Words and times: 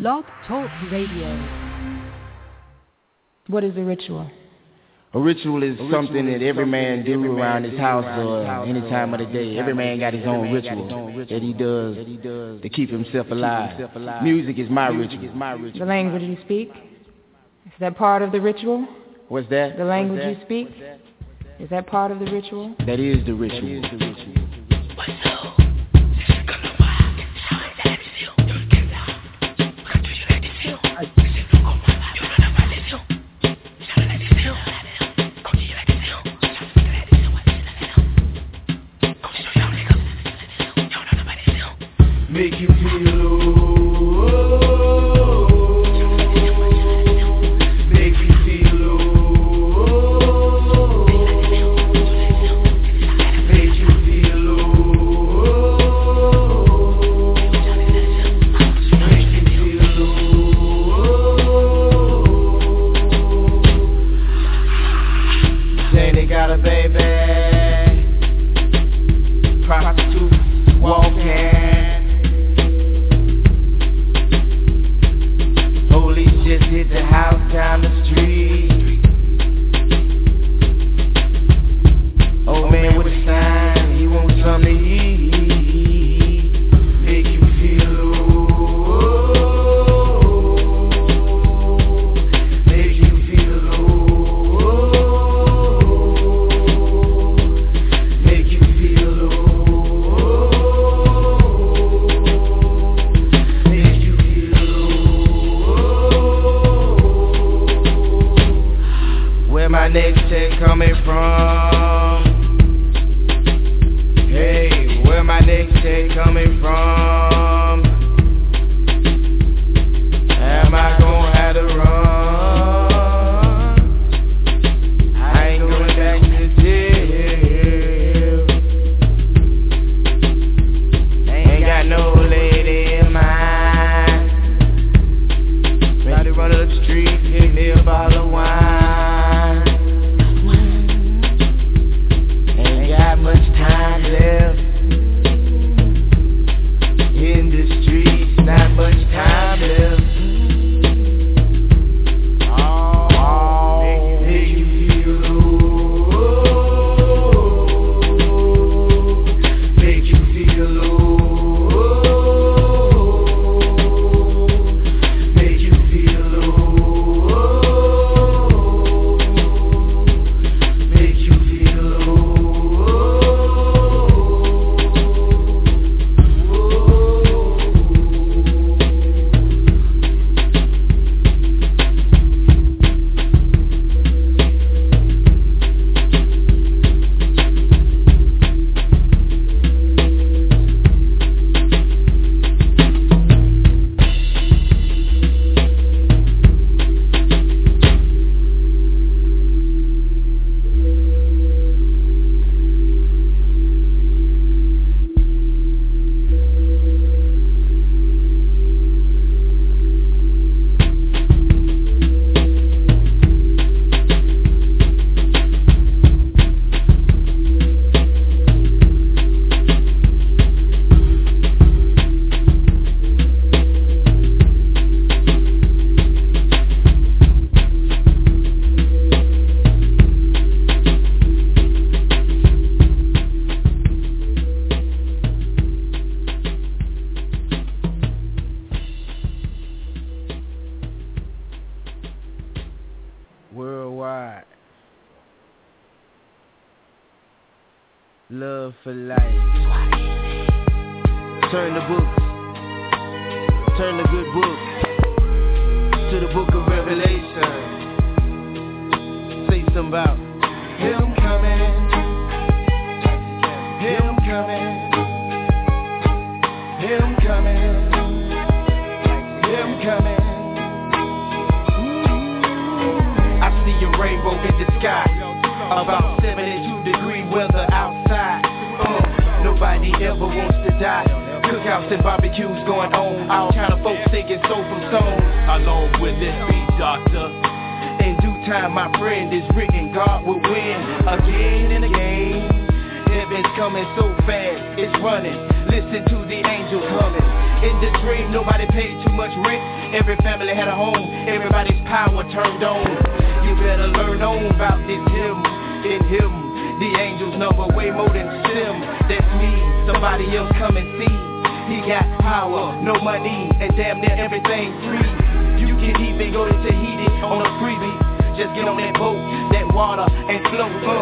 Blog 0.00 0.24
Talk 0.46 0.70
Radio. 0.92 1.28
What 3.46 3.64
is 3.64 3.74
a 3.78 3.80
ritual? 3.80 4.30
A 5.14 5.18
ritual 5.18 5.62
is 5.62 5.80
a 5.80 5.90
something 5.90 6.26
that 6.26 6.42
every 6.42 6.66
man 6.66 7.02
do 7.02 7.14
every 7.14 7.30
around 7.30 7.62
man 7.62 7.70
his 7.70 7.80
house 7.80 8.04
or 8.18 8.44
any 8.66 8.82
time 8.90 9.14
of 9.14 9.20
the 9.20 9.26
day. 9.26 9.56
Every 9.56 9.72
man 9.72 9.98
got 9.98 10.12
his 10.12 10.26
own 10.26 10.52
ritual 10.52 11.14
that 11.30 11.40
he 11.40 11.54
does 11.54 11.96
to 12.62 12.68
keep 12.68 12.90
himself 12.90 13.28
alive. 13.30 14.22
Music 14.22 14.58
is 14.58 14.68
my 14.68 14.88
ritual. 14.88 15.78
The 15.78 15.86
language 15.86 16.22
you 16.22 16.36
speak? 16.44 16.70
Is 17.64 17.72
that 17.80 17.96
part 17.96 18.20
of 18.20 18.32
the 18.32 18.40
ritual? 18.40 18.86
What's 19.28 19.48
that? 19.48 19.78
The 19.78 19.84
language 19.84 20.20
that? 20.20 20.38
you 20.38 20.44
speak? 20.44 20.68
Is 21.58 21.70
that 21.70 21.86
part 21.86 22.10
of 22.10 22.18
the 22.18 22.26
ritual? 22.30 22.74
That 22.86 23.00
is 23.00 23.24
the 23.24 23.32
ritual. 23.32 23.62
That 23.62 23.68
is 23.68 23.82
the 23.82 23.96
ritual. 23.96 25.65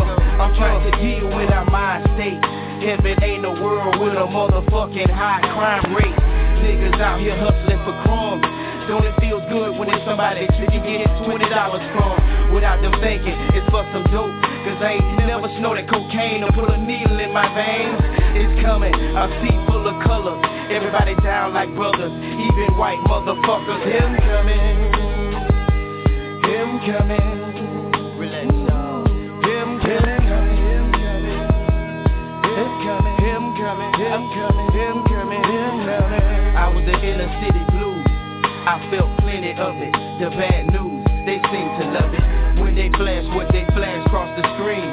I'm 0.02 0.54
trying 0.56 0.82
to 0.90 0.92
deal 0.98 1.28
with 1.28 1.50
our 1.50 1.68
mind 1.70 2.04
state. 2.14 2.42
Heaven 2.82 3.16
ain't 3.22 3.44
a 3.44 3.54
world 3.62 4.00
with 4.00 4.14
a 4.14 4.26
motherfucking 4.26 5.10
high 5.10 5.40
crime 5.54 5.94
rate. 5.94 6.18
Niggas 6.62 7.00
out 7.00 7.20
here 7.20 7.36
hustling 7.36 7.78
for 7.84 7.94
crumbs. 8.02 8.44
Don't 8.88 9.04
it 9.06 9.16
feel 9.18 9.40
good 9.48 9.78
when 9.78 9.88
it's 9.88 10.04
somebody 10.04 10.44
that 10.44 10.60
you 10.60 10.66
can 10.68 10.84
get 10.84 11.08
$20 11.24 11.40
from 11.96 12.52
Without 12.52 12.82
them 12.82 12.92
thinking 13.00 13.32
it's 13.56 13.64
for 13.72 13.80
some 13.96 14.04
dope 14.12 14.28
Cause 14.28 14.76
I 14.84 15.00
ain't 15.00 15.24
never 15.24 15.48
snorted 15.56 15.88
cocaine 15.88 16.44
or 16.44 16.52
put 16.52 16.68
a 16.68 16.76
needle 16.76 17.18
in 17.18 17.32
my 17.32 17.48
veins 17.56 17.96
It's 18.36 18.60
coming, 18.60 18.92
a 18.92 19.24
sea 19.40 19.56
full 19.72 19.88
of 19.88 19.96
colors 20.04 20.36
Everybody 20.68 21.16
down 21.24 21.54
like 21.54 21.72
brothers, 21.74 22.12
even 22.12 22.76
white 22.76 23.00
motherfuckers 23.08 23.88
Him 23.88 24.20
coming, 24.20 24.92
him 26.44 26.68
coming 26.84 27.43
the 36.84 36.96
inner 37.00 37.30
city 37.40 37.64
blues 37.72 38.04
I 38.64 38.80
felt 38.88 39.12
plenty 39.20 39.52
of 39.52 39.76
it. 39.76 39.92
The 40.24 40.32
bad 40.32 40.72
news, 40.72 41.04
they 41.28 41.36
seem 41.52 41.68
to 41.68 41.84
love 41.92 42.12
it. 42.16 42.24
When 42.56 42.72
they 42.72 42.88
flash 42.96 43.28
what 43.36 43.52
they 43.52 43.68
flash 43.76 44.00
across 44.08 44.32
the 44.40 44.44
screen. 44.56 44.88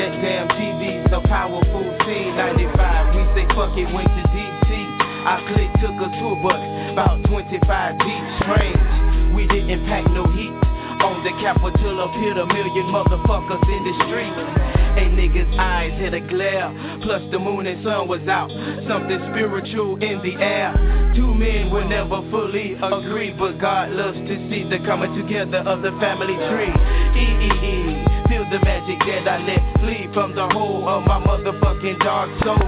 That 0.00 0.16
damn 0.24 0.48
TV's 0.56 1.12
a 1.12 1.20
powerful 1.28 1.84
scene. 2.08 2.32
95, 2.32 3.12
we 3.12 3.20
say 3.36 3.44
fuck 3.52 3.76
it, 3.76 3.92
went 3.92 4.08
to 4.08 4.24
DC. 4.32 4.68
I 5.28 5.36
clicked, 5.52 5.76
took 5.84 6.00
a 6.00 6.08
tour 6.16 6.40
bus, 6.40 6.64
about 6.96 7.20
25 7.28 7.60
deep. 8.00 8.24
Strange, 8.40 9.34
we 9.36 9.44
didn't 9.48 9.84
pack 9.84 10.08
no 10.16 10.24
heat. 10.32 10.69
On 11.00 11.24
the 11.24 11.32
Capitol 11.40 11.96
appeared 12.04 12.36
a 12.36 12.46
million 12.46 12.86
motherfuckers 12.92 13.64
in 13.72 13.82
the 13.88 13.94
street. 14.04 14.36
A 15.00 15.08
nigga's 15.08 15.48
eyes 15.58 15.96
hit 15.98 16.12
a 16.12 16.20
glare, 16.20 16.68
plus 17.00 17.22
the 17.30 17.38
moon 17.38 17.66
and 17.66 17.82
sun 17.82 18.06
was 18.06 18.20
out. 18.28 18.50
Something 18.84 19.16
spiritual 19.32 19.96
in 20.02 20.20
the 20.20 20.36
air. 20.36 20.76
Two 21.16 21.32
men 21.32 21.70
will 21.70 21.88
never 21.88 22.20
fully 22.30 22.76
agree, 22.76 23.32
but 23.32 23.58
God 23.58 23.90
loves 23.90 24.18
to 24.18 24.34
see 24.50 24.68
the 24.68 24.76
coming 24.84 25.16
together 25.16 25.64
of 25.64 25.80
the 25.80 25.92
family 26.04 26.36
tree. 26.52 26.74
E 27.16 27.26
E 27.32 27.50
E, 27.64 27.74
feel 28.28 28.44
the 28.52 28.60
magic 28.60 29.00
that 29.08 29.24
I 29.24 29.40
let 29.40 29.62
flee 29.80 30.04
from 30.12 30.34
the 30.34 30.48
whole 30.52 30.86
of 30.88 31.06
my 31.06 31.16
motherfucking 31.24 31.98
dark 32.00 32.28
soul. 32.44 32.60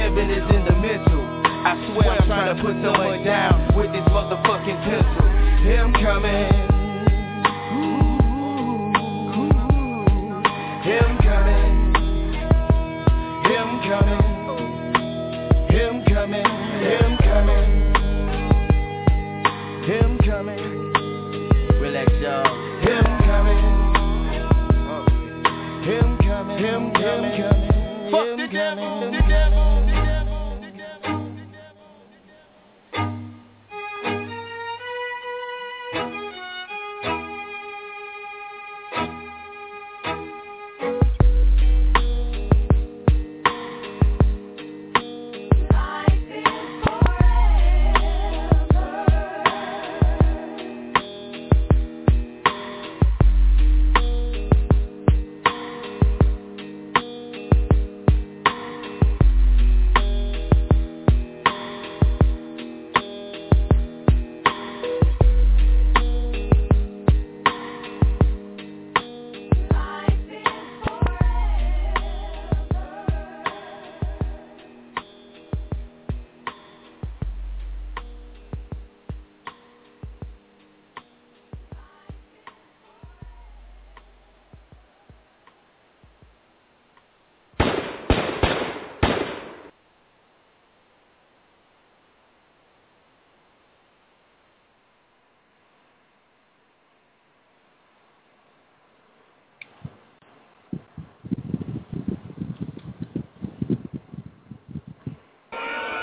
Heaven 0.00 0.30
is 0.32 0.48
in 0.48 0.64
the 0.64 0.76
mental. 0.80 1.22
I 1.64 1.76
swear 1.92 2.08
I'm 2.08 2.26
trying 2.26 2.56
to 2.56 2.62
put 2.62 2.72
someone 2.80 3.24
down 3.24 3.76
with 3.76 3.92
this 3.92 4.06
motherfucking 4.08 4.80
pencil. 4.80 5.28
Him 5.60 5.92
coming. 6.00 6.73
Him 10.84 11.16
coming, 11.22 11.94
him 13.48 13.68
coming, 13.88 14.24
him 15.70 16.04
coming, 16.04 16.44
him 16.84 17.16
coming, 17.24 17.68
him 19.86 20.18
coming. 20.18 20.64
Relax, 21.80 22.12
y'all. 22.20 22.44
Him 22.82 23.04
coming, 23.24 23.64
him 25.84 26.18
coming, 26.18 26.58
him 26.58 26.92
coming, 26.92 28.10
Fuck 28.10 28.36
the 28.36 28.46
devil, 28.52 29.00
the 29.00 29.10
devil, 29.10 29.10
the 29.10 29.22
devil, 29.26 29.73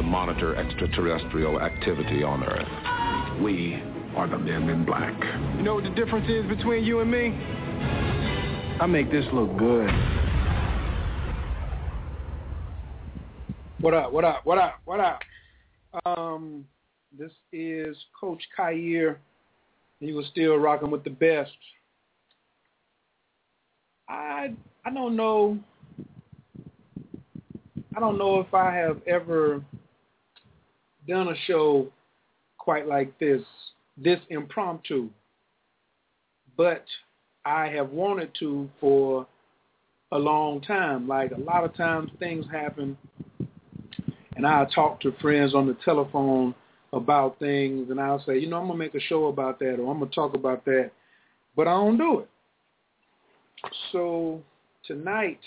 to 0.00 0.06
monitor 0.06 0.56
extraterrestrial 0.56 1.60
activity 1.60 2.22
on 2.22 2.42
Earth. 2.42 3.42
We 3.42 3.74
are 4.16 4.26
the 4.26 4.38
men 4.38 4.70
in 4.70 4.86
black. 4.86 5.12
You 5.58 5.62
know 5.62 5.74
what 5.74 5.84
the 5.84 5.90
difference 5.90 6.26
is 6.26 6.46
between 6.46 6.84
you 6.84 7.00
and 7.00 7.10
me? 7.10 7.28
I 8.80 8.86
make 8.86 9.10
this 9.10 9.26
look 9.34 9.54
good. 9.58 9.90
What 13.80 13.92
up, 13.92 14.10
what 14.10 14.24
up, 14.24 14.40
what 14.44 14.56
up, 14.56 14.80
what 14.86 15.00
up? 15.00 15.20
Um, 16.06 16.64
this 17.18 17.32
is 17.52 17.94
Coach 18.18 18.42
Kair. 18.58 19.18
He 20.00 20.12
was 20.12 20.24
still 20.30 20.56
rocking 20.56 20.90
with 20.90 21.04
the 21.04 21.10
best. 21.10 21.52
I 24.08 24.54
I 24.86 24.94
don't 24.94 25.14
know 25.14 25.58
I 27.94 28.00
don't 28.00 28.16
know 28.16 28.40
if 28.40 28.54
I 28.54 28.74
have 28.74 29.02
ever 29.06 29.62
done 31.10 31.28
a 31.28 31.36
show 31.46 31.88
quite 32.56 32.86
like 32.86 33.18
this, 33.18 33.42
this 33.96 34.20
impromptu. 34.30 35.10
But 36.56 36.84
I 37.44 37.66
have 37.68 37.90
wanted 37.90 38.30
to 38.40 38.68
for 38.80 39.26
a 40.12 40.18
long 40.18 40.60
time. 40.60 41.08
Like 41.08 41.32
a 41.32 41.40
lot 41.40 41.64
of 41.64 41.76
times 41.76 42.10
things 42.18 42.46
happen 42.50 42.96
and 44.36 44.46
I'll 44.46 44.66
talk 44.66 45.00
to 45.00 45.12
friends 45.20 45.54
on 45.54 45.66
the 45.66 45.76
telephone 45.84 46.54
about 46.92 47.38
things 47.38 47.90
and 47.90 48.00
I'll 48.00 48.24
say, 48.24 48.38
you 48.38 48.48
know, 48.48 48.58
I'm 48.58 48.66
gonna 48.66 48.78
make 48.78 48.94
a 48.94 49.00
show 49.00 49.26
about 49.26 49.58
that 49.58 49.74
or 49.74 49.90
I'm 49.90 49.98
gonna 49.98 50.10
talk 50.10 50.34
about 50.34 50.64
that, 50.64 50.90
but 51.56 51.68
I 51.68 51.72
don't 51.72 51.98
do 51.98 52.20
it. 52.20 52.28
So 53.92 54.40
tonight, 54.86 55.40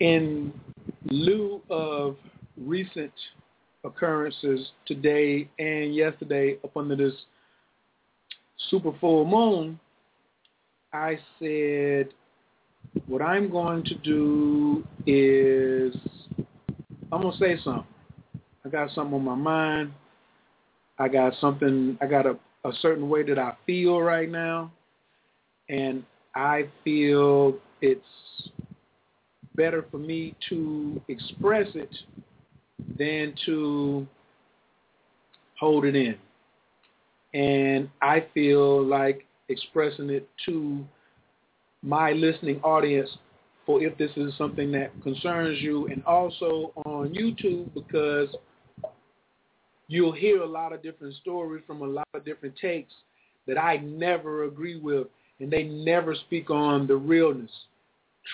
in 0.00 0.52
lieu 1.06 1.60
of 1.68 2.16
recent 2.56 3.12
occurrences 3.84 4.70
today 4.86 5.48
and 5.58 5.94
yesterday 5.94 6.58
up 6.64 6.76
under 6.76 6.96
this 6.96 7.14
super 8.70 8.92
full 9.00 9.24
moon, 9.24 9.78
I 10.92 11.18
said 11.38 12.08
what 13.06 13.22
I'm 13.22 13.50
going 13.50 13.84
to 13.84 13.94
do 13.96 14.84
is 15.06 15.94
I'm 17.12 17.22
to 17.22 17.32
say 17.38 17.58
something. 17.62 17.84
I 18.64 18.68
got 18.68 18.90
something 18.90 19.14
on 19.14 19.24
my 19.24 19.34
mind. 19.34 19.92
I 20.98 21.08
got 21.08 21.34
something, 21.40 21.98
I 22.00 22.06
got 22.06 22.26
a, 22.26 22.38
a 22.64 22.72
certain 22.80 23.08
way 23.08 23.22
that 23.24 23.38
I 23.38 23.54
feel 23.66 24.00
right 24.00 24.30
now. 24.30 24.72
And 25.68 26.04
I 26.34 26.68
feel 26.84 27.58
it's 27.80 28.02
better 29.54 29.84
for 29.90 29.98
me 29.98 30.34
to 30.48 31.00
express 31.08 31.66
it 31.74 31.90
than 32.98 33.34
to 33.46 34.06
hold 35.58 35.84
it 35.84 35.96
in. 35.96 36.16
And 37.34 37.88
I 38.00 38.26
feel 38.34 38.84
like 38.84 39.26
expressing 39.48 40.10
it 40.10 40.28
to 40.46 40.84
my 41.82 42.12
listening 42.12 42.60
audience 42.62 43.10
for 43.64 43.82
if 43.82 43.96
this 43.98 44.10
is 44.16 44.36
something 44.38 44.70
that 44.72 44.90
concerns 45.02 45.60
you 45.60 45.88
and 45.88 46.02
also 46.04 46.72
on 46.84 47.12
YouTube 47.12 47.72
because 47.74 48.28
you'll 49.88 50.12
hear 50.12 50.42
a 50.42 50.46
lot 50.46 50.72
of 50.72 50.82
different 50.82 51.14
stories 51.16 51.62
from 51.66 51.82
a 51.82 51.86
lot 51.86 52.08
of 52.14 52.24
different 52.24 52.56
takes 52.56 52.92
that 53.46 53.58
I 53.58 53.76
never 53.78 54.44
agree 54.44 54.78
with 54.78 55.08
and 55.40 55.50
they 55.50 55.64
never 55.64 56.14
speak 56.14 56.50
on 56.50 56.86
the 56.86 56.96
realness. 56.96 57.50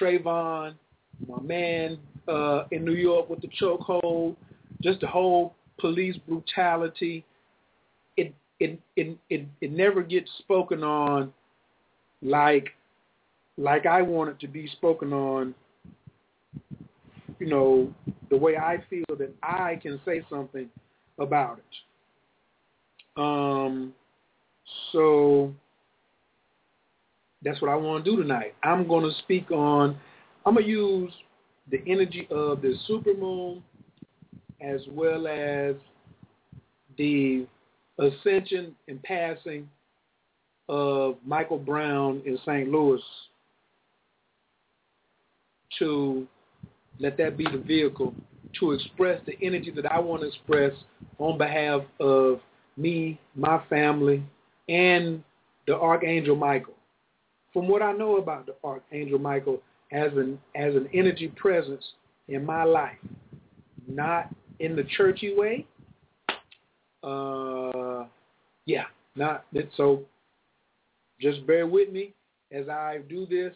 Trayvon, 0.01 0.75
my 1.27 1.41
man 1.43 1.99
uh, 2.29 2.65
in 2.71 2.85
New 2.85 2.95
York 2.95 3.29
with 3.29 3.41
the 3.41 3.49
chokehold, 3.61 4.37
just 4.83 5.01
the 5.01 5.07
whole 5.07 5.55
police 5.79 6.17
brutality. 6.29 7.25
It 8.17 8.35
it 8.61 8.79
it 8.97 9.17
it, 9.31 9.47
it 9.61 9.73
never 9.73 10.03
gets 10.03 10.31
spoken 10.39 10.83
on 10.83 11.33
like 12.23 12.71
like 13.59 13.87
I 13.87 14.03
want 14.03 14.31
it 14.31 14.41
to 14.41 14.49
be 14.49 14.67
spoken 14.69 15.13
on. 15.13 15.55
You 17.39 17.47
know 17.47 17.95
the 18.31 18.37
way 18.37 18.57
I 18.57 18.83
feel 18.89 19.05
that 19.19 19.35
I 19.43 19.77
can 19.83 20.01
say 20.05 20.25
something 20.31 20.69
about 21.19 21.59
it. 21.59 23.21
Um, 23.21 23.93
so 24.93 25.53
that's 27.43 27.61
what 27.61 27.71
I 27.71 27.75
want 27.75 28.05
to 28.05 28.11
do 28.11 28.21
tonight. 28.21 28.55
I'm 28.63 28.87
going 28.87 29.05
to 29.05 29.17
speak 29.19 29.51
on, 29.51 29.99
I'm 30.47 30.55
going 30.55 30.67
to 30.67 30.71
use 30.71 31.13
the 31.71 31.83
energy 31.87 32.27
of 32.31 32.63
the 32.63 32.75
supermoon 32.89 33.63
as 34.61 34.81
well 34.91 35.27
as 35.27 35.75
the 36.99 37.47
ascension 37.99 38.75
and 38.89 39.03
passing 39.03 39.69
of 40.69 41.17
Michael 41.25 41.59
Brown 41.59 42.23
in 42.25 42.39
St. 42.45 42.69
Louis 42.69 43.01
to 45.79 46.27
let 46.99 47.17
that 47.19 47.37
be 47.37 47.45
the 47.45 47.59
vehicle 47.59 48.15
to 48.61 48.73
express 48.73 49.21
the 49.27 49.37
energy 49.43 49.71
that 49.71 49.91
I 49.91 49.99
want 49.99 50.23
to 50.23 50.29
express 50.29 50.73
on 51.19 51.39
behalf 51.39 51.83
of 52.01 52.41
me, 52.77 53.19
my 53.35 53.63
family, 53.69 54.23
and 54.69 55.23
the 55.67 55.75
Archangel 55.77 56.37
Michael 56.37 56.75
from 57.53 57.69
what 57.69 57.83
I 57.83 57.93
know 57.93 58.17
about 58.17 58.47
the 58.47 58.55
Archangel 58.65 59.19
Michael 59.19 59.61
as 59.93 60.13
an 60.15 60.39
as 60.55 60.75
an 60.75 60.89
energy 60.93 61.29
presence 61.29 61.85
in 62.29 62.45
my 62.45 62.65
life, 62.65 62.97
not 63.87 64.35
in 64.59 64.75
the 64.77 64.85
churchy 64.97 65.35
way. 65.37 65.67
Uh, 67.03 68.05
yeah, 68.67 68.85
not. 69.17 69.45
So 69.77 70.03
just 71.21 71.47
bear 71.47 71.67
with 71.67 71.91
me 71.91 72.15
as 72.51 72.69
I 72.69 73.01
do 73.09 73.27
this. 73.27 73.55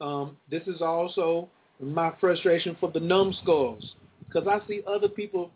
Um, 0.00 0.36
this 0.50 0.62
is 0.66 0.82
also 0.82 1.48
my 1.80 2.12
frustration 2.20 2.76
for 2.78 2.90
the 2.90 3.00
numbskulls 3.00 3.94
because 4.26 4.46
I 4.48 4.66
see 4.66 4.82
other 4.86 5.08
people 5.08 5.50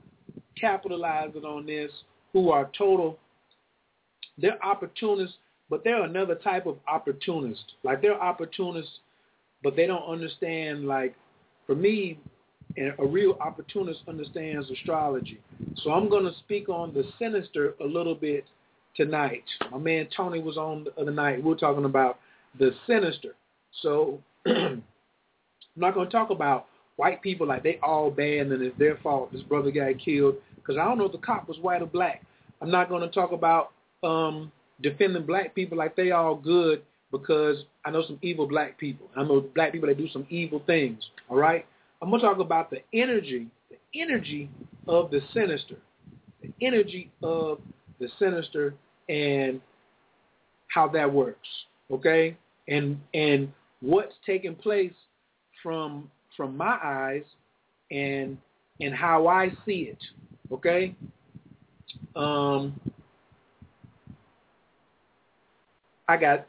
capitalizing 0.58 1.44
on 1.44 1.66
this 1.66 1.90
who 2.32 2.50
are 2.50 2.70
total. 2.76 3.18
They're 4.36 4.64
opportunists 4.64 5.36
but 5.70 5.84
they're 5.84 6.02
another 6.02 6.34
type 6.34 6.66
of 6.66 6.78
opportunist. 6.88 7.74
Like 7.82 8.00
they're 8.00 8.20
opportunists, 8.20 9.00
but 9.62 9.76
they 9.76 9.86
don't 9.86 10.08
understand. 10.10 10.86
Like 10.86 11.14
for 11.66 11.74
me, 11.74 12.18
and 12.76 12.92
a 12.98 13.06
real 13.06 13.36
opportunist 13.40 14.00
understands 14.08 14.70
astrology. 14.70 15.40
So 15.82 15.90
I'm 15.90 16.08
going 16.08 16.24
to 16.24 16.38
speak 16.40 16.68
on 16.68 16.92
the 16.92 17.04
sinister 17.18 17.74
a 17.80 17.84
little 17.84 18.14
bit 18.14 18.44
tonight. 18.96 19.44
My 19.70 19.78
man 19.78 20.08
Tony 20.16 20.40
was 20.40 20.56
on 20.56 20.84
the 20.84 21.00
other 21.00 21.10
night. 21.10 21.42
We 21.42 21.52
are 21.52 21.56
talking 21.56 21.84
about 21.84 22.18
the 22.58 22.72
sinister. 22.86 23.34
So 23.82 24.22
I'm 24.46 24.82
not 25.76 25.94
going 25.94 26.06
to 26.06 26.12
talk 26.12 26.30
about 26.30 26.66
white 26.96 27.22
people 27.22 27.46
like 27.46 27.62
they 27.62 27.78
all 27.82 28.10
bad 28.10 28.48
and 28.48 28.62
it's 28.62 28.76
their 28.76 28.96
fault 28.96 29.32
this 29.32 29.42
brother 29.42 29.70
got 29.70 29.98
killed 30.04 30.34
because 30.56 30.76
I 30.76 30.84
don't 30.84 30.98
know 30.98 31.04
if 31.04 31.12
the 31.12 31.18
cop 31.18 31.48
was 31.48 31.58
white 31.58 31.80
or 31.80 31.86
black. 31.86 32.24
I'm 32.60 32.70
not 32.70 32.88
going 32.88 33.02
to 33.02 33.08
talk 33.08 33.30
about 33.30 33.70
um, 34.02 34.50
defending 34.82 35.24
black 35.24 35.54
people 35.54 35.78
like 35.78 35.94
they 35.96 36.10
all 36.10 36.34
good 36.34 36.82
because 37.10 37.64
I 37.84 37.90
know 37.90 38.02
some 38.06 38.18
evil 38.22 38.46
black 38.46 38.78
people. 38.78 39.08
I 39.16 39.22
know 39.22 39.40
black 39.54 39.72
people 39.72 39.88
that 39.88 39.98
do 39.98 40.08
some 40.08 40.26
evil 40.30 40.62
things. 40.66 41.02
All 41.28 41.36
right? 41.36 41.66
I'm 42.00 42.10
to 42.10 42.18
talk 42.18 42.38
about 42.38 42.70
the 42.70 42.78
energy, 42.92 43.48
the 43.70 44.00
energy 44.00 44.48
of 44.86 45.10
the 45.10 45.20
sinister, 45.34 45.76
the 46.42 46.52
energy 46.62 47.10
of 47.22 47.60
the 47.98 48.08
sinister 48.18 48.74
and 49.08 49.60
how 50.68 50.88
that 50.88 51.12
works. 51.12 51.48
Okay? 51.90 52.36
And 52.68 53.00
and 53.14 53.50
what's 53.80 54.14
taking 54.26 54.54
place 54.54 54.92
from 55.62 56.10
from 56.36 56.56
my 56.56 56.78
eyes 56.82 57.24
and 57.90 58.38
and 58.80 58.94
how 58.94 59.26
I 59.26 59.50
see 59.66 59.90
it. 59.90 59.98
Okay? 60.52 60.94
Um 62.14 62.78
I 66.06 66.16
got 66.16 66.46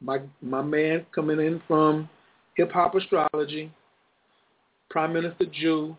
my 0.00 0.20
my 0.40 0.62
man 0.62 1.06
coming 1.14 1.38
in 1.40 1.62
from 1.66 2.08
Hip 2.56 2.72
Hop 2.72 2.94
Astrology, 2.94 3.72
Prime 4.88 5.12
Minister 5.12 5.46
Jew. 5.46 5.96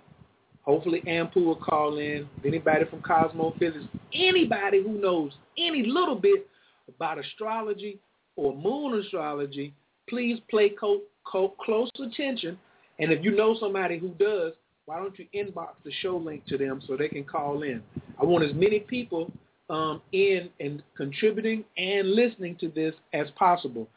Hopefully 0.63 1.01
Ampu 1.07 1.37
will 1.37 1.55
call 1.55 1.97
in. 1.97 2.27
Anybody 2.45 2.85
from 2.85 3.01
Cosmo 3.01 3.55
Physics, 3.57 3.85
anybody 4.13 4.83
who 4.83 4.99
knows 5.01 5.31
any 5.57 5.83
little 5.83 6.15
bit 6.15 6.47
about 6.87 7.17
astrology 7.17 7.99
or 8.35 8.55
moon 8.55 8.99
astrology, 8.99 9.73
please 10.07 10.39
pay 10.49 10.69
co- 10.69 11.01
co- 11.23 11.55
close 11.59 11.89
attention. 11.99 12.59
And 12.99 13.11
if 13.11 13.23
you 13.23 13.35
know 13.35 13.55
somebody 13.59 13.97
who 13.97 14.09
does, 14.09 14.53
why 14.85 14.97
don't 14.97 15.17
you 15.17 15.25
inbox 15.33 15.69
the 15.83 15.91
show 16.01 16.17
link 16.17 16.45
to 16.47 16.57
them 16.57 16.81
so 16.85 16.95
they 16.95 17.07
can 17.07 17.23
call 17.23 17.63
in? 17.63 17.81
I 18.19 18.25
want 18.25 18.43
as 18.43 18.53
many 18.53 18.79
people 18.79 19.31
um, 19.71 20.01
in 20.11 20.49
and 20.59 20.83
contributing 20.95 21.63
and 21.77 22.11
listening 22.11 22.57
to 22.57 22.67
this 22.67 22.93
as 23.13 23.27
possible. 23.37 23.87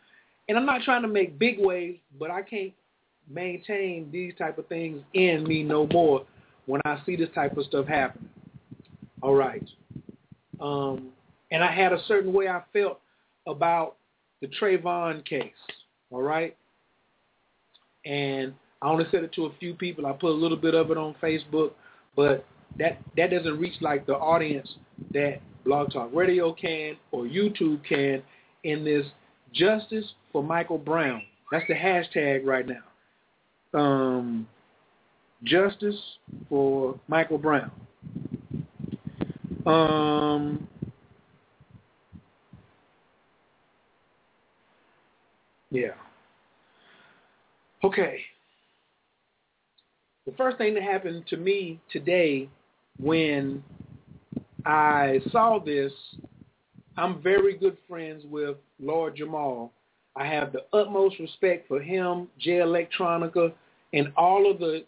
And 0.49 0.57
I'm 0.57 0.65
not 0.65 0.83
trying 0.83 1.03
to 1.03 1.09
make 1.09 1.39
big 1.39 1.59
waves, 1.59 1.99
but 2.19 2.31
I 2.31 2.43
can't 2.43 2.73
maintain 3.29 4.09
these 4.13 4.33
type 4.39 4.57
of 4.57 4.67
things 4.69 5.03
in 5.15 5.43
me 5.45 5.63
no 5.63 5.87
more 5.89 6.25
when 6.67 6.81
I 6.85 7.01
see 7.05 7.17
this 7.17 7.29
type 7.35 7.57
of 7.57 7.67
stuff 7.67 7.87
happen. 7.87 8.29
All 9.21 9.35
right. 9.35 9.67
Um, 10.61 11.09
and 11.51 11.65
I 11.65 11.73
had 11.73 11.93
a 11.93 12.03
certain 12.07 12.33
way 12.33 12.47
I 12.47 12.63
felt 12.73 13.01
about 13.47 13.97
the 14.41 14.47
Trayvon 14.47 15.27
case. 15.27 15.53
All 16.11 16.23
right. 16.23 16.57
And 18.05 18.55
I 18.81 18.89
only 18.89 19.07
said 19.11 19.25
it 19.25 19.33
to 19.33 19.47
a 19.47 19.53
few 19.59 19.75
people. 19.75 20.07
I 20.07 20.13
put 20.13 20.31
a 20.31 20.35
little 20.39 20.59
bit 20.59 20.75
of 20.75 20.91
it 20.91 20.99
on 20.99 21.17
Facebook, 21.21 21.73
but 22.15 22.47
that 22.79 23.01
that 23.17 23.31
doesn't 23.31 23.59
reach 23.59 23.81
like 23.81 24.07
the 24.07 24.15
audience 24.15 24.69
that 25.13 25.41
Blog 25.65 25.93
Talk 25.93 26.11
Radio 26.13 26.53
can 26.53 26.97
or 27.11 27.25
YouTube 27.25 27.81
can 27.89 28.23
in 28.65 28.85
this 28.85 29.07
justice 29.53 30.05
for 30.33 30.43
Michael 30.43 30.79
Brown. 30.79 31.23
That's 31.51 31.65
the 31.69 31.75
hashtag 31.75 32.45
right 32.45 32.67
now. 32.67 33.79
Um, 33.79 34.49
justice 35.45 35.97
for 36.49 36.99
Michael 37.09 37.39
Brown. 37.39 37.71
Um, 39.67 40.69
yeah. 45.71 45.89
Okay. 47.83 48.21
The 50.27 50.33
first 50.33 50.57
thing 50.59 50.75
that 50.75 50.83
happened 50.83 51.27
to 51.29 51.37
me 51.37 51.81
today 51.93 52.49
when 52.99 53.63
I 54.65 55.21
saw 55.31 55.59
this. 55.59 55.93
I'm 56.97 57.23
very 57.23 57.57
good 57.57 57.77
friends 57.89 58.25
with 58.27 58.57
Lord 58.81 59.17
Jamar. 59.17 59.71
I 60.17 60.27
have 60.27 60.53
the 60.53 60.65
utmost 60.73 61.19
respect 61.19 61.67
for 61.67 61.81
him, 61.81 62.29
Jay 62.39 62.59
Electronica, 62.59 63.53
and 63.93 64.13
all 64.17 64.51
of 64.51 64.59
the 64.59 64.85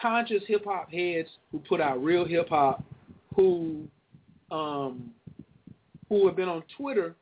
conscious 0.00 0.42
hip 0.46 0.64
hop 0.64 0.90
heads 0.90 1.28
who 1.52 1.58
put 1.58 1.80
out 1.80 2.02
real 2.02 2.24
hip 2.24 2.48
hop, 2.48 2.84
who 3.34 3.86
um, 4.50 5.10
who 6.08 6.26
have 6.26 6.36
been 6.36 6.48
on 6.48 6.62
Twitter 6.76 7.14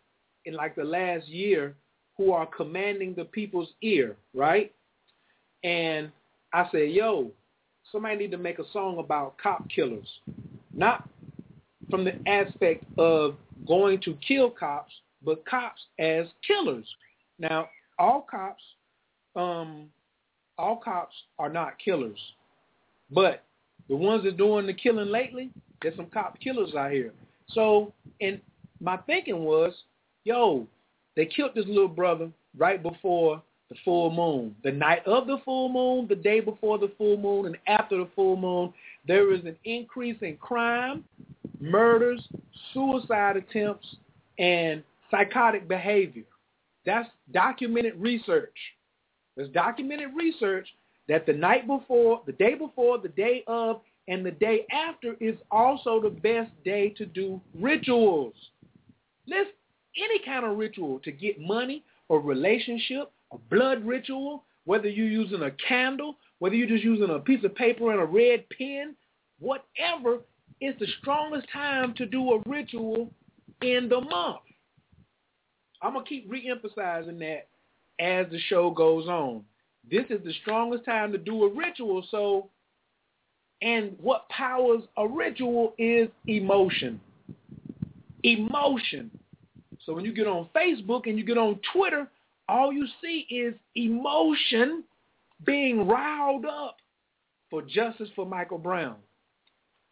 in 0.45 0.55
like 0.55 0.77
the 0.77 0.85
last 0.85 1.27
year, 1.27 1.75
who 2.17 2.33
are 2.33 2.47
commanding 2.47 3.15
the 3.15 3.25
people's 3.25 3.71
ear, 3.83 4.17
right? 4.35 4.73
And 5.65 6.11
I 6.53 6.69
said, 6.71 6.91
yo, 6.91 7.31
somebody 7.91 8.17
need 8.17 8.31
to 8.33 8.39
make 8.39 8.59
a 8.59 8.71
song 8.73 8.99
about 8.99 9.39
cop 9.39 9.69
killers, 9.71 10.09
not 10.77 11.09
from 11.91 12.05
the 12.05 12.19
aspect 12.29 12.85
of 12.99 13.37
going 13.67 14.01
to 14.03 14.17
kill 14.27 14.51
cops, 14.51 14.93
but 15.25 15.45
cops 15.47 15.81
as 15.99 16.27
killers. 16.47 16.87
Now, 17.39 17.69
all 17.99 18.27
cops, 18.29 18.63
um, 19.37 19.89
all 20.59 20.77
cops 20.77 21.15
are 21.39 21.49
not 21.49 21.79
killers, 21.79 22.19
but 23.11 23.45
the 23.89 23.97
ones 23.97 24.25
that 24.25 24.37
doing 24.37 24.67
the 24.67 24.75
killing 24.75 25.11
lately, 25.11 25.51
there's 25.83 25.97
some 25.97 26.07
cop 26.07 26.39
killers 26.41 26.75
out 26.75 26.91
here. 26.91 27.13
So, 27.49 27.93
and 28.21 28.41
my 28.81 28.97
thinking 28.99 29.45
was, 29.45 29.73
yo, 30.25 30.67
they 31.17 31.27
killed 31.27 31.53
this 31.55 31.67
little 31.67 31.89
brother 31.89 32.31
right 32.57 32.83
before 32.83 33.43
the 33.71 33.77
full 33.85 34.11
moon. 34.11 34.55
The 34.63 34.73
night 34.73 35.07
of 35.07 35.27
the 35.27 35.39
full 35.45 35.69
moon, 35.69 36.07
the 36.09 36.15
day 36.15 36.41
before 36.41 36.79
the 36.79 36.93
full 36.99 37.17
moon, 37.17 37.47
and 37.47 37.57
after 37.67 37.99
the 37.99 38.09
full 38.15 38.37
moon, 38.37 38.73
there 39.07 39.33
is 39.33 39.45
an 39.45 39.57
increase 39.65 40.17
in 40.23 40.37
crime, 40.37 41.05
murders, 41.61 42.21
suicide 42.73 43.37
attempts, 43.37 43.87
and 44.39 44.83
psychotic 45.11 45.69
behavior. 45.69 46.25
That's 46.85 47.09
documented 47.33 47.95
research. 47.97 48.57
There's 49.37 49.51
documented 49.51 50.11
research 50.15 50.69
that 51.09 51.27
the 51.27 51.33
night 51.33 51.67
before, 51.67 52.23
the 52.27 52.33
day 52.33 52.55
before, 52.55 52.99
the 52.99 53.09
day 53.09 53.45
of, 53.47 53.81
and 54.09 54.25
the 54.25 54.31
day 54.31 54.67
after 54.71 55.17
is 55.21 55.37
also 55.51 56.01
the 56.01 56.11
best 56.11 56.51
day 56.65 56.91
to 56.91 57.07
do 57.07 57.41
rituals. 57.59 58.35
Let's 59.27 59.49
any 59.97 60.19
kind 60.25 60.45
of 60.45 60.59
ritual 60.59 60.99
to 61.01 61.13
get 61.13 61.41
money 61.41 61.85
or 62.09 62.21
relationship, 62.21 63.11
a 63.33 63.39
blood 63.39 63.85
ritual, 63.85 64.45
whether 64.65 64.89
you're 64.89 65.07
using 65.07 65.43
a 65.43 65.51
candle, 65.69 66.17
whether 66.39 66.55
you're 66.55 66.69
just 66.69 66.85
using 66.85 67.11
a 67.11 67.19
piece 67.19 67.45
of 67.45 67.55
paper 67.55 67.91
and 67.91 68.01
a 68.01 68.05
red 68.05 68.45
pen, 68.57 68.95
whatever 69.39 70.21
it's 70.61 70.79
the 70.79 70.87
strongest 71.01 71.47
time 71.53 71.95
to 71.95 72.07
do 72.07 72.33
a 72.33 72.43
ritual 72.47 73.11
in 73.63 73.89
the 73.89 74.01
month. 74.01 74.41
I'm 75.83 75.93
going 75.93 76.05
to 76.05 76.09
keep 76.09 76.31
reemphasizing 76.31 77.19
that 77.19 77.49
as 78.01 78.27
the 78.31 78.39
show 78.49 78.71
goes 78.71 79.07
on. 79.07 79.45
This 79.91 80.05
is 80.09 80.25
the 80.25 80.33
strongest 80.43 80.85
time 80.85 81.13
to 81.13 81.19
do 81.19 81.45
a 81.45 81.53
ritual. 81.53 82.07
So, 82.11 82.49
and 83.61 83.97
what 84.01 84.29
powers 84.31 84.83
a 84.97 85.07
ritual 85.07 85.75
is 85.79 86.09
emotion. 86.27 87.01
Emotion. 88.23 89.11
So 89.85 89.95
when 89.95 90.05
you 90.05 90.13
get 90.13 90.27
on 90.27 90.49
Facebook 90.57 91.07
and 91.07 91.19
you 91.19 91.25
get 91.25 91.39
on 91.39 91.61
Twitter, 91.73 92.09
all 92.49 92.73
you 92.73 92.87
see 93.03 93.27
is 93.31 93.55
emotion 93.75 94.85
being 95.45 95.87
riled 95.87 96.45
up 96.47 96.77
for 97.51 97.63
justice 97.63 98.09
for 98.15 98.27
Michael 98.27 98.59
Brown. 98.59 98.97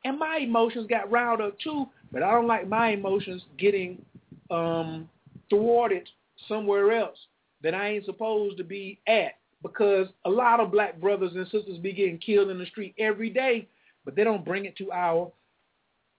And 0.05 0.19
my 0.19 0.39
emotions 0.39 0.87
got 0.89 1.11
riled 1.11 1.41
up 1.41 1.59
too, 1.61 1.87
but 2.11 2.23
I 2.23 2.33
don't 2.33 2.47
like 2.47 2.69
my 2.69 2.89
emotions 2.89 3.43
getting 3.59 4.05
um, 4.51 5.09
thwarted 5.49 6.09
somewhere 6.49 6.93
else 6.93 7.19
that 7.63 7.75
I 7.75 7.91
ain't 7.91 8.05
supposed 8.05 8.57
to 8.59 8.65
be 8.65 8.99
at 9.07 9.37
because 9.63 10.09
a 10.25 10.31
lot 10.31 10.59
of 10.59 10.73
black 10.73 11.01
brothers 11.01 11.33
and 11.35 11.47
sisters 11.47 11.79
be 11.79 11.93
getting 11.93 12.19
killed 12.19 12.51
in 12.51 12.59
the 12.59 12.67
street 12.67 12.95
every 12.99 13.31
day, 13.31 13.69
but 14.05 14.17
they 14.17 14.25
don't 14.25 14.45
bring 14.45 14.65
it 14.65 14.77
to 14.79 14.91
our 14.91 15.31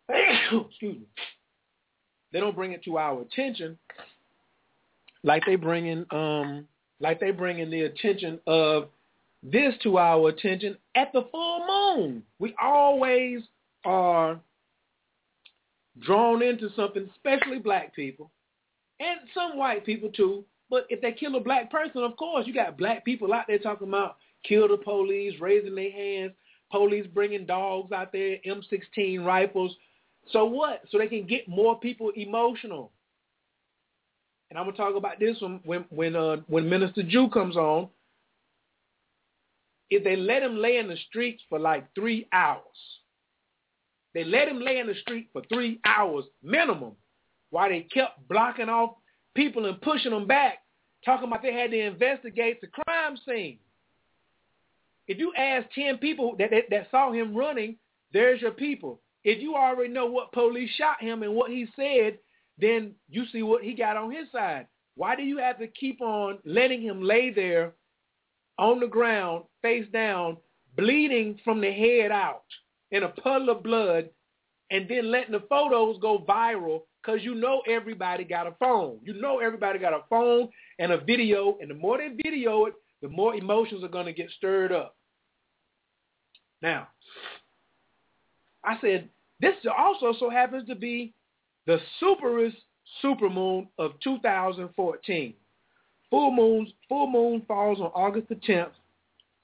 excuse 0.10 0.98
me. 0.98 1.08
They 2.34 2.40
don't 2.40 2.56
bring 2.56 2.74
it 2.74 2.84
to 2.84 2.98
our 2.98 3.22
attention 3.22 3.78
like 5.24 5.46
they 5.46 5.56
bring 5.56 5.88
in 5.88 6.06
um 6.12 6.68
like 7.00 7.20
they 7.20 7.32
bring 7.32 7.60
in 7.60 7.70
the 7.70 7.82
attention 7.82 8.40
of 8.46 8.90
this 9.42 9.74
to 9.84 9.98
our 9.98 10.30
attention 10.30 10.78
at 10.96 11.12
the 11.12 11.28
full 11.32 11.66
moon. 11.68 12.24
We 12.40 12.56
always 12.62 13.42
are 13.84 14.40
drawn 16.00 16.42
into 16.42 16.70
something, 16.76 17.10
especially 17.16 17.60
black 17.60 17.94
people, 17.94 18.32
and 19.00 19.20
some 19.34 19.58
white 19.58 19.86
people 19.86 20.10
too. 20.10 20.46
But 20.70 20.86
if 20.90 21.02
they 21.02 21.12
kill 21.12 21.36
a 21.36 21.42
black 21.42 21.70
person, 21.70 22.04
of 22.04 22.16
course, 22.16 22.48
you 22.48 22.54
got 22.54 22.78
black 22.78 23.04
people 23.04 23.34
out 23.34 23.46
there 23.48 23.60
talking 23.60 23.90
about 23.90 24.18
kill 24.44 24.68
the 24.68 24.78
police, 24.78 25.34
raising 25.42 25.76
their 25.76 25.92
hands, 25.92 26.32
police 26.72 27.06
bringing 27.14 27.46
dogs 27.46 27.92
out 27.92 28.12
there, 28.12 28.38
M16 28.46 29.26
rifles. 29.26 29.76
So 30.32 30.46
what? 30.46 30.82
So 30.90 30.98
they 30.98 31.08
can 31.08 31.28
get 31.28 31.48
more 31.48 31.80
people 31.80 32.12
emotional. 32.16 32.92
And 34.50 34.58
I'm 34.58 34.66
gonna 34.66 34.78
talk 34.78 34.96
about 34.96 35.20
this 35.20 35.38
when 35.42 35.60
when 35.64 35.86
when 35.90 36.16
uh, 36.16 36.38
when 36.48 36.70
Minister 36.70 37.04
Jew 37.04 37.30
comes 37.30 37.58
on. 37.58 37.90
If 39.90 40.04
they 40.04 40.16
let 40.16 40.42
him 40.42 40.58
lay 40.58 40.78
in 40.78 40.88
the 40.88 40.98
streets 41.10 41.44
for 41.50 41.60
like 41.60 41.94
three 41.94 42.28
hours, 42.32 42.62
they 44.14 44.24
let 44.24 44.48
him 44.48 44.60
lay 44.60 44.80
in 44.80 44.88
the 44.88 44.96
street 45.02 45.30
for 45.34 45.44
three 45.50 45.80
hours 45.86 46.26
minimum, 46.42 46.94
while 47.50 47.70
they 47.70 47.82
kept 47.82 48.28
blocking 48.28 48.70
off 48.70 48.96
people 49.36 49.66
and 49.66 49.80
pushing 49.82 50.12
them 50.12 50.26
back, 50.26 50.60
talking 51.06 51.28
about 51.28 51.42
they 51.44 51.54
had 51.54 51.72
to 51.72 51.80
investigate 51.80 52.62
the 52.62 52.68
crime 52.68 53.18
scene. 53.28 53.60
If 55.08 55.20
you 55.20 55.34
ask 55.38 55.68
10 55.76 55.98
people 55.98 56.36
that, 56.40 56.50
that, 56.52 56.64
that 56.70 56.88
saw 56.90 57.12
him 57.12 57.36
running, 57.36 57.76
there's 58.14 58.42
your 58.42 58.52
people. 58.52 59.02
If 59.24 59.42
you 59.42 59.56
already 59.56 59.92
know 59.92 60.06
what 60.06 60.32
police 60.32 60.70
shot 60.72 61.02
him 61.02 61.24
and 61.24 61.34
what 61.34 61.52
he 61.52 61.68
said, 61.76 62.18
then 62.58 62.94
you 63.10 63.26
see 63.32 63.42
what 63.42 63.64
he 63.64 63.74
got 63.74 63.98
on 63.98 64.12
his 64.12 64.28
side. 64.32 64.68
Why 64.96 65.16
do 65.16 65.24
you 65.24 65.38
have 65.38 65.58
to 65.60 65.68
keep 65.68 66.02
on 66.02 66.40
letting 66.46 66.82
him 66.82 67.02
lay 67.02 67.32
there 67.32 67.74
on 68.60 68.80
the 68.80 68.88
ground, 68.88 69.46
face 69.62 69.88
down, 69.92 70.38
bleeding 70.76 71.40
from 71.44 71.62
the 71.62 71.72
head 71.72 72.12
out 72.12 72.44
in 72.92 73.04
a 73.04 73.10
puddle 73.10 73.50
of 73.50 73.64
blood, 73.64 74.10
and 74.70 74.88
then 74.88 75.12
letting 75.12 75.32
the 75.32 75.44
photos 75.50 75.98
go 76.00 76.24
viral 76.28 76.82
because 77.02 77.24
you 77.24 77.36
know 77.36 77.62
everybody 77.68 78.24
got 78.24 78.48
a 78.48 78.56
phone. 78.60 79.00
You 79.04 79.20
know 79.20 79.40
everybody 79.40 79.80
got 79.80 79.94
a 79.94 80.02
phone 80.10 80.50
and 80.80 80.92
a 80.92 80.98
video, 80.98 81.58
and 81.60 81.70
the 81.70 81.76
more 81.76 81.98
they 81.98 82.10
video 82.24 82.66
it, 82.66 82.74
the 83.02 83.10
more 83.10 83.36
emotions 83.36 83.84
are 83.84 83.90
going 83.90 84.06
to 84.06 84.14
get 84.14 84.30
stirred 84.38 84.72
up. 84.72 84.96
Now, 86.62 86.88
I 88.64 88.78
said, 88.82 89.10
this 89.40 89.56
also 89.78 90.14
so 90.20 90.30
happens 90.30 90.68
to 90.68 90.76
be 90.76 91.14
the 91.66 91.80
superest 92.02 92.56
supermoon 93.04 93.68
of 93.78 93.92
2014. 94.04 95.34
Full 96.10 96.32
moon, 96.32 96.72
full 96.88 97.08
moon 97.08 97.42
falls 97.48 97.80
on 97.80 97.92
August 97.96 98.30
the 98.30 98.36
10th. 98.36 98.72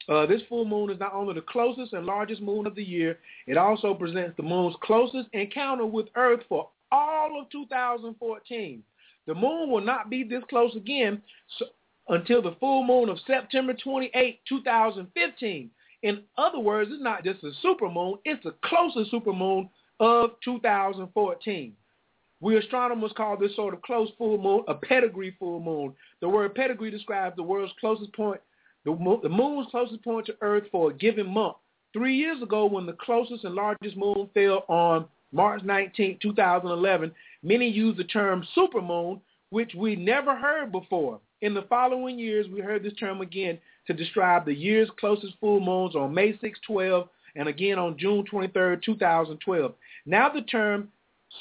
Uh, 0.08 0.26
this 0.26 0.42
full 0.50 0.66
moon 0.66 0.90
is 0.90 1.00
not 1.00 1.14
only 1.14 1.34
the 1.34 1.42
closest 1.42 1.94
and 1.94 2.06
largest 2.06 2.42
moon 2.42 2.66
of 2.66 2.76
the 2.76 2.84
year, 2.84 3.20
it 3.48 3.58
also 3.58 3.94
presents 3.94 4.36
the 4.38 4.44
moon's 4.44 4.76
closest 4.82 5.28
encounter 5.34 5.86
with 5.86 6.08
Earth 6.16 6.42
for 6.50 6.70
all 6.92 7.42
of 7.42 7.50
2014. 7.50 8.84
The 9.28 9.36
moon 9.36 9.70
will 9.70 9.82
not 9.82 10.10
be 10.10 10.24
this 10.24 10.44
close 10.50 10.76
again 10.76 11.22
so, 11.58 11.66
until 12.08 12.42
the 12.42 12.56
full 12.60 12.84
moon 12.84 13.10
of 13.10 13.20
September 13.28 13.74
28, 13.74 14.40
2015. 14.50 15.70
In 16.04 16.24
other 16.38 16.60
words, 16.60 16.90
it's 16.94 17.04
not 17.04 17.24
just 17.24 17.44
a 17.44 17.52
supermoon, 17.66 18.20
it's 18.24 18.44
the 18.44 18.56
closest 18.64 19.12
supermoon 19.12 19.70
of 20.00 20.32
2014. 20.44 21.74
We 22.42 22.58
astronomers 22.58 23.12
call 23.18 23.38
this 23.38 23.56
sort 23.56 23.74
of 23.74 23.82
close 23.82 24.10
full 24.18 24.38
moon 24.38 24.64
a 24.70 24.76
perigee 24.76 25.38
full 25.38 25.60
moon. 25.60 25.94
The 26.22 26.30
word 26.30 26.56
perigee 26.56 26.90
describes 26.90 27.36
the 27.36 27.44
world's 27.44 27.74
closest 27.80 28.14
point, 28.14 28.40
the, 28.86 28.96
moon, 28.96 29.20
the 29.22 29.30
moon's 29.30 29.68
closest 29.72 30.04
point 30.04 30.26
to 30.28 30.38
Earth 30.42 30.64
for 30.72 30.92
a 30.92 30.94
given 30.94 31.28
month. 31.28 31.58
Three 31.92 32.16
years 32.16 32.42
ago, 32.42 32.66
when 32.66 32.86
the 32.86 32.94
closest 32.94 33.44
and 33.44 33.56
largest 33.56 33.98
moon 33.98 34.30
fell 34.34 34.64
on 34.70 35.06
March 35.34 35.64
19, 35.64 36.20
2011, 36.22 37.12
many 37.44 37.68
used 37.68 37.98
the 37.98 38.04
term 38.06 38.46
supermoon, 38.56 39.20
which 39.50 39.74
we 39.76 39.96
never 39.96 40.36
heard 40.36 40.72
before. 40.72 41.20
In 41.42 41.54
the 41.54 41.64
following 41.64 42.18
years, 42.20 42.48
we 42.48 42.62
heard 42.62 42.84
this 42.84 42.94
term 42.94 43.22
again 43.22 43.60
to 43.90 43.94
describe 43.96 44.46
the 44.46 44.54
year's 44.54 44.90
closest 45.00 45.34
full 45.40 45.60
moons 45.60 45.96
on 45.96 46.14
May 46.14 46.38
6, 46.38 46.60
12, 46.68 47.10
and 47.36 47.50
again 47.50 47.80
on 47.80 47.98
June 47.98 48.24
23, 48.24 48.78
2012. 48.86 49.74
Now 50.06 50.30
the 50.30 50.42
term 50.42 50.90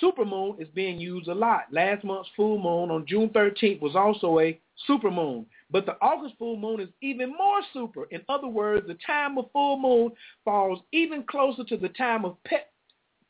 supermoon 0.02 0.58
is 0.58 0.68
being 0.68 0.98
used 0.98 1.28
a 1.28 1.34
lot. 1.34 1.64
Last 1.70 2.04
month's 2.04 2.30
full 2.34 2.56
moon 2.56 2.90
on 2.90 3.04
June 3.06 3.28
13th 3.28 3.82
was 3.82 3.94
also 3.94 4.38
a 4.38 4.58
supermoon. 4.88 5.44
But 5.70 5.84
the 5.84 5.96
August 6.00 6.36
full 6.38 6.56
moon 6.56 6.80
is 6.80 6.88
even 7.02 7.34
more 7.36 7.60
super. 7.74 8.04
In 8.04 8.22
other 8.30 8.48
words, 8.48 8.86
the 8.86 8.96
time 9.06 9.36
of 9.36 9.52
full 9.52 9.78
moon 9.78 10.12
falls 10.42 10.80
even 10.90 11.24
closer 11.24 11.64
to 11.64 11.76
the 11.76 11.90
time 11.90 12.24
of 12.24 12.42
pe- 12.44 12.64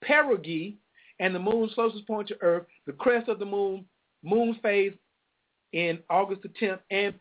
perigee 0.01 0.77
and 1.19 1.35
the 1.35 1.41
moon's 1.41 1.75
closest 1.75 2.07
point 2.07 2.29
to 2.29 2.41
Earth. 2.41 2.67
The 2.87 2.93
crest 2.93 3.29
of 3.29 3.41
the 3.41 3.47
moon, 3.47 3.85
moon 4.23 4.57
phase 4.63 4.93
in 5.73 5.99
August 6.09 6.43
the 6.43 6.51
10th 6.51 6.79
and 6.93 7.15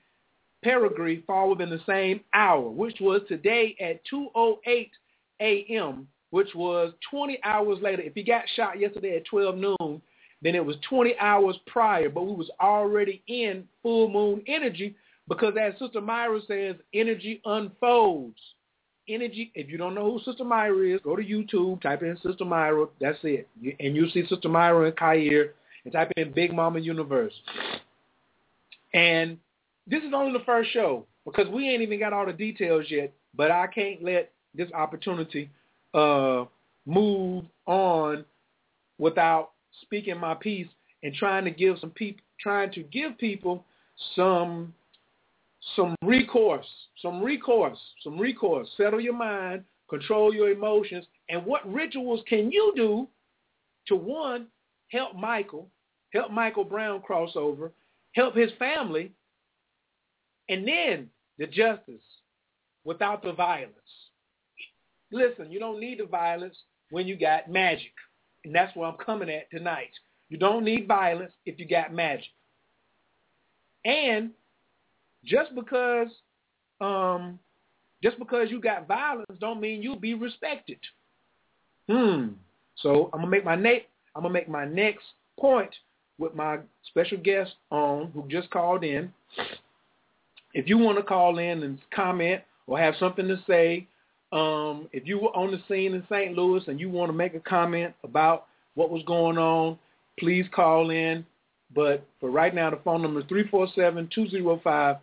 perigee 0.64 1.26
fall 1.26 1.50
within 1.50 1.70
the 1.70 1.82
same 1.86 2.22
hour, 2.34 2.70
which 2.70 2.98
was 3.00 3.22
today 3.28 3.76
at 3.80 4.02
2.08 4.12 4.90
a.m., 5.40 6.08
which 6.30 6.54
was 6.56 6.94
20 7.10 7.40
hours 7.44 7.80
later. 7.82 8.02
If 8.02 8.14
he 8.16 8.24
got 8.24 8.44
shot 8.56 8.80
yesterday 8.80 9.18
at 9.18 9.26
12 9.26 9.56
noon, 9.56 10.02
then 10.42 10.56
it 10.56 10.66
was 10.66 10.76
20 10.90 11.18
hours 11.20 11.58
prior, 11.68 12.10
but 12.10 12.24
we 12.24 12.34
was 12.34 12.50
already 12.62 13.24
in 13.28 13.68
full 13.82 14.10
moon 14.10 14.44
energy 14.48 14.96
because 15.28 15.56
as 15.60 15.78
Sister 15.80 16.02
Myra 16.02 16.40
says, 16.48 16.76
energy 16.94 17.42
unfolds. 17.46 18.40
Energy, 19.10 19.52
if 19.56 19.70
you 19.70 19.78
don't 19.78 19.96
know 19.96 20.12
who 20.12 20.20
Sister 20.24 20.44
Myra 20.44 20.96
is, 20.96 21.02
go 21.02 21.16
to 21.16 21.24
YouTube, 21.24 21.82
type 21.82 22.04
in 22.04 22.18
Sister 22.22 22.44
Myra, 22.44 22.88
that's 23.00 23.18
it. 23.24 23.48
And 23.80 23.96
you'll 23.96 24.10
see 24.10 24.28
Sister 24.28 24.50
Myra 24.50 24.88
and 24.88 24.96
Khayr, 24.96 25.52
and 25.86 25.94
type 25.94 26.12
in 26.18 26.34
Big 26.34 26.54
Mama 26.54 26.80
Universe. 26.80 27.34
And 28.94 29.38
this 29.90 30.04
is 30.04 30.12
only 30.14 30.38
the 30.38 30.44
first 30.46 30.72
show 30.72 31.06
because 31.26 31.48
we 31.50 31.70
ain't 31.70 31.82
even 31.82 32.00
got 32.00 32.14
all 32.14 32.26
the 32.26 32.34
details 32.34 32.86
yet, 32.90 33.14
but 33.36 33.52
I 33.52 33.68
can't 33.68 34.04
let 34.04 34.32
this 34.54 34.72
opportunity 34.74 35.50
uh, 35.94 36.46
move 36.86 37.46
on 37.66 38.26
without 38.98 39.52
speaking 39.82 40.18
my 40.18 40.34
piece 40.34 40.68
and 41.04 41.14
trying 41.14 41.46
to 41.46 41.52
give 41.52 41.78
some 41.80 41.92
people 41.92 42.22
trying 42.40 42.72
to 42.72 42.84
give 42.84 43.18
people 43.18 43.66
some 44.16 44.74
some 45.76 45.96
recourse, 46.04 46.68
some 47.02 47.22
recourse, 47.22 47.78
some 48.04 48.18
recourse. 48.18 48.70
Settle 48.78 49.02
your 49.02 49.14
mind, 49.14 49.64
control 49.90 50.34
your 50.34 50.50
emotions, 50.50 51.06
and 51.30 51.46
what 51.46 51.72
rituals 51.72 52.22
can 52.28 52.52
you 52.52 52.74
do 52.76 53.08
to 53.88 53.96
one 53.96 54.48
help 54.90 55.16
Michael, 55.16 55.68
help 56.14 56.32
Michael 56.32 56.64
Brown 56.64 57.02
crossover, 57.02 57.72
help 58.14 58.36
his 58.36 58.52
family, 58.58 59.12
and 60.50 60.68
then 60.68 61.10
the 61.38 61.48
justice 61.48 62.04
without 62.84 63.22
the 63.22 63.34
violence. 63.34 63.74
Listen, 65.12 65.52
you 65.52 65.60
don't 65.60 65.80
need 65.80 66.00
the 66.00 66.06
violence 66.06 66.58
when 66.90 67.08
you 67.08 67.18
got 67.18 67.50
magic. 67.50 67.92
And 68.46 68.54
that's 68.54 68.76
where 68.76 68.88
I'm 68.88 68.98
coming 68.98 69.30
at 69.30 69.50
tonight. 69.52 69.92
You 70.30 70.38
don't 70.38 70.64
need 70.64 70.88
violence 70.88 71.34
if 71.46 71.60
you 71.60 71.68
got 71.68 71.94
magic. 71.94 72.30
And 73.86 74.32
just 75.26 75.54
because 75.56 76.08
um, 76.80 77.40
just 78.04 78.20
because 78.20 78.50
you 78.52 78.62
got 78.62 78.88
violence 78.88 79.26
don't 79.40 79.60
mean 79.60 79.82
you'll 79.82 80.00
be 80.00 80.14
respected. 80.14 80.80
Hmm. 81.90 82.30
So 82.76 83.10
I'm 83.14 83.22
gonna 83.22 83.28
make 83.28 83.46
my 83.46 83.56
na- 83.56 83.86
I'm 84.16 84.24
gonna 84.24 84.30
make 84.30 84.50
my 84.50 84.66
next 84.66 85.06
point 85.40 85.74
with 86.18 86.34
my 86.36 86.60
special 86.90 87.18
guest 87.18 87.56
on 87.72 88.12
who 88.12 88.28
just 88.28 88.50
called 88.50 88.84
in. 88.84 89.12
If 90.58 90.68
you 90.68 90.80
want 90.80 90.98
to 90.98 91.04
call 91.04 91.38
in 91.38 91.62
and 91.62 91.78
comment 91.94 92.42
or 92.66 92.80
have 92.80 92.96
something 93.00 93.28
to 93.28 93.40
say 93.46 93.88
um, 94.32 94.90
if 94.92 95.06
you 95.06 95.20
were 95.20 95.36
on 95.36 95.52
the 95.52 95.62
scene 95.68 95.94
in 95.94 96.04
St. 96.10 96.36
Louis 96.36 96.64
and 96.66 96.80
you 96.80 96.90
want 96.90 97.10
to 97.10 97.14
make 97.16 97.36
a 97.36 97.40
comment 97.40 97.94
about 98.04 98.48
what 98.74 98.90
was 98.90 99.04
going 99.06 99.38
on, 99.38 99.78
please 100.20 100.48
call 100.52 100.90
in. 100.90 101.24
But 101.76 102.08
for 102.20 102.32
right 102.32 102.56
now, 102.56 102.72
the 102.72 102.78
phone 102.78 103.04
number 103.04 103.20
is 103.20 103.28
347-205-9089. 103.28 105.00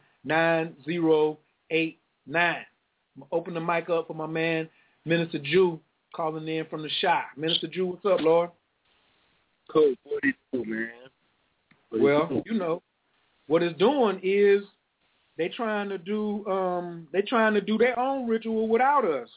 I'm 2.37 2.67
open 3.31 3.55
the 3.55 3.61
mic 3.61 3.88
up 3.88 4.09
for 4.09 4.14
my 4.14 4.27
man, 4.27 4.69
Minister 5.05 5.38
Jew, 5.38 5.79
calling 6.17 6.49
in 6.49 6.67
from 6.67 6.83
the 6.83 6.90
shop. 7.01 7.27
Minister 7.37 7.69
Jew, 7.69 7.87
what's 7.87 8.05
up, 8.05 8.21
Lord? 8.21 8.51
Cool. 9.73 9.95
What 10.03 10.21
do 10.21 10.29
you 10.29 10.35
do, 10.53 10.64
man? 10.69 10.90
well, 11.93 12.43
you 12.45 12.55
know, 12.55 12.83
what 13.47 13.62
it's 13.62 13.79
doing 13.79 14.19
is 14.21 14.64
they 15.37 15.49
trying 15.49 15.88
to 15.88 15.99
do 15.99 16.47
um 16.47 17.09
they 17.12 17.23
trying 17.23 17.55
to 17.55 17.61
do 17.61 17.79
their 17.79 17.99
own 17.99 18.29
ritual 18.29 18.68
without 18.68 19.05
us. 19.05 19.29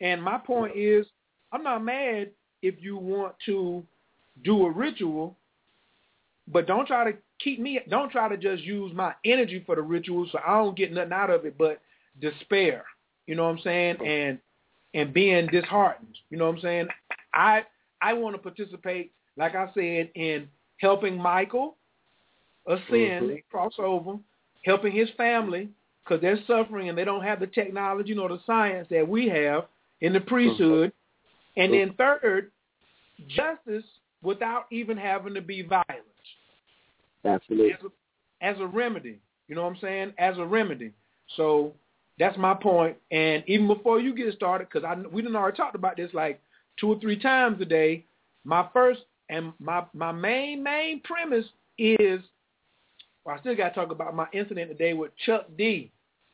And 0.00 0.22
my 0.22 0.38
point 0.38 0.76
is 0.76 1.06
I'm 1.52 1.62
not 1.62 1.84
mad 1.84 2.30
if 2.62 2.74
you 2.80 2.96
want 2.96 3.34
to 3.46 3.84
do 4.44 4.66
a 4.66 4.70
ritual, 4.70 5.36
but 6.48 6.66
don't 6.66 6.86
try 6.86 7.10
to 7.10 7.16
keep 7.38 7.60
me 7.60 7.80
don't 7.88 8.10
try 8.10 8.28
to 8.28 8.36
just 8.36 8.62
use 8.64 8.92
my 8.94 9.14
energy 9.24 9.62
for 9.64 9.76
the 9.76 9.82
ritual 9.82 10.28
so 10.30 10.38
I 10.46 10.58
don't 10.58 10.76
get 10.76 10.92
nothing 10.92 11.12
out 11.12 11.30
of 11.30 11.44
it 11.46 11.56
but 11.58 11.80
despair. 12.20 12.84
You 13.26 13.34
know 13.34 13.44
what 13.44 13.50
I'm 13.50 13.60
saying? 13.60 13.96
And 14.06 14.38
and 14.94 15.12
being 15.12 15.46
disheartened. 15.48 16.16
You 16.30 16.38
know 16.38 16.46
what 16.46 16.56
I'm 16.56 16.60
saying? 16.60 16.88
I 17.34 17.64
I 18.00 18.12
want 18.12 18.34
to 18.36 18.42
participate, 18.42 19.12
like 19.36 19.54
I 19.54 19.70
said, 19.74 20.10
in 20.14 20.48
helping 20.78 21.16
Michael 21.16 21.76
ascend, 22.66 23.30
mm-hmm. 23.30 23.34
cross 23.50 23.74
over, 23.78 24.18
helping 24.66 24.92
his 24.92 25.08
family 25.16 25.70
because 26.04 26.20
they're 26.20 26.40
suffering 26.46 26.88
and 26.88 26.98
they 26.98 27.04
don't 27.04 27.22
have 27.22 27.40
the 27.40 27.46
technology 27.46 28.14
nor 28.14 28.28
the 28.28 28.40
science 28.44 28.86
that 28.90 29.08
we 29.08 29.28
have 29.28 29.64
in 30.00 30.12
the 30.12 30.20
priesthood. 30.20 30.92
And 31.56 31.72
then 31.72 31.94
third, 31.96 32.50
justice 33.28 33.84
without 34.22 34.66
even 34.70 34.96
having 34.96 35.34
to 35.34 35.40
be 35.40 35.62
violent. 35.62 36.04
Absolutely. 37.24 37.72
As 37.72 37.80
a, 37.84 38.44
as 38.44 38.60
a 38.60 38.66
remedy. 38.66 39.20
You 39.48 39.54
know 39.54 39.62
what 39.62 39.74
I'm 39.74 39.78
saying? 39.80 40.12
As 40.18 40.36
a 40.36 40.44
remedy. 40.44 40.92
So 41.36 41.72
that's 42.18 42.36
my 42.36 42.54
point. 42.54 42.96
And 43.10 43.44
even 43.46 43.68
before 43.68 44.00
you 44.00 44.14
get 44.14 44.34
started, 44.34 44.68
because 44.68 44.84
I 44.84 44.96
we 45.08 45.22
didn't 45.22 45.36
already 45.36 45.56
talked 45.56 45.76
about 45.76 45.96
this 45.96 46.10
like 46.12 46.40
two 46.78 46.88
or 46.88 47.00
three 47.00 47.18
times 47.18 47.60
a 47.60 47.64
day. 47.64 48.04
My 48.44 48.68
first 48.72 49.00
and 49.30 49.52
my 49.60 49.84
my 49.94 50.12
main 50.12 50.62
main 50.62 51.00
premise 51.00 51.46
is 51.78 52.20
well, 53.26 53.34
I 53.36 53.40
still 53.40 53.56
got 53.56 53.70
to 53.70 53.74
talk 53.74 53.90
about 53.90 54.14
my 54.14 54.28
incident 54.32 54.70
today 54.70 54.92
with 54.92 55.10
Chuck 55.26 55.46
D. 55.58 55.90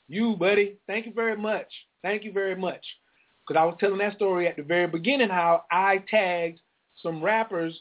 You, 0.09 0.37
buddy, 0.39 0.77
thank 0.87 1.07
you 1.07 1.13
very 1.13 1.37
much. 1.37 1.67
Thank 2.03 2.23
you 2.23 2.33
very 2.33 2.55
much. 2.55 2.85
Because 3.47 3.59
I 3.59 3.65
was 3.65 3.77
telling 3.81 3.99
that 3.99 4.15
story 4.17 4.47
at 4.47 4.57
the 4.57 4.63
very 4.63 4.87
beginning 4.87 5.31
how 5.31 5.65
I 5.71 6.05
tagged 6.11 6.61
some 7.03 7.25
rappers 7.25 7.75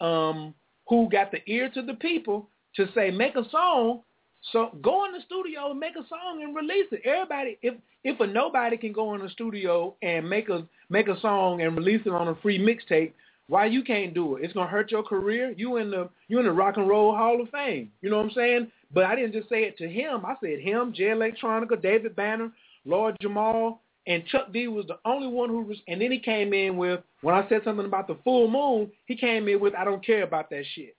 um, 0.00 0.54
who 0.88 1.08
got 1.10 1.32
the 1.32 1.40
ear 1.46 1.68
to 1.74 1.82
the 1.82 1.94
people 1.94 2.48
to 2.76 2.86
say, 2.94 3.10
make 3.10 3.34
a 3.34 3.48
song. 3.50 4.02
So 4.52 4.78
go 4.82 5.04
in 5.06 5.12
the 5.12 5.20
studio 5.26 5.72
and 5.72 5.80
make 5.80 5.96
a 5.96 6.06
song 6.08 6.42
and 6.42 6.54
release 6.54 6.86
it. 6.92 7.00
Everybody, 7.04 7.58
if 7.62 7.74
if 8.04 8.20
a 8.20 8.26
nobody 8.26 8.76
can 8.76 8.92
go 8.92 9.14
in 9.14 9.22
the 9.22 9.30
studio 9.30 9.96
and 10.02 10.28
make 10.28 10.50
a 10.50 10.66
make 10.90 11.08
a 11.08 11.18
song 11.20 11.62
and 11.62 11.76
release 11.76 12.02
it 12.04 12.12
on 12.12 12.28
a 12.28 12.34
free 12.36 12.58
mixtape, 12.58 13.14
why 13.46 13.66
you 13.66 13.82
can't 13.82 14.14
do 14.14 14.36
it? 14.36 14.44
It's 14.44 14.54
gonna 14.54 14.70
hurt 14.70 14.90
your 14.90 15.02
career. 15.02 15.54
You 15.56 15.76
in 15.76 15.90
the 15.90 16.08
you 16.28 16.38
in 16.38 16.46
the 16.46 16.52
Rock 16.52 16.76
and 16.76 16.88
Roll 16.88 17.14
Hall 17.14 17.40
of 17.40 17.50
Fame. 17.50 17.90
You 18.00 18.10
know 18.10 18.16
what 18.16 18.26
I'm 18.26 18.32
saying? 18.32 18.72
But 18.92 19.04
I 19.04 19.16
didn't 19.16 19.32
just 19.32 19.48
say 19.48 19.64
it 19.64 19.76
to 19.78 19.88
him. 19.88 20.24
I 20.24 20.34
said 20.40 20.60
him, 20.60 20.92
Jay 20.94 21.04
Electronica, 21.04 21.80
David 21.80 22.16
Banner, 22.16 22.52
Lord 22.84 23.16
Jamar, 23.22 23.76
and 24.06 24.26
Chuck 24.26 24.52
D 24.52 24.68
was 24.68 24.86
the 24.86 24.98
only 25.04 25.26
one 25.26 25.48
who 25.48 25.62
was. 25.62 25.78
And 25.88 26.00
then 26.00 26.12
he 26.12 26.18
came 26.18 26.54
in 26.54 26.76
with 26.76 27.00
when 27.20 27.34
I 27.34 27.46
said 27.48 27.62
something 27.64 27.86
about 27.86 28.06
the 28.06 28.18
full 28.24 28.48
moon, 28.48 28.90
he 29.06 29.16
came 29.16 29.48
in 29.48 29.60
with 29.60 29.74
I 29.74 29.84
don't 29.84 30.04
care 30.04 30.22
about 30.22 30.50
that 30.50 30.64
shit. 30.74 30.96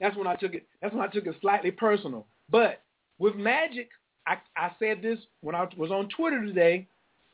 That's 0.00 0.16
when 0.16 0.26
I 0.26 0.36
took 0.36 0.54
it. 0.54 0.66
That's 0.80 0.94
when 0.94 1.02
I 1.02 1.08
took 1.08 1.26
it 1.26 1.34
slightly 1.40 1.70
personal. 1.70 2.26
But 2.50 2.82
with 3.18 3.34
magic, 3.34 3.90
I, 4.26 4.36
I 4.56 4.70
said 4.78 5.02
this 5.02 5.18
when 5.40 5.54
I 5.54 5.66
was 5.76 5.90
on 5.90 6.08
Twitter 6.08 6.44
today 6.44 6.86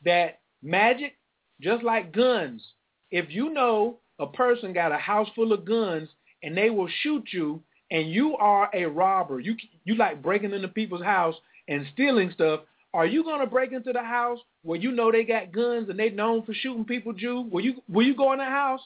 that 0.03 0.39
magic, 0.63 1.17
just 1.61 1.83
like 1.83 2.11
guns, 2.11 2.61
if 3.11 3.25
you 3.29 3.53
know 3.53 3.97
a 4.19 4.27
person 4.27 4.73
got 4.73 4.91
a 4.91 4.97
house 4.97 5.27
full 5.35 5.53
of 5.53 5.65
guns 5.65 6.09
and 6.43 6.57
they 6.57 6.69
will 6.69 6.89
shoot 7.01 7.23
you 7.31 7.61
and 7.91 8.09
you 8.09 8.35
are 8.37 8.69
a 8.73 8.85
robber, 8.85 9.39
you 9.39 9.55
you 9.83 9.95
like 9.95 10.21
breaking 10.21 10.53
into 10.53 10.67
people's 10.67 11.03
house 11.03 11.35
and 11.67 11.85
stealing 11.93 12.31
stuff, 12.33 12.61
are 12.93 13.05
you 13.05 13.23
going 13.23 13.41
to 13.41 13.45
break 13.45 13.73
into 13.73 13.91
the 13.91 14.01
house 14.01 14.39
where 14.63 14.79
you 14.79 14.91
know 14.91 15.11
they 15.11 15.23
got 15.23 15.51
guns 15.51 15.89
and 15.89 15.99
they 15.99 16.09
known 16.09 16.43
for 16.43 16.53
shooting 16.53 16.85
people, 16.85 17.13
Jew? 17.13 17.47
Will 17.51 17.61
you 17.61 17.75
will 17.89 18.05
you 18.05 18.15
go 18.15 18.31
in 18.33 18.39
the 18.39 18.45
house? 18.45 18.81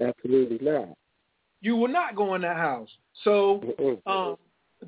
Absolutely 0.00 0.58
not. 0.60 0.88
You 1.60 1.76
will 1.76 1.88
not 1.88 2.16
go 2.16 2.34
in 2.34 2.42
that 2.42 2.56
house. 2.56 2.88
So, 3.22 4.00
um, 4.06 4.36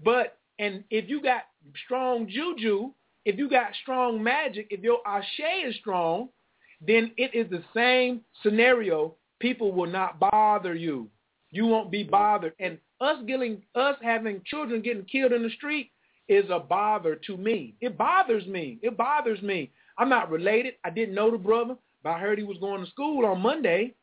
but 0.05 0.39
and 0.59 0.85
if 0.91 1.09
you 1.09 1.23
got 1.23 1.43
strong 1.85 2.29
juju, 2.29 2.91
if 3.25 3.39
you 3.39 3.49
got 3.49 3.73
strong 3.83 4.23
magic, 4.23 4.69
if 4.71 4.81
your 4.81 4.99
ashe 5.07 5.41
is 5.67 5.77
strong, 5.77 6.29
then 6.87 7.13
it 7.17 7.35
is 7.35 7.51
the 7.51 7.63
same 7.75 8.23
scenario. 8.43 9.15
People 9.41 9.73
will 9.73 9.91
not 9.91 10.19
bother 10.19 10.75
you. 10.75 11.09
You 11.51 11.67
won't 11.67 11.91
be 11.91 12.03
bothered. 12.03 12.55
And 12.59 12.79
us 13.01 13.19
getting 13.27 13.63
us 13.75 13.97
having 14.03 14.43
children 14.47 14.83
getting 14.83 15.05
killed 15.05 15.33
in 15.33 15.43
the 15.43 15.51
street 15.51 15.91
is 16.29 16.45
a 16.51 16.59
bother 16.59 17.17
to 17.27 17.37
me. 17.37 17.75
It 17.81 17.99
bothers 17.99 18.47
me. 18.47 18.79
It 18.83 18.97
bothers 18.97 19.43
me. 19.43 19.71
I'm 19.99 20.09
not 20.09 20.31
related. 20.31 20.75
I 20.85 20.91
didn't 20.91 21.15
know 21.15 21.31
the 21.31 21.39
brother, 21.39 21.77
but 22.03 22.11
I 22.11 22.19
heard 22.19 22.39
he 22.39 22.45
was 22.45 22.59
going 22.59 22.85
to 22.85 22.91
school 22.91 23.27
on 23.27 23.41
Monday. 23.41 23.95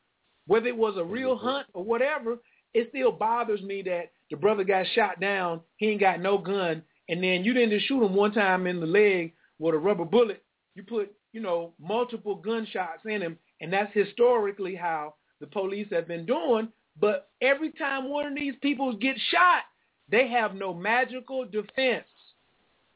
Whether 0.46 0.68
it 0.68 0.76
was 0.76 0.96
a 0.96 1.04
real 1.04 1.36
mm-hmm. 1.36 1.46
hunt 1.46 1.66
or 1.74 1.84
whatever, 1.84 2.38
it 2.72 2.88
still 2.90 3.12
bothers 3.12 3.62
me 3.62 3.82
that 3.82 4.12
the 4.30 4.36
brother 4.36 4.64
got 4.64 4.86
shot 4.94 5.20
down. 5.20 5.60
He 5.76 5.88
ain't 5.88 6.00
got 6.00 6.20
no 6.20 6.38
gun, 6.38 6.82
and 7.08 7.22
then 7.22 7.44
you 7.44 7.52
didn't 7.52 7.70
just 7.70 7.86
shoot 7.86 8.02
him 8.04 8.14
one 8.14 8.32
time 8.32 8.66
in 8.66 8.80
the 8.80 8.86
leg 8.86 9.32
with 9.58 9.74
a 9.74 9.78
rubber 9.78 10.04
bullet. 10.04 10.42
You 10.74 10.84
put 10.84 11.12
you 11.32 11.40
know, 11.40 11.72
multiple 11.80 12.34
gunshots 12.34 13.02
in 13.04 13.22
him. 13.22 13.38
And 13.60 13.72
that's 13.72 13.92
historically 13.92 14.74
how 14.74 15.14
the 15.40 15.46
police 15.46 15.88
have 15.90 16.08
been 16.08 16.26
doing. 16.26 16.68
But 16.98 17.30
every 17.40 17.72
time 17.72 18.08
one 18.08 18.26
of 18.26 18.34
these 18.34 18.54
people 18.62 18.96
get 18.96 19.16
shot, 19.30 19.62
they 20.10 20.28
have 20.28 20.54
no 20.54 20.74
magical 20.74 21.44
defense. 21.44 22.06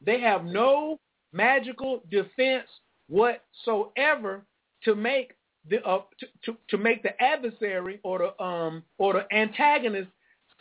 They 0.05 0.19
have 0.21 0.43
no 0.45 0.99
magical 1.31 2.03
defense 2.11 2.67
whatsoever 3.07 4.43
to 4.83 4.95
make 4.95 5.33
the 5.69 5.83
uh, 5.83 6.01
to, 6.19 6.27
to 6.43 6.57
to 6.69 6.77
make 6.77 7.01
the 7.03 7.19
adversary 7.21 7.99
or 8.03 8.19
the 8.19 8.43
um 8.43 8.83
or 8.97 9.13
the 9.13 9.35
antagonist 9.35 10.09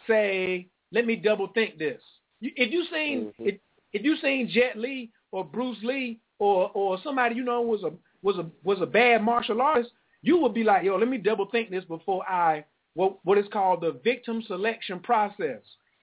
say, 0.06 0.68
"Let 0.92 1.06
me 1.06 1.16
double 1.16 1.48
think 1.48 1.78
this." 1.78 2.00
If 2.40 2.72
you 2.72 2.84
seen 2.90 3.26
mm-hmm. 3.26 3.48
if, 3.48 3.54
if 3.92 4.04
you 4.04 4.16
seen 4.22 4.48
Jet 4.48 4.78
Li 4.78 5.10
or 5.32 5.44
Bruce 5.44 5.78
Lee 5.82 6.20
or 6.38 6.70
or 6.74 6.98
somebody 7.02 7.34
you 7.34 7.44
know 7.44 7.62
was 7.62 7.82
a 7.82 7.92
was 8.22 8.36
a 8.38 8.46
was 8.62 8.80
a 8.80 8.86
bad 8.86 9.22
martial 9.22 9.60
artist, 9.60 9.90
you 10.22 10.38
would 10.38 10.54
be 10.54 10.64
like, 10.64 10.84
"Yo, 10.84 10.96
let 10.96 11.08
me 11.08 11.18
double 11.18 11.46
think 11.46 11.70
this 11.70 11.84
before 11.84 12.28
I 12.28 12.64
what 12.94 13.18
what 13.24 13.38
is 13.38 13.46
called 13.52 13.82
the 13.82 14.00
victim 14.04 14.42
selection 14.42 15.00
process." 15.00 15.60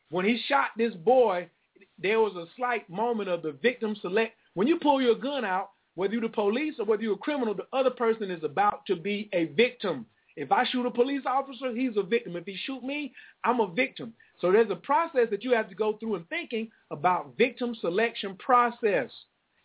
When 0.10 0.26
he 0.26 0.38
shot 0.48 0.72
this 0.78 0.94
boy, 0.94 1.50
there 1.98 2.20
was 2.20 2.36
a 2.36 2.46
slight 2.56 2.90
moment 2.90 3.30
of 3.30 3.42
the 3.42 3.54
victim 3.54 3.96
select. 4.02 4.36
When 4.54 4.68
you 4.68 4.78
pull 4.78 5.02
your 5.02 5.16
gun 5.16 5.46
out, 5.46 5.70
whether 5.96 6.14
you're 6.14 6.22
the 6.22 6.30
police 6.30 6.76
or 6.80 6.86
whether 6.86 7.04
you're 7.04 7.14
a 7.14 7.18
criminal, 7.18 7.54
the 7.54 7.68
other 7.74 7.90
person 7.90 8.30
is 8.30 8.44
about 8.44 8.86
to 8.88 8.96
be 8.96 9.30
a 9.34 9.46
victim. 9.46 10.06
If 10.36 10.52
I 10.52 10.66
shoot 10.66 10.86
a 10.86 10.92
police 10.92 11.24
officer, 11.26 11.76
he's 11.76 11.98
a 11.98 12.04
victim. 12.04 12.36
If 12.36 12.46
he 12.46 12.56
shoot 12.66 12.84
me, 12.84 13.14
I'm 13.44 13.60
a 13.60 13.72
victim. 13.72 14.14
So 14.40 14.52
there's 14.52 14.72
a 14.72 14.76
process 14.76 15.28
that 15.30 15.44
you 15.44 15.54
have 15.54 15.70
to 15.70 15.76
go 15.76 15.98
through 15.98 16.16
in 16.16 16.24
thinking 16.26 16.72
about 16.90 17.38
victim 17.38 17.76
selection 17.76 18.36
process. 18.36 19.10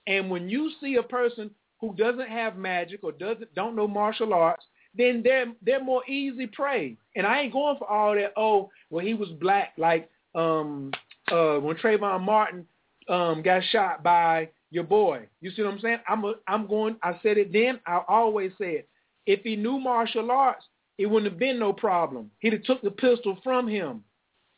And 0.07 0.31
when 0.31 0.49
you 0.49 0.71
see 0.81 0.97
a 0.97 1.03
person 1.03 1.51
who 1.81 1.95
doesn't 1.95 2.29
have 2.29 2.57
magic 2.57 3.01
or 3.03 3.13
doesn't 3.13 3.55
don't 3.55 3.77
know 3.77 3.89
martial 3.89 4.33
arts, 4.33 4.65
then 4.95 5.23
they're 5.23 5.53
they're 5.63 5.83
more 5.83 6.07
easy 6.09 6.47
prey. 6.47 6.97
And 7.15 7.27
I 7.27 7.41
ain't 7.41 7.53
going 7.53 7.77
for 7.79 7.91
all 7.91 8.15
that. 8.15 8.33
Oh, 8.37 8.71
well, 8.91 9.05
he 9.05 9.15
was 9.15 9.29
black, 9.41 9.73
like 9.77 10.09
um 10.35 10.91
uh 11.31 11.57
when 11.57 11.77
Trayvon 11.77 12.23
Martin 12.23 12.67
um 13.09 13.43
got 13.43 13.63
shot 13.71 14.03
by 14.03 14.49
your 14.71 14.85
boy. 14.85 15.27
You 15.41 15.51
see 15.51 15.63
what 15.63 15.73
I'm 15.75 15.81
saying? 15.81 15.99
I'm 16.09 16.25
a, 16.25 16.35
I'm 16.49 16.67
going. 16.67 16.97
I 17.03 17.19
said 17.23 17.39
it 17.39 17.53
then. 17.53 17.81
I 17.87 18.01
always 18.09 18.53
say 18.61 18.73
it. 18.73 18.89
If 19.27 19.41
he 19.43 19.57
knew 19.57 19.79
martial 19.79 20.31
arts, 20.31 20.65
it 20.99 21.07
wouldn't 21.07 21.31
have 21.33 21.39
been 21.39 21.59
no 21.59 21.73
problem. 21.73 22.31
He'd 22.39 22.53
have 22.53 22.63
took 22.65 22.83
the 22.83 22.91
pistol 22.91 23.39
from 23.43 23.69
him. 23.69 24.03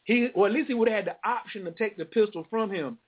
He, 0.05 0.29
or 0.35 0.47
at 0.47 0.53
least 0.53 0.69
he 0.69 0.75
would 0.75 0.89
have 0.89 1.05
had 1.05 1.07
the 1.07 1.29
option 1.29 1.65
to 1.65 1.71
take 1.73 1.97
the 1.97 2.05
pistol 2.05 2.47
from 2.49 2.71
him. 2.71 2.99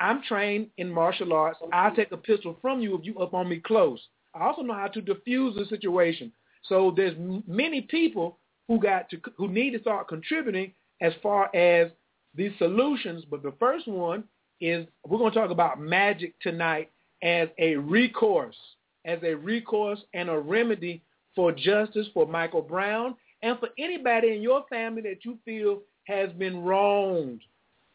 I'm 0.00 0.22
trained 0.22 0.68
in 0.78 0.90
martial 0.90 1.32
arts. 1.32 1.58
I'll 1.72 1.94
take 1.94 2.10
a 2.10 2.16
pistol 2.16 2.56
from 2.62 2.80
you 2.80 2.96
if 2.96 3.04
you 3.04 3.18
up 3.18 3.34
on 3.34 3.48
me 3.48 3.60
close. 3.60 4.00
I 4.34 4.44
also 4.44 4.62
know 4.62 4.74
how 4.74 4.88
to 4.88 5.02
defuse 5.02 5.54
the 5.54 5.66
situation. 5.68 6.32
So 6.64 6.92
there's 6.96 7.16
many 7.46 7.82
people 7.82 8.38
who 8.68 8.78
got 8.78 9.10
to 9.10 9.18
who 9.36 9.48
need 9.48 9.72
to 9.72 9.80
start 9.80 10.08
contributing 10.08 10.72
as 11.00 11.12
far 11.22 11.54
as 11.54 11.90
these 12.34 12.52
solutions. 12.58 13.24
But 13.30 13.42
the 13.42 13.52
first 13.58 13.86
one 13.88 14.24
is 14.60 14.86
we're 15.06 15.18
going 15.18 15.32
to 15.32 15.38
talk 15.38 15.50
about 15.50 15.80
magic 15.80 16.38
tonight 16.40 16.90
as 17.22 17.48
a 17.58 17.76
recourse, 17.76 18.56
as 19.04 19.18
a 19.22 19.34
recourse 19.34 20.00
and 20.14 20.28
a 20.28 20.38
remedy 20.38 21.02
for 21.34 21.52
justice 21.52 22.06
for 22.14 22.26
Michael 22.26 22.62
Brown 22.62 23.16
and 23.42 23.58
for 23.58 23.68
anybody 23.78 24.34
in 24.34 24.42
your 24.42 24.64
family 24.68 25.02
that 25.02 25.24
you 25.24 25.38
feel 25.44 25.80
has 26.04 26.30
been 26.32 26.62
wronged. 26.62 27.42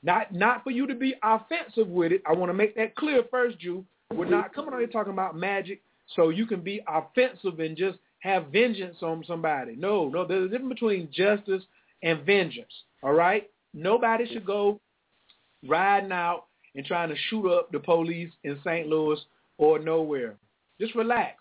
Not 0.05 0.31
not 0.31 0.63
for 0.63 0.69
you 0.69 0.85
to 0.85 0.93
be 0.93 1.15
offensive 1.23 1.87
with 1.87 2.11
it. 2.11 2.21
I 2.27 2.33
want 2.33 2.49
to 2.49 2.53
make 2.53 2.75
that 2.75 2.95
clear 2.95 3.23
first, 3.31 3.59
Jew. 3.59 3.83
We're 4.13 4.29
not 4.29 4.53
coming 4.53 4.71
on 4.71 4.79
here 4.79 4.87
talking 4.87 5.11
about 5.11 5.35
magic 5.35 5.81
so 6.15 6.29
you 6.29 6.45
can 6.45 6.61
be 6.61 6.79
offensive 6.87 7.59
and 7.59 7.75
just 7.75 7.97
have 8.19 8.47
vengeance 8.47 8.97
on 9.01 9.23
somebody. 9.27 9.75
No, 9.75 10.07
no, 10.07 10.23
there's 10.23 10.45
a 10.45 10.49
difference 10.49 10.73
between 10.73 11.09
justice 11.11 11.63
and 12.03 12.23
vengeance. 12.23 12.71
All 13.01 13.13
right? 13.13 13.49
Nobody 13.73 14.31
should 14.31 14.45
go 14.45 14.79
riding 15.67 16.11
out 16.11 16.45
and 16.75 16.85
trying 16.85 17.09
to 17.09 17.15
shoot 17.29 17.51
up 17.51 17.71
the 17.71 17.79
police 17.79 18.29
in 18.43 18.59
St. 18.63 18.87
Louis 18.87 19.19
or 19.57 19.79
nowhere. 19.79 20.35
Just 20.79 20.93
relax. 20.93 21.37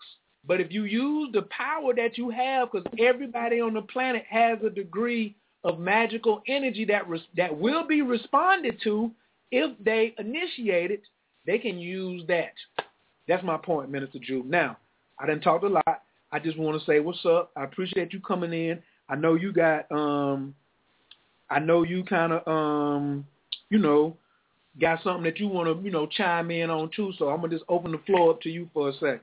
But 0.47 0.59
if 0.59 0.71
you 0.71 0.85
use 0.85 1.29
the 1.33 1.43
power 1.43 1.93
that 1.95 2.17
you 2.17 2.31
have, 2.31 2.71
because 2.71 2.87
everybody 2.99 3.61
on 3.61 3.75
the 3.75 3.81
planet 3.83 4.23
has 4.27 4.57
a 4.65 4.69
degree 4.71 5.35
of 5.65 5.79
magical 5.79 6.43
energy 6.47 6.85
that 6.85 7.03
that 7.35 7.57
will 7.57 7.85
be 7.85 8.01
responded 8.01 8.79
to 8.83 9.11
if 9.51 9.75
they 9.83 10.13
initiate 10.17 10.91
it, 10.91 11.01
they 11.45 11.57
can 11.57 11.77
use 11.79 12.23
that. 12.27 12.53
That's 13.27 13.43
my 13.43 13.57
point, 13.57 13.89
Minister 13.89 14.19
Jew. 14.19 14.43
Now, 14.45 14.77
I 15.19 15.25
didn't 15.25 15.41
talk 15.41 15.63
a 15.63 15.67
lot. 15.67 16.03
I 16.31 16.39
just 16.39 16.57
want 16.57 16.79
to 16.79 16.85
say 16.85 16.99
what's 16.99 17.25
up. 17.25 17.51
I 17.55 17.63
appreciate 17.63 18.13
you 18.13 18.19
coming 18.19 18.53
in. 18.53 18.81
I 19.09 19.15
know 19.15 19.33
you 19.33 19.51
got 19.51 19.91
um 19.91 20.55
I 21.49 21.59
know 21.59 21.83
you 21.83 22.03
kind 22.03 22.33
of 22.33 22.47
um 22.47 23.25
you 23.69 23.79
know 23.79 24.17
got 24.79 25.01
something 25.03 25.23
that 25.23 25.39
you 25.39 25.47
want 25.47 25.67
to, 25.67 25.83
you 25.83 25.91
know, 25.91 26.05
chime 26.05 26.51
in 26.51 26.69
on 26.69 26.89
too. 26.95 27.13
So 27.17 27.29
I'm 27.29 27.41
gonna 27.41 27.53
just 27.53 27.65
open 27.69 27.91
the 27.91 27.99
floor 27.99 28.31
up 28.31 28.41
to 28.41 28.49
you 28.49 28.69
for 28.73 28.89
a 28.89 28.93
sec. 28.93 29.21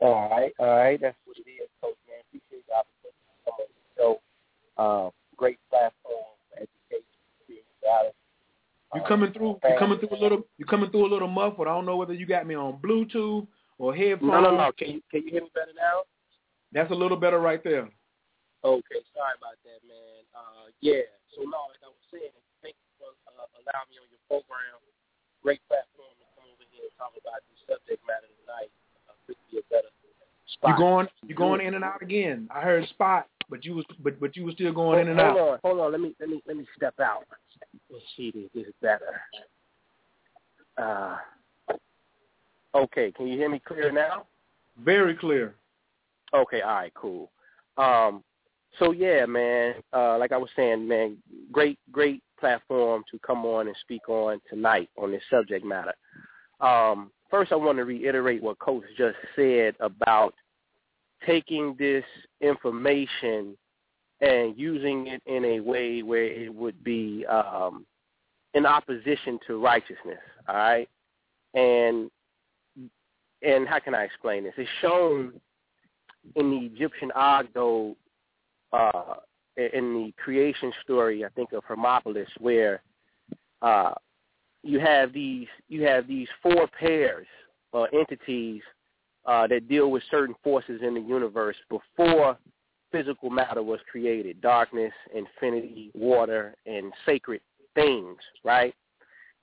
All 0.00 0.28
right, 0.28 0.52
all 0.58 0.66
right, 0.66 1.00
that's 1.00 1.16
what 1.24 1.36
it 1.36 1.48
is, 1.48 1.68
Coach. 1.80 1.94
Man, 2.08 2.18
appreciate 2.28 2.64
the 2.66 2.74
opportunity. 2.74 4.20
Uh, 4.76 5.10
great 5.42 5.58
platform 5.66 6.38
for 6.46 6.62
education, 6.62 7.66
Dallas. 7.82 8.14
You 8.94 9.02
coming 9.10 9.34
through? 9.34 9.58
You 9.58 9.74
coming 9.74 9.98
through 9.98 10.14
a 10.14 10.22
little? 10.22 10.46
You 10.54 10.64
coming 10.70 10.86
through 10.94 11.10
a 11.10 11.10
little 11.10 11.26
muffled? 11.26 11.66
I 11.66 11.74
don't 11.74 11.82
know 11.82 11.98
whether 11.98 12.14
you 12.14 12.30
got 12.30 12.46
me 12.46 12.54
on 12.54 12.78
Bluetooth 12.78 13.50
or 13.82 13.90
headphones. 13.90 14.30
No, 14.30 14.38
no, 14.38 14.54
no. 14.54 14.70
Can 14.78 14.94
you 14.94 15.00
can 15.10 15.26
you 15.26 15.34
hear 15.34 15.42
me 15.42 15.50
better 15.50 15.74
now? 15.74 16.06
That's 16.70 16.94
a 16.94 16.94
little 16.94 17.18
better 17.18 17.42
right 17.42 17.58
there. 17.66 17.90
Okay, 18.62 19.00
sorry 19.10 19.34
about 19.34 19.58
that, 19.66 19.82
man. 19.82 20.22
Uh, 20.30 20.70
yeah. 20.78 21.10
So 21.34 21.42
no, 21.42 21.74
like 21.74 21.82
I 21.82 21.90
was 21.90 22.06
saying, 22.14 22.30
thank 22.62 22.78
you 22.78 22.90
for 23.02 23.10
uh, 23.26 23.42
allowing 23.42 23.90
me 23.90 23.98
on 23.98 24.06
your 24.14 24.22
program. 24.30 24.78
Great 25.42 25.58
platform 25.66 26.14
to 26.22 26.26
come 26.38 26.46
over 26.46 26.62
here 26.70 26.86
and 26.86 26.94
talk 26.94 27.18
about 27.18 27.42
this 27.50 27.58
subject 27.66 27.98
matter 28.06 28.30
tonight. 28.46 28.70
Uh, 29.10 29.18
could 29.26 29.40
be 29.50 29.58
a 29.58 29.66
better 29.66 29.90
spot. 30.46 30.70
You 30.70 30.76
going? 30.78 31.06
You 31.26 31.34
going 31.34 31.66
in 31.66 31.74
and 31.74 31.82
out 31.82 31.98
again? 31.98 32.46
I 32.54 32.62
heard 32.62 32.86
spot, 32.94 33.26
but 33.52 33.66
you 33.66 33.74
was 33.74 33.84
but 34.02 34.18
but 34.18 34.34
you 34.34 34.46
was 34.46 34.54
still 34.54 34.72
going 34.72 34.96
hold, 34.96 35.00
in 35.02 35.08
and 35.10 35.20
hold 35.20 35.30
out. 35.30 35.36
Hold 35.36 35.50
on, 35.52 35.58
hold 35.62 35.80
on. 35.80 35.92
Let 35.92 36.00
me 36.00 36.14
let 36.18 36.30
me 36.30 36.42
let 36.46 36.56
me 36.56 36.66
step 36.74 36.98
out. 36.98 37.26
Let's 37.90 38.02
see 38.16 38.32
if 38.34 38.50
this 38.54 38.66
is 38.66 38.74
better. 38.80 39.20
Uh, 40.78 41.18
okay, 42.74 43.12
can 43.12 43.26
you 43.26 43.36
hear 43.36 43.50
me 43.50 43.60
clear 43.60 43.92
now? 43.92 44.24
Very 44.82 45.14
clear. 45.14 45.54
Okay, 46.32 46.62
all 46.62 46.74
right, 46.74 46.94
cool. 46.94 47.30
Um, 47.76 48.24
so 48.78 48.92
yeah, 48.92 49.26
man, 49.26 49.74
uh, 49.92 50.16
like 50.16 50.32
I 50.32 50.38
was 50.38 50.48
saying, 50.56 50.88
man, 50.88 51.18
great, 51.52 51.78
great 51.90 52.22
platform 52.40 53.04
to 53.10 53.18
come 53.18 53.44
on 53.44 53.66
and 53.66 53.76
speak 53.82 54.08
on 54.08 54.40
tonight 54.48 54.88
on 54.96 55.12
this 55.12 55.22
subject 55.28 55.62
matter. 55.62 55.92
Um, 56.62 57.10
first, 57.30 57.52
I 57.52 57.56
want 57.56 57.76
to 57.76 57.84
reiterate 57.84 58.42
what 58.42 58.58
Coach 58.60 58.84
just 58.96 59.16
said 59.36 59.74
about 59.78 60.32
taking 61.26 61.74
this 61.78 62.04
information 62.40 63.56
and 64.20 64.56
using 64.56 65.08
it 65.08 65.22
in 65.26 65.44
a 65.44 65.60
way 65.60 66.02
where 66.02 66.24
it 66.24 66.54
would 66.54 66.82
be 66.84 67.26
um, 67.26 67.84
in 68.54 68.66
opposition 68.66 69.38
to 69.46 69.60
righteousness. 69.60 70.20
All 70.48 70.56
right, 70.56 70.88
and 71.54 72.10
and 73.42 73.66
how 73.66 73.78
can 73.80 73.94
I 73.94 74.04
explain 74.04 74.44
this? 74.44 74.54
It's 74.56 74.70
shown 74.80 75.32
in 76.36 76.50
the 76.50 76.58
Egyptian 76.58 77.10
Ogdo 77.16 77.96
uh, 78.72 79.14
in 79.56 79.94
the 79.94 80.12
creation 80.22 80.72
story, 80.82 81.24
I 81.24 81.28
think 81.30 81.52
of 81.52 81.64
Hermopolis, 81.64 82.28
where 82.38 82.82
uh, 83.60 83.94
you 84.62 84.80
have 84.80 85.12
these 85.12 85.48
you 85.68 85.82
have 85.82 86.06
these 86.06 86.28
four 86.42 86.68
pairs 86.78 87.26
or 87.72 87.88
entities 87.94 88.62
uh, 89.26 89.46
that 89.46 89.68
deal 89.68 89.90
with 89.90 90.02
certain 90.10 90.34
forces 90.42 90.80
in 90.82 90.94
the 90.94 91.00
universe 91.00 91.56
before 91.68 92.36
physical 92.90 93.30
matter 93.30 93.62
was 93.62 93.80
created: 93.90 94.40
darkness, 94.40 94.92
infinity, 95.14 95.90
water, 95.94 96.54
and 96.66 96.92
sacred 97.06 97.40
things. 97.74 98.18
Right? 98.44 98.74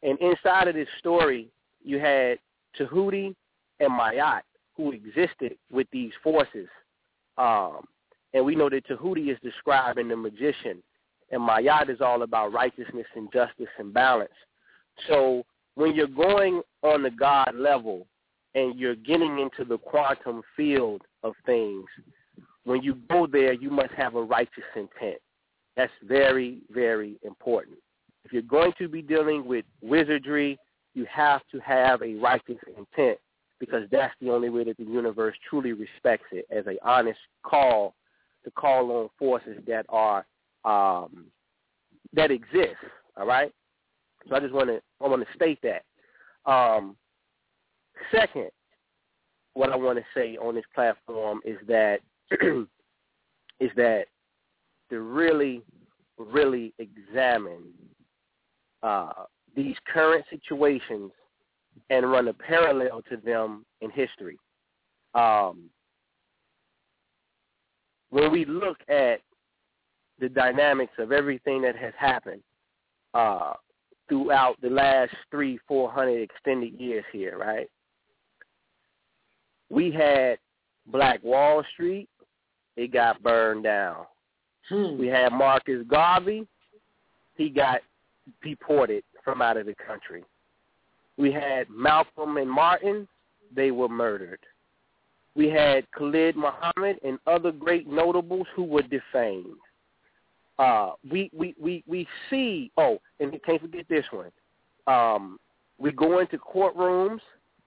And 0.03 0.17
inside 0.19 0.67
of 0.67 0.75
this 0.75 0.87
story, 0.99 1.49
you 1.83 1.99
had 1.99 2.39
Tahuti 2.77 3.35
and 3.79 3.91
Mayat, 3.91 4.41
who 4.75 4.91
existed 4.91 5.57
with 5.71 5.87
these 5.91 6.11
forces. 6.23 6.67
Um, 7.37 7.81
and 8.33 8.45
we 8.45 8.55
know 8.55 8.69
that 8.69 8.85
Tahuti 8.85 9.29
is 9.29 9.37
describing 9.41 10.07
the 10.07 10.15
magician, 10.15 10.83
and 11.31 11.41
Mayat 11.41 11.89
is 11.89 12.01
all 12.01 12.21
about 12.21 12.53
righteousness 12.53 13.07
and 13.15 13.31
justice 13.33 13.67
and 13.77 13.93
balance. 13.93 14.31
So 15.07 15.43
when 15.75 15.95
you're 15.95 16.07
going 16.07 16.61
on 16.83 17.03
the 17.03 17.11
God 17.11 17.53
level 17.55 18.05
and 18.59 18.77
you're 18.77 18.95
getting 18.95 19.39
into 19.39 19.63
the 19.63 19.77
quantum 19.77 20.41
field 20.55 21.01
of 21.23 21.33
things, 21.45 21.85
when 22.65 22.83
you 22.83 22.95
go 23.09 23.25
there, 23.25 23.53
you 23.53 23.69
must 23.69 23.91
have 23.93 24.15
a 24.15 24.21
righteous 24.21 24.63
intent. 24.75 25.17
That's 25.77 25.91
very, 26.03 26.59
very 26.69 27.15
important. 27.23 27.77
If 28.25 28.33
you're 28.33 28.41
going 28.41 28.73
to 28.77 28.89
be 28.89 29.01
dealing 29.01 29.45
with 29.45 29.63
wizardry, 29.81 30.59
you 30.93 31.05
have 31.09 31.41
to 31.51 31.59
have 31.59 32.01
a 32.01 32.15
righteous 32.15 32.57
intent 32.67 33.17
because 33.59 33.83
that's 33.91 34.13
the 34.21 34.29
only 34.29 34.49
way 34.49 34.65
that 34.65 34.77
the 34.77 34.83
universe 34.83 35.35
truly 35.49 35.71
respects 35.71 36.27
it 36.31 36.45
as 36.51 36.67
an 36.67 36.77
honest 36.83 37.19
call 37.43 37.95
to 38.43 38.51
call 38.51 38.91
on 38.91 39.09
forces 39.17 39.57
that 39.67 39.85
are 39.89 40.25
um, 40.65 41.25
that 42.13 42.31
exist. 42.31 42.75
All 43.17 43.25
right. 43.25 43.51
So 44.27 44.35
I 44.35 44.39
just 44.39 44.53
want 44.53 44.67
to 44.67 44.81
I 45.01 45.07
want 45.07 45.25
to 45.25 45.33
state 45.35 45.59
that. 45.63 45.83
Um, 46.49 46.95
second, 48.11 48.49
what 49.53 49.71
I 49.71 49.75
want 49.75 49.97
to 49.97 50.05
say 50.13 50.37
on 50.37 50.55
this 50.55 50.65
platform 50.73 51.41
is 51.45 51.57
that 51.67 51.99
is 53.59 53.71
that 53.75 54.05
to 54.89 55.01
really, 55.01 55.61
really 56.17 56.73
examine 56.79 57.63
uh, 58.83 59.25
these 59.55 59.75
current 59.91 60.25
situations 60.29 61.11
and 61.89 62.09
run 62.09 62.27
a 62.27 62.33
parallel 62.33 63.01
to 63.09 63.17
them 63.17 63.65
in 63.81 63.89
history. 63.91 64.37
Um, 65.13 65.69
when 68.09 68.31
we 68.31 68.45
look 68.45 68.77
at 68.87 69.21
the 70.19 70.29
dynamics 70.29 70.93
of 70.97 71.11
everything 71.11 71.61
that 71.61 71.75
has 71.75 71.93
happened 71.97 72.41
uh, 73.13 73.53
throughout 74.07 74.59
the 74.61 74.69
last 74.69 75.13
three, 75.31 75.59
four 75.67 75.91
hundred 75.91 76.21
extended 76.21 76.79
years 76.79 77.05
here, 77.11 77.37
right? 77.37 77.67
We 79.69 79.91
had 79.91 80.37
Black 80.87 81.23
Wall 81.23 81.63
Street, 81.73 82.09
it 82.75 82.91
got 82.91 83.21
burned 83.21 83.63
down. 83.63 84.05
Hmm. 84.67 84.97
We 84.97 85.07
had 85.07 85.31
Marcus 85.31 85.85
Garvey, 85.87 86.47
he 87.35 87.49
got 87.49 87.81
deported 88.43 89.03
from 89.23 89.41
out 89.41 89.57
of 89.57 89.65
the 89.65 89.75
country. 89.75 90.23
We 91.17 91.31
had 91.31 91.69
Malcolm 91.69 92.37
and 92.37 92.49
Martin, 92.49 93.07
they 93.55 93.71
were 93.71 93.89
murdered. 93.89 94.39
We 95.35 95.49
had 95.49 95.89
Khalid 95.91 96.35
Muhammad 96.35 96.97
and 97.03 97.19
other 97.27 97.51
great 97.51 97.87
notables 97.87 98.47
who 98.55 98.63
were 98.63 98.81
defamed. 98.83 99.57
Uh, 100.57 100.91
we, 101.09 101.29
we, 101.33 101.55
we, 101.59 101.83
we 101.87 102.07
see, 102.29 102.71
oh, 102.77 102.99
and 103.19 103.33
you 103.33 103.39
can't 103.45 103.61
forget 103.61 103.85
this 103.89 104.05
one. 104.11 104.31
Um, 104.87 105.39
we 105.77 105.91
go 105.91 106.19
into 106.19 106.37
courtrooms 106.37 107.21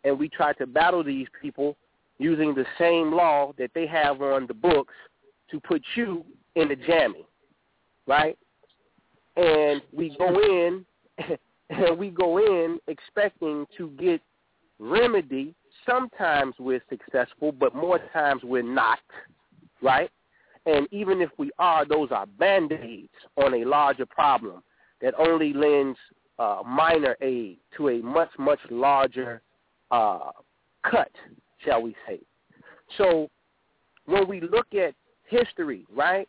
and 0.04 0.18
we 0.18 0.28
try 0.28 0.52
to 0.54 0.66
battle 0.66 1.02
these 1.02 1.26
people 1.40 1.76
using 2.18 2.54
the 2.54 2.66
same 2.78 3.12
law 3.12 3.52
that 3.58 3.70
they 3.74 3.86
have 3.86 4.22
on 4.22 4.46
the 4.46 4.54
books 4.54 4.94
to 5.50 5.60
put 5.60 5.82
you 5.96 6.24
in 6.54 6.68
the 6.68 6.76
jammy, 6.76 7.26
right? 8.06 8.38
And 9.36 9.80
we 9.92 10.16
go 10.18 10.38
in 10.38 10.84
and 11.70 11.98
we 11.98 12.10
go 12.10 12.38
in 12.38 12.78
expecting 12.88 13.66
to 13.76 13.90
get 13.98 14.20
remedy. 14.78 15.54
Sometimes 15.86 16.54
we're 16.58 16.82
successful, 16.88 17.52
but 17.52 17.74
more 17.74 17.98
times 18.12 18.42
we're 18.44 18.62
not, 18.62 18.98
right? 19.80 20.10
And 20.66 20.86
even 20.92 21.20
if 21.20 21.30
we 21.38 21.50
are, 21.58 21.84
those 21.84 22.10
are 22.12 22.26
band-aids 22.26 23.08
on 23.36 23.54
a 23.54 23.64
larger 23.64 24.06
problem 24.06 24.62
that 25.00 25.14
only 25.18 25.52
lends 25.52 25.98
uh, 26.38 26.62
minor 26.66 27.16
aid 27.20 27.58
to 27.76 27.88
a 27.88 27.98
much, 28.00 28.30
much 28.38 28.60
larger 28.70 29.42
uh, 29.90 30.30
cut, 30.88 31.10
shall 31.64 31.82
we 31.82 31.94
say. 32.06 32.20
So 32.98 33.28
when 34.06 34.28
we 34.28 34.40
look 34.40 34.74
at 34.74 34.94
history, 35.28 35.86
right, 35.94 36.28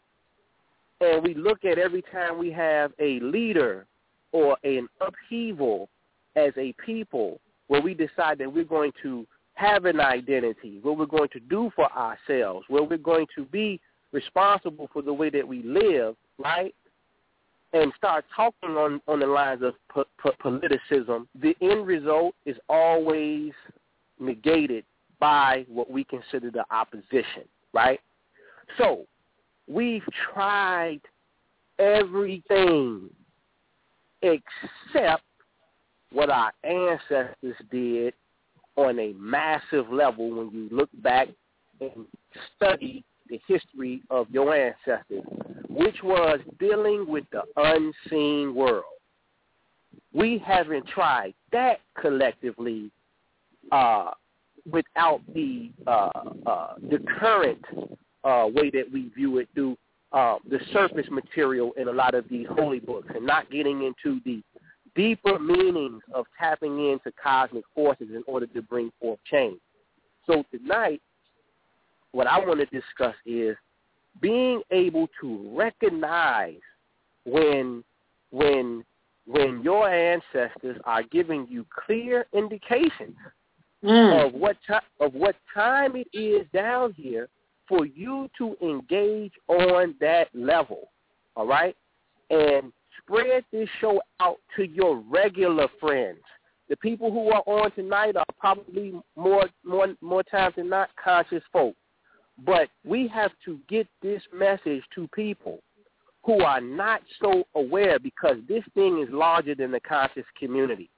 and 1.02 1.22
we 1.24 1.34
look 1.34 1.66
at 1.66 1.78
every 1.78 2.04
time 2.04 2.38
we 2.38 2.52
have 2.52 2.92
a 3.00 3.20
leader 3.20 3.86
or 4.32 4.58
an 4.64 4.88
upheaval 5.02 5.90
as 6.36 6.52
a 6.58 6.74
people 6.86 7.40
where 7.68 7.82
we 7.82 7.94
decide 7.94 8.38
that 8.38 8.52
we're 8.52 8.64
going 8.64 8.92
to 9.02 9.26
have 9.56 9.86
an 9.86 10.00
identity, 10.00 10.80
what 10.82 10.98
we're 10.98 11.06
going 11.06 11.30
to 11.30 11.40
do 11.40 11.72
for 11.76 11.92
ourselves, 11.92 12.66
where 12.70 12.84
we're 12.84 12.98
going 12.98 13.28
to 13.36 13.46
be 13.46 13.80
responsible 14.12 14.90
for 14.92 15.02
the 15.02 15.14
way 15.14 15.30
that 15.30 15.48
we 15.48 15.62
live, 15.64 16.16
right? 16.38 16.74
And 17.74 17.92
start 17.98 18.26
talking 18.36 18.72
on, 18.72 19.02
on 19.08 19.20
the 19.20 19.26
lines 19.26 19.62
of 19.64 19.74
po- 19.90 20.06
po- 20.22 20.34
politicism, 20.44 21.28
the 21.42 21.56
end 21.62 21.86
result 21.88 22.36
is 22.46 22.56
always 22.70 23.52
negated 24.20 24.86
by 25.24 25.66
what 25.70 25.90
we 25.90 26.04
consider 26.04 26.52
the 26.52 26.66
opposition, 26.70 27.46
right? 27.74 28.02
So 28.78 29.06
we've 29.70 30.04
tried 30.34 31.00
everything 31.80 33.10
except 34.22 35.24
what 36.12 36.30
our 36.30 36.52
ancestors 36.66 37.56
did 37.72 38.14
on 38.76 39.00
a 39.00 39.14
massive 39.14 39.90
level 39.90 40.30
when 40.30 40.52
you 40.52 40.68
look 40.70 40.90
back 41.02 41.30
and 41.80 42.06
study 42.58 43.06
the 43.30 43.40
history 43.48 44.02
of 44.10 44.30
your 44.30 44.54
ancestors, 44.54 45.24
which 45.70 46.04
was 46.04 46.42
dealing 46.60 47.06
with 47.08 47.24
the 47.32 47.44
unseen 47.56 48.54
world. 48.54 48.84
We 50.14 50.44
haven't 50.46 50.86
tried 50.88 51.34
that 51.54 51.80
collectively 51.98 52.92
uh, 53.72 54.12
without 54.70 55.22
the 55.34 55.72
uh, 55.88 56.10
uh, 56.46 56.74
the 56.90 57.00
current 57.20 57.64
uh, 58.24 58.48
way 58.54 58.70
that 58.70 58.86
we 58.92 59.10
view 59.10 59.38
it 59.38 59.50
through 59.54 59.78
uh, 60.14 60.38
the 60.50 60.60
surface 60.72 61.08
material 61.12 61.74
in 61.78 61.88
a 61.88 61.92
lot 61.92 62.14
of 62.14 62.28
these 62.30 62.48
holy 62.52 62.80
books 62.80 63.08
and 63.16 63.26
not 63.26 63.50
getting 63.52 63.84
into 63.84 64.22
the 64.26 64.42
deeper 64.96 65.40
meanings 65.40 66.02
of 66.14 66.26
tapping 66.40 66.92
into 66.92 67.12
cosmic 67.22 67.64
forces 67.74 68.10
in 68.12 68.24
order 68.28 68.46
to 68.46 68.62
bring 68.62 68.92
forth 69.02 69.20
change. 69.30 69.60
So 70.28 70.44
tonight, 70.52 71.02
what 72.12 72.28
I 72.28 72.38
want 72.40 72.60
to 72.60 72.66
discuss 72.68 73.16
is 73.26 73.58
being 74.22 74.62
able 74.72 75.10
to 75.20 75.52
recognize 75.56 76.60
when 77.26 77.84
when 78.30 78.86
when 79.26 79.62
your 79.64 79.90
ancestors 79.90 80.80
are 80.86 81.04
giving 81.04 81.48
you 81.50 81.66
clear 81.86 82.26
indications 82.34 83.16
Mm. 83.84 84.28
of 84.28 84.34
what 84.34 84.56
time 84.66 84.82
of 85.02 85.14
what 85.14 85.36
time 85.54 85.98
it 85.98 86.08
is 86.14 86.48
down 86.54 86.94
here 86.94 87.28
for 87.68 87.86
you 87.86 88.30
to 88.38 88.56
engage 88.62 89.34
on 89.50 89.96
that 90.00 90.30
level. 90.34 90.90
All 91.36 91.46
right? 91.46 91.76
And 92.30 92.72
spread 93.00 93.44
this 93.52 93.68
show 93.82 94.02
out 94.22 94.38
to 94.56 94.66
your 94.66 95.04
regular 95.10 95.68
friends. 95.82 96.20
The 96.70 96.78
people 96.78 97.12
who 97.12 97.30
are 97.32 97.44
on 97.46 97.72
tonight 97.72 98.16
are 98.16 98.26
probably 98.40 98.94
more 99.18 99.50
more 99.66 99.88
more 100.02 100.24
times 100.24 100.56
than 100.56 100.70
not 100.70 100.90
conscious 101.04 101.44
folk. 101.52 101.76
But 102.46 102.70
we 102.86 103.08
have 103.10 103.32
to 103.46 103.60
get 103.68 103.88
this 104.02 104.22
message 104.34 104.84
to 104.96 105.08
people 105.10 105.62
who 106.24 106.42
are 106.42 106.62
not 106.62 107.02
so 107.22 107.44
aware 107.56 108.00
because 108.00 108.38
this 108.48 108.64
thing 108.74 109.04
is 109.06 109.14
larger 109.14 109.56
than 109.56 109.72
the 109.72 109.80
conscious 109.82 110.26
community. 110.40 110.90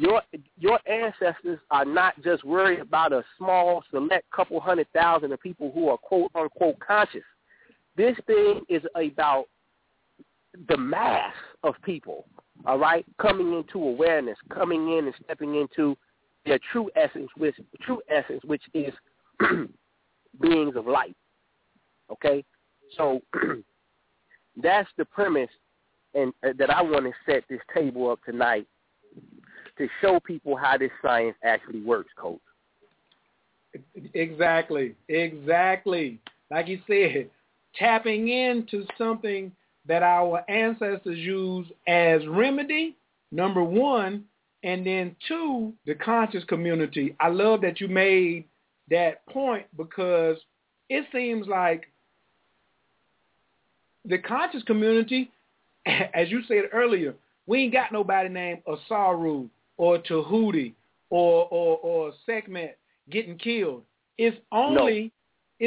Your 0.00 0.22
your 0.58 0.80
ancestors 0.86 1.58
are 1.70 1.84
not 1.84 2.14
just 2.22 2.42
worried 2.42 2.80
about 2.80 3.12
a 3.12 3.22
small 3.36 3.84
select 3.90 4.24
couple 4.30 4.58
hundred 4.58 4.86
thousand 4.94 5.30
of 5.30 5.40
people 5.42 5.70
who 5.74 5.90
are 5.90 5.98
quote 5.98 6.30
unquote 6.34 6.78
conscious. 6.80 7.20
This 7.98 8.16
thing 8.26 8.62
is 8.70 8.82
about 8.94 9.44
the 10.70 10.76
mass 10.78 11.34
of 11.64 11.74
people, 11.84 12.24
all 12.64 12.78
right, 12.78 13.04
coming 13.20 13.52
into 13.52 13.86
awareness, 13.86 14.38
coming 14.48 14.96
in 14.96 15.04
and 15.04 15.14
stepping 15.22 15.56
into 15.56 15.98
their 16.46 16.58
true 16.72 16.90
essence, 16.96 17.28
which 17.36 17.56
true 17.82 18.00
essence, 18.08 18.40
which 18.46 18.62
is 18.72 18.94
beings 20.40 20.76
of 20.76 20.86
light. 20.86 21.14
Okay, 22.10 22.42
so 22.96 23.20
that's 24.62 24.88
the 24.96 25.04
premise, 25.04 25.50
and 26.14 26.32
uh, 26.42 26.54
that 26.56 26.70
I 26.70 26.80
want 26.80 27.04
to 27.04 27.12
set 27.30 27.44
this 27.50 27.60
table 27.74 28.10
up 28.10 28.20
tonight 28.24 28.66
to 29.80 29.88
show 30.02 30.20
people 30.20 30.56
how 30.56 30.76
this 30.76 30.90
science 31.00 31.36
actually 31.42 31.80
works, 31.80 32.10
Coach. 32.16 32.38
Exactly, 34.12 34.94
exactly. 35.08 36.20
Like 36.50 36.68
you 36.68 36.80
said, 36.86 37.30
tapping 37.76 38.28
into 38.28 38.84
something 38.98 39.50
that 39.86 40.02
our 40.02 40.44
ancestors 40.50 41.18
used 41.18 41.70
as 41.88 42.20
remedy, 42.28 42.94
number 43.32 43.64
one, 43.64 44.24
and 44.62 44.86
then 44.86 45.16
two, 45.26 45.72
the 45.86 45.94
conscious 45.94 46.44
community. 46.44 47.16
I 47.18 47.28
love 47.28 47.62
that 47.62 47.80
you 47.80 47.88
made 47.88 48.44
that 48.90 49.24
point 49.26 49.64
because 49.78 50.36
it 50.90 51.06
seems 51.10 51.46
like 51.46 51.84
the 54.04 54.18
conscious 54.18 54.62
community, 54.64 55.30
as 55.86 56.30
you 56.30 56.42
said 56.46 56.64
earlier, 56.74 57.14
we 57.46 57.62
ain't 57.62 57.72
got 57.72 57.92
nobody 57.92 58.28
named 58.28 58.60
Asaru 58.68 59.48
or 59.80 59.96
Tahuti 59.98 60.74
or 61.08 61.48
or 61.50 61.78
or 61.78 62.12
Sekhmet 62.26 62.78
getting 63.08 63.38
killed. 63.38 63.82
It's 64.18 64.36
only 64.52 65.04
No. 65.04 65.10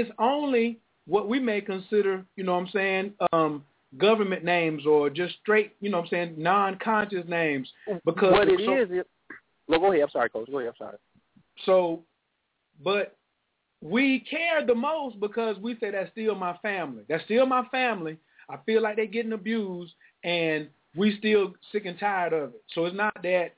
it's 0.01 0.11
only 0.19 0.79
what 1.05 1.27
we 1.27 1.39
may 1.39 1.59
consider, 1.61 2.23
you 2.35 2.43
know 2.43 2.53
what 2.53 2.61
I'm 2.61 2.67
saying, 2.69 3.13
um, 3.33 3.65
government 3.97 4.43
names 4.43 4.85
or 4.85 5.09
just 5.09 5.33
straight, 5.41 5.73
you 5.81 5.89
know 5.89 5.97
what 5.97 6.03
I'm 6.05 6.09
saying, 6.11 6.35
non-conscious 6.37 7.27
names. 7.27 7.67
Because 8.05 8.31
what 8.31 8.47
it 8.47 8.61
so- 8.63 8.77
is, 8.77 8.89
it, 8.91 9.07
no, 9.67 9.79
go 9.79 9.91
ahead. 9.91 10.03
I'm 10.03 10.09
sorry, 10.11 10.29
Coach. 10.29 10.49
Go 10.51 10.59
ahead. 10.59 10.69
I'm 10.69 10.77
sorry. 10.77 10.97
So, 11.65 12.03
but 12.83 13.15
we 13.81 14.19
care 14.19 14.65
the 14.65 14.75
most 14.75 15.19
because 15.19 15.57
we 15.57 15.75
say 15.79 15.91
that's 15.91 16.11
still 16.11 16.35
my 16.35 16.55
family. 16.61 17.03
That's 17.09 17.23
still 17.25 17.45
my 17.45 17.65
family. 17.69 18.17
I 18.49 18.57
feel 18.65 18.81
like 18.81 18.95
they're 18.97 19.05
getting 19.07 19.33
abused, 19.33 19.93
and 20.23 20.69
we 20.95 21.17
still 21.17 21.53
sick 21.71 21.85
and 21.85 21.97
tired 21.99 22.33
of 22.33 22.49
it. 22.53 22.63
So 22.73 22.85
it's 22.85 22.95
not 22.95 23.13
that. 23.23 23.53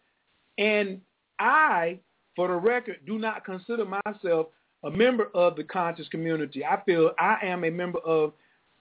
And 0.58 1.02
I, 1.40 2.00
for 2.36 2.48
the 2.48 2.56
record, 2.56 2.98
do 3.06 3.18
not 3.18 3.46
consider 3.46 3.86
myself 3.86 4.48
a 4.84 4.92
member 4.92 5.30
of 5.34 5.56
the 5.56 5.64
conscious 5.64 6.08
community. 6.10 6.64
I 6.64 6.82
feel 6.86 7.12
I 7.20 7.38
am 7.44 7.64
a 7.64 7.70
member 7.70 8.00
of 8.00 8.34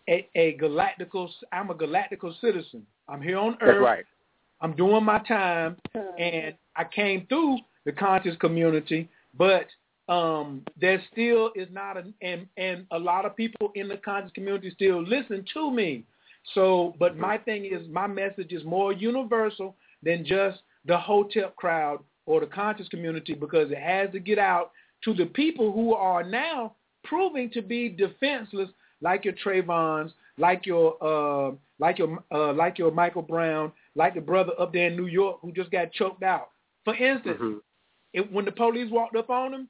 a, 0.08 0.28
a 0.34 0.56
galactical. 0.58 1.28
I'm 1.52 1.70
a 1.70 1.74
galactical 1.74 2.38
citizen. 2.40 2.86
I'm 3.08 3.22
here 3.22 3.38
on 3.38 3.54
Earth. 3.60 3.74
That's 3.74 3.80
right. 3.80 4.04
I'm 4.60 4.76
doing 4.76 5.04
my 5.04 5.18
time, 5.20 5.76
and 6.18 6.54
I 6.76 6.84
came 6.84 7.26
through 7.28 7.58
the 7.84 7.92
conscious 7.92 8.36
community, 8.36 9.08
but 9.36 9.66
um, 10.08 10.62
there 10.80 11.02
still 11.12 11.50
is 11.54 11.68
not, 11.70 11.96
a, 11.96 12.04
and 12.22 12.46
and 12.56 12.86
a 12.90 12.98
lot 12.98 13.24
of 13.24 13.36
people 13.36 13.72
in 13.74 13.88
the 13.88 13.96
conscious 13.96 14.32
community 14.32 14.70
still 14.70 15.02
listen 15.02 15.44
to 15.54 15.70
me. 15.70 16.04
So, 16.54 16.94
but 16.98 17.16
my 17.16 17.38
thing 17.38 17.64
is, 17.64 17.86
my 17.90 18.06
message 18.06 18.52
is 18.52 18.64
more 18.64 18.92
universal 18.92 19.74
than 20.02 20.24
just 20.24 20.58
the 20.86 20.96
Hotep 20.96 21.56
crowd 21.56 22.00
or 22.26 22.40
the 22.40 22.46
conscious 22.46 22.88
community 22.88 23.34
because 23.34 23.70
it 23.70 23.78
has 23.78 24.10
to 24.12 24.20
get 24.20 24.38
out 24.38 24.72
to 25.04 25.14
the 25.14 25.26
people 25.26 25.72
who 25.72 25.94
are 25.94 26.22
now 26.22 26.74
proving 27.04 27.50
to 27.50 27.62
be 27.62 27.88
defenseless, 27.88 28.70
like 29.00 29.24
your 29.24 29.34
Trayvons, 29.34 30.12
like 30.38 30.66
your 30.66 30.96
uh, 31.02 31.54
like 31.78 31.98
your 31.98 32.22
uh, 32.32 32.52
like 32.52 32.78
your 32.78 32.90
Michael 32.90 33.22
Brown, 33.22 33.72
like 33.94 34.14
the 34.14 34.20
brother 34.20 34.52
up 34.58 34.72
there 34.72 34.88
in 34.88 34.96
New 34.96 35.06
York 35.06 35.38
who 35.42 35.52
just 35.52 35.70
got 35.70 35.92
choked 35.92 36.22
out. 36.22 36.48
For 36.84 36.94
instance, 36.94 37.38
mm-hmm. 37.40 37.58
if, 38.12 38.30
when 38.30 38.44
the 38.44 38.52
police 38.52 38.90
walked 38.90 39.16
up 39.16 39.30
on 39.30 39.54
him, 39.54 39.68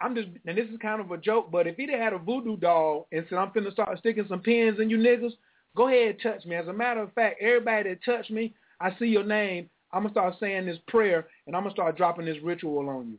I'm 0.00 0.14
just, 0.14 0.28
and 0.46 0.56
this 0.56 0.68
is 0.68 0.78
kind 0.80 1.00
of 1.00 1.10
a 1.10 1.18
joke, 1.18 1.50
but 1.50 1.66
if 1.66 1.76
he'd 1.76 1.90
had 1.90 2.12
a 2.12 2.18
voodoo 2.18 2.56
doll 2.56 3.08
and 3.12 3.26
said, 3.28 3.38
I'm 3.38 3.50
finna 3.50 3.72
start 3.72 3.98
sticking 3.98 4.26
some 4.28 4.40
pins 4.40 4.78
in 4.80 4.90
you 4.90 4.96
niggas, 4.96 5.32
go 5.76 5.88
ahead 5.88 6.10
and 6.10 6.22
touch 6.22 6.46
me. 6.46 6.54
As 6.54 6.68
a 6.68 6.72
matter 6.72 7.02
of 7.02 7.12
fact, 7.14 7.40
everybody 7.40 7.90
that 7.90 8.04
touched 8.04 8.30
me, 8.30 8.54
I 8.80 8.96
see 8.98 9.06
your 9.06 9.24
name, 9.24 9.68
I'm 9.92 10.02
going 10.02 10.12
to 10.12 10.20
start 10.20 10.34
saying 10.38 10.66
this 10.66 10.78
prayer, 10.88 11.26
and 11.46 11.56
I'm 11.56 11.62
going 11.62 11.74
to 11.74 11.76
start 11.76 11.96
dropping 11.96 12.26
this 12.26 12.36
ritual 12.42 12.88
on 12.88 13.08
you. 13.08 13.18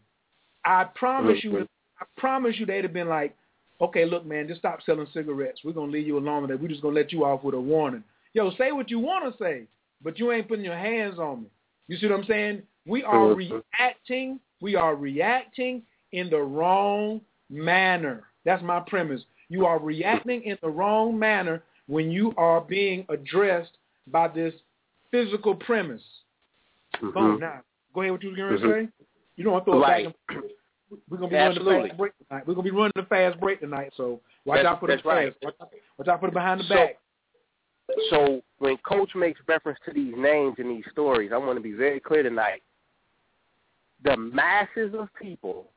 I 0.65 0.85
promise 0.95 1.43
you, 1.43 1.67
I 1.99 2.05
promise 2.17 2.55
you 2.57 2.65
they'd 2.65 2.83
have 2.83 2.93
been 2.93 3.09
like, 3.09 3.35
okay, 3.81 4.05
look, 4.05 4.25
man, 4.25 4.47
just 4.47 4.59
stop 4.59 4.79
selling 4.85 5.07
cigarettes. 5.13 5.61
We're 5.63 5.73
going 5.73 5.91
to 5.91 5.97
leave 5.97 6.07
you 6.07 6.17
alone 6.17 6.41
with 6.41 6.51
that. 6.51 6.61
We're 6.61 6.67
just 6.67 6.81
going 6.81 6.93
to 6.95 7.01
let 7.01 7.11
you 7.11 7.25
off 7.25 7.43
with 7.43 7.55
a 7.55 7.59
warning. 7.59 8.03
Yo, 8.33 8.51
say 8.57 8.71
what 8.71 8.91
you 8.91 8.99
want 8.99 9.31
to 9.31 9.43
say, 9.43 9.63
but 10.03 10.19
you 10.19 10.31
ain't 10.31 10.47
putting 10.47 10.65
your 10.65 10.77
hands 10.77 11.17
on 11.17 11.43
me. 11.43 11.47
You 11.87 11.97
see 11.97 12.07
what 12.07 12.19
I'm 12.19 12.25
saying? 12.25 12.61
We 12.85 13.03
are 13.03 13.33
reacting. 13.33 14.39
We 14.61 14.75
are 14.75 14.95
reacting 14.95 15.81
in 16.11 16.29
the 16.29 16.39
wrong 16.39 17.21
manner. 17.49 18.23
That's 18.45 18.63
my 18.63 18.79
premise. 18.81 19.21
You 19.49 19.65
are 19.65 19.79
reacting 19.79 20.43
in 20.43 20.57
the 20.61 20.69
wrong 20.69 21.17
manner 21.17 21.63
when 21.87 22.11
you 22.11 22.33
are 22.37 22.61
being 22.61 23.05
addressed 23.09 23.77
by 24.07 24.27
this 24.27 24.53
physical 25.11 25.55
premise. 25.55 26.01
Mm-hmm. 26.97 27.11
Boom. 27.11 27.39
Now, 27.39 27.61
go 27.93 28.01
ahead. 28.01 28.11
What 28.11 28.23
you 28.23 28.29
were 28.29 28.35
going 28.35 28.51
to 28.51 28.57
mm-hmm. 28.57 28.85
say? 28.85 29.05
You 29.35 29.43
don't 29.43 29.53
want 29.53 29.65
to 29.65 29.71
throw 29.71 29.81
right. 29.81 30.07
it 30.07 30.15
back. 30.27 30.37
We're 31.09 31.17
gonna 31.17 31.29
be 31.29 31.35
Absolutely. 31.35 31.73
running 31.73 31.85
a 31.85 31.89
fast 31.89 31.97
break 31.97 32.13
tonight. 32.17 32.47
We're 32.47 32.53
gonna 32.55 32.63
be 32.63 32.71
running 32.71 32.91
a 32.95 33.05
fast 33.05 33.39
break 33.39 33.59
tonight. 33.59 33.93
So 33.95 34.21
watch 34.45 34.65
out 34.65 34.79
for 34.79 34.87
the 34.87 34.93
fast. 34.93 35.05
Right. 35.05 35.33
Watch, 35.43 35.53
watch 35.97 36.07
out 36.07 36.19
for 36.19 36.27
the 36.27 36.33
behind 36.33 36.61
the 36.61 36.63
so, 36.65 36.75
back. 36.75 36.97
So 38.09 38.41
when 38.57 38.77
Coach 38.77 39.11
makes 39.15 39.39
reference 39.47 39.79
to 39.85 39.93
these 39.93 40.13
names 40.17 40.55
and 40.57 40.69
these 40.69 40.85
stories, 40.91 41.31
I 41.33 41.37
want 41.37 41.57
to 41.57 41.61
be 41.61 41.73
very 41.73 41.99
clear 41.99 42.23
tonight. 42.23 42.63
The 44.03 44.17
masses 44.17 44.93
of 44.97 45.09
people 45.21 45.67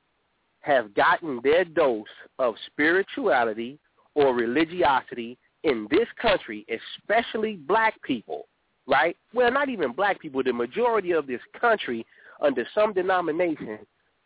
have 0.60 0.94
gotten 0.94 1.40
their 1.42 1.64
dose 1.64 2.06
of 2.38 2.54
spirituality 2.66 3.78
or 4.14 4.34
religiosity 4.34 5.38
in 5.64 5.88
this 5.90 6.06
country, 6.20 6.64
especially 6.68 7.56
black 7.56 8.00
people, 8.02 8.46
right? 8.86 9.16
Well, 9.32 9.50
not 9.50 9.68
even 9.68 9.92
black 9.92 10.20
people. 10.20 10.42
The 10.42 10.52
majority 10.52 11.12
of 11.12 11.26
this 11.26 11.40
country, 11.60 12.06
under 12.40 12.66
some 12.74 12.92
denomination, 12.92 13.78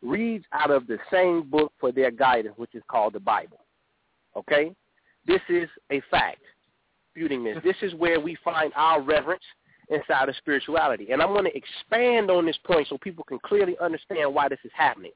reads 0.03 0.45
out 0.53 0.71
of 0.71 0.87
the 0.87 0.99
same 1.11 1.49
book 1.49 1.73
for 1.81 1.93
their 1.93 2.11
guidance, 2.11 2.55
which 2.57 2.75
is 2.75 2.83
called 2.89 3.15
the 3.15 3.21
Bible. 3.21 3.61
Okay? 4.37 4.75
This 5.27 5.41
is 5.49 5.69
a 5.91 6.01
fact. 6.11 6.41
This. 7.15 7.57
This 7.65 7.77
is 7.81 7.95
where 7.95 8.21
we 8.21 8.37
find 8.45 8.73
our 8.77 9.01
reverence 9.01 9.43
inside 9.89 10.29
of 10.29 10.37
spirituality. 10.37 11.09
And 11.13 11.23
I'm 11.23 11.33
going 11.33 11.45
to 11.45 11.57
expand 11.57 12.31
on 12.31 12.45
this 12.45 12.59
point 12.65 12.89
so 12.89 12.99
people 12.99 13.25
can 13.25 13.39
clearly 13.39 13.77
understand 13.81 14.35
why 14.35 14.49
this 14.49 14.59
is 14.65 14.71
happening. 14.75 15.13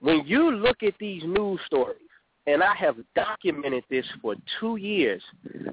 When 0.00 0.22
you 0.26 0.52
look 0.52 0.82
at 0.82 0.94
these 0.98 1.22
news 1.24 1.60
stories, 1.66 1.98
and 2.48 2.62
I 2.62 2.74
have 2.76 2.96
documented 3.14 3.84
this 3.90 4.06
for 4.22 4.34
two 4.58 4.76
years. 4.76 5.22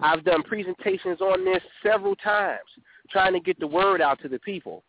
I've 0.02 0.26
done 0.26 0.44
presentations 0.44 1.22
on 1.22 1.46
this 1.46 1.64
several 1.82 2.18
times, 2.18 2.60
trying 3.10 3.32
to 3.32 3.40
get 3.40 3.58
the 3.62 3.68
word 3.68 4.02
out 4.02 4.22
to 4.24 4.28
the 4.28 4.40
people. 4.40 4.84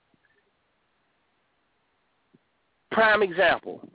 Prime 2.90 3.22
example. 3.22 3.88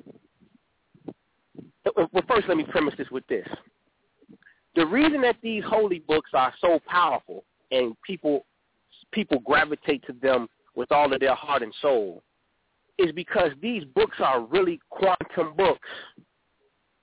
Uh, 1.85 1.89
uh, 1.97 2.07
well, 2.13 2.23
first, 2.29 2.47
let 2.47 2.55
me 2.55 2.63
premise 2.63 2.93
this 2.97 3.11
with 3.11 3.27
this. 3.27 3.47
The 4.75 4.85
reason 4.85 5.21
that 5.23 5.35
these 5.43 5.63
holy 5.67 5.99
books 5.99 6.31
are 6.33 6.53
so 6.61 6.79
powerful 6.87 7.43
and 7.71 7.93
people 8.03 8.45
people 9.11 9.39
gravitate 9.39 10.01
to 10.07 10.13
them 10.21 10.47
with 10.75 10.89
all 10.93 11.11
of 11.11 11.19
their 11.19 11.35
heart 11.35 11.61
and 11.61 11.73
soul 11.81 12.23
is 12.97 13.11
because 13.11 13.51
these 13.61 13.83
books 13.83 14.17
are 14.19 14.41
really 14.41 14.79
quantum 14.89 15.53
books. 15.57 15.87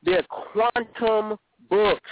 They're 0.02 0.24
quantum 0.28 1.38
books, 1.68 2.10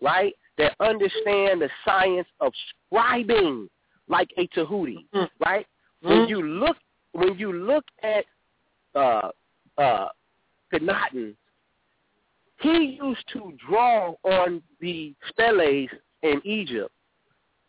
right? 0.00 0.34
That 0.58 0.74
understand 0.80 1.62
the 1.62 1.70
science 1.84 2.28
of 2.40 2.52
scribing 2.92 3.68
like 4.08 4.30
a 4.36 4.46
Tahuti, 4.48 5.06
mm. 5.14 5.28
right? 5.44 5.66
Mm. 6.04 6.08
When 6.08 6.28
you 6.28 6.42
look 6.42 6.76
when 7.12 7.38
you 7.38 7.52
look 7.52 7.84
at 8.02 8.24
uh 8.94 9.28
uh 9.78 10.08
Akhenaten, 10.72 11.34
he 12.60 12.98
used 13.02 13.24
to 13.32 13.52
draw 13.66 14.14
on 14.24 14.62
the 14.80 15.14
steles 15.30 15.90
in 16.22 16.40
Egypt 16.44 16.92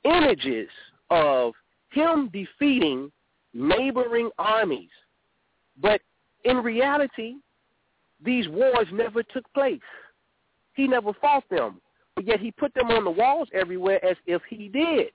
images 0.03 0.69
of 1.09 1.53
him 1.91 2.29
defeating 2.33 3.11
neighboring 3.53 4.29
armies. 4.37 4.89
But 5.81 6.01
in 6.43 6.57
reality, 6.57 7.35
these 8.23 8.47
wars 8.47 8.87
never 8.91 9.23
took 9.23 9.51
place. 9.53 9.79
He 10.73 10.87
never 10.87 11.13
fought 11.13 11.43
them, 11.49 11.81
but 12.15 12.25
yet 12.25 12.39
he 12.39 12.51
put 12.51 12.73
them 12.73 12.89
on 12.89 13.03
the 13.03 13.11
walls 13.11 13.47
everywhere 13.53 14.03
as 14.03 14.17
if 14.25 14.41
he 14.49 14.69
did. 14.69 15.07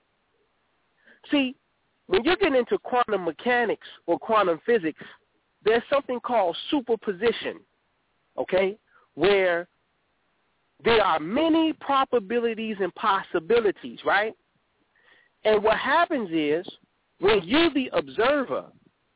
See, 1.31 1.55
when 2.07 2.23
you 2.23 2.35
get 2.37 2.55
into 2.55 2.77
quantum 2.79 3.25
mechanics 3.25 3.87
or 4.07 4.17
quantum 4.17 4.59
physics, 4.65 5.01
there's 5.63 5.83
something 5.91 6.19
called 6.21 6.57
superposition, 6.71 7.59
okay, 8.37 8.77
where 9.15 9.67
there 10.83 11.03
are 11.03 11.19
many 11.19 11.73
probabilities 11.73 12.77
and 12.79 12.93
possibilities, 12.95 13.99
right? 14.05 14.33
And 15.43 15.61
what 15.61 15.77
happens 15.77 16.29
is 16.31 16.65
when 17.19 17.41
you're 17.43 17.73
the 17.73 17.89
observer, 17.93 18.65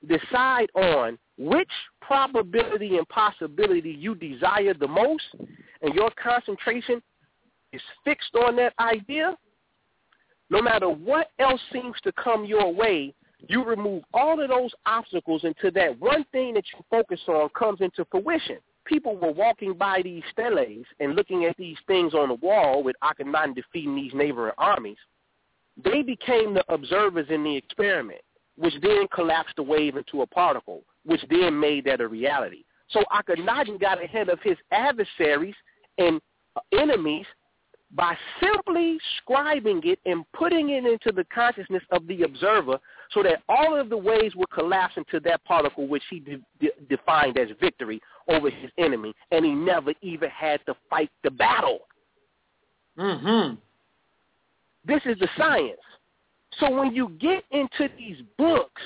decide 0.07 0.69
on 0.75 1.17
which 1.37 1.69
probability 2.01 2.97
and 2.97 3.07
possibility 3.09 3.91
you 3.91 4.15
desire 4.15 4.73
the 4.73 4.87
most 4.87 5.23
and 5.81 5.93
your 5.93 6.09
concentration 6.21 7.01
is 7.71 7.81
fixed 8.03 8.35
on 8.35 8.55
that 8.55 8.73
idea, 8.79 9.35
no 10.49 10.61
matter 10.61 10.89
what 10.89 11.29
else 11.39 11.61
seems 11.71 11.95
to 12.03 12.11
come 12.11 12.45
your 12.45 12.71
way, 12.73 13.13
you 13.47 13.63
remove 13.63 14.03
all 14.13 14.41
of 14.41 14.49
those 14.49 14.71
obstacles 14.85 15.43
until 15.43 15.71
that 15.71 15.99
one 15.99 16.23
thing 16.31 16.53
that 16.53 16.63
you 16.73 16.83
focus 16.89 17.19
on 17.27 17.49
comes 17.57 17.81
into 17.81 18.05
fruition. 18.11 18.57
People 18.85 19.17
were 19.17 19.31
walking 19.31 19.73
by 19.73 20.01
these 20.03 20.23
steles 20.31 20.85
and 20.99 21.15
looking 21.15 21.45
at 21.45 21.57
these 21.57 21.77
things 21.87 22.13
on 22.13 22.29
the 22.29 22.35
wall 22.35 22.83
with 22.83 22.95
Akhenaten 23.03 23.55
defeating 23.55 23.95
these 23.95 24.13
neighboring 24.13 24.53
armies. 24.57 24.97
They 25.83 26.03
became 26.03 26.53
the 26.53 26.63
observers 26.71 27.27
in 27.29 27.43
the 27.43 27.55
experiment, 27.55 28.21
which 28.57 28.73
then 28.81 29.07
collapsed 29.13 29.55
the 29.55 29.63
wave 29.63 29.97
into 29.97 30.21
a 30.21 30.27
particle 30.27 30.83
which 31.05 31.21
then 31.29 31.59
made 31.59 31.85
that 31.85 32.01
a 32.01 32.07
reality. 32.07 32.63
So 32.89 33.03
Akhenaten 33.11 33.79
got 33.79 34.03
ahead 34.03 34.29
of 34.29 34.39
his 34.41 34.57
adversaries 34.71 35.55
and 35.97 36.21
enemies 36.71 37.25
by 37.95 38.15
simply 38.41 38.97
scribing 39.21 39.85
it 39.85 39.99
and 40.05 40.25
putting 40.33 40.69
it 40.69 40.85
into 40.85 41.11
the 41.11 41.23
consciousness 41.25 41.83
of 41.91 42.07
the 42.07 42.23
observer 42.23 42.79
so 43.13 43.21
that 43.21 43.43
all 43.47 43.79
of 43.79 43.89
the 43.89 43.97
waves 43.97 44.35
would 44.35 44.49
collapse 44.49 44.95
into 44.97 45.19
that 45.19 45.43
particle 45.45 45.87
which 45.87 46.03
he 46.09 46.19
de- 46.19 46.41
de- 46.59 46.71
defined 46.89 47.37
as 47.37 47.49
victory 47.61 48.01
over 48.27 48.49
his 48.49 48.71
enemy, 48.77 49.13
and 49.31 49.45
he 49.45 49.51
never 49.51 49.93
even 50.01 50.29
had 50.29 50.59
to 50.65 50.75
fight 50.89 51.11
the 51.23 51.29
battle. 51.29 51.79
Mm-hmm. 52.97 53.55
This 54.85 55.01
is 55.05 55.17
the 55.19 55.29
science. 55.37 55.79
So 56.59 56.69
when 56.69 56.93
you 56.93 57.09
get 57.19 57.43
into 57.51 57.89
these 57.97 58.17
books, 58.37 58.81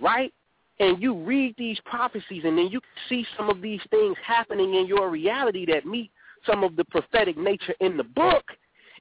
right, 0.00 0.32
and 0.78 1.00
you 1.00 1.14
read 1.14 1.54
these 1.56 1.78
prophecies 1.84 2.42
and 2.44 2.56
then 2.56 2.68
you 2.68 2.80
see 3.08 3.24
some 3.36 3.48
of 3.48 3.62
these 3.62 3.80
things 3.90 4.16
happening 4.24 4.74
in 4.74 4.86
your 4.86 5.10
reality 5.10 5.64
that 5.66 5.86
meet 5.86 6.10
some 6.44 6.62
of 6.62 6.76
the 6.76 6.84
prophetic 6.84 7.36
nature 7.36 7.74
in 7.80 7.96
the 7.96 8.04
book 8.04 8.44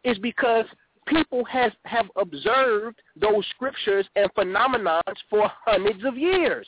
is 0.04 0.18
because 0.20 0.66
people 1.06 1.44
has 1.46 1.72
have 1.86 2.06
observed 2.16 3.02
those 3.20 3.46
scriptures 3.52 4.08
and 4.16 4.34
phenomenons 4.34 5.02
for 5.30 5.50
hundreds 5.66 6.04
of 6.06 6.18
years. 6.18 6.68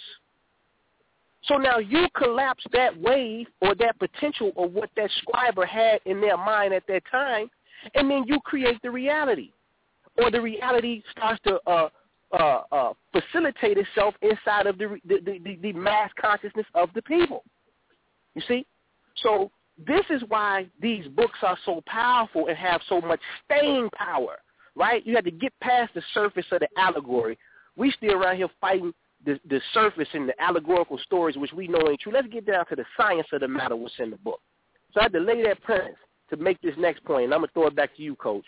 So 1.44 1.56
now 1.56 1.78
you 1.78 2.08
collapse 2.16 2.64
that 2.74 3.00
wave 3.00 3.48
or 3.62 3.74
that 3.76 3.98
potential 4.00 4.52
of 4.58 4.74
what 4.74 4.90
that 4.98 5.10
scriber 5.24 5.66
had 5.66 6.02
in 6.06 6.20
their 6.20 6.38
mind 6.38 6.74
at 6.74 6.86
that 6.88 7.04
time, 7.10 7.50
and 7.96 8.10
then 8.10 8.26
you 8.28 8.40
create 8.42 8.82
the 8.84 8.92
reality. 8.92 9.52
Or 10.18 10.32
the 10.32 10.42
reality 10.42 11.04
starts 11.12 11.42
to 11.44 11.60
uh, 11.68 11.90
uh, 12.32 12.62
uh, 12.72 12.94
facilitate 13.12 13.78
itself 13.78 14.16
inside 14.22 14.68
of 14.68 14.78
the, 14.78 14.98
the, 15.06 15.40
the, 15.44 15.60
the 15.62 15.74
mass 15.74 16.10
consciousness 16.20 16.66
of 16.76 16.90
the 16.96 17.02
people. 17.04 17.44
You 18.36 18.42
see? 18.48 18.66
So 19.24 19.52
this 19.78 20.04
is 20.10 20.22
why 20.28 20.68
these 20.82 21.08
books 21.08 21.40
are 21.42 21.58
so 21.66 21.82
powerful 21.86 22.48
and 22.48 22.58
have 22.58 22.82
so 22.90 23.00
much 23.02 23.20
staying 23.46 23.90
power, 23.96 24.38
right? 24.76 25.06
You 25.06 25.16
had 25.16 25.26
to 25.26 25.32
get 25.32 25.54
past 25.62 25.94
the 25.94 26.02
surface 26.14 26.46
of 26.52 26.60
the 26.60 26.68
allegory. 26.78 27.38
We 27.76 27.92
still 27.92 28.14
around 28.14 28.38
here 28.38 28.50
fighting 28.60 28.94
the, 29.26 29.40
the 29.50 29.62
surface 29.74 30.08
and 30.14 30.28
the 30.28 30.42
allegorical 30.42 31.00
stories 31.00 31.38
which 31.38 31.54
we 31.54 31.68
know 31.68 31.88
ain't 31.90 32.00
true. 32.00 32.12
Let's 32.12 32.28
get 32.28 32.46
down 32.46 32.66
to 32.68 32.76
the 32.76 32.86
science 32.96 33.28
of 33.34 33.42
the 33.42 33.48
matter 33.48 33.76
what's 33.76 33.94
in 34.00 34.10
the 34.10 34.18
book. 34.18 34.40
So 34.94 35.00
I 35.00 35.04
had 35.04 35.14
to 35.14 35.20
lay 35.20 35.44
that 35.44 35.62
premise 35.62 35.96
to 36.30 36.38
make 36.38 36.62
this 36.62 36.76
next 36.78 37.04
point, 37.06 37.26
and 37.26 37.34
I'm 37.34 37.42
going 37.42 37.50
to 37.50 37.54
throw 37.54 37.68
it 37.68 37.76
back 37.76 37.96
to 37.96 38.04
you, 38.04 38.16
Coach. 38.16 38.46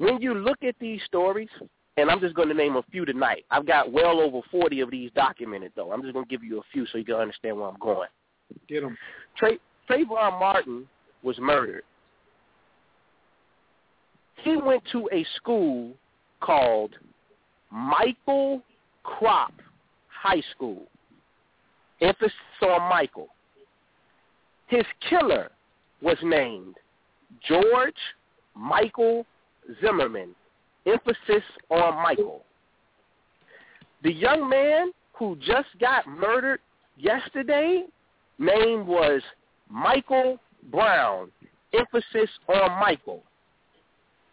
When 0.00 0.18
you 0.22 0.32
look 0.32 0.64
at 0.66 0.74
these 0.80 0.98
stories, 1.04 1.50
and 1.98 2.10
I'm 2.10 2.20
just 2.20 2.34
going 2.34 2.48
to 2.48 2.54
name 2.54 2.76
a 2.76 2.82
few 2.90 3.04
tonight. 3.04 3.44
I've 3.50 3.66
got 3.66 3.92
well 3.92 4.18
over 4.18 4.40
40 4.50 4.80
of 4.80 4.90
these 4.90 5.10
documented, 5.14 5.72
though. 5.76 5.92
I'm 5.92 6.00
just 6.00 6.14
going 6.14 6.24
to 6.24 6.28
give 6.30 6.42
you 6.42 6.58
a 6.58 6.62
few 6.72 6.86
so 6.86 6.96
you 6.96 7.04
can 7.04 7.16
understand 7.16 7.58
where 7.58 7.68
I'm 7.68 7.78
going. 7.78 8.08
Get 8.66 8.80
them. 8.80 8.96
Trayvon 9.38 10.40
Martin 10.40 10.88
was 11.22 11.36
murdered. 11.38 11.82
He 14.42 14.56
went 14.56 14.82
to 14.92 15.06
a 15.12 15.22
school 15.36 15.92
called 16.40 16.92
Michael 17.70 18.62
Krop 19.04 19.52
High 20.08 20.42
School. 20.54 20.84
Emphasis 22.00 22.32
on 22.62 22.88
Michael. 22.88 23.28
His 24.68 24.86
killer 25.10 25.50
was 26.00 26.16
named 26.22 26.76
George 27.46 27.92
Michael 28.54 29.26
Zimmerman. 29.80 30.34
Emphasis 30.86 31.44
on 31.68 32.02
Michael. 32.02 32.42
The 34.02 34.12
young 34.12 34.48
man 34.48 34.92
who 35.12 35.36
just 35.36 35.68
got 35.78 36.06
murdered 36.08 36.60
yesterday, 36.96 37.84
name 38.38 38.86
was 38.86 39.20
Michael 39.68 40.38
Brown. 40.70 41.30
Emphasis 41.72 42.30
on 42.48 42.80
Michael. 42.80 43.22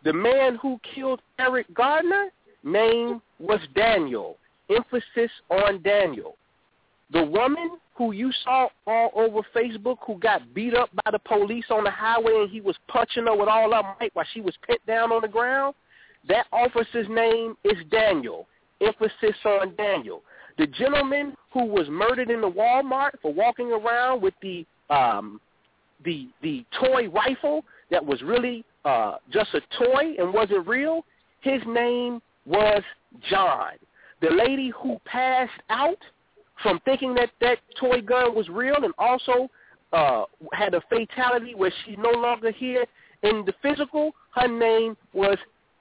The 0.04 0.14
man 0.14 0.56
who 0.62 0.80
killed 0.96 1.22
Eric 1.40 1.68
Gardner, 1.74 2.30
name 2.64 3.22
was 3.40 3.60
Daniel. 3.76 4.38
Emphasis 4.70 5.32
on 5.50 5.82
Daniel. 5.82 6.36
The 7.12 7.24
woman 7.24 7.78
who 7.98 8.12
you 8.12 8.32
saw 8.44 8.68
all 8.86 9.12
over 9.16 9.42
Facebook 9.56 9.98
who 10.06 10.20
got 10.20 10.54
beat 10.54 10.76
up 10.76 10.90
by 11.04 11.12
the 11.12 11.20
police 11.20 11.66
on 11.72 11.84
the 11.84 11.92
highway 11.92 12.34
and 12.42 12.50
he 12.50 12.62
was 12.62 12.76
punching 12.88 13.26
her 13.26 13.36
with 13.36 13.50
all 13.50 13.74
her 13.74 13.96
might 14.00 14.14
while 14.14 14.26
she 14.34 14.42
was 14.42 14.54
pinned 14.66 14.80
down 14.86 15.12
on 15.12 15.22
the 15.22 15.28
ground, 15.28 15.74
that 16.28 16.46
officer's 16.52 17.08
name 17.10 17.56
is 17.64 17.78
Daniel. 17.90 18.48
Emphasis 18.82 19.36
on 19.44 19.76
Daniel. 19.76 20.22
The 20.60 20.68
gentleman 20.68 21.36
who 21.52 21.66
was 21.66 21.88
murdered 21.90 22.30
in 22.30 22.42
the 22.42 22.50
Walmart 22.50 23.12
for 23.22 23.34
walking 23.34 23.72
around 23.72 24.22
with 24.22 24.36
the 24.42 24.66
um, 24.90 25.42
the 26.06 26.28
the 26.44 26.64
toy 26.80 27.10
rifle 27.10 27.66
that 27.90 28.06
was 28.06 28.22
really 28.22 28.64
uh, 28.86 29.16
just 29.32 29.50
a 29.56 29.62
toy 29.84 30.14
and 30.20 30.32
wasn't 30.32 30.68
real, 30.68 31.04
his 31.42 31.62
name 31.68 32.22
was 32.46 32.84
John. 33.30 33.74
The 34.22 34.30
lady 34.30 34.72
who 34.82 35.00
passed 35.06 35.52
out 35.70 35.98
from 36.64 36.80
thinking 36.86 37.14
that 37.16 37.30
that 37.42 37.60
toy 37.80 38.02
gun 38.02 38.36
was 38.36 38.50
real 38.50 38.84
and 38.84 38.94
also 38.98 39.50
uh, 39.94 40.24
had 40.54 40.74
a 40.74 40.82
fatality 40.90 41.56
where 41.56 41.72
she's 41.86 41.98
no 41.98 42.12
longer 42.12 42.52
here 42.52 42.86
in 43.24 43.44
the 43.46 43.54
physical, 43.62 44.12
her 44.36 44.48
name 44.48 44.96
was 45.14 45.38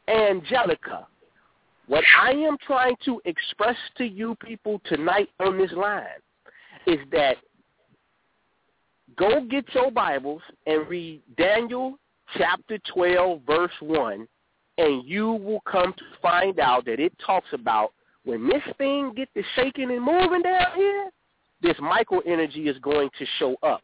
Angelica. 0.09 1.07
What 1.87 2.05
I 2.21 2.33
am 2.33 2.57
trying 2.67 2.97
to 3.05 3.21
express 3.25 3.77
to 3.99 4.05
you 4.05 4.37
people 4.37 4.81
tonight 4.87 5.29
on 5.39 5.59
this 5.59 5.73
line 5.73 6.05
is 6.87 6.99
that 7.13 7.37
go 9.17 9.45
get 9.49 9.65
your 9.75 9.91
Bibles 9.91 10.43
and 10.67 10.89
read 10.89 11.23
Daniel 11.37 11.99
chapter 12.37 12.79
12, 12.93 13.41
verse 13.47 13.73
1, 13.81 14.27
and 14.79 15.05
you 15.05 15.33
will 15.33 15.61
come 15.61 15.93
to 15.93 16.05
find 16.21 16.59
out 16.59 16.85
that 16.87 16.99
it 16.99 17.13
talks 17.25 17.49
about 17.53 17.93
when 18.27 18.49
this 18.49 18.63
thing 18.77 19.13
get 19.17 19.33
to 19.35 19.43
shaking 19.55 19.91
and 19.91 20.03
moving 20.03 20.43
down 20.43 20.67
here, 20.75 21.11
this 21.63 21.77
Michael 21.81 22.23
energy 22.27 22.69
is 22.69 22.77
going 22.81 23.09
to 23.19 23.27
show 23.39 23.55
up, 23.63 23.83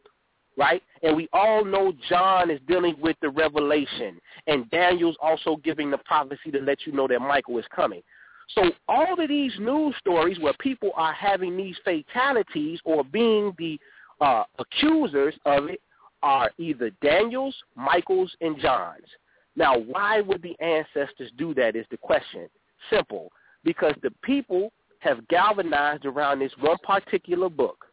right? 0.57 0.83
And 1.01 1.15
we 1.15 1.29
all 1.31 1.63
know 1.63 1.93
John 2.09 2.51
is 2.51 2.59
dealing 2.67 2.95
with 3.01 3.15
the 3.21 3.29
revelation, 3.29 4.19
and 4.47 4.69
Daniel's 4.69 5.15
also 5.21 5.55
giving 5.63 5.89
the 5.89 5.97
prophecy 5.99 6.51
to 6.51 6.59
let 6.59 6.85
you 6.85 6.91
know 6.91 7.07
that 7.07 7.21
Michael 7.21 7.57
is 7.57 7.65
coming. 7.73 8.01
So 8.49 8.71
all 8.89 9.19
of 9.19 9.29
these 9.29 9.53
news 9.59 9.95
stories 9.97 10.37
where 10.39 10.53
people 10.59 10.91
are 10.95 11.13
having 11.13 11.55
these 11.55 11.77
fatalities 11.85 12.79
or 12.83 13.05
being 13.05 13.53
the 13.57 13.79
uh, 14.19 14.43
accusers 14.59 15.33
of 15.45 15.69
it 15.69 15.81
are 16.21 16.51
either 16.57 16.91
Daniel's, 17.01 17.55
Michael's, 17.77 18.35
and 18.41 18.59
John's. 18.59 19.07
Now, 19.55 19.77
why 19.77 20.19
would 20.19 20.41
the 20.41 20.59
ancestors 20.59 21.31
do 21.37 21.53
that 21.53 21.77
is 21.77 21.85
the 21.91 21.97
question. 21.97 22.49
Simple 22.89 23.31
because 23.63 23.93
the 24.01 24.11
people 24.23 24.71
have 24.99 25.27
galvanized 25.27 26.05
around 26.05 26.39
this 26.39 26.51
one 26.59 26.77
particular 26.83 27.49
book. 27.49 27.85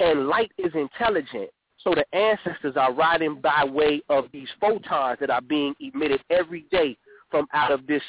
And 0.00 0.28
light 0.28 0.52
is 0.58 0.72
intelligent, 0.74 1.50
so 1.82 1.94
the 1.94 2.04
ancestors 2.16 2.76
are 2.76 2.92
riding 2.92 3.40
by 3.40 3.64
way 3.64 4.02
of 4.08 4.26
these 4.32 4.48
photons 4.60 5.18
that 5.20 5.30
are 5.30 5.40
being 5.40 5.74
emitted 5.80 6.20
every 6.30 6.66
day 6.70 6.96
from 7.30 7.46
out 7.52 7.72
of 7.72 7.86
this 7.86 8.02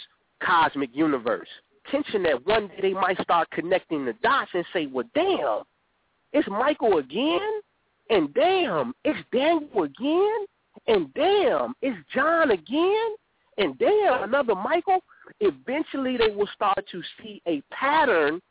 cosmic 0.44 0.90
universe. 0.94 1.48
Tension 1.92 2.24
that 2.24 2.46
one 2.46 2.68
day 2.68 2.80
they 2.82 2.94
might 2.94 3.20
start 3.22 3.50
connecting 3.52 4.06
the 4.06 4.14
dots 4.22 4.52
and 4.54 4.66
say, 4.74 4.86
well, 4.86 5.08
damn, 5.16 5.64
it's 6.34 6.48
Michael 6.48 6.98
again? 6.98 7.62
And 8.10 8.34
damn, 8.34 8.94
it's 9.04 9.20
Daniel 9.32 9.84
again? 9.84 10.46
And 10.88 11.14
damn, 11.14 11.74
it's 11.82 11.98
John 12.14 12.52
again? 12.52 13.16
And 13.58 13.78
damn, 13.78 14.24
another 14.24 14.56
Michael? 14.56 15.00
Eventually 15.40 16.18
they 16.18 16.30
will 16.30 16.50
start 16.54 16.84
to 16.92 17.02
see 17.22 17.42
a 17.48 17.62
pattern 17.72 18.42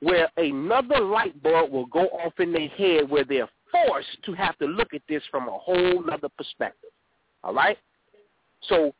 where 0.00 0.28
another 0.36 1.00
light 1.00 1.40
bulb 1.42 1.70
will 1.72 1.86
go 1.86 2.06
off 2.08 2.38
in 2.38 2.52
their 2.52 2.68
head 2.68 3.08
where 3.08 3.24
they're 3.24 3.48
forced 3.72 4.22
to 4.24 4.32
have 4.34 4.56
to 4.58 4.66
look 4.66 4.94
at 4.94 5.02
this 5.08 5.22
from 5.30 5.48
a 5.48 5.52
whole 5.52 6.02
other 6.10 6.28
perspective. 6.36 6.90
All 7.42 7.54
right? 7.54 7.78
So 8.68 8.92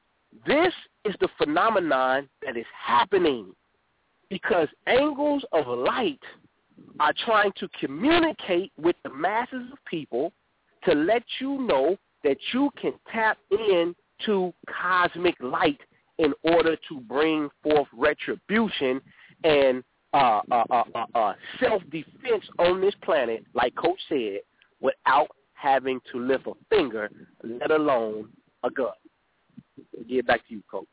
this 0.46 0.72
is 1.04 1.14
the 1.20 1.28
phenomenon 1.38 2.28
that 2.44 2.56
is 2.56 2.66
happening 2.74 3.52
because 4.30 4.68
angles 4.86 5.44
of 5.52 5.66
light 5.66 6.20
are 7.00 7.14
trying 7.24 7.52
to 7.56 7.68
communicate 7.80 8.72
with 8.76 8.96
the 9.04 9.10
masses 9.10 9.62
of 9.72 9.78
people 9.88 10.32
to 10.84 10.94
let 10.94 11.22
you 11.40 11.58
know 11.62 11.96
that 12.24 12.36
you 12.52 12.70
can 12.80 12.92
tap 13.12 13.38
in 13.50 13.94
to 14.24 14.52
cosmic 14.68 15.34
light 15.40 15.80
in 16.18 16.32
order 16.42 16.76
to 16.88 17.00
bring 17.00 17.48
forth 17.62 17.88
retribution 17.92 19.00
and 19.44 19.84
uh, 20.12 20.40
uh, 20.50 20.64
uh, 20.70 20.84
uh, 20.94 21.06
uh 21.14 21.34
self-defense 21.60 22.44
on 22.58 22.80
this 22.80 22.94
planet, 23.02 23.44
like 23.54 23.74
Coach 23.74 23.98
said, 24.08 24.40
without 24.80 25.28
having 25.54 26.00
to 26.12 26.18
lift 26.18 26.46
a 26.46 26.52
finger, 26.70 27.10
let 27.42 27.70
alone 27.70 28.28
a 28.62 28.70
gun. 28.70 28.92
Get 30.08 30.26
back 30.26 30.46
to 30.48 30.54
you, 30.54 30.62
Coach. 30.70 30.86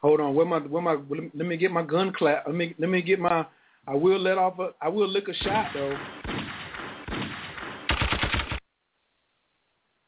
Hold 0.00 0.20
on, 0.20 0.34
where 0.34 0.46
my 0.46 0.58
where 0.58 0.82
my 0.82 0.96
let 1.34 1.46
me 1.46 1.56
get 1.56 1.70
my 1.70 1.82
gun 1.82 2.12
clap. 2.12 2.46
Let 2.46 2.56
me 2.56 2.74
let 2.78 2.90
me 2.90 3.02
get 3.02 3.20
my. 3.20 3.46
I 3.86 3.94
will 3.94 4.18
let 4.18 4.38
off. 4.38 4.58
A, 4.58 4.70
I 4.80 4.88
will 4.88 5.08
lick 5.08 5.28
a 5.28 5.34
shot 5.34 5.72
though. 5.74 5.96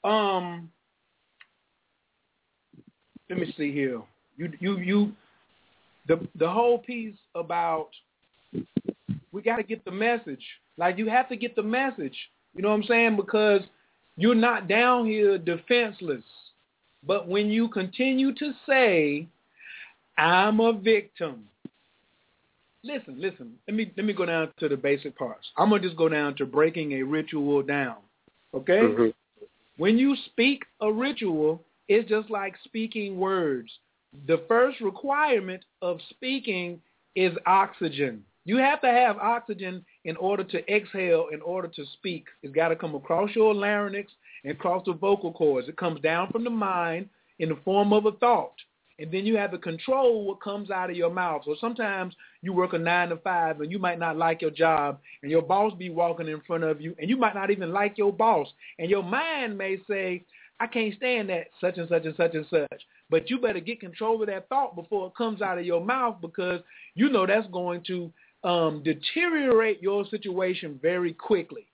Um, 0.08 0.70
let 3.28 3.38
me 3.38 3.54
see 3.56 3.72
here. 3.72 4.00
You 4.36 4.52
you 4.60 4.78
you 4.78 5.12
the 6.08 6.26
the 6.36 6.48
whole 6.48 6.78
piece 6.78 7.16
about 7.34 7.88
we 9.32 9.42
got 9.42 9.56
to 9.56 9.62
get 9.62 9.84
the 9.84 9.90
message. 9.90 10.44
Like 10.76 10.98
you 10.98 11.08
have 11.08 11.28
to 11.28 11.36
get 11.36 11.56
the 11.56 11.62
message. 11.62 12.16
You 12.54 12.62
know 12.62 12.68
what 12.70 12.76
I'm 12.76 12.84
saying? 12.84 13.16
Because 13.16 13.60
you're 14.16 14.34
not 14.34 14.68
down 14.68 15.06
here 15.06 15.38
defenseless. 15.38 16.22
But 17.06 17.28
when 17.28 17.48
you 17.50 17.68
continue 17.68 18.34
to 18.34 18.52
say, 18.66 19.26
I'm 20.16 20.60
a 20.60 20.72
victim. 20.72 21.44
Listen, 22.82 23.20
listen. 23.20 23.54
Let 23.66 23.76
me 23.76 23.90
let 23.96 24.06
me 24.06 24.12
go 24.12 24.26
down 24.26 24.50
to 24.58 24.68
the 24.68 24.76
basic 24.76 25.16
parts. 25.16 25.46
I'm 25.56 25.70
gonna 25.70 25.82
just 25.82 25.96
go 25.96 26.08
down 26.08 26.34
to 26.36 26.46
breaking 26.46 26.92
a 26.92 27.02
ritual 27.02 27.62
down. 27.62 27.96
Okay? 28.52 28.80
Mm-hmm. 28.80 29.08
When 29.76 29.98
you 29.98 30.14
speak 30.26 30.62
a 30.80 30.92
ritual, 30.92 31.60
it's 31.88 32.08
just 32.08 32.30
like 32.30 32.54
speaking 32.64 33.18
words. 33.18 33.70
The 34.26 34.42
first 34.48 34.80
requirement 34.80 35.64
of 35.82 35.98
speaking 36.10 36.80
is 37.14 37.32
oxygen. 37.46 38.24
You 38.44 38.58
have 38.58 38.80
to 38.82 38.88
have 38.88 39.16
oxygen 39.18 39.84
in 40.04 40.16
order 40.16 40.44
to 40.44 40.72
exhale, 40.72 41.28
in 41.32 41.40
order 41.40 41.68
to 41.68 41.84
speak. 41.94 42.26
It's 42.42 42.54
got 42.54 42.68
to 42.68 42.76
come 42.76 42.94
across 42.94 43.30
your 43.34 43.54
larynx 43.54 44.12
and 44.44 44.52
across 44.52 44.84
the 44.84 44.92
vocal 44.92 45.32
cords. 45.32 45.68
It 45.68 45.76
comes 45.76 46.00
down 46.00 46.30
from 46.30 46.44
the 46.44 46.50
mind 46.50 47.08
in 47.38 47.48
the 47.48 47.58
form 47.64 47.92
of 47.92 48.06
a 48.06 48.12
thought. 48.12 48.54
And 48.98 49.10
then 49.10 49.26
you 49.26 49.36
have 49.36 49.50
to 49.50 49.58
control 49.58 50.24
what 50.24 50.40
comes 50.40 50.70
out 50.70 50.88
of 50.88 50.94
your 50.94 51.10
mouth. 51.10 51.42
So 51.44 51.56
sometimes 51.60 52.14
you 52.42 52.52
work 52.52 52.74
a 52.74 52.78
nine 52.78 53.08
to 53.08 53.16
five 53.16 53.60
and 53.60 53.72
you 53.72 53.78
might 53.78 53.98
not 53.98 54.16
like 54.16 54.40
your 54.40 54.52
job 54.52 55.00
and 55.22 55.32
your 55.32 55.42
boss 55.42 55.72
be 55.76 55.90
walking 55.90 56.28
in 56.28 56.40
front 56.42 56.62
of 56.62 56.80
you 56.80 56.94
and 57.00 57.10
you 57.10 57.16
might 57.16 57.34
not 57.34 57.50
even 57.50 57.72
like 57.72 57.98
your 57.98 58.12
boss. 58.12 58.46
And 58.78 58.88
your 58.88 59.02
mind 59.02 59.58
may 59.58 59.78
say, 59.88 60.22
I 60.60 60.66
can't 60.66 60.94
stand 60.94 61.30
that 61.30 61.48
such 61.60 61.78
and 61.78 61.88
such 61.88 62.04
and 62.04 62.16
such 62.16 62.34
and 62.34 62.46
such. 62.48 62.80
But 63.10 63.28
you 63.28 63.38
better 63.38 63.60
get 63.60 63.80
control 63.80 64.20
of 64.20 64.28
that 64.28 64.48
thought 64.48 64.76
before 64.76 65.08
it 65.08 65.16
comes 65.16 65.42
out 65.42 65.58
of 65.58 65.64
your 65.64 65.84
mouth 65.84 66.16
because 66.20 66.60
you 66.94 67.10
know 67.10 67.26
that's 67.26 67.46
going 67.48 67.82
to 67.88 68.12
um, 68.44 68.82
deteriorate 68.82 69.82
your 69.82 70.06
situation 70.06 70.78
very 70.80 71.12
quickly. 71.12 71.66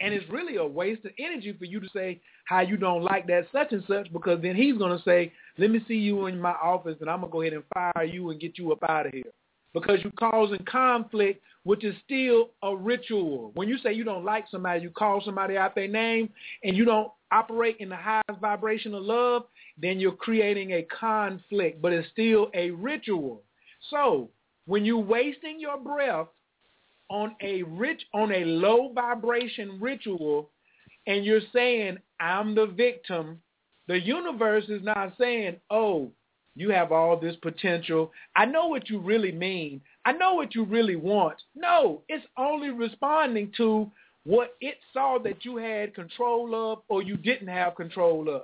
And 0.00 0.12
it's 0.12 0.28
really 0.30 0.56
a 0.56 0.66
waste 0.66 1.04
of 1.04 1.12
energy 1.18 1.54
for 1.56 1.64
you 1.64 1.78
to 1.78 1.88
say 1.94 2.20
how 2.46 2.60
you 2.60 2.76
don't 2.76 3.02
like 3.02 3.26
that 3.28 3.46
such 3.52 3.72
and 3.72 3.84
such 3.86 4.12
because 4.12 4.42
then 4.42 4.56
he's 4.56 4.76
going 4.76 4.96
to 4.96 5.04
say, 5.04 5.32
let 5.58 5.70
me 5.70 5.80
see 5.86 5.94
you 5.94 6.26
in 6.26 6.40
my 6.40 6.52
office 6.52 6.96
and 7.00 7.08
I'm 7.08 7.20
going 7.20 7.30
to 7.30 7.32
go 7.32 7.42
ahead 7.42 7.52
and 7.52 7.64
fire 7.72 8.04
you 8.04 8.30
and 8.30 8.40
get 8.40 8.58
you 8.58 8.72
up 8.72 8.82
out 8.88 9.06
of 9.06 9.12
here. 9.12 9.22
Because 9.72 10.00
you're 10.02 10.12
causing 10.18 10.62
conflict, 10.68 11.40
which 11.62 11.84
is 11.84 11.94
still 12.04 12.50
a 12.62 12.76
ritual. 12.76 13.52
When 13.54 13.68
you 13.68 13.78
say 13.78 13.92
you 13.92 14.04
don't 14.04 14.24
like 14.24 14.44
somebody, 14.50 14.82
you 14.82 14.90
call 14.90 15.22
somebody 15.24 15.56
out 15.56 15.74
their 15.74 15.88
name 15.88 16.28
and 16.64 16.76
you 16.76 16.84
don't 16.84 17.10
operate 17.32 17.78
in 17.80 17.88
the 17.88 17.96
highest 17.96 18.40
vibration 18.40 18.94
of 18.94 19.02
love, 19.02 19.44
then 19.78 19.98
you're 19.98 20.12
creating 20.12 20.72
a 20.72 20.82
conflict, 20.82 21.80
but 21.82 21.92
it's 21.92 22.08
still 22.10 22.50
a 22.54 22.70
ritual. 22.70 23.42
So 23.90 24.30
when 24.66 24.84
you're 24.84 24.98
wasting 24.98 25.58
your 25.58 25.78
breath 25.78 26.28
on 27.08 27.34
a 27.40 27.62
rich 27.64 28.02
on 28.14 28.32
a 28.32 28.44
low 28.44 28.92
vibration 28.92 29.78
ritual 29.80 30.50
and 31.06 31.24
you're 31.24 31.40
saying 31.52 31.98
I'm 32.20 32.54
the 32.54 32.66
victim, 32.66 33.40
the 33.88 33.98
universe 33.98 34.64
is 34.68 34.82
not 34.82 35.14
saying, 35.18 35.60
"Oh, 35.68 36.12
you 36.54 36.70
have 36.70 36.92
all 36.92 37.16
this 37.16 37.36
potential. 37.36 38.12
I 38.36 38.44
know 38.44 38.68
what 38.68 38.88
you 38.88 38.98
really 38.98 39.32
mean. 39.32 39.80
I 40.04 40.12
know 40.12 40.34
what 40.34 40.54
you 40.54 40.64
really 40.64 40.96
want." 40.96 41.42
No, 41.54 42.02
it's 42.08 42.26
only 42.36 42.70
responding 42.70 43.52
to 43.56 43.90
what 44.24 44.56
it 44.60 44.76
saw 44.92 45.18
that 45.24 45.44
you 45.44 45.56
had 45.56 45.94
control 45.94 46.54
of 46.54 46.82
or 46.88 47.02
you 47.02 47.16
didn't 47.16 47.48
have 47.48 47.74
control 47.74 48.28
of. 48.28 48.42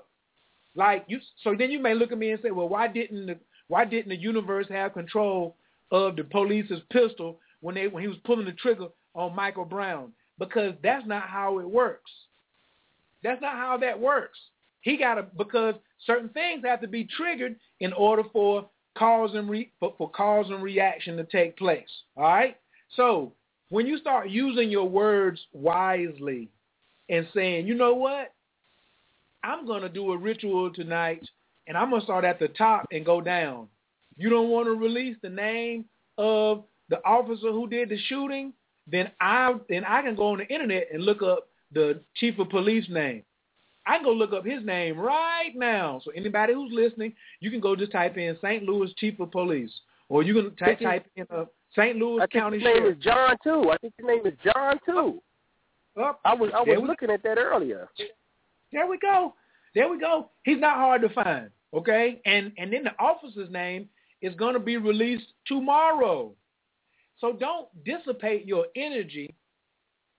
Like 0.75 1.05
you 1.09 1.21
so 1.43 1.55
then 1.59 1.71
you 1.71 1.81
may 1.81 1.95
look 1.95 2.13
at 2.13 2.19
me 2.19 2.31
and 2.31 2.41
say, 2.43 2.51
"Well, 2.51 2.69
why 2.69 2.89
didn't 2.89 3.27
the 3.27 3.39
why 3.69 3.85
didn't 3.85 4.11
the 4.11 4.17
universe 4.17 4.67
have 4.71 4.95
control 4.95 5.57
of 5.91 6.17
the 6.17 6.25
police's 6.25 6.81
pistol 6.91 7.39
when 7.61 7.75
they 7.75 7.89
when 7.89 8.03
he 8.03 8.09
was 8.09 8.19
pulling 8.25 8.47
the 8.47 8.53
trigger 8.53 8.89
on 9.15 9.35
Michael 9.35 9.65
Brown 9.65 10.13
because 10.39 10.75
that's 10.83 11.07
not 11.07 11.25
how 11.25 11.59
it 11.59 11.69
works. 11.69 12.11
That's 13.23 13.43
not 13.43 13.55
how 13.55 13.79
that 13.79 13.99
works. 13.99 14.39
He 14.83 14.97
got 14.97 15.15
to 15.15 15.27
because 15.37 15.75
certain 16.07 16.29
things 16.31 16.63
have 16.65 16.81
to 16.81 16.89
be 16.89 17.05
triggered 17.05 17.57
in 17.81 17.93
order 17.93 18.23
for 18.33 18.69
cause 18.97 19.31
and 19.35 19.49
re, 19.51 19.71
for, 19.81 19.95
for 19.99 20.11
cause 20.11 20.47
and 20.49 20.63
reaction 20.63 21.17
to 21.17 21.25
take 21.25 21.57
place. 21.57 21.89
All 22.17 22.25
right. 22.25 22.57
So 22.95 23.33
when 23.71 23.87
you 23.87 23.99
start 23.99 24.31
using 24.31 24.71
your 24.71 24.89
words 24.89 25.41
wisely 25.53 26.49
and 27.09 27.27
saying, 27.35 27.67
you 27.67 27.75
know 27.75 27.95
what, 27.95 28.33
I'm 29.45 29.67
going 29.67 29.83
to 29.83 29.89
do 29.89 30.13
a 30.13 30.17
ritual 30.17 30.73
tonight, 30.73 31.27
and 31.67 31.77
I'm 31.77 31.91
going 31.91 32.01
to 32.01 32.07
start 32.07 32.25
at 32.25 32.39
the 32.39 32.49
top 32.49 32.87
and 32.93 33.05
go 33.05 33.21
down. 33.21 33.69
You 34.17 34.31
don't 34.31 34.49
want 34.49 34.67
to 34.67 34.73
release 34.73 35.17
the 35.23 35.29
name 35.29 35.85
of 36.17 36.65
the 36.89 37.05
officer 37.05 37.53
who 37.53 37.69
did 37.69 37.91
the 37.91 37.99
shooting, 38.09 38.53
then 38.91 39.11
I 39.21 39.55
then 39.69 39.85
I 39.85 40.03
can 40.03 40.17
go 40.17 40.29
on 40.33 40.39
the 40.39 40.47
internet 40.47 40.89
and 40.93 41.05
look 41.05 41.23
up 41.23 41.49
the 41.73 42.01
chief 42.17 42.39
of 42.39 42.49
police 42.49 42.87
name. 42.89 43.23
I 43.87 43.97
can 43.97 44.05
go 44.05 44.13
look 44.13 44.33
up 44.33 44.45
his 44.45 44.65
name 44.65 44.99
right 44.99 45.53
now. 45.55 46.01
So 46.05 46.11
anybody 46.15 46.55
who's 46.55 46.73
listening, 46.73 47.15
you 47.41 47.51
can 47.51 47.61
go 47.61 47.77
just 47.77 47.93
type 47.93 48.17
in 48.17 48.37
St. 48.43 48.63
Louis 48.63 48.93
Chief 48.99 49.19
of 49.21 49.31
Police, 49.31 49.71
or 50.09 50.23
you 50.23 50.35
can 50.35 50.57
type, 50.57 50.81
type 50.81 51.07
in 51.17 51.27
uh, 51.31 51.45
St. 51.79 51.97
Louis 51.97 52.23
I 52.23 52.27
County 52.27 52.59
think 52.59 52.69
his 52.69 52.75
name 52.75 52.83
Sheriff. 52.83 52.99
is 52.99 53.05
John 53.05 53.37
too. 53.45 53.71
I 53.71 53.77
think 53.79 53.95
his 53.97 54.07
name 54.07 54.27
is 54.27 54.35
John 54.45 54.79
too. 54.85 55.23
Oh, 55.97 56.17
I 56.25 56.35
was 56.35 56.51
I 56.55 56.61
was 56.63 56.83
looking 56.87 57.11
at 57.11 57.23
that 57.23 57.39
earlier. 57.39 57.89
There 58.73 58.87
we 58.87 58.99
go. 58.99 59.35
There 59.75 59.89
we 59.89 59.99
go. 59.99 60.31
He's 60.45 60.61
not 60.61 60.77
hard 60.77 61.03
to 61.03 61.09
find. 61.11 61.51
Okay, 61.75 62.21
and 62.25 62.53
and 62.57 62.73
then 62.73 62.85
the 62.85 62.99
officer's 62.99 63.51
name 63.51 63.89
is 64.23 64.35
going 64.35 64.55
to 64.55 64.61
be 64.61 64.77
released 64.77 65.27
tomorrow. 65.47 66.33
So 67.21 67.33
don't 67.33 67.69
dissipate 67.85 68.47
your 68.47 68.67
energy 68.77 69.35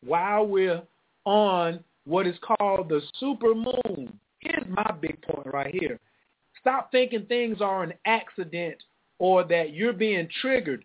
while 0.06 0.46
we're 0.46 0.82
on 1.26 1.84
what 2.06 2.28
is 2.28 2.36
called 2.42 2.90
the 2.90 3.02
super 3.20 3.54
moon. 3.54 4.20
Here's 4.40 4.66
my 4.70 4.92
big 5.02 5.22
point 5.22 5.48
right 5.48 5.74
here. 5.74 6.00
Stop 6.60 6.92
thinking 6.92 7.26
things 7.26 7.62
are 7.62 7.84
an 7.84 7.94
accident 8.06 8.76
or 9.18 9.44
that 9.46 9.74
you're 9.74 9.94
being 9.94 10.28
triggered. 10.42 10.84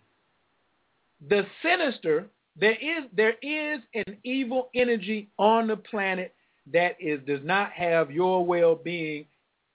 The 1.28 1.46
sinister, 1.62 2.26
there 2.56 2.72
is 2.72 3.04
there 3.14 3.34
is 3.42 3.80
an 3.94 4.18
evil 4.24 4.70
energy 4.74 5.28
on 5.38 5.66
the 5.68 5.76
planet 5.76 6.34
that 6.72 6.96
is 7.00 7.20
does 7.26 7.40
not 7.42 7.72
have 7.72 8.10
your 8.10 8.44
well-being 8.44 9.26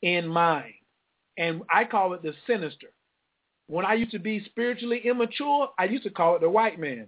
in 0.02 0.28
mind. 0.28 0.74
And 1.38 1.62
I 1.74 1.86
call 1.86 2.14
it 2.14 2.22
the 2.22 2.34
sinister. 2.46 2.88
When 3.68 3.86
I 3.86 3.94
used 3.94 4.12
to 4.12 4.20
be 4.20 4.44
spiritually 4.46 5.02
immature, 5.06 5.70
I 5.78 5.86
used 5.86 6.04
to 6.04 6.10
call 6.10 6.36
it 6.36 6.42
the 6.42 6.50
white 6.50 6.80
man. 6.80 7.08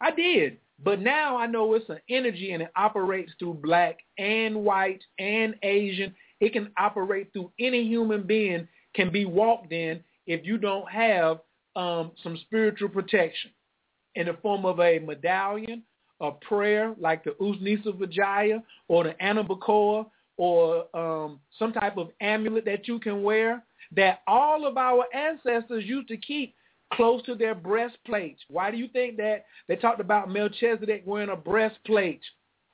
I 0.00 0.10
did. 0.10 0.58
But 0.82 1.00
now 1.00 1.36
I 1.36 1.46
know 1.46 1.74
it's 1.74 1.88
an 1.88 2.00
energy 2.08 2.52
and 2.52 2.62
it 2.62 2.70
operates 2.76 3.32
through 3.38 3.54
black 3.54 3.98
and 4.16 4.56
white 4.64 5.02
and 5.18 5.56
Asian. 5.62 6.14
It 6.40 6.52
can 6.52 6.70
operate 6.78 7.32
through 7.32 7.50
any 7.58 7.84
human 7.84 8.22
being 8.22 8.68
can 8.94 9.10
be 9.10 9.24
walked 9.24 9.72
in 9.72 10.02
if 10.26 10.44
you 10.44 10.56
don't 10.56 10.88
have 10.90 11.40
um, 11.78 12.12
some 12.22 12.36
spiritual 12.38 12.88
protection 12.88 13.50
in 14.16 14.26
the 14.26 14.34
form 14.42 14.66
of 14.66 14.80
a 14.80 14.98
medallion, 14.98 15.82
a 16.20 16.32
prayer 16.32 16.94
like 16.98 17.22
the 17.24 17.30
Usnisa 17.40 17.96
Vijaya 17.96 18.62
or 18.88 19.04
the 19.04 19.14
Anabacoa 19.22 20.06
or 20.36 20.96
um, 20.96 21.40
some 21.58 21.72
type 21.72 21.96
of 21.96 22.10
amulet 22.20 22.64
that 22.64 22.88
you 22.88 22.98
can 22.98 23.22
wear 23.22 23.62
that 23.94 24.22
all 24.26 24.66
of 24.66 24.76
our 24.76 25.04
ancestors 25.14 25.84
used 25.84 26.08
to 26.08 26.16
keep 26.16 26.54
close 26.92 27.22
to 27.26 27.34
their 27.34 27.54
breastplates. 27.54 28.40
Why 28.48 28.70
do 28.70 28.76
you 28.76 28.88
think 28.88 29.16
that 29.18 29.44
they 29.68 29.76
talked 29.76 30.00
about 30.00 30.30
Melchizedek 30.30 31.02
wearing 31.06 31.30
a 31.30 31.36
breastplate? 31.36 32.22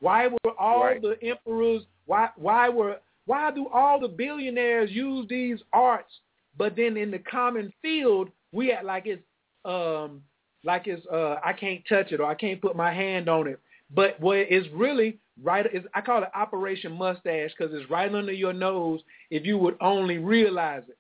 Why 0.00 0.28
were 0.28 0.58
all 0.58 0.84
Right. 0.84 1.02
the 1.02 1.18
emperors? 1.22 1.82
Why 2.06 2.30
why 2.36 2.68
were 2.68 3.00
why 3.26 3.50
do 3.50 3.68
all 3.68 3.98
the 4.00 4.08
billionaires 4.08 4.90
use 4.90 5.26
these 5.28 5.62
arts? 5.72 6.12
But 6.56 6.76
then 6.76 6.96
in 6.96 7.10
the 7.10 7.18
common 7.18 7.72
field, 7.82 8.30
we 8.54 8.72
act 8.72 8.84
like 8.84 9.06
it's 9.06 9.22
um 9.64 10.22
like 10.62 10.86
it's 10.86 11.04
uh 11.12 11.36
I 11.44 11.52
can't 11.52 11.82
touch 11.88 12.12
it 12.12 12.20
or 12.20 12.26
I 12.26 12.34
can't 12.34 12.62
put 12.62 12.76
my 12.76 12.92
hand 12.92 13.28
on 13.28 13.48
it. 13.48 13.60
But 13.90 14.18
what 14.20 14.38
is 14.38 14.64
really 14.72 15.18
right 15.42 15.66
is 15.72 15.84
I 15.94 16.00
call 16.00 16.22
it 16.22 16.30
Operation 16.34 16.92
Mustache 16.92 17.50
because 17.56 17.74
it's 17.74 17.90
right 17.90 18.12
under 18.12 18.32
your 18.32 18.52
nose 18.52 19.00
if 19.30 19.44
you 19.44 19.58
would 19.58 19.76
only 19.80 20.18
realize 20.18 20.82
it. 20.88 20.96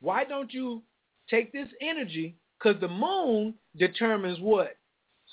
Why 0.00 0.24
don't 0.24 0.52
you 0.52 0.82
take 1.28 1.52
this 1.52 1.68
energy? 1.80 2.36
Because 2.58 2.80
the 2.80 2.88
moon 2.88 3.54
determines 3.76 4.38
what? 4.40 4.76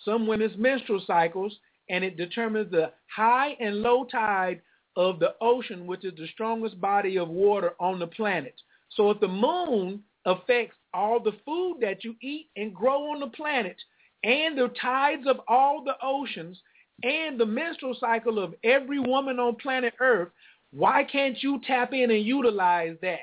Some 0.06 0.28
women's 0.28 0.58
menstrual 0.58 1.04
cycles, 1.06 1.56
and 1.90 2.04
it 2.04 2.18
determines 2.18 2.72
the 2.72 2.92
high 3.14 3.56
and 3.60 3.82
low 3.82 4.06
tide 4.06 4.62
of 4.96 5.20
the 5.20 5.36
ocean, 5.42 5.86
which 5.88 6.06
is 6.06 6.14
the 6.18 6.28
strongest 6.34 6.80
body 6.80 7.18
of 7.18 7.30
water 7.30 7.74
on 7.80 8.00
the 8.00 8.08
planet. 8.08 8.56
So 8.96 9.12
if 9.12 9.20
the 9.20 9.28
moon 9.28 10.04
affects 10.26 10.76
all 10.94 11.20
the 11.20 11.38
food 11.46 11.78
that 11.82 12.04
you 12.04 12.16
eat 12.22 12.50
and 12.56 12.74
grow 12.74 13.12
on 13.12 13.20
the 13.20 13.28
planet, 13.28 13.78
and 14.24 14.58
the 14.58 14.72
tides 14.82 15.28
of 15.28 15.40
all 15.48 15.84
the 15.84 15.96
oceans, 16.04 16.60
and 17.04 17.40
the 17.40 17.46
menstrual 17.46 17.96
cycle 18.00 18.40
of 18.40 18.54
every 18.64 19.00
woman 19.00 19.40
on 19.40 19.56
planet 19.56 19.94
Earth, 20.00 20.30
why 20.72 21.04
can't 21.04 21.42
you 21.42 21.60
tap 21.66 21.94
in 21.94 22.12
and 22.12 22.26
utilize 22.26 22.96
that? 23.02 23.20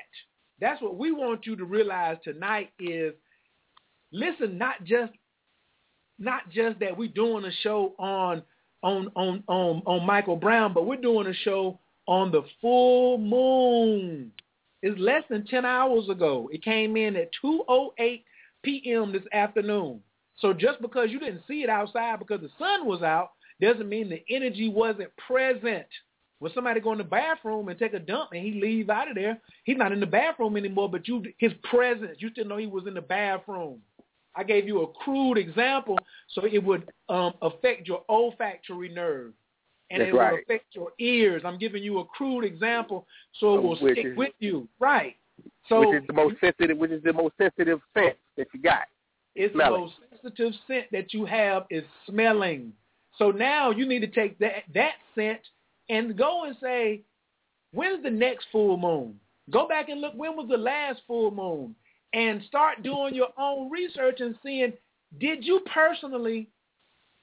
That's 0.59 0.81
what 0.81 0.97
we 0.97 1.11
want 1.11 1.45
you 1.45 1.55
to 1.55 1.65
realize 1.65 2.17
tonight 2.23 2.71
is 2.79 3.13
listen, 4.11 4.57
not 4.57 4.83
just 4.83 5.13
not 6.19 6.49
just 6.49 6.79
that 6.79 6.97
we're 6.97 7.09
doing 7.09 7.45
a 7.45 7.51
show 7.61 7.93
on 7.99 8.41
on 8.81 9.11
on 9.15 9.43
on 9.47 9.81
on 9.85 10.05
Michael 10.05 10.35
Brown, 10.35 10.73
but 10.73 10.85
we're 10.85 10.97
doing 10.97 11.27
a 11.27 11.33
show 11.33 11.79
on 12.07 12.31
the 12.31 12.41
full 12.61 13.17
moon. 13.17 14.31
It's 14.81 14.99
less 14.99 15.23
than 15.29 15.45
10 15.45 15.65
hours 15.65 16.07
ago. 16.09 16.49
It 16.51 16.63
came 16.63 16.97
in 16.97 17.15
at 17.15 17.31
2:08 17.43 18.23
p.m. 18.63 19.11
this 19.11 19.23
afternoon. 19.33 20.01
So 20.39 20.53
just 20.53 20.81
because 20.81 21.09
you 21.09 21.19
didn't 21.19 21.43
see 21.47 21.63
it 21.63 21.69
outside 21.69 22.19
because 22.19 22.41
the 22.41 22.49
sun 22.59 22.85
was 22.85 23.01
out 23.01 23.31
doesn't 23.59 23.89
mean 23.89 24.09
the 24.09 24.23
energy 24.29 24.69
wasn't 24.69 25.09
present. 25.27 25.87
When 26.39 26.53
somebody 26.53 26.79
go 26.79 26.91
in 26.91 26.99
the 26.99 27.03
bathroom 27.03 27.67
and 27.69 27.79
take 27.79 27.93
a 27.93 27.99
dump 27.99 28.29
and 28.31 28.43
he 28.45 28.61
leave 28.61 28.91
out 28.91 29.09
of 29.09 29.15
there, 29.15 29.41
he's 29.63 29.77
not 29.77 29.91
in 29.91 29.99
the 29.99 30.05
bathroom 30.05 30.55
anymore, 30.55 30.89
but 30.89 31.07
you 31.07 31.23
his 31.39 31.53
presence, 31.63 32.17
you 32.19 32.29
still 32.29 32.45
know 32.45 32.57
he 32.57 32.67
was 32.67 32.85
in 32.85 32.93
the 32.93 33.01
bathroom. 33.01 33.81
I 34.35 34.43
gave 34.43 34.67
you 34.67 34.83
a 34.83 34.87
crude 34.87 35.39
example 35.39 35.97
so 36.29 36.45
it 36.45 36.63
would 36.63 36.91
um, 37.09 37.33
affect 37.41 37.87
your 37.87 38.03
olfactory 38.07 38.89
nerve 38.89 39.33
and 39.89 40.01
That's 40.01 40.09
it 40.09 40.15
right. 40.15 40.31
will 40.33 40.39
affect 40.39 40.65
your 40.73 40.91
ears. 40.99 41.41
I'm 41.45 41.57
giving 41.57 41.81
you 41.83 41.99
a 41.99 42.05
crude 42.05 42.43
example 42.43 43.05
so 43.39 43.55
it 43.55 43.57
uh, 43.57 43.61
will 43.61 43.77
Which 43.77 43.93
stick 43.93 44.05
is- 44.07 44.17
with 44.17 44.33
you. 44.39 44.67
Right. 44.79 45.15
So 45.69 45.79
which 45.81 46.01
is 46.01 46.07
the 46.07 46.13
most 46.13 46.35
sensitive, 46.41 46.77
which 46.77 46.91
is 46.91 47.03
the 47.03 47.13
most 47.13 47.35
sensitive 47.37 47.79
sense 47.93 48.15
that 48.37 48.47
you 48.53 48.61
got. 48.61 48.87
It's 49.35 49.53
Smelling. 49.53 49.73
the 49.73 49.79
most 49.79 49.93
sensitive 50.09 50.53
scent 50.67 50.85
that 50.91 51.13
you 51.13 51.25
have 51.25 51.65
is 51.69 51.83
smelling. 52.07 52.73
So 53.17 53.29
now 53.31 53.69
you 53.71 53.87
need 53.87 53.99
to 53.99 54.07
take 54.07 54.37
that 54.39 54.63
that 54.73 54.93
scent 55.13 55.39
and 55.89 56.17
go 56.17 56.45
and 56.45 56.55
say, 56.61 57.01
when's 57.71 58.01
the 58.03 58.09
next 58.09 58.47
full 58.51 58.77
moon? 58.77 59.19
Go 59.51 59.67
back 59.67 59.89
and 59.89 60.01
look 60.01 60.13
when 60.15 60.35
was 60.35 60.47
the 60.49 60.57
last 60.57 61.01
full 61.07 61.31
moon 61.31 61.75
and 62.13 62.41
start 62.47 62.81
doing 62.83 63.13
your 63.13 63.29
own 63.37 63.69
research 63.69 64.19
and 64.21 64.35
seeing 64.43 64.73
did 65.19 65.43
you 65.45 65.61
personally 65.73 66.49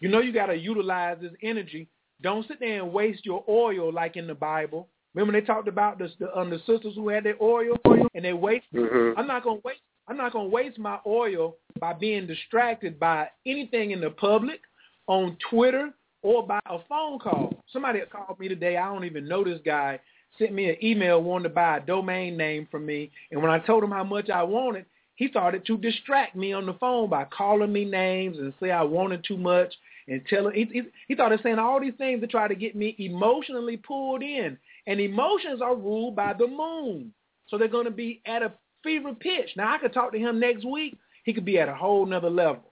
You 0.00 0.08
know 0.08 0.20
you 0.20 0.32
got 0.32 0.46
to 0.46 0.54
utilize 0.56 1.18
this 1.20 1.32
energy. 1.42 1.86
Don't 2.22 2.46
sit 2.48 2.60
there 2.60 2.82
and 2.82 2.92
waste 2.92 3.24
your 3.24 3.44
oil 3.48 3.92
like 3.92 4.16
in 4.16 4.26
the 4.26 4.34
Bible. 4.34 4.88
Remember 5.14 5.38
they 5.38 5.44
talked 5.44 5.68
about 5.68 5.98
the 5.98 6.10
the, 6.18 6.36
um, 6.38 6.50
the 6.50 6.58
sisters 6.60 6.94
who 6.94 7.08
had 7.08 7.24
their 7.24 7.36
oil 7.42 7.76
and 8.14 8.24
they 8.24 8.32
waste. 8.32 8.66
Mhm. 8.74 9.14
I'm 9.16 9.26
not 9.26 9.42
gonna 9.44 9.60
waste. 9.64 9.80
I'm 10.10 10.16
not 10.16 10.32
gonna 10.32 10.48
waste 10.48 10.76
my 10.76 10.98
oil 11.06 11.54
by 11.78 11.92
being 11.92 12.26
distracted 12.26 12.98
by 12.98 13.28
anything 13.46 13.92
in 13.92 14.00
the 14.00 14.10
public, 14.10 14.60
on 15.06 15.36
Twitter, 15.48 15.94
or 16.22 16.44
by 16.44 16.58
a 16.66 16.78
phone 16.88 17.20
call. 17.20 17.62
Somebody 17.72 18.00
called 18.10 18.40
me 18.40 18.48
today. 18.48 18.76
I 18.76 18.92
don't 18.92 19.04
even 19.04 19.28
know 19.28 19.44
this 19.44 19.60
guy. 19.64 20.00
Sent 20.36 20.52
me 20.52 20.68
an 20.68 20.84
email 20.84 21.22
wanting 21.22 21.44
to 21.44 21.48
buy 21.50 21.76
a 21.76 21.80
domain 21.80 22.36
name 22.36 22.66
from 22.72 22.86
me, 22.86 23.12
and 23.30 23.40
when 23.40 23.52
I 23.52 23.60
told 23.60 23.84
him 23.84 23.92
how 23.92 24.02
much 24.02 24.30
I 24.30 24.42
wanted, 24.42 24.84
he 25.14 25.28
started 25.28 25.64
to 25.66 25.76
distract 25.76 26.34
me 26.34 26.52
on 26.52 26.66
the 26.66 26.74
phone 26.74 27.08
by 27.08 27.24
calling 27.24 27.72
me 27.72 27.84
names 27.84 28.36
and 28.38 28.52
say 28.58 28.72
I 28.72 28.82
wanted 28.82 29.22
too 29.22 29.36
much 29.36 29.72
and 30.08 30.22
telling. 30.28 30.54
He, 30.56 30.64
he, 30.72 30.82
he 31.06 31.14
started 31.14 31.38
saying 31.40 31.60
all 31.60 31.80
these 31.80 31.94
things 31.98 32.20
to 32.20 32.26
try 32.26 32.48
to 32.48 32.56
get 32.56 32.74
me 32.74 32.96
emotionally 32.98 33.76
pulled 33.76 34.22
in. 34.22 34.58
And 34.88 34.98
emotions 34.98 35.62
are 35.62 35.76
ruled 35.76 36.16
by 36.16 36.32
the 36.32 36.48
moon, 36.48 37.12
so 37.46 37.58
they're 37.58 37.68
going 37.68 37.84
to 37.84 37.92
be 37.92 38.22
at 38.26 38.42
a 38.42 38.52
fever 38.82 39.12
pitch. 39.14 39.50
Now 39.56 39.74
I 39.74 39.78
could 39.78 39.92
talk 39.92 40.12
to 40.12 40.18
him 40.18 40.40
next 40.40 40.64
week. 40.64 40.98
He 41.24 41.32
could 41.32 41.44
be 41.44 41.58
at 41.58 41.68
a 41.68 41.74
whole 41.74 42.06
nother 42.06 42.30
level. 42.30 42.64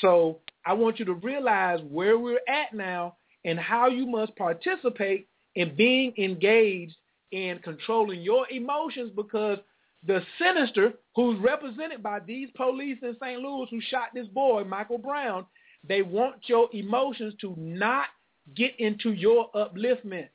So 0.00 0.38
I 0.64 0.72
want 0.74 0.98
you 0.98 1.04
to 1.06 1.14
realize 1.14 1.80
where 1.90 2.18
we're 2.18 2.40
at 2.48 2.72
now 2.74 3.16
and 3.44 3.58
how 3.58 3.88
you 3.88 4.06
must 4.06 4.36
participate 4.36 5.26
in 5.54 5.74
being 5.74 6.12
engaged 6.18 6.94
in 7.32 7.58
controlling 7.60 8.20
your 8.20 8.48
emotions 8.50 9.10
because 9.14 9.58
the 10.06 10.22
sinister 10.38 10.94
who's 11.14 11.38
represented 11.40 12.02
by 12.02 12.20
these 12.20 12.48
police 12.56 12.98
in 13.02 13.16
St. 13.20 13.40
Louis 13.40 13.66
who 13.70 13.80
shot 13.80 14.08
this 14.14 14.26
boy, 14.28 14.64
Michael 14.64 14.98
Brown, 14.98 15.46
they 15.86 16.02
want 16.02 16.36
your 16.46 16.68
emotions 16.72 17.34
to 17.40 17.54
not 17.56 18.06
get 18.54 18.78
into 18.78 19.12
your 19.12 19.50
upliftment. 19.52 20.28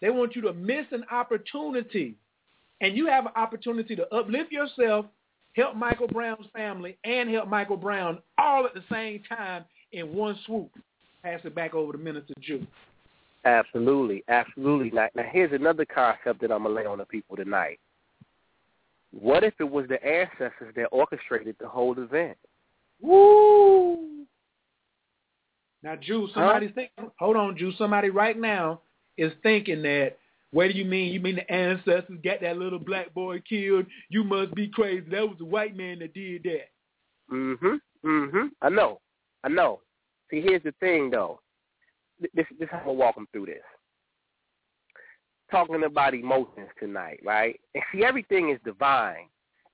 They 0.00 0.10
want 0.10 0.34
you 0.36 0.42
to 0.42 0.52
miss 0.52 0.86
an 0.90 1.04
opportunity. 1.10 2.16
And 2.84 2.94
you 2.94 3.06
have 3.06 3.24
an 3.24 3.32
opportunity 3.34 3.96
to 3.96 4.14
uplift 4.14 4.52
yourself, 4.52 5.06
help 5.54 5.74
Michael 5.74 6.06
Brown's 6.06 6.44
family, 6.52 6.98
and 7.04 7.30
help 7.30 7.48
Michael 7.48 7.78
Brown 7.78 8.18
all 8.36 8.66
at 8.66 8.74
the 8.74 8.84
same 8.92 9.22
time 9.26 9.64
in 9.92 10.12
one 10.14 10.38
swoop. 10.44 10.70
Pass 11.22 11.40
it 11.44 11.54
back 11.54 11.72
over 11.72 11.92
to 11.92 11.98
Minister 11.98 12.34
Jew. 12.42 12.66
Absolutely, 13.46 14.22
absolutely. 14.28 14.90
Now, 14.90 15.08
now 15.14 15.24
here's 15.32 15.52
another 15.54 15.86
concept 15.86 16.42
that 16.42 16.52
I'm 16.52 16.64
gonna 16.64 16.74
lay 16.74 16.84
on 16.84 16.98
the 16.98 17.06
people 17.06 17.36
tonight. 17.36 17.80
What 19.18 19.44
if 19.44 19.54
it 19.60 19.70
was 19.70 19.88
the 19.88 20.04
ancestors 20.04 20.74
that 20.76 20.88
orchestrated 20.92 21.56
the 21.58 21.68
whole 21.68 21.98
event? 21.98 22.36
Woo! 23.00 24.26
Now, 25.82 25.96
Jew, 25.96 26.28
somebody's 26.34 26.72
thinking, 26.74 27.10
hold 27.18 27.36
on, 27.36 27.56
Jew, 27.56 27.72
somebody 27.78 28.10
right 28.10 28.38
now 28.38 28.82
is 29.16 29.32
thinking 29.42 29.80
that, 29.84 30.18
what 30.54 30.70
do 30.70 30.78
you 30.78 30.84
mean? 30.84 31.12
You 31.12 31.18
mean 31.18 31.34
the 31.34 31.50
ancestors 31.52 32.18
got 32.22 32.40
that 32.42 32.56
little 32.56 32.78
black 32.78 33.12
boy 33.12 33.40
killed? 33.40 33.86
You 34.08 34.22
must 34.22 34.54
be 34.54 34.68
crazy. 34.68 35.04
That 35.10 35.28
was 35.28 35.36
a 35.40 35.44
white 35.44 35.76
man 35.76 35.98
that 35.98 36.14
did 36.14 36.44
that. 36.44 36.70
Mhm. 37.28 37.80
Mhm. 38.04 38.50
I 38.62 38.68
know. 38.68 39.00
I 39.42 39.48
know. 39.48 39.82
See, 40.30 40.40
here's 40.40 40.62
the 40.62 40.70
thing, 40.72 41.10
though. 41.10 41.40
Th- 42.20 42.30
This 42.34 42.46
this 42.58 42.70
how 42.70 42.78
I'm 42.78 42.84
gonna 42.84 42.98
walk 42.98 43.16
them 43.16 43.26
through 43.32 43.46
this. 43.46 43.64
Talking 45.50 45.82
about 45.82 46.14
emotions 46.14 46.70
tonight, 46.78 47.20
right? 47.24 47.60
And 47.74 47.82
see, 47.92 48.04
everything 48.04 48.50
is 48.50 48.60
divine. 48.64 49.28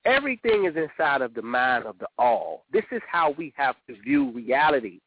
Everything 0.05 0.65
is 0.65 0.75
inside 0.75 1.21
of 1.21 1.35
the 1.35 1.43
mind 1.43 1.85
of 1.85 1.97
the 1.99 2.07
all. 2.17 2.65
This 2.71 2.85
is 2.91 3.01
how 3.07 3.31
we 3.31 3.53
have 3.55 3.75
to 3.87 3.93
view 4.01 4.31
reality, 4.31 4.99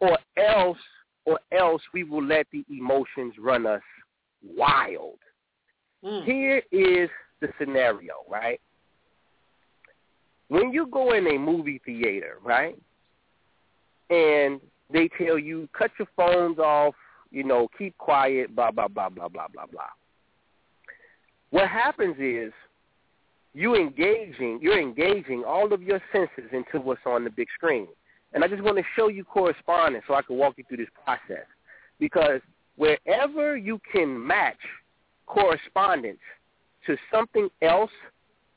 or 0.00 0.18
else, 0.36 0.78
or 1.26 1.38
else 1.52 1.82
we 1.94 2.02
will 2.02 2.24
let 2.24 2.48
the 2.50 2.64
emotions 2.68 3.38
run 3.38 3.66
us 3.66 3.82
wild. 4.44 5.18
Hmm. 6.04 6.22
Here 6.24 6.62
is 6.70 7.08
the 7.40 7.48
scenario, 7.58 8.14
right? 8.28 8.60
When 10.48 10.72
you 10.72 10.86
go 10.86 11.12
in 11.12 11.26
a 11.26 11.38
movie 11.38 11.80
theater, 11.84 12.38
right, 12.42 12.78
and 14.10 14.60
they 14.92 15.08
tell 15.18 15.38
you 15.38 15.68
cut 15.76 15.90
your 15.98 16.08
phones 16.16 16.58
off, 16.58 16.94
you 17.30 17.44
know, 17.44 17.68
keep 17.78 17.96
quiet, 17.98 18.54
blah 18.54 18.70
blah 18.70 18.88
blah 18.88 19.08
blah 19.08 19.28
blah 19.28 19.48
blah 19.48 19.66
blah. 19.66 19.82
What 21.50 21.68
happens 21.68 22.16
is 22.18 22.52
you 23.54 23.74
engaging, 23.74 24.58
you're 24.62 24.80
engaging 24.80 25.44
all 25.46 25.72
of 25.72 25.82
your 25.82 26.00
senses 26.12 26.50
into 26.52 26.80
what's 26.80 27.02
on 27.06 27.24
the 27.24 27.30
big 27.30 27.48
screen. 27.54 27.88
And 28.32 28.42
I 28.42 28.48
just 28.48 28.62
want 28.62 28.78
to 28.78 28.84
show 28.96 29.08
you 29.08 29.24
correspondence 29.24 30.04
so 30.08 30.14
I 30.14 30.22
can 30.22 30.36
walk 30.36 30.54
you 30.56 30.64
through 30.66 30.78
this 30.78 30.88
process. 31.04 31.46
Because 32.00 32.40
wherever 32.76 33.56
you 33.56 33.80
can 33.90 34.26
match 34.26 34.58
correspondence 35.26 36.18
to 36.86 36.96
something 37.12 37.48
else 37.62 37.90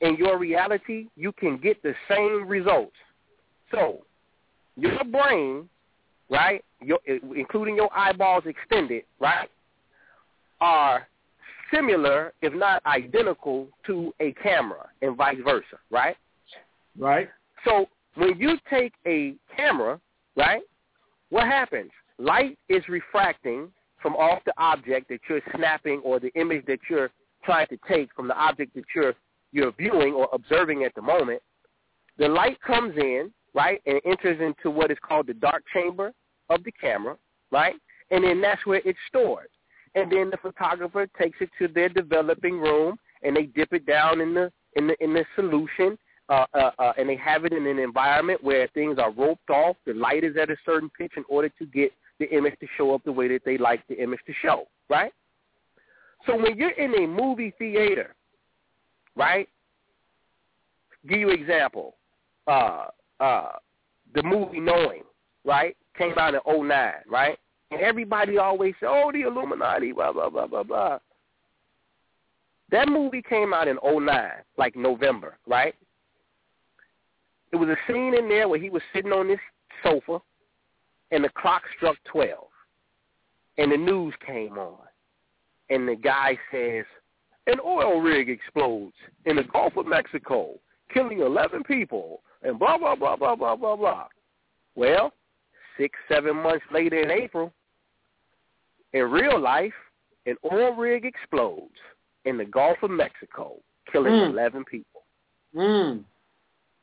in 0.01 0.15
your 0.17 0.37
reality, 0.37 1.07
you 1.15 1.31
can 1.31 1.57
get 1.57 1.81
the 1.83 1.93
same 2.09 2.47
results. 2.47 2.95
So 3.71 3.99
your 4.75 5.03
brain, 5.03 5.69
right, 6.29 6.63
your, 6.81 6.99
including 7.35 7.75
your 7.75 7.89
eyeballs 7.95 8.43
extended, 8.45 9.03
right, 9.19 9.49
are 10.59 11.07
similar, 11.73 12.33
if 12.41 12.53
not 12.53 12.85
identical, 12.85 13.67
to 13.87 14.13
a 14.19 14.33
camera 14.33 14.87
and 15.01 15.15
vice 15.15 15.37
versa, 15.43 15.77
right? 15.89 16.15
Right. 16.97 17.29
So 17.65 17.87
when 18.15 18.39
you 18.39 18.57
take 18.69 18.93
a 19.05 19.35
camera, 19.55 19.99
right, 20.35 20.61
what 21.29 21.45
happens? 21.45 21.91
Light 22.17 22.57
is 22.69 22.83
refracting 22.87 23.69
from 24.05 24.15
off 24.17 24.43
the 24.45 24.53
object 24.59 25.09
that 25.09 25.19
you're 25.27 25.41
snapping 25.55 25.99
or 26.03 26.19
the 26.19 26.31
image 26.39 26.63
that 26.67 26.77
you're 26.87 27.09
trying 27.43 27.65
to 27.65 27.77
take 27.87 28.07
from 28.15 28.27
the 28.27 28.37
object 28.37 28.75
that 28.75 28.83
you're 28.93 29.15
you're 29.51 29.71
viewing 29.71 30.13
or 30.13 30.29
observing 30.31 30.83
at 30.83 30.93
the 30.93 31.01
moment. 31.01 31.41
The 32.19 32.27
light 32.27 32.61
comes 32.61 32.95
in, 32.97 33.31
right, 33.55 33.81
and 33.87 33.99
enters 34.05 34.39
into 34.39 34.69
what 34.69 34.91
is 34.91 34.97
called 35.01 35.25
the 35.25 35.33
dark 35.33 35.63
chamber 35.73 36.13
of 36.51 36.63
the 36.63 36.71
camera, 36.73 37.17
right? 37.49 37.73
And 38.11 38.23
then 38.23 38.41
that's 38.41 38.63
where 38.67 38.79
it's 38.85 38.99
stored. 39.07 39.47
And 39.95 40.11
then 40.11 40.29
the 40.29 40.37
photographer 40.37 41.07
takes 41.19 41.39
it 41.41 41.49
to 41.57 41.67
their 41.67 41.89
developing 41.89 42.59
room 42.59 42.97
and 43.23 43.35
they 43.35 43.47
dip 43.47 43.73
it 43.73 43.87
down 43.87 44.21
in 44.21 44.35
the 44.35 44.51
in 44.75 44.85
the 44.85 45.03
in 45.03 45.15
the 45.15 45.25
solution 45.35 45.97
uh, 46.29 46.45
uh, 46.53 46.71
uh, 46.77 46.93
and 46.99 47.09
they 47.09 47.15
have 47.15 47.43
it 47.43 47.53
in 47.53 47.65
an 47.65 47.79
environment 47.79 48.43
where 48.43 48.67
things 48.75 48.99
are 48.99 49.11
roped 49.11 49.49
off. 49.49 49.77
The 49.87 49.93
light 49.95 50.23
is 50.23 50.37
at 50.39 50.51
a 50.51 50.57
certain 50.63 50.91
pitch 50.95 51.13
in 51.17 51.23
order 51.27 51.49
to 51.49 51.65
get 51.65 51.91
the 52.19 52.29
image 52.35 52.57
to 52.59 52.67
show 52.77 52.93
up 52.93 53.03
the 53.03 53.11
way 53.11 53.27
that 53.27 53.41
they 53.45 53.57
like 53.57 53.85
the 53.87 54.01
image 54.01 54.19
to 54.27 54.33
show, 54.41 54.67
right? 54.89 55.11
So 56.25 56.35
when 56.35 56.57
you're 56.57 56.71
in 56.71 56.95
a 57.03 57.07
movie 57.07 57.53
theater, 57.57 58.15
right? 59.15 59.47
Give 61.07 61.19
you 61.19 61.29
example. 61.29 61.95
Uh, 62.47 62.87
uh, 63.19 63.51
the 64.13 64.23
movie 64.23 64.59
Knowing, 64.59 65.03
right, 65.43 65.75
came 65.97 66.17
out 66.17 66.33
in 66.33 66.41
09, 66.45 66.93
right? 67.07 67.37
And 67.71 67.81
everybody 67.81 68.37
always 68.37 68.73
say, 68.79 68.87
oh, 68.87 69.11
the 69.11 69.21
Illuminati, 69.21 69.91
blah, 69.91 70.11
blah, 70.13 70.29
blah, 70.29 70.47
blah, 70.47 70.63
blah. 70.63 70.99
That 72.71 72.87
movie 72.87 73.21
came 73.21 73.53
out 73.53 73.67
in 73.67 73.77
09, 73.83 74.31
like 74.57 74.75
November, 74.75 75.37
right? 75.47 75.75
It 77.51 77.57
was 77.57 77.69
a 77.69 77.77
scene 77.87 78.15
in 78.15 78.27
there 78.27 78.47
where 78.49 78.59
he 78.59 78.69
was 78.69 78.81
sitting 78.93 79.11
on 79.11 79.27
this 79.27 79.39
sofa 79.83 80.19
and 81.11 81.23
the 81.23 81.29
clock 81.29 81.61
struck 81.77 81.97
12 82.11 82.31
and 83.57 83.71
the 83.71 83.77
news 83.77 84.13
came 84.25 84.57
on 84.57 84.77
and 85.69 85.87
the 85.87 85.95
guy 85.95 86.37
says, 86.51 86.85
an 87.47 87.59
oil 87.65 88.01
rig 88.01 88.29
explodes 88.29 88.95
in 89.25 89.35
the 89.35 89.43
Gulf 89.43 89.77
of 89.77 89.85
Mexico, 89.85 90.55
killing 90.93 91.19
11 91.19 91.63
people 91.63 92.21
and 92.43 92.59
blah, 92.59 92.77
blah, 92.77 92.95
blah, 92.95 93.15
blah, 93.15 93.35
blah, 93.35 93.55
blah, 93.55 93.75
blah. 93.75 94.05
Well, 94.75 95.13
six, 95.77 95.97
seven 96.09 96.35
months 96.37 96.65
later 96.71 97.01
in 97.01 97.11
April, 97.11 97.53
in 98.93 99.03
real 99.11 99.39
life, 99.39 99.73
an 100.25 100.35
oil 100.51 100.73
rig 100.73 101.05
explodes 101.05 101.75
in 102.25 102.37
the 102.37 102.45
Gulf 102.45 102.77
of 102.81 102.91
Mexico, 102.91 103.55
killing 103.91 104.13
mm. 104.13 104.31
11 104.31 104.65
people. 104.65 105.01
Mm. 105.55 106.03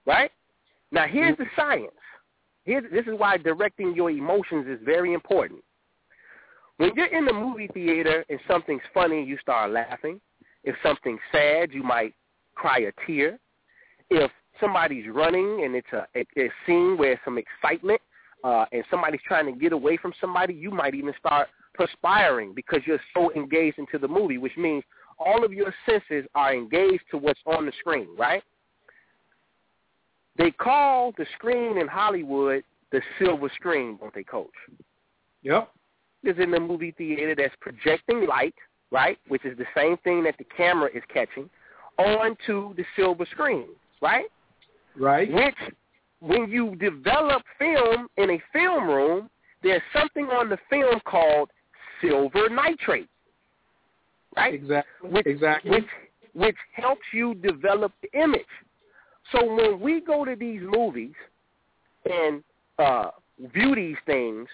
Right? 0.06 0.30
Now, 0.90 1.06
here's 1.06 1.36
the 1.38 1.46
science. 1.56 1.90
Here's, 2.64 2.90
this 2.90 3.06
is 3.06 3.18
why 3.18 3.36
directing 3.38 3.94
your 3.94 4.10
emotions 4.10 4.66
is 4.68 4.78
very 4.84 5.14
important. 5.14 5.60
When 6.76 6.90
you're 6.94 7.06
in 7.06 7.26
the 7.26 7.32
movie 7.32 7.68
theater 7.72 8.24
and 8.28 8.38
something's 8.48 8.82
funny, 8.94 9.22
you 9.24 9.36
start 9.38 9.70
laughing. 9.70 10.20
If 10.64 10.76
something's 10.82 11.20
sad, 11.30 11.72
you 11.72 11.82
might 11.82 12.14
cry 12.54 12.80
a 12.80 13.06
tear. 13.06 13.38
If 14.10 14.30
somebody's 14.60 15.08
running 15.08 15.64
and 15.64 15.74
it's 15.74 15.92
a, 15.92 16.06
a, 16.16 16.24
a 16.40 16.50
scene 16.66 16.96
where 16.96 17.20
some 17.24 17.38
excitement 17.38 18.00
uh, 18.44 18.66
and 18.72 18.84
somebody's 18.90 19.20
trying 19.26 19.52
to 19.52 19.58
get 19.58 19.72
away 19.72 19.96
from 19.96 20.12
somebody, 20.20 20.54
you 20.54 20.70
might 20.70 20.94
even 20.94 21.14
start 21.18 21.48
perspiring 21.74 22.52
because 22.54 22.80
you're 22.86 23.00
so 23.14 23.32
engaged 23.34 23.78
into 23.78 23.98
the 23.98 24.08
movie, 24.08 24.38
which 24.38 24.56
means 24.56 24.84
all 25.18 25.44
of 25.44 25.52
your 25.52 25.74
senses 25.86 26.28
are 26.34 26.54
engaged 26.54 27.02
to 27.10 27.18
what's 27.18 27.40
on 27.46 27.66
the 27.66 27.72
screen, 27.78 28.08
right? 28.18 28.42
They 30.36 30.50
call 30.50 31.12
the 31.18 31.26
screen 31.36 31.78
in 31.78 31.88
Hollywood 31.88 32.64
the 32.90 33.00
silver 33.18 33.50
screen, 33.54 33.96
don't 34.00 34.14
they, 34.14 34.22
Coach? 34.22 34.50
Yep. 35.42 35.70
Is 36.24 36.36
in 36.38 36.50
the 36.50 36.60
movie 36.60 36.94
theater 36.96 37.34
that's 37.36 37.54
projecting 37.60 38.26
light, 38.26 38.54
right, 38.90 39.18
which 39.28 39.44
is 39.44 39.58
the 39.58 39.66
same 39.74 39.96
thing 39.98 40.22
that 40.24 40.36
the 40.38 40.44
camera 40.56 40.88
is 40.94 41.02
catching, 41.12 41.50
onto 41.98 42.74
the 42.76 42.84
silver 42.94 43.26
screen, 43.30 43.66
right? 44.00 44.26
Right. 44.96 45.32
Which, 45.32 45.74
when 46.20 46.48
you 46.48 46.76
develop 46.76 47.42
film 47.58 48.06
in 48.18 48.30
a 48.30 48.42
film 48.52 48.86
room, 48.86 49.30
there's 49.62 49.82
something 49.92 50.26
on 50.26 50.48
the 50.48 50.58
film 50.70 51.00
called 51.04 51.50
silver 52.00 52.48
nitrate, 52.48 53.08
right? 54.36 54.54
Exactly. 54.54 55.10
Which, 55.10 55.26
exactly. 55.26 55.70
Which, 55.70 55.86
which 56.34 56.56
helps 56.74 57.02
you 57.12 57.34
develop 57.34 57.92
the 58.02 58.20
image. 58.20 58.42
So 59.32 59.54
when 59.54 59.80
we 59.80 60.00
go 60.00 60.24
to 60.24 60.36
these 60.36 60.60
movies 60.62 61.14
and 62.04 62.42
uh, 62.78 63.10
view 63.54 63.74
these 63.74 63.96
things, 64.06 64.46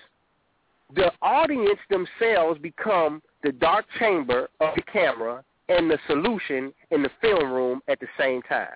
the 0.95 1.11
audience 1.21 1.79
themselves 1.91 2.59
become 2.61 3.21
the 3.43 3.53
dark 3.53 3.85
chamber 3.99 4.49
of 4.61 4.75
the 4.77 4.83
camera 4.83 5.45
and 5.69 5.91
the 5.91 5.99
solution 6.07 6.73
in 6.91 7.03
the 7.03 7.11
film 7.21 7.53
room 7.53 7.81
at 7.89 8.01
the 8.01 8.07
same 8.19 8.41
time. 8.43 8.69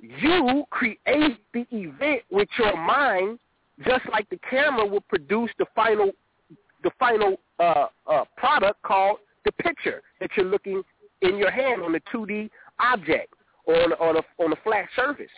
You 0.00 0.64
create 0.70 1.38
the 1.52 1.66
event 1.72 2.22
with 2.30 2.48
your 2.58 2.76
mind, 2.76 3.38
just 3.84 4.08
like 4.10 4.30
the 4.30 4.38
camera 4.48 4.86
will 4.86 5.02
produce 5.02 5.50
the 5.58 5.66
final, 5.74 6.12
the 6.82 6.90
final 6.98 7.38
uh, 7.58 7.86
uh, 8.06 8.24
product 8.36 8.80
called 8.82 9.18
the 9.44 9.52
picture 9.52 10.02
that 10.20 10.30
you're 10.36 10.46
looking 10.46 10.82
in 11.22 11.36
your 11.36 11.50
hand 11.50 11.82
on 11.82 11.92
the 11.92 12.00
2D 12.14 12.48
object 12.78 13.34
on, 13.68 13.92
on 13.94 14.16
a 14.16 14.42
on 14.42 14.52
a 14.52 14.56
flat 14.64 14.86
surface. 14.96 15.30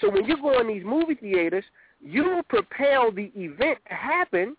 So 0.00 0.10
when 0.10 0.24
you 0.24 0.36
go 0.40 0.60
in 0.60 0.68
these 0.68 0.84
movie 0.84 1.14
theaters, 1.14 1.64
you 2.00 2.42
propel 2.48 3.12
the 3.12 3.30
event 3.36 3.78
to 3.88 3.94
happen 3.94 4.56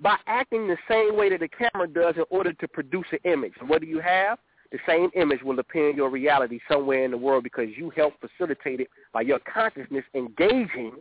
by 0.00 0.16
acting 0.26 0.66
the 0.66 0.76
same 0.88 1.16
way 1.16 1.30
that 1.30 1.40
the 1.40 1.48
camera 1.48 1.86
does 1.86 2.16
in 2.16 2.24
order 2.30 2.52
to 2.52 2.68
produce 2.68 3.06
an 3.12 3.18
image. 3.24 3.52
what 3.66 3.80
do 3.80 3.86
you 3.86 4.00
have? 4.00 4.38
The 4.72 4.78
same 4.88 5.10
image 5.14 5.42
will 5.42 5.58
appear 5.60 5.90
in 5.90 5.96
your 5.96 6.10
reality 6.10 6.58
somewhere 6.68 7.04
in 7.04 7.12
the 7.12 7.16
world 7.16 7.44
because 7.44 7.68
you 7.76 7.90
helped 7.90 8.18
facilitate 8.20 8.80
it 8.80 8.88
by 9.12 9.20
your 9.20 9.38
consciousness 9.40 10.04
engaging 10.14 10.94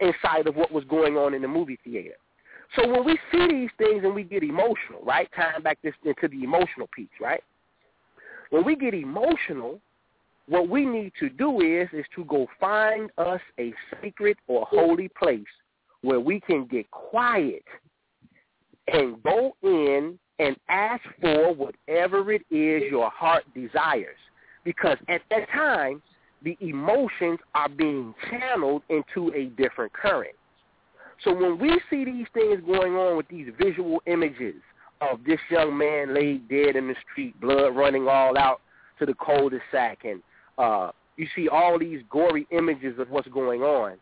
inside 0.00 0.48
of 0.48 0.56
what 0.56 0.72
was 0.72 0.84
going 0.84 1.16
on 1.16 1.34
in 1.34 1.42
the 1.42 1.48
movie 1.48 1.78
theater. 1.84 2.16
So 2.74 2.88
when 2.88 3.04
we 3.04 3.18
see 3.30 3.46
these 3.46 3.70
things 3.78 4.02
and 4.04 4.14
we 4.14 4.24
get 4.24 4.42
emotional, 4.42 5.04
right? 5.04 5.28
Tying 5.36 5.62
back 5.62 5.78
this 5.82 5.94
into 6.04 6.26
the 6.26 6.42
emotional 6.42 6.88
piece, 6.94 7.08
right? 7.20 7.42
When 8.50 8.64
we 8.64 8.74
get 8.74 8.94
emotional, 8.94 9.80
what 10.50 10.68
we 10.68 10.84
need 10.84 11.12
to 11.20 11.28
do 11.28 11.60
is 11.60 11.88
is 11.92 12.04
to 12.16 12.24
go 12.24 12.48
find 12.58 13.08
us 13.18 13.40
a 13.60 13.72
sacred 14.02 14.36
or 14.48 14.66
holy 14.68 15.08
place 15.08 15.44
where 16.02 16.18
we 16.18 16.40
can 16.40 16.66
get 16.66 16.90
quiet 16.90 17.62
and 18.92 19.22
go 19.22 19.54
in 19.62 20.18
and 20.40 20.56
ask 20.68 21.02
for 21.20 21.54
whatever 21.54 22.32
it 22.32 22.42
is 22.50 22.82
your 22.90 23.10
heart 23.10 23.44
desires. 23.54 24.16
Because 24.64 24.96
at 25.08 25.20
that 25.30 25.48
time, 25.54 26.02
the 26.42 26.56
emotions 26.60 27.38
are 27.54 27.68
being 27.68 28.12
channeled 28.28 28.82
into 28.88 29.32
a 29.36 29.44
different 29.56 29.92
current. 29.92 30.34
So 31.22 31.32
when 31.32 31.60
we 31.60 31.80
see 31.88 32.04
these 32.04 32.26
things 32.34 32.60
going 32.66 32.94
on 32.94 33.16
with 33.16 33.28
these 33.28 33.52
visual 33.56 34.02
images 34.06 34.56
of 35.00 35.20
this 35.24 35.38
young 35.48 35.78
man 35.78 36.12
laid 36.12 36.48
dead 36.48 36.74
in 36.74 36.88
the 36.88 36.96
street, 37.12 37.40
blood 37.40 37.76
running 37.76 38.08
all 38.08 38.36
out 38.36 38.62
to 38.98 39.06
the 39.06 39.14
cul-de-sac, 39.14 40.00
and 40.04 40.20
uh, 40.60 40.90
you 41.16 41.26
see 41.34 41.48
all 41.48 41.78
these 41.78 42.00
gory 42.10 42.46
images 42.50 42.98
of 42.98 43.10
what's 43.10 43.28
going 43.28 43.62
on, 43.62 43.96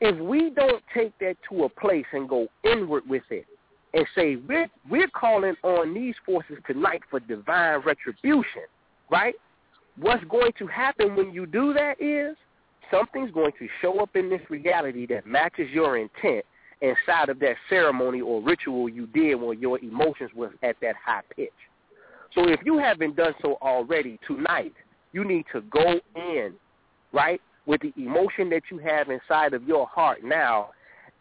if 0.00 0.18
we 0.18 0.50
don't 0.50 0.82
take 0.92 1.16
that 1.20 1.36
to 1.48 1.64
a 1.64 1.68
place 1.68 2.04
and 2.12 2.28
go 2.28 2.48
inward 2.64 3.04
with 3.08 3.22
it 3.30 3.46
and 3.94 4.06
say 4.14 4.36
we're 4.36 4.68
we're 4.90 5.08
calling 5.08 5.54
on 5.62 5.94
these 5.94 6.14
forces 6.24 6.58
tonight 6.66 7.00
for 7.10 7.20
divine 7.20 7.80
retribution, 7.80 8.62
right? 9.10 9.34
What's 9.98 10.24
going 10.24 10.52
to 10.58 10.66
happen 10.66 11.16
when 11.16 11.32
you 11.32 11.46
do 11.46 11.72
that 11.72 12.00
is 12.00 12.36
something's 12.90 13.30
going 13.30 13.52
to 13.58 13.68
show 13.80 14.00
up 14.00 14.14
in 14.14 14.28
this 14.28 14.42
reality 14.50 15.06
that 15.06 15.26
matches 15.26 15.70
your 15.72 15.96
intent 15.96 16.44
inside 16.82 17.30
of 17.30 17.38
that 17.40 17.56
ceremony 17.70 18.20
or 18.20 18.42
ritual 18.42 18.88
you 18.88 19.06
did 19.06 19.36
when 19.36 19.58
your 19.60 19.78
emotions 19.78 20.30
was 20.34 20.50
at 20.62 20.76
that 20.82 20.94
high 21.02 21.22
pitch. 21.34 21.48
So 22.34 22.48
if 22.48 22.60
you 22.64 22.76
haven't 22.76 23.16
done 23.16 23.32
so 23.40 23.56
already 23.62 24.18
tonight, 24.26 24.74
you 25.16 25.24
need 25.24 25.46
to 25.50 25.62
go 25.62 25.98
in, 26.14 26.52
right, 27.10 27.40
with 27.64 27.80
the 27.80 27.92
emotion 27.96 28.50
that 28.50 28.64
you 28.70 28.76
have 28.76 29.08
inside 29.08 29.54
of 29.54 29.66
your 29.66 29.86
heart 29.86 30.22
now 30.22 30.68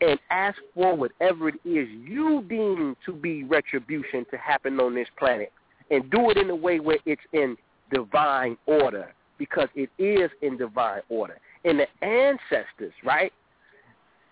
and 0.01 0.19
ask 0.29 0.57
for 0.73 0.93
whatever 0.93 1.47
it 1.47 1.55
is 1.63 1.87
you 2.03 2.43
deem 2.49 2.97
to 3.05 3.13
be 3.13 3.45
retribution 3.45 4.25
to 4.29 4.37
happen 4.37 4.77
on 4.81 4.93
this 4.93 5.07
planet. 5.17 5.51
And 5.89 6.11
do 6.11 6.29
it 6.29 6.37
in 6.37 6.49
a 6.49 6.55
way 6.55 6.81
where 6.81 6.97
it's 7.05 7.21
in 7.31 7.55
divine 7.93 8.57
order 8.65 9.13
because 9.37 9.69
it 9.75 9.89
is 9.97 10.29
in 10.41 10.57
divine 10.57 11.01
order. 11.07 11.37
And 11.63 11.79
the 11.79 12.05
ancestors, 12.05 12.93
right? 13.03 13.31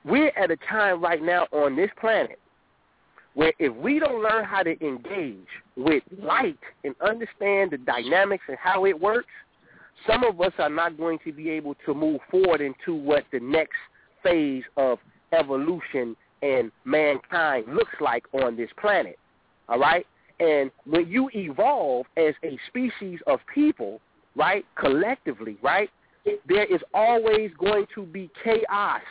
We're 0.03 0.33
at 0.35 0.51
a 0.51 0.57
time 0.69 1.01
right 1.01 1.23
now 1.23 1.47
on 1.53 1.77
this 1.77 1.89
planet 2.01 2.37
where 3.35 3.53
if 3.59 3.73
we 3.77 3.99
don't 3.99 4.21
learn 4.21 4.43
how 4.43 4.63
to 4.63 4.85
engage 4.85 5.47
with 5.77 6.03
light 6.21 6.59
and 6.83 6.93
understand 7.01 7.71
the 7.71 7.77
dynamics 7.77 8.43
and 8.49 8.57
how 8.61 8.85
it 8.85 8.99
works, 8.99 9.29
some 10.07 10.23
of 10.23 10.39
us 10.41 10.53
are 10.57 10.69
not 10.69 10.97
going 10.97 11.19
to 11.25 11.31
be 11.31 11.49
able 11.49 11.75
to 11.85 11.93
move 11.93 12.19
forward 12.29 12.61
into 12.61 12.93
what 12.93 13.23
the 13.31 13.39
next 13.39 13.77
phase 14.21 14.63
of 14.77 14.99
evolution 15.31 16.15
and 16.41 16.71
mankind 16.85 17.65
looks 17.73 17.93
like 18.01 18.23
on 18.33 18.55
this 18.55 18.69
planet. 18.79 19.17
All 19.69 19.79
right? 19.79 20.05
And 20.39 20.71
when 20.85 21.07
you 21.07 21.29
evolve 21.33 22.05
as 22.17 22.33
a 22.43 22.57
species 22.67 23.19
of 23.27 23.39
people, 23.53 24.01
right, 24.35 24.65
collectively, 24.75 25.57
right, 25.61 25.89
there 26.47 26.65
is 26.65 26.81
always 26.93 27.51
going 27.59 27.85
to 27.95 28.05
be 28.05 28.29
chaos 28.43 29.01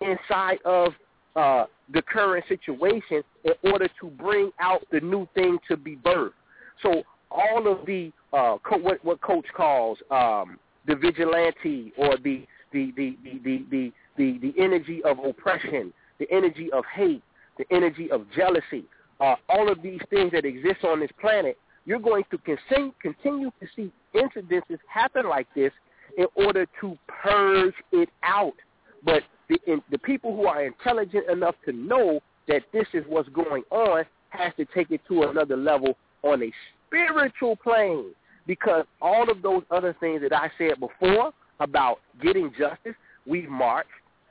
inside 0.00 0.58
of 0.64 0.92
uh, 1.36 1.66
the 1.92 2.02
current 2.02 2.44
situation 2.48 3.22
in 3.44 3.70
order 3.70 3.88
to 4.00 4.06
bring 4.08 4.50
out 4.60 4.82
the 4.90 5.00
new 5.00 5.26
thing 5.34 5.58
to 5.68 5.76
be 5.76 5.96
birthed. 5.96 6.30
So 6.82 7.02
all 7.30 7.70
of 7.70 7.86
the 7.86 8.12
uh, 8.32 8.56
co- 8.62 8.78
what 8.78 9.04
what 9.04 9.20
coach 9.20 9.46
calls 9.54 9.98
um, 10.10 10.58
the 10.86 10.96
vigilante 10.96 11.92
or 11.96 12.16
the 12.18 12.46
the 12.72 12.92
the 12.96 13.16
the 13.22 13.40
the 13.44 13.64
the, 13.70 13.92
the, 14.16 14.38
the 14.38 14.54
energy 14.62 15.02
of 15.04 15.18
oppression, 15.18 15.92
the 16.18 16.26
energy 16.30 16.70
of 16.72 16.84
hate, 16.94 17.22
the 17.58 17.64
energy 17.70 18.10
of 18.10 18.26
jealousy, 18.34 18.84
uh, 19.20 19.34
all 19.48 19.70
of 19.70 19.82
these 19.82 20.00
things 20.10 20.32
that 20.32 20.44
exist 20.44 20.84
on 20.84 21.00
this 21.00 21.10
planet 21.20 21.56
you're 21.84 21.98
going 21.98 22.24
to 22.30 22.38
continue, 22.38 22.92
continue 23.00 23.50
to 23.60 23.66
see 23.74 23.92
incidences 24.14 24.78
happen 24.88 25.28
like 25.28 25.48
this 25.54 25.72
in 26.16 26.26
order 26.34 26.66
to 26.80 26.96
purge 27.08 27.74
it 27.92 28.08
out. 28.22 28.54
But 29.04 29.22
the, 29.48 29.58
in, 29.66 29.82
the 29.90 29.98
people 29.98 30.36
who 30.36 30.46
are 30.46 30.64
intelligent 30.64 31.28
enough 31.28 31.56
to 31.64 31.72
know 31.72 32.20
that 32.48 32.62
this 32.72 32.86
is 32.92 33.04
what's 33.08 33.28
going 33.30 33.62
on 33.70 34.04
has 34.30 34.52
to 34.56 34.64
take 34.74 34.90
it 34.90 35.00
to 35.08 35.24
another 35.24 35.56
level 35.56 35.96
on 36.22 36.42
a 36.42 36.52
spiritual 36.86 37.56
plane 37.56 38.12
because 38.46 38.84
all 39.00 39.30
of 39.30 39.42
those 39.42 39.62
other 39.70 39.94
things 40.00 40.22
that 40.22 40.32
I 40.32 40.50
said 40.58 40.80
before 40.80 41.32
about 41.60 41.98
getting 42.22 42.50
justice, 42.58 42.94
we've 43.26 43.48
marched, 43.48 43.88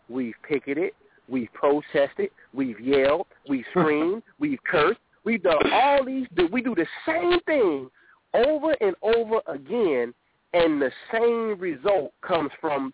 we've 0.09 0.36
picketed, 0.47 0.91
we've 1.30 1.51
protested, 1.53 2.30
we've 2.53 2.80
yelled, 2.80 3.28
we've 3.47 3.66
screamed, 3.72 4.24
we've 4.39 4.64
cursed, 4.64 4.99
we've 5.24 5.43
done 5.43 5.72
all 5.72 6.05
these. 6.05 6.28
We 6.51 6.62
do 6.62 6.76
the 6.76 6.88
same 7.05 7.39
thing 7.41 7.89
over 8.34 8.76
and 8.82 8.95
over 9.01 9.41
again, 9.47 10.14
and 10.53 10.82
the 10.82 10.91
same 11.12 11.59
result 11.59 12.14
comes 12.22 12.51
from 12.59 12.93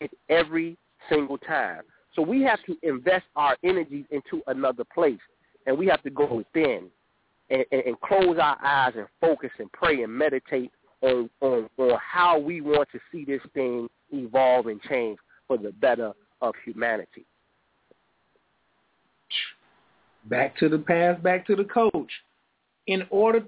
it 0.00 0.10
every 0.28 0.76
single 1.08 1.38
time. 1.38 1.82
So 2.14 2.22
we 2.22 2.42
have 2.42 2.62
to 2.66 2.76
invest 2.82 3.24
our 3.36 3.56
energies 3.64 4.04
into 4.10 4.42
another 4.46 4.84
place, 4.84 5.20
and 5.66 5.76
we 5.76 5.86
have 5.86 6.02
to 6.02 6.10
go 6.10 6.32
within 6.32 6.88
and, 7.50 7.64
and, 7.72 7.82
and 7.82 8.00
close 8.00 8.38
our 8.40 8.58
eyes 8.64 8.94
and 8.96 9.06
focus 9.20 9.50
and 9.58 9.70
pray 9.72 10.02
and 10.02 10.12
meditate 10.12 10.70
on, 11.02 11.28
on, 11.40 11.68
on 11.78 11.98
how 12.00 12.38
we 12.38 12.60
want 12.60 12.88
to 12.92 12.98
see 13.10 13.24
this 13.24 13.42
thing 13.54 13.88
evolve 14.10 14.66
and 14.66 14.80
change 14.82 15.18
for 15.46 15.58
the 15.58 15.72
better 15.72 16.12
of 16.40 16.54
humanity. 16.64 17.24
Back 20.26 20.56
to 20.58 20.68
the 20.68 20.78
past, 20.78 21.22
back 21.22 21.46
to 21.46 21.56
the 21.56 21.64
coach. 21.64 22.10
In 22.86 23.04
order, 23.10 23.42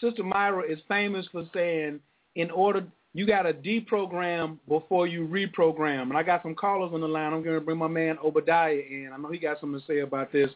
Sister 0.00 0.22
Myra 0.22 0.62
is 0.62 0.78
famous 0.88 1.26
for 1.30 1.44
saying, 1.52 2.00
in 2.34 2.50
order, 2.50 2.86
you 3.14 3.26
got 3.26 3.42
to 3.42 3.52
deprogram 3.52 4.58
before 4.68 5.06
you 5.06 5.26
reprogram. 5.26 6.02
And 6.02 6.16
I 6.16 6.22
got 6.22 6.42
some 6.42 6.54
callers 6.54 6.92
on 6.94 7.00
the 7.00 7.08
line. 7.08 7.32
I'm 7.32 7.42
going 7.42 7.58
to 7.58 7.64
bring 7.64 7.78
my 7.78 7.88
man 7.88 8.18
Obadiah 8.24 8.74
in. 8.74 9.10
I 9.12 9.16
know 9.16 9.30
he 9.30 9.38
got 9.38 9.60
something 9.60 9.80
to 9.80 9.86
say 9.86 10.00
about 10.00 10.32
this. 10.32 10.50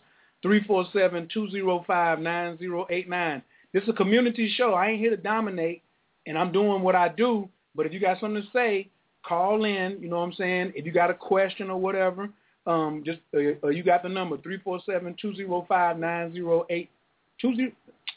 347-205-9089. 0.44 3.42
This 3.72 3.84
is 3.84 3.88
a 3.88 3.94
community 3.94 4.52
show. 4.56 4.74
I 4.74 4.88
ain't 4.88 5.00
here 5.00 5.08
to 5.10 5.16
dominate, 5.16 5.82
and 6.26 6.36
I'm 6.36 6.52
doing 6.52 6.82
what 6.82 6.94
I 6.94 7.08
do. 7.08 7.48
But 7.74 7.86
if 7.86 7.92
you 7.92 8.00
got 8.00 8.20
something 8.20 8.42
to 8.42 8.48
say, 8.52 8.90
call 9.26 9.64
in. 9.64 9.96
You 10.00 10.10
know 10.10 10.18
what 10.18 10.24
I'm 10.24 10.34
saying? 10.34 10.72
If 10.74 10.84
you 10.84 10.92
got 10.92 11.08
a 11.10 11.14
question 11.14 11.70
or 11.70 11.80
whatever, 11.80 12.28
um, 12.66 13.02
just 13.04 13.20
uh, 13.34 13.38
uh 13.64 13.68
you 13.68 13.82
got 13.82 14.02
the 14.02 14.08
number 14.08 14.36
347-205-9089. 14.38 16.88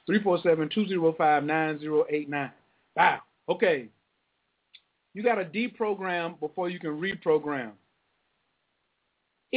347-205-9089. 0.09 2.51
Wow. 2.95 3.19
Okay. 3.49 3.87
You 5.13 5.23
got 5.23 5.35
to 5.35 5.45
deprogram 5.45 6.39
before 6.39 6.69
you 6.69 6.79
can 6.79 6.91
reprogram. 6.91 7.71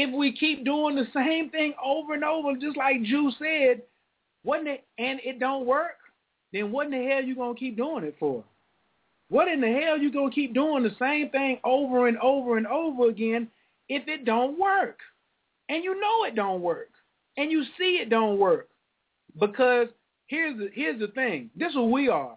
If 0.01 0.15
we 0.15 0.31
keep 0.31 0.65
doing 0.65 0.95
the 0.95 1.09
same 1.13 1.51
thing 1.51 1.75
over 1.85 2.15
and 2.15 2.23
over, 2.23 2.55
just 2.55 2.77
like 2.77 3.03
Jew 3.03 3.33
said, 3.37 3.83
wasn't 4.45 4.69
it, 4.69 4.85
and 4.97 5.19
it 5.25 5.41
don't 5.41 5.67
work, 5.67 5.97
then 6.53 6.71
what 6.71 6.87
in 6.87 6.93
the 6.93 7.11
hell 7.11 7.21
you 7.21 7.35
going 7.35 7.57
to 7.57 7.59
keep 7.59 7.77
doing 7.77 8.05
it 8.05 8.15
for? 8.21 8.45
What 9.29 9.49
in 9.49 9.61
the 9.61 9.67
hell 9.67 9.99
you 9.99 10.13
going 10.13 10.31
to 10.31 10.35
keep 10.37 10.55
doing 10.55 10.85
the 10.85 10.95
same 11.01 11.31
thing 11.31 11.59
over 11.65 12.07
and 12.07 12.17
over 12.19 12.59
and 12.59 12.67
over 12.69 13.09
again 13.09 13.49
if 13.89 14.07
it 14.07 14.25
don't 14.25 14.57
work? 14.57 15.01
And 15.69 15.83
you 15.83 16.01
know 16.01 16.23
it 16.29 16.37
don't 16.37 16.63
work. 16.63 16.91
And 17.37 17.51
you 17.51 17.65
see 17.77 17.99
it 18.01 18.09
don't 18.09 18.39
work. 18.39 18.69
Because 19.41 19.89
here's 20.29 20.57
the, 20.57 20.71
here's 20.75 21.01
the 21.01 21.09
thing. 21.09 21.51
This 21.57 21.71
is 21.71 21.77
what 21.77 21.91
we 21.91 22.09
are. 22.09 22.37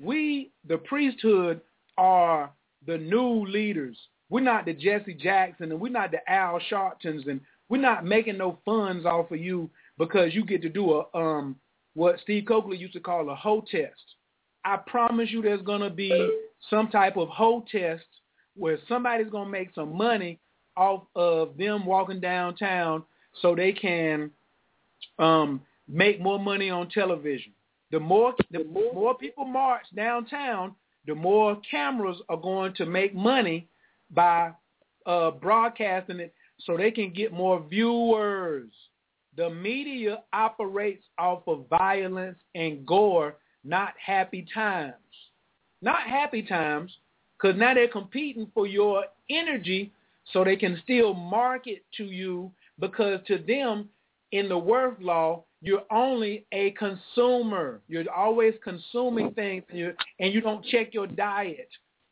We, 0.00 0.52
the 0.68 0.78
priesthood, 0.78 1.60
are 1.98 2.52
the 2.86 2.98
new 2.98 3.44
leaders. 3.46 3.98
We're 4.30 4.40
not 4.40 4.64
the 4.64 4.72
Jesse 4.72 5.14
Jackson 5.14 5.72
and 5.72 5.80
we're 5.80 5.90
not 5.92 6.12
the 6.12 6.30
Al 6.30 6.60
Sharptons 6.70 7.26
and 7.28 7.40
we're 7.68 7.80
not 7.80 8.06
making 8.06 8.38
no 8.38 8.58
funds 8.64 9.04
off 9.04 9.30
of 9.30 9.40
you 9.40 9.68
because 9.98 10.32
you 10.34 10.44
get 10.44 10.62
to 10.62 10.68
do 10.68 11.02
a 11.02 11.18
um 11.18 11.56
what 11.94 12.20
Steve 12.22 12.44
Cokely 12.46 12.76
used 12.76 12.92
to 12.94 13.00
call 13.00 13.28
a 13.28 13.34
hoe 13.34 13.64
test. 13.70 14.00
I 14.64 14.76
promise 14.76 15.28
you 15.30 15.42
there's 15.42 15.62
going 15.62 15.80
to 15.80 15.90
be 15.90 16.30
some 16.70 16.88
type 16.88 17.16
of 17.16 17.28
hoe 17.28 17.64
test 17.70 18.04
where 18.56 18.78
somebody's 18.88 19.30
going 19.30 19.46
to 19.46 19.50
make 19.50 19.74
some 19.74 19.96
money 19.96 20.38
off 20.76 21.02
of 21.16 21.56
them 21.56 21.84
walking 21.84 22.20
downtown 22.20 23.02
so 23.42 23.54
they 23.54 23.72
can 23.72 24.30
um 25.18 25.60
make 25.88 26.20
more 26.20 26.38
money 26.38 26.70
on 26.70 26.88
television. 26.88 27.52
The 27.90 27.98
more 27.98 28.34
the 28.52 28.64
more 28.64 29.16
people 29.18 29.44
march 29.44 29.82
downtown, 29.96 30.76
the 31.06 31.16
more 31.16 31.60
cameras 31.68 32.18
are 32.28 32.36
going 32.36 32.74
to 32.74 32.86
make 32.86 33.12
money 33.12 33.66
by 34.10 34.52
uh, 35.06 35.30
broadcasting 35.32 36.20
it 36.20 36.34
so 36.60 36.76
they 36.76 36.90
can 36.90 37.12
get 37.12 37.32
more 37.32 37.64
viewers. 37.68 38.70
The 39.36 39.50
media 39.50 40.22
operates 40.32 41.04
off 41.18 41.42
of 41.46 41.66
violence 41.68 42.38
and 42.54 42.84
gore, 42.84 43.36
not 43.64 43.94
happy 44.04 44.46
times. 44.52 44.94
Not 45.82 46.02
happy 46.02 46.42
times, 46.42 46.94
because 47.38 47.58
now 47.58 47.72
they're 47.72 47.88
competing 47.88 48.50
for 48.52 48.66
your 48.66 49.04
energy 49.30 49.92
so 50.32 50.44
they 50.44 50.56
can 50.56 50.78
still 50.82 51.14
market 51.14 51.84
to 51.96 52.04
you 52.04 52.52
because 52.78 53.20
to 53.26 53.38
them, 53.38 53.88
in 54.32 54.48
the 54.48 54.58
worth 54.58 55.00
law, 55.00 55.44
you're 55.60 55.84
only 55.90 56.46
a 56.52 56.70
consumer. 56.72 57.80
You're 57.88 58.10
always 58.10 58.54
consuming 58.62 59.32
things 59.32 59.64
and, 59.70 59.94
and 60.18 60.32
you 60.32 60.40
don't 60.40 60.64
check 60.66 60.94
your 60.94 61.06
diet. 61.06 61.68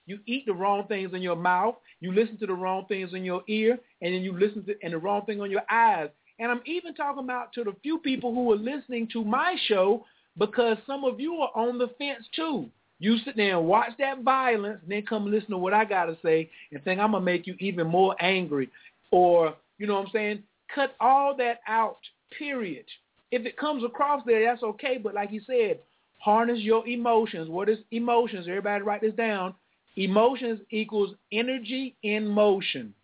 You 0.09 0.19
eat 0.25 0.47
the 0.47 0.55
wrong 0.55 0.87
things 0.89 1.13
in 1.13 1.21
your 1.21 1.37
mouth. 1.37 1.75
You 2.01 2.13
listen 2.13 2.39
to 2.39 2.47
the 2.47 2.55
wrong 2.55 2.87
things 2.89 3.11
in 3.13 3.25
your 3.25 3.43
ear, 3.47 3.79
and 4.01 4.15
then 4.15 4.23
you 4.23 4.33
listen 4.33 4.65
to 4.65 4.75
and 4.83 4.95
the 4.95 4.99
wrong 4.99 5.27
thing 5.27 5.43
on 5.43 5.51
your 5.51 5.65
eyes. 5.71 6.09
And 6.39 6.51
I'm 6.51 6.63
even 6.65 6.95
talking 6.95 7.25
about 7.25 7.53
to 7.53 7.65
the 7.65 7.75
few 7.83 7.99
people 7.99 8.33
who 8.33 8.51
are 8.51 8.57
listening 8.57 9.07
to 9.13 9.23
my 9.23 9.55
show 9.67 10.07
because 10.39 10.79
some 10.87 11.05
of 11.05 11.21
you 11.21 11.35
are 11.35 11.51
on 11.55 11.77
the 11.77 11.89
fence 11.99 12.25
too. 12.35 12.71
You 13.01 13.19
sit 13.19 13.37
there 13.37 13.59
and 13.59 13.67
watch 13.69 13.91
that 13.99 14.23
violence, 14.23 14.79
and 14.83 14.91
then 14.91 15.05
come 15.05 15.31
listen 15.31 15.51
to 15.51 15.59
what 15.59 15.75
I 15.75 15.85
got 15.85 16.07
to 16.07 16.17
say 16.23 16.49
and 16.73 16.83
think 16.85 17.01
I'm 17.01 17.11
going 17.11 17.21
to 17.21 17.27
make 17.27 17.47
you 17.47 17.55
even 17.59 17.87
more 17.87 18.17
angry. 18.19 18.71
Or, 19.11 19.55
you 19.77 19.87
know 19.87 19.95
what 19.97 20.07
I'm 20.07 20.13
saying? 20.13 20.43
Cut 20.75 20.97
all 21.01 21.37
that 21.37 21.61
out, 21.69 21.99
period. 22.39 22.87
If 23.31 23.45
it 23.45 23.59
comes 23.59 23.85
across 23.85 24.23
there, 24.25 24.43
that's 24.43 24.63
okay. 24.63 24.97
But 24.97 25.15
like 25.15 25.33
you 25.33 25.43
said, 25.47 25.81
harness 26.19 26.61
your 26.61 26.87
emotions. 26.89 27.51
What 27.51 27.69
is 27.69 27.79
emotions? 27.91 28.47
Everybody 28.49 28.83
write 28.83 29.03
this 29.03 29.15
down. 29.15 29.55
Emotions 29.99 30.61
equals 30.71 31.17
energy 31.33 31.97
in 32.05 32.25
motion. 32.25 32.95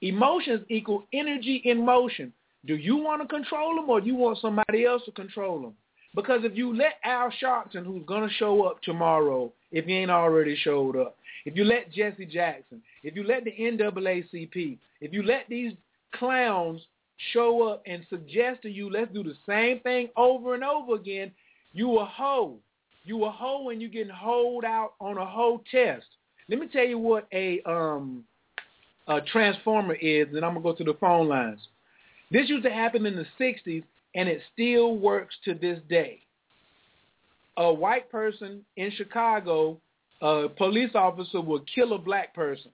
Emotions 0.00 0.64
equal 0.70 1.04
energy 1.12 1.60
in 1.66 1.84
motion. 1.84 2.32
Do 2.64 2.74
you 2.74 2.96
want 2.96 3.20
to 3.20 3.28
control 3.28 3.76
them 3.76 3.90
or 3.90 4.00
do 4.00 4.06
you 4.06 4.14
want 4.14 4.38
somebody 4.38 4.86
else 4.86 5.02
to 5.04 5.12
control 5.12 5.60
them? 5.60 5.74
Because 6.14 6.40
if 6.44 6.56
you 6.56 6.74
let 6.74 6.94
Al 7.04 7.30
Sharpton, 7.42 7.84
who's 7.84 8.02
going 8.06 8.26
to 8.26 8.34
show 8.36 8.62
up 8.62 8.80
tomorrow, 8.82 9.52
if 9.70 9.84
he 9.84 9.92
ain't 9.92 10.10
already 10.10 10.56
showed 10.56 10.96
up, 10.96 11.16
if 11.44 11.54
you 11.54 11.64
let 11.64 11.92
Jesse 11.92 12.24
Jackson, 12.24 12.80
if 13.02 13.14
you 13.14 13.22
let 13.22 13.44
the 13.44 13.52
NAACP, 13.52 14.78
if 15.02 15.12
you 15.12 15.22
let 15.22 15.44
these 15.50 15.72
clowns 16.14 16.80
show 17.34 17.68
up 17.68 17.82
and 17.86 18.06
suggest 18.08 18.62
to 18.62 18.70
you, 18.70 18.90
let's 18.90 19.12
do 19.12 19.22
the 19.22 19.34
same 19.46 19.80
thing 19.80 20.08
over 20.16 20.54
and 20.54 20.64
over 20.64 20.94
again, 20.94 21.30
you 21.74 21.98
a 21.98 22.04
hoe. 22.06 22.56
You 23.06 23.24
a 23.24 23.30
hoe 23.30 23.62
when 23.62 23.80
you 23.80 23.88
getting 23.88 24.12
hoed 24.12 24.64
out 24.64 24.94
on 25.00 25.16
a 25.16 25.24
hoe 25.24 25.62
test. 25.70 26.06
Let 26.48 26.58
me 26.58 26.66
tell 26.66 26.84
you 26.84 26.98
what 26.98 27.28
a 27.32 27.62
um 27.62 28.24
a 29.06 29.20
transformer 29.20 29.94
is, 29.94 30.26
and 30.34 30.44
I'm 30.44 30.54
gonna 30.54 30.60
go 30.60 30.74
to 30.74 30.84
the 30.84 30.94
phone 30.94 31.28
lines. 31.28 31.60
This 32.32 32.48
used 32.48 32.64
to 32.64 32.70
happen 32.70 33.06
in 33.06 33.14
the 33.14 33.26
'60s, 33.38 33.84
and 34.16 34.28
it 34.28 34.42
still 34.52 34.96
works 34.96 35.36
to 35.44 35.54
this 35.54 35.78
day. 35.88 36.18
A 37.58 37.72
white 37.72 38.10
person 38.10 38.64
in 38.76 38.90
Chicago, 38.90 39.78
a 40.20 40.48
police 40.48 40.90
officer 40.96 41.40
would 41.40 41.62
kill 41.72 41.92
a 41.92 41.98
black 41.98 42.34
person, 42.34 42.72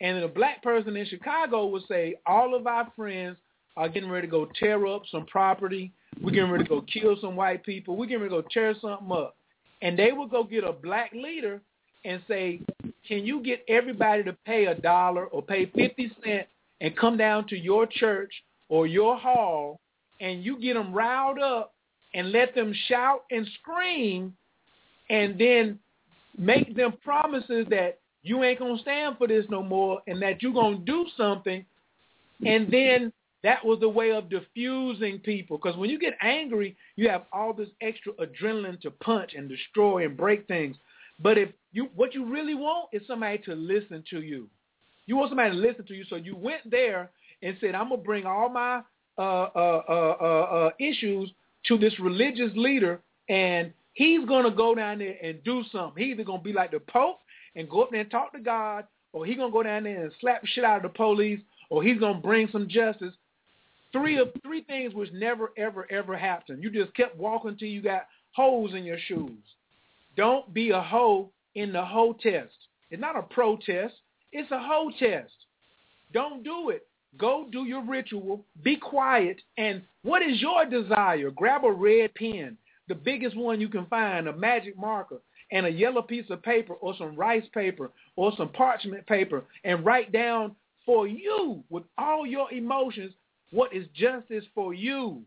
and 0.00 0.18
a 0.18 0.28
black 0.28 0.62
person 0.62 0.96
in 0.96 1.04
Chicago 1.06 1.66
would 1.66 1.82
say, 1.88 2.14
"All 2.26 2.54
of 2.54 2.68
our 2.68 2.92
friends 2.94 3.36
are 3.76 3.88
getting 3.88 4.08
ready 4.08 4.28
to 4.28 4.30
go 4.30 4.44
tear 4.56 4.86
up 4.86 5.02
some 5.08 5.26
property. 5.26 5.90
We're 6.22 6.30
getting 6.30 6.52
ready 6.52 6.62
to 6.62 6.70
go 6.70 6.82
kill 6.82 7.16
some 7.16 7.34
white 7.34 7.64
people. 7.64 7.96
We're 7.96 8.06
getting 8.06 8.22
ready 8.22 8.36
to 8.36 8.42
go 8.42 8.48
tear 8.48 8.72
something 8.76 9.10
up." 9.10 9.36
And 9.84 9.98
they 9.98 10.12
would 10.12 10.30
go 10.30 10.42
get 10.42 10.64
a 10.64 10.72
black 10.72 11.12
leader 11.12 11.60
and 12.06 12.20
say, 12.26 12.60
can 13.06 13.24
you 13.24 13.40
get 13.42 13.64
everybody 13.68 14.24
to 14.24 14.32
pay 14.44 14.64
a 14.66 14.74
dollar 14.74 15.26
or 15.26 15.42
pay 15.42 15.66
50 15.66 16.10
cents 16.24 16.48
and 16.80 16.96
come 16.96 17.16
down 17.16 17.46
to 17.48 17.56
your 17.56 17.86
church 17.86 18.32
or 18.68 18.86
your 18.86 19.16
hall 19.16 19.78
and 20.20 20.42
you 20.42 20.58
get 20.58 20.74
them 20.74 20.92
riled 20.92 21.38
up 21.38 21.74
and 22.14 22.32
let 22.32 22.54
them 22.54 22.74
shout 22.88 23.24
and 23.30 23.46
scream 23.60 24.34
and 25.10 25.38
then 25.38 25.78
make 26.38 26.74
them 26.74 26.94
promises 27.04 27.66
that 27.68 27.98
you 28.22 28.42
ain't 28.42 28.58
going 28.58 28.76
to 28.76 28.82
stand 28.82 29.18
for 29.18 29.28
this 29.28 29.44
no 29.50 29.62
more 29.62 30.00
and 30.06 30.20
that 30.22 30.42
you're 30.42 30.52
going 30.52 30.78
to 30.78 30.84
do 30.84 31.04
something 31.16 31.64
and 32.46 32.72
then 32.72 33.12
That 33.44 33.62
was 33.62 33.78
the 33.78 33.88
way 33.90 34.10
of 34.10 34.30
diffusing 34.30 35.18
people. 35.18 35.58
Because 35.58 35.76
when 35.76 35.90
you 35.90 35.98
get 35.98 36.14
angry, 36.22 36.76
you 36.96 37.10
have 37.10 37.24
all 37.30 37.52
this 37.52 37.68
extra 37.82 38.14
adrenaline 38.14 38.80
to 38.80 38.90
punch 38.90 39.34
and 39.36 39.50
destroy 39.50 40.06
and 40.06 40.16
break 40.16 40.48
things. 40.48 40.76
But 41.20 41.36
if 41.36 41.50
you 41.70 41.90
what 41.94 42.14
you 42.14 42.24
really 42.24 42.54
want 42.54 42.88
is 42.92 43.02
somebody 43.06 43.38
to 43.44 43.54
listen 43.54 44.02
to 44.10 44.22
you. 44.22 44.48
You 45.06 45.16
want 45.16 45.30
somebody 45.30 45.50
to 45.50 45.56
listen 45.58 45.84
to 45.86 45.94
you. 45.94 46.04
So 46.08 46.16
you 46.16 46.34
went 46.34 46.68
there 46.70 47.10
and 47.42 47.54
said, 47.60 47.74
I'm 47.74 47.90
gonna 47.90 48.00
bring 48.00 48.24
all 48.24 48.48
my 48.48 48.80
uh, 49.18 49.20
uh, 49.54 49.82
uh, 49.88 50.16
uh, 50.20 50.24
uh 50.24 50.70
issues 50.80 51.30
to 51.66 51.76
this 51.76 52.00
religious 52.00 52.50
leader, 52.56 53.02
and 53.28 53.74
he's 53.92 54.26
gonna 54.26 54.50
go 54.50 54.74
down 54.74 55.00
there 55.00 55.16
and 55.22 55.44
do 55.44 55.62
something. 55.70 56.02
He's 56.02 56.12
either 56.14 56.24
gonna 56.24 56.42
be 56.42 56.54
like 56.54 56.70
the 56.70 56.80
Pope 56.80 57.18
and 57.56 57.68
go 57.68 57.82
up 57.82 57.90
there 57.90 58.00
and 58.00 58.10
talk 58.10 58.32
to 58.32 58.40
God, 58.40 58.86
or 59.12 59.26
he's 59.26 59.36
gonna 59.36 59.52
go 59.52 59.62
down 59.62 59.84
there 59.84 60.04
and 60.04 60.12
slap 60.18 60.46
shit 60.46 60.64
out 60.64 60.78
of 60.78 60.82
the 60.84 60.96
police, 60.96 61.40
or 61.68 61.82
he's 61.82 62.00
gonna 62.00 62.20
bring 62.20 62.48
some 62.50 62.68
justice. 62.68 63.12
Three 63.94 64.18
of 64.18 64.32
three 64.42 64.62
things 64.62 64.92
which 64.92 65.12
never 65.12 65.52
ever 65.56 65.86
ever 65.88 66.16
happened. 66.16 66.64
You 66.64 66.70
just 66.70 66.92
kept 66.96 67.16
walking 67.16 67.56
till 67.56 67.68
you 67.68 67.80
got 67.80 68.08
holes 68.32 68.74
in 68.74 68.82
your 68.82 68.98
shoes. 69.06 69.30
Don't 70.16 70.52
be 70.52 70.70
a 70.70 70.82
hoe 70.82 71.30
in 71.54 71.72
the 71.72 71.84
hoe 71.84 72.12
test. 72.20 72.54
It's 72.90 73.00
not 73.00 73.16
a 73.16 73.22
protest. 73.22 73.94
It's 74.32 74.50
a 74.50 74.58
hoe 74.58 74.90
test. 74.98 75.32
Don't 76.12 76.42
do 76.42 76.70
it. 76.70 76.88
Go 77.18 77.46
do 77.52 77.66
your 77.66 77.84
ritual. 77.84 78.44
Be 78.64 78.76
quiet. 78.76 79.40
And 79.58 79.80
what 80.02 80.22
is 80.22 80.42
your 80.42 80.64
desire? 80.64 81.30
Grab 81.30 81.64
a 81.64 81.70
red 81.70 82.12
pen, 82.16 82.56
the 82.88 82.96
biggest 82.96 83.36
one 83.36 83.60
you 83.60 83.68
can 83.68 83.86
find, 83.86 84.26
a 84.26 84.36
magic 84.36 84.76
marker, 84.76 85.20
and 85.52 85.66
a 85.66 85.70
yellow 85.70 86.02
piece 86.02 86.28
of 86.30 86.42
paper 86.42 86.74
or 86.74 86.96
some 86.98 87.14
rice 87.14 87.46
paper 87.54 87.92
or 88.16 88.32
some 88.36 88.48
parchment 88.48 89.06
paper 89.06 89.44
and 89.62 89.84
write 89.84 90.10
down 90.10 90.56
for 90.84 91.06
you 91.06 91.62
with 91.70 91.84
all 91.96 92.26
your 92.26 92.52
emotions 92.52 93.12
what 93.54 93.72
is 93.72 93.86
justice 93.94 94.44
for 94.54 94.74
you. 94.74 95.22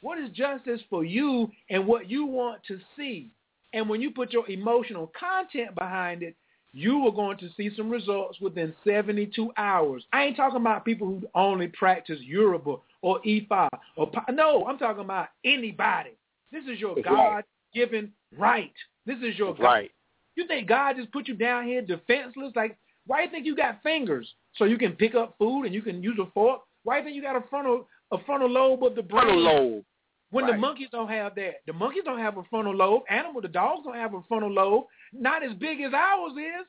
What 0.00 0.18
is 0.18 0.30
justice 0.30 0.80
for 0.88 1.04
you 1.04 1.50
and 1.70 1.86
what 1.86 2.08
you 2.10 2.24
want 2.24 2.62
to 2.68 2.78
see. 2.96 3.30
And 3.74 3.88
when 3.88 4.00
you 4.00 4.10
put 4.10 4.32
your 4.32 4.48
emotional 4.48 5.12
content 5.18 5.74
behind 5.74 6.22
it, 6.22 6.34
you 6.72 7.06
are 7.06 7.12
going 7.12 7.36
to 7.38 7.48
see 7.56 7.70
some 7.76 7.90
results 7.90 8.40
within 8.40 8.74
72 8.84 9.50
hours. 9.56 10.04
I 10.12 10.24
ain't 10.24 10.36
talking 10.36 10.60
about 10.60 10.84
people 10.84 11.06
who 11.06 11.22
only 11.34 11.68
practice 11.68 12.18
Yoruba 12.20 12.76
or 13.02 13.20
Ifa 13.22 13.68
or 13.96 14.10
no, 14.32 14.66
I'm 14.66 14.78
talking 14.78 15.02
about 15.02 15.28
anybody. 15.44 16.10
This 16.52 16.64
is 16.64 16.78
your 16.78 16.96
God-given 17.02 18.12
right. 18.38 18.72
This 19.04 19.18
is 19.18 19.36
your 19.36 19.54
God. 19.54 19.62
Right. 19.62 19.90
You 20.36 20.46
think 20.46 20.68
God 20.68 20.96
just 20.96 21.12
put 21.12 21.26
you 21.26 21.34
down 21.34 21.66
here 21.66 21.82
defenseless? 21.82 22.52
Like, 22.54 22.78
why 23.06 23.18
do 23.18 23.24
you 23.24 23.30
think 23.30 23.46
you 23.46 23.56
got 23.56 23.82
fingers 23.82 24.32
so 24.56 24.64
you 24.64 24.78
can 24.78 24.92
pick 24.92 25.14
up 25.14 25.34
food 25.38 25.64
and 25.64 25.74
you 25.74 25.82
can 25.82 26.02
use 26.02 26.18
a 26.20 26.30
fork? 26.32 26.60
Why 26.88 27.02
do 27.02 27.10
you 27.10 27.16
you 27.16 27.22
got 27.22 27.36
a 27.36 27.44
frontal 27.50 27.86
a 28.12 28.16
frontal 28.24 28.48
lobe 28.48 28.82
of 28.82 28.94
the 28.94 29.02
brain? 29.02 29.26
Frontal 29.26 29.42
lobe. 29.42 29.84
When 30.30 30.46
right. 30.46 30.54
the 30.54 30.58
monkeys 30.58 30.88
don't 30.90 31.10
have 31.10 31.34
that, 31.34 31.56
the 31.66 31.74
monkeys 31.74 32.02
don't 32.02 32.18
have 32.18 32.38
a 32.38 32.44
frontal 32.44 32.74
lobe. 32.74 33.02
Animal, 33.10 33.42
the 33.42 33.48
dogs 33.48 33.82
don't 33.84 33.94
have 33.94 34.14
a 34.14 34.22
frontal 34.26 34.50
lobe. 34.50 34.84
Not 35.12 35.44
as 35.44 35.52
big 35.52 35.82
as 35.82 35.92
ours 35.92 36.32
is. 36.32 36.66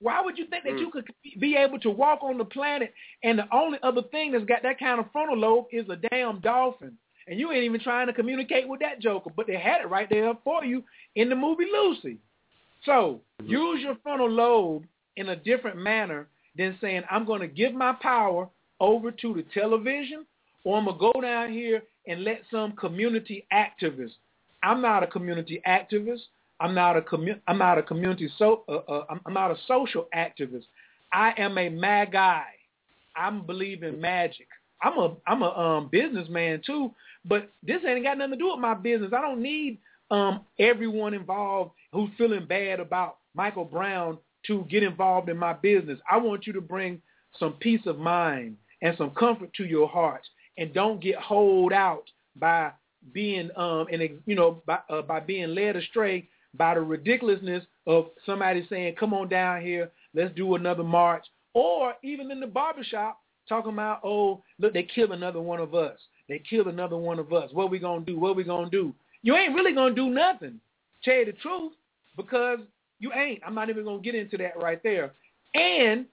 Why 0.00 0.20
would 0.20 0.36
you 0.36 0.46
think 0.46 0.64
that 0.64 0.72
mm. 0.72 0.80
you 0.80 0.90
could 0.90 1.08
be 1.38 1.54
able 1.54 1.78
to 1.80 1.90
walk 1.90 2.24
on 2.24 2.36
the 2.36 2.44
planet 2.44 2.92
and 3.22 3.38
the 3.38 3.46
only 3.52 3.78
other 3.84 4.02
thing 4.10 4.32
that's 4.32 4.44
got 4.44 4.64
that 4.64 4.80
kind 4.80 4.98
of 4.98 5.06
frontal 5.12 5.38
lobe 5.38 5.66
is 5.70 5.88
a 5.88 5.96
damn 6.10 6.40
dolphin? 6.40 6.98
And 7.28 7.38
you 7.38 7.52
ain't 7.52 7.62
even 7.62 7.80
trying 7.80 8.08
to 8.08 8.12
communicate 8.12 8.66
with 8.66 8.80
that 8.80 8.98
joker, 9.00 9.30
but 9.36 9.46
they 9.46 9.56
had 9.56 9.82
it 9.82 9.88
right 9.88 10.08
there 10.10 10.32
for 10.42 10.64
you 10.64 10.82
in 11.14 11.28
the 11.28 11.36
movie 11.36 11.66
Lucy. 11.72 12.18
So 12.84 13.20
mm-hmm. 13.40 13.52
use 13.52 13.82
your 13.82 13.98
frontal 14.02 14.28
lobe 14.28 14.84
in 15.16 15.28
a 15.28 15.36
different 15.36 15.78
manner 15.78 16.26
than 16.56 16.76
saying, 16.80 17.02
I'm 17.08 17.24
going 17.24 17.40
to 17.40 17.48
give 17.48 17.72
my 17.72 17.92
power 17.92 18.48
over 18.80 19.10
to 19.10 19.34
the 19.34 19.44
television 19.54 20.26
or 20.64 20.78
I'm 20.78 20.84
going 20.84 20.96
to 20.96 21.12
go 21.12 21.20
down 21.20 21.52
here 21.52 21.82
and 22.06 22.24
let 22.24 22.42
some 22.50 22.72
community 22.72 23.46
activist. 23.52 24.12
I'm 24.62 24.82
not 24.82 25.02
a 25.02 25.06
community 25.06 25.62
activist. 25.66 26.22
I'm 26.60 26.74
not 26.74 26.96
a 26.96 27.02
commu- 27.02 27.40
I'm 27.46 27.58
not 27.58 27.78
a 27.78 27.82
community 27.82 28.30
so 28.38 28.64
uh, 28.68 28.76
uh, 28.90 29.04
I'm, 29.24 29.32
not 29.32 29.50
a 29.50 29.56
social 29.68 30.08
activist. 30.14 30.64
I 31.12 31.32
am 31.36 31.58
a 31.58 31.68
magi. 31.68 32.40
I'm 33.14 33.44
believing 33.46 34.00
magic. 34.00 34.48
I'm 34.82 34.98
a 34.98 35.14
I'm 35.26 35.42
a 35.42 35.50
um, 35.50 35.88
businessman 35.90 36.62
too, 36.64 36.92
but 37.24 37.50
this 37.62 37.82
ain't 37.86 38.04
got 38.04 38.18
nothing 38.18 38.32
to 38.32 38.36
do 38.38 38.50
with 38.50 38.60
my 38.60 38.74
business. 38.74 39.12
I 39.16 39.20
don't 39.20 39.42
need 39.42 39.78
um, 40.10 40.40
everyone 40.58 41.14
involved 41.14 41.72
who's 41.92 42.10
feeling 42.16 42.46
bad 42.46 42.80
about 42.80 43.18
Michael 43.34 43.64
Brown 43.64 44.18
to 44.46 44.66
get 44.70 44.82
involved 44.82 45.28
in 45.28 45.36
my 45.36 45.52
business. 45.52 45.98
I 46.10 46.16
want 46.18 46.46
you 46.46 46.52
to 46.54 46.60
bring 46.60 47.00
some 47.38 47.54
peace 47.54 47.80
of 47.86 47.98
mind 47.98 48.56
and 48.82 48.96
some 48.96 49.10
comfort 49.10 49.52
to 49.54 49.64
your 49.64 49.88
hearts, 49.88 50.28
and 50.58 50.72
don't 50.74 51.00
get 51.00 51.16
holed 51.16 51.72
out 51.72 52.04
by 52.36 52.70
being 53.12 53.50
um 53.56 53.86
and 53.92 54.02
you 54.26 54.34
know 54.34 54.62
by 54.66 54.78
uh, 54.90 55.02
by 55.02 55.20
being 55.20 55.54
led 55.54 55.76
astray 55.76 56.28
by 56.56 56.74
the 56.74 56.80
ridiculousness 56.80 57.64
of 57.86 58.06
somebody 58.24 58.66
saying, 58.68 58.94
come 58.98 59.14
on 59.14 59.28
down 59.28 59.62
here, 59.62 59.90
let's 60.14 60.34
do 60.34 60.54
another 60.54 60.82
march. 60.82 61.24
Or 61.54 61.94
even 62.02 62.30
in 62.30 62.40
the 62.40 62.46
barbershop, 62.46 63.20
talking 63.48 63.72
about, 63.72 64.00
oh, 64.04 64.42
look, 64.58 64.72
they 64.72 64.82
killed 64.82 65.12
another 65.12 65.40
one 65.40 65.60
of 65.60 65.74
us. 65.74 65.98
They 66.28 66.42
killed 66.50 66.66
another 66.66 66.96
one 66.96 67.18
of 67.18 67.32
us. 67.32 67.50
What 67.52 67.64
are 67.64 67.68
we 67.68 67.78
to 67.78 68.02
do? 68.04 68.18
What 68.18 68.30
are 68.30 68.34
we 68.34 68.44
to 68.44 68.68
do? 68.70 68.94
You 69.22 69.36
ain't 69.36 69.54
really 69.54 69.74
to 69.74 69.94
do 69.94 70.10
nothing, 70.10 70.60
tell 71.02 71.14
you 71.14 71.26
the 71.26 71.32
truth, 71.32 71.72
because 72.16 72.58
you 72.98 73.12
ain't. 73.12 73.42
I'm 73.46 73.54
not 73.54 73.70
even 73.70 73.84
to 73.84 74.00
get 74.02 74.14
into 74.14 74.36
that 74.38 74.60
right 74.60 74.82
there. 74.82 75.12
And 75.54 76.06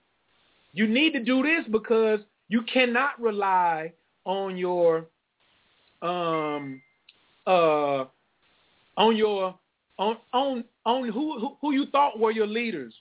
you 0.74 0.88
need 0.88 1.14
to 1.14 1.24
do 1.24 1.44
this 1.44 1.66
because 1.72 2.20
you 2.54 2.62
cannot 2.72 3.20
rely 3.20 3.92
on 4.26 4.56
your 4.56 5.08
um 6.04 6.80
uh 7.48 8.06
on 8.96 9.16
your 9.16 9.56
on 9.98 10.18
on 10.34 10.64
on 10.86 11.10
who, 11.10 11.40
who 11.40 11.58
who 11.60 11.74
you 11.74 11.88
thought 11.88 12.20
were 12.20 12.30
your 12.30 12.46
leaders. 12.46 12.94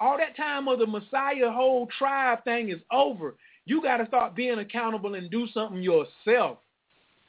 All 0.00 0.18
that 0.18 0.36
time 0.36 0.68
of 0.68 0.80
the 0.80 0.86
Messiah 0.86 1.50
whole 1.50 1.88
tribe 1.96 2.44
thing 2.44 2.68
is 2.68 2.80
over. 2.92 3.36
You 3.64 3.82
got 3.82 3.98
to 3.98 4.06
start 4.06 4.34
being 4.34 4.58
accountable 4.58 5.14
and 5.14 5.30
do 5.30 5.46
something 5.54 5.82
yourself. 5.82 6.58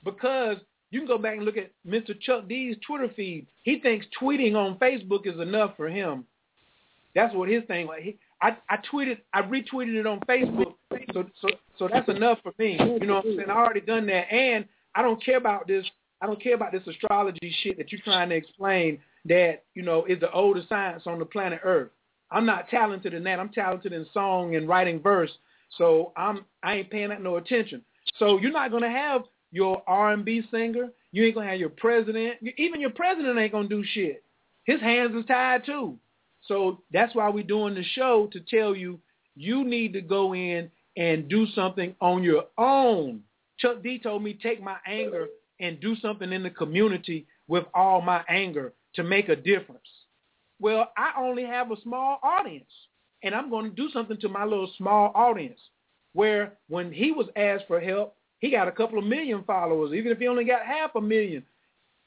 Because 0.04 0.58
you 0.90 1.00
can 1.00 1.08
go 1.08 1.18
back 1.18 1.38
and 1.38 1.46
look 1.46 1.58
at 1.58 1.72
Mr. 1.88 2.20
Chuck 2.20 2.50
D's 2.50 2.76
Twitter 2.86 3.10
feed. 3.16 3.48
He 3.64 3.80
thinks 3.80 4.06
tweeting 4.22 4.56
on 4.56 4.78
Facebook 4.78 5.26
is 5.26 5.40
enough 5.40 5.78
for 5.78 5.88
him. 5.88 6.26
That's 7.16 7.34
what 7.34 7.48
his 7.48 7.64
thing 7.66 7.88
was. 7.88 8.02
I, 8.42 8.58
I 8.70 8.78
tweeted, 8.92 9.20
I 9.34 9.42
retweeted 9.42 9.96
it 9.96 10.08
on 10.08 10.20
Facebook, 10.22 10.74
so 11.14 11.26
so 11.42 11.48
so 11.78 11.90
that's 11.92 12.10
enough 12.10 12.40
for 12.44 12.54
me. 12.58 12.74
You 12.74 13.08
know 13.08 13.16
what 13.16 13.26
I'm 13.26 13.36
saying? 13.38 13.50
I 13.50 13.54
already 13.54 13.82
done 13.82 14.06
that, 14.08 14.32
and 14.32 14.66
I 14.96 15.02
don't 15.02 15.24
care 15.24 15.38
about 15.38 15.68
this 15.68 15.86
I 16.22 16.28
don't 16.28 16.42
care 16.42 16.54
about 16.54 16.72
this 16.72 16.86
astrology 16.88 17.54
shit 17.64 17.78
that 17.78 17.92
you're 17.92 18.02
trying 18.02 18.30
to 18.30 18.36
explain 18.36 19.00
that, 19.26 19.64
you 19.74 19.82
know, 19.82 20.06
is 20.06 20.20
the 20.20 20.32
oldest 20.32 20.70
science 20.70 21.04
on 21.08 21.18
the 21.18 21.26
planet 21.26 21.62
Earth. 21.64 21.90
I'm 22.30 22.46
not 22.46 22.70
talented 22.70 23.14
in 23.14 23.24
that. 23.24 23.40
I'm 23.40 23.50
talented 23.50 23.92
in 23.92 24.06
song 24.14 24.56
and 24.56 24.68
writing 24.68 25.02
verse. 25.02 25.32
So 25.78 26.14
I'm 26.16 26.46
I 26.64 26.76
ain't 26.76 26.92
paying 26.92 27.10
that 27.10 27.22
no 27.22 27.38
attention. 27.38 27.82
So 28.18 28.40
you're 28.40 28.52
not 28.52 28.72
gonna 28.72 28.92
have 28.92 29.24
your 29.52 29.82
R&B 29.88 30.44
singer. 30.52 30.90
You 31.12 31.26
ain't 31.26 31.36
gonna 31.36 31.50
have 31.50 31.60
your 31.60 31.70
president. 31.70 32.36
Even 32.58 32.80
your 32.80 32.92
president 32.92 33.38
ain't 33.38 33.52
gonna 33.52 33.68
do 33.68 33.84
shit. 33.84 34.24
His 34.64 34.80
hands 34.80 35.16
is 35.16 35.26
tied 35.26 35.66
too. 35.66 35.98
So 36.48 36.82
that's 36.94 37.16
why 37.16 37.30
we're 37.30 37.44
doing 37.44 37.76
the 37.76 37.84
show 37.84 38.30
to 38.32 38.40
tell 38.40 38.76
you 38.76 39.00
you 39.36 39.64
need 39.64 39.94
to 39.94 40.02
go 40.02 40.34
in 40.34 40.70
and 41.02 41.28
do 41.28 41.48
something 41.56 41.96
on 42.00 42.22
your 42.22 42.46
own. 42.60 43.24
Chuck 43.58 43.82
D 43.82 43.98
told 43.98 44.22
me 44.22 44.38
take 44.40 44.62
my 44.62 44.78
anger 44.86 45.30
and 45.60 45.82
do 45.82 45.96
something 45.96 46.32
in 46.32 46.44
the 46.44 46.52
community 46.52 47.26
with 47.48 47.64
all 47.74 48.04
my 48.04 48.24
anger 48.30 48.74
to 48.94 49.04
make 49.04 49.28
a 49.28 49.36
difference. 49.36 49.82
Well, 50.60 50.92
I 50.96 51.14
only 51.18 51.44
have 51.44 51.72
a 51.72 51.82
small 51.82 52.20
audience, 52.22 52.70
and 53.24 53.34
I'm 53.34 53.50
going 53.50 53.68
to 53.68 53.76
do 53.76 53.90
something 53.92 54.18
to 54.22 54.30
my 54.30 54.44
little 54.44 54.72
small 54.78 55.12
audience. 55.16 55.60
Where 56.14 56.54
when 56.70 56.92
he 56.92 57.12
was 57.12 57.26
asked 57.36 57.66
for 57.68 57.80
help, 57.80 58.16
he 58.38 58.52
got 58.52 58.68
a 58.68 58.72
couple 58.72 59.00
of 59.00 59.06
million 59.06 59.44
followers, 59.44 59.94
even 59.94 60.12
if 60.12 60.20
he 60.20 60.28
only 60.28 60.46
got 60.46 60.68
half 60.68 60.94
a 60.94 61.02
million. 61.02 61.44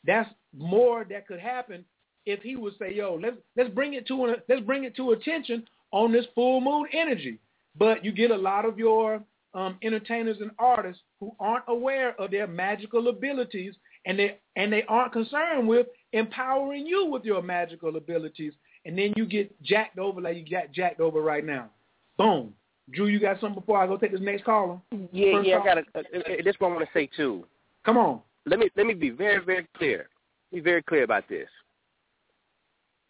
That's 0.05 0.31
more 0.57 1.05
that 1.11 1.27
could 1.27 1.41
happen 1.41 1.85
if 2.27 2.43
he 2.43 2.55
would 2.55 2.79
say, 2.79 2.95
"Yo, 2.95 3.19
let's 3.21 3.39
let's 3.57 3.71
bring 3.71 3.95
it 3.95 4.07
to 4.07 4.37
let's 4.49 4.61
bring 4.65 4.85
it 4.85 4.95
to 4.97 5.13
attention 5.13 5.67
on 5.91 6.13
this 6.13 6.27
full 6.37 6.61
moon 6.61 6.87
energy." 6.93 7.41
But 7.77 8.05
you 8.05 8.13
get 8.13 8.31
a 8.31 8.37
lot 8.37 8.65
of 8.65 8.79
your 8.79 9.23
um, 9.55 9.79
entertainers 9.83 10.39
and 10.41 10.51
artists 10.59 11.03
who 11.21 11.35
aren't 11.39 11.65
aware 11.69 12.21
of 12.21 12.31
their 12.31 12.47
magical 12.47 13.09
abilities 13.09 13.75
and 14.07 14.19
they 14.19 14.39
and 14.57 14.73
they 14.73 14.83
aren't 14.89 15.13
concerned 15.13 15.67
with 15.67 15.87
empowering 16.13 16.87
you 16.87 17.07
with 17.07 17.25
your 17.25 17.43
magical 17.43 17.97
abilities 17.97 18.53
and 18.85 18.99
then 18.99 19.13
you 19.17 19.27
get 19.27 19.61
jacked 19.63 19.99
over 19.99 20.21
like 20.21 20.37
you 20.37 20.45
got 20.49 20.73
jacked 20.73 21.01
over 21.01 21.21
right 21.21 21.45
now. 21.45 21.71
Boom. 22.19 22.53
Drew, 22.91 23.07
you 23.07 23.19
got 23.19 23.41
something 23.41 23.59
before 23.59 23.79
I 23.79 23.87
go 23.87 23.97
take 23.97 24.13
this 24.13 24.21
next 24.21 24.45
caller? 24.45 24.79
Yeah, 25.11 25.33
First 25.33 25.49
yeah, 25.49 25.59
I 25.59 25.65
got 25.65 25.79
a, 25.79 25.81
uh, 25.99 26.03
this 26.45 26.57
one 26.59 26.73
I 26.73 26.75
want 26.77 26.87
to 26.87 26.99
say 26.99 27.09
too. 27.17 27.47
Come 27.85 27.97
on. 27.97 28.21
Let 28.47 28.59
me 28.59 28.69
let 28.77 28.87
me 28.87 28.95
be 28.95 29.11
very 29.11 29.43
very 29.45 29.67
clear. 29.77 30.09
Be 30.53 30.61
very 30.61 30.83
clear 30.83 31.05
about 31.05 31.29
this. 31.29 31.49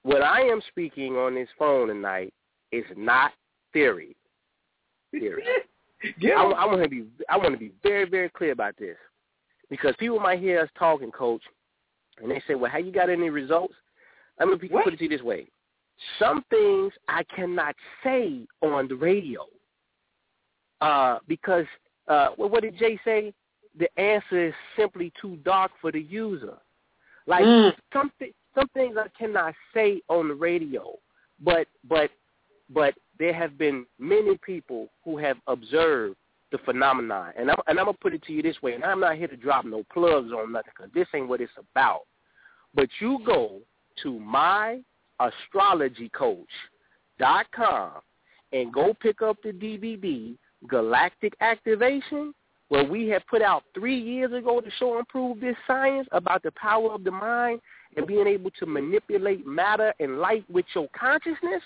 What 0.02 0.22
I 0.22 0.42
am 0.42 0.60
speaking 0.68 1.16
on 1.16 1.34
this 1.34 1.48
phone 1.58 1.88
tonight 1.88 2.32
is 2.70 2.84
not 2.96 3.32
theory. 3.72 4.16
Theory. 5.18 5.44
I, 6.36 6.42
I 6.42 6.66
want 6.66 6.82
to 6.82 6.88
be 6.88 7.06
I 7.30 7.36
want 7.36 7.52
to 7.52 7.58
be 7.58 7.72
very 7.82 8.08
very 8.08 8.28
clear 8.28 8.52
about 8.52 8.76
this 8.78 8.96
because 9.70 9.94
people 9.98 10.20
might 10.20 10.38
hear 10.38 10.60
us 10.60 10.68
talking, 10.78 11.10
Coach, 11.10 11.42
and 12.20 12.30
they 12.30 12.42
say, 12.46 12.54
"Well, 12.54 12.70
have 12.70 12.84
you 12.84 12.92
got 12.92 13.10
any 13.10 13.30
results?" 13.30 13.74
I'm 14.38 14.48
gonna 14.48 14.58
put 14.58 14.92
it 14.92 14.98
to 14.98 15.04
you 15.04 15.08
this 15.08 15.22
way: 15.22 15.48
some 16.18 16.44
things 16.50 16.92
I 17.08 17.22
cannot 17.34 17.74
say 18.02 18.46
on 18.62 18.88
the 18.88 18.96
radio 18.96 19.46
uh, 20.80 21.18
because 21.26 21.66
uh, 22.08 22.28
what 22.36 22.62
did 22.62 22.78
Jay 22.78 22.98
say? 23.04 23.32
The 23.78 23.88
answer 23.98 24.48
is 24.48 24.54
simply 24.76 25.12
too 25.20 25.36
dark 25.44 25.72
for 25.80 25.90
the 25.90 26.00
user. 26.00 26.54
Like 27.26 27.44
mm. 27.44 27.72
some 27.92 28.12
th- 28.18 28.34
some 28.54 28.68
things 28.74 28.96
I 28.98 29.08
cannot 29.18 29.54
say 29.72 30.00
on 30.08 30.28
the 30.28 30.34
radio, 30.34 30.94
but 31.40 31.66
but 31.88 32.10
but 32.70 32.94
there 33.18 33.34
have 33.34 33.58
been 33.58 33.84
many 33.98 34.38
people 34.38 34.88
who 35.04 35.18
have 35.18 35.36
observed 35.46 36.16
the 36.52 36.58
phenomenon, 36.58 37.32
and 37.36 37.50
I'm 37.50 37.56
and 37.66 37.78
I'm 37.78 37.86
gonna 37.86 37.98
put 38.00 38.14
it 38.14 38.22
to 38.24 38.32
you 38.32 38.42
this 38.42 38.60
way, 38.62 38.74
and 38.74 38.84
I'm 38.84 39.00
not 39.00 39.16
here 39.16 39.28
to 39.28 39.36
drop 39.36 39.64
no 39.64 39.84
plugs 39.92 40.30
on 40.32 40.52
nothing 40.52 40.72
because 40.76 40.92
this 40.94 41.08
ain't 41.14 41.28
what 41.28 41.40
it's 41.40 41.52
about. 41.58 42.02
But 42.74 42.88
you 43.00 43.20
go 43.24 43.60
to 44.02 44.82
myastrologycoach.com 45.20 47.90
and 48.52 48.72
go 48.72 48.94
pick 49.00 49.22
up 49.22 49.36
the 49.42 49.50
DVD 49.50 50.36
Galactic 50.68 51.34
Activation, 51.40 52.34
where 52.68 52.84
we 52.84 53.08
have 53.08 53.22
put 53.28 53.42
out 53.42 53.64
three 53.74 53.98
years 53.98 54.32
ago 54.32 54.60
to 54.60 54.70
show 54.78 54.98
and 54.98 55.08
prove 55.08 55.40
this 55.40 55.56
science 55.66 56.06
about 56.12 56.42
the 56.42 56.52
power 56.52 56.92
of 56.92 57.04
the 57.04 57.10
mind 57.10 57.60
and 57.96 58.06
being 58.06 58.26
able 58.26 58.50
to 58.52 58.66
manipulate 58.66 59.46
matter 59.46 59.92
and 60.00 60.18
light 60.18 60.44
with 60.50 60.64
your 60.74 60.88
consciousness, 60.98 61.62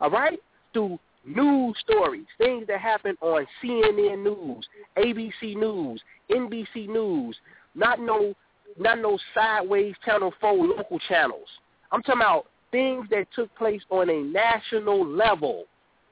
all 0.00 0.10
right, 0.10 0.40
through 0.72 0.98
news 1.24 1.76
stories, 1.80 2.26
things 2.38 2.66
that 2.68 2.80
happen 2.80 3.16
on 3.20 3.46
CNN 3.62 4.22
News, 4.22 4.66
ABC 4.96 5.56
News, 5.56 6.00
NBC 6.30 6.88
News, 6.88 7.36
not 7.74 8.00
no 8.00 8.34
not 8.78 8.98
no 9.00 9.18
sideways 9.34 9.94
channel 10.04 10.32
four 10.40 10.54
local 10.54 10.98
channels. 11.08 11.48
I'm 11.90 12.02
talking 12.02 12.20
about 12.20 12.46
things 12.70 13.06
that 13.10 13.26
took 13.34 13.54
place 13.56 13.82
on 13.90 14.10
a 14.10 14.22
national 14.22 15.06
level, 15.06 15.64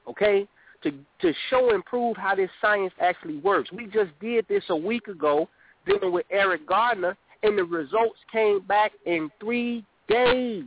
okay? 0.07 0.47
To 0.83 0.91
to 1.21 1.33
show 1.49 1.73
and 1.73 1.83
prove 1.85 2.17
how 2.17 2.35
this 2.35 2.49
science 2.61 2.93
actually 2.99 3.37
works. 3.37 3.71
We 3.71 3.85
just 3.85 4.11
did 4.19 4.45
this 4.47 4.63
a 4.69 4.75
week 4.75 5.07
ago 5.07 5.47
dealing 5.85 6.11
with 6.11 6.25
Eric 6.29 6.67
Gardner 6.67 7.15
and 7.43 7.57
the 7.57 7.63
results 7.63 8.17
came 8.31 8.61
back 8.61 8.91
in 9.05 9.29
three 9.39 9.85
days. 10.07 10.65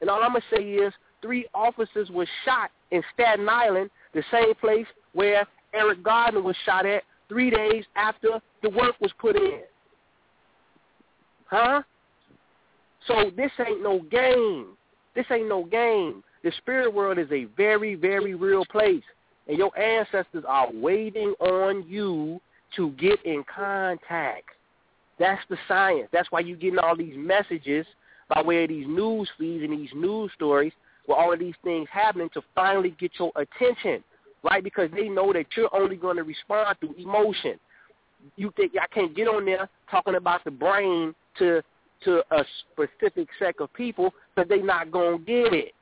And 0.00 0.10
all 0.10 0.22
I'm 0.22 0.32
gonna 0.32 0.44
say 0.54 0.62
is 0.62 0.92
three 1.26 1.46
officers 1.54 2.08
were 2.10 2.26
shot 2.44 2.70
in 2.92 3.02
Staten 3.12 3.48
Island, 3.48 3.90
the 4.14 4.22
same 4.30 4.54
place 4.54 4.86
where 5.12 5.46
Eric 5.74 6.02
Gardner 6.02 6.40
was 6.40 6.56
shot 6.64 6.86
at 6.86 7.02
three 7.28 7.50
days 7.50 7.84
after 7.96 8.40
the 8.62 8.70
work 8.70 8.94
was 9.00 9.10
put 9.18 9.34
in. 9.34 9.62
Huh? 11.46 11.82
So 13.08 13.30
this 13.36 13.50
ain't 13.58 13.82
no 13.82 14.00
game. 14.10 14.68
This 15.14 15.26
ain't 15.30 15.48
no 15.48 15.64
game. 15.64 16.22
The 16.44 16.52
spirit 16.58 16.94
world 16.94 17.18
is 17.18 17.30
a 17.32 17.44
very, 17.56 17.96
very 17.96 18.34
real 18.34 18.64
place. 18.66 19.02
And 19.48 19.58
your 19.58 19.76
ancestors 19.78 20.44
are 20.46 20.68
waiting 20.72 21.34
on 21.40 21.84
you 21.88 22.40
to 22.76 22.90
get 22.92 23.24
in 23.24 23.44
contact. 23.52 24.50
That's 25.18 25.42
the 25.48 25.56
science. 25.66 26.08
That's 26.12 26.30
why 26.30 26.40
you're 26.40 26.56
getting 26.56 26.78
all 26.78 26.96
these 26.96 27.16
messages 27.16 27.86
by 28.28 28.42
way 28.42 28.64
of 28.64 28.68
these 28.68 28.86
news 28.86 29.28
feeds 29.38 29.64
and 29.64 29.72
these 29.72 29.90
news 29.94 30.30
stories 30.34 30.72
with 31.06 31.16
all 31.16 31.32
of 31.32 31.38
these 31.38 31.54
things 31.62 31.88
happening 31.90 32.28
to 32.34 32.42
finally 32.54 32.94
get 32.98 33.12
your 33.18 33.32
attention, 33.36 34.02
right? 34.42 34.62
Because 34.62 34.90
they 34.94 35.08
know 35.08 35.32
that 35.32 35.46
you're 35.56 35.74
only 35.74 35.96
going 35.96 36.16
to 36.16 36.24
respond 36.24 36.76
through 36.80 36.94
emotion. 36.98 37.58
You 38.36 38.52
think 38.56 38.72
I 38.80 38.86
can't 38.92 39.14
get 39.14 39.28
on 39.28 39.44
there 39.44 39.68
talking 39.90 40.16
about 40.16 40.44
the 40.44 40.50
brain 40.50 41.14
to 41.38 41.62
to 42.04 42.22
a 42.30 42.44
specific 42.72 43.28
set 43.38 43.54
of 43.58 43.72
people 43.72 44.12
because 44.34 44.48
they're 44.48 44.62
not 44.62 44.90
going 44.90 45.18
to 45.18 45.24
get 45.24 45.54
it. 45.54 45.72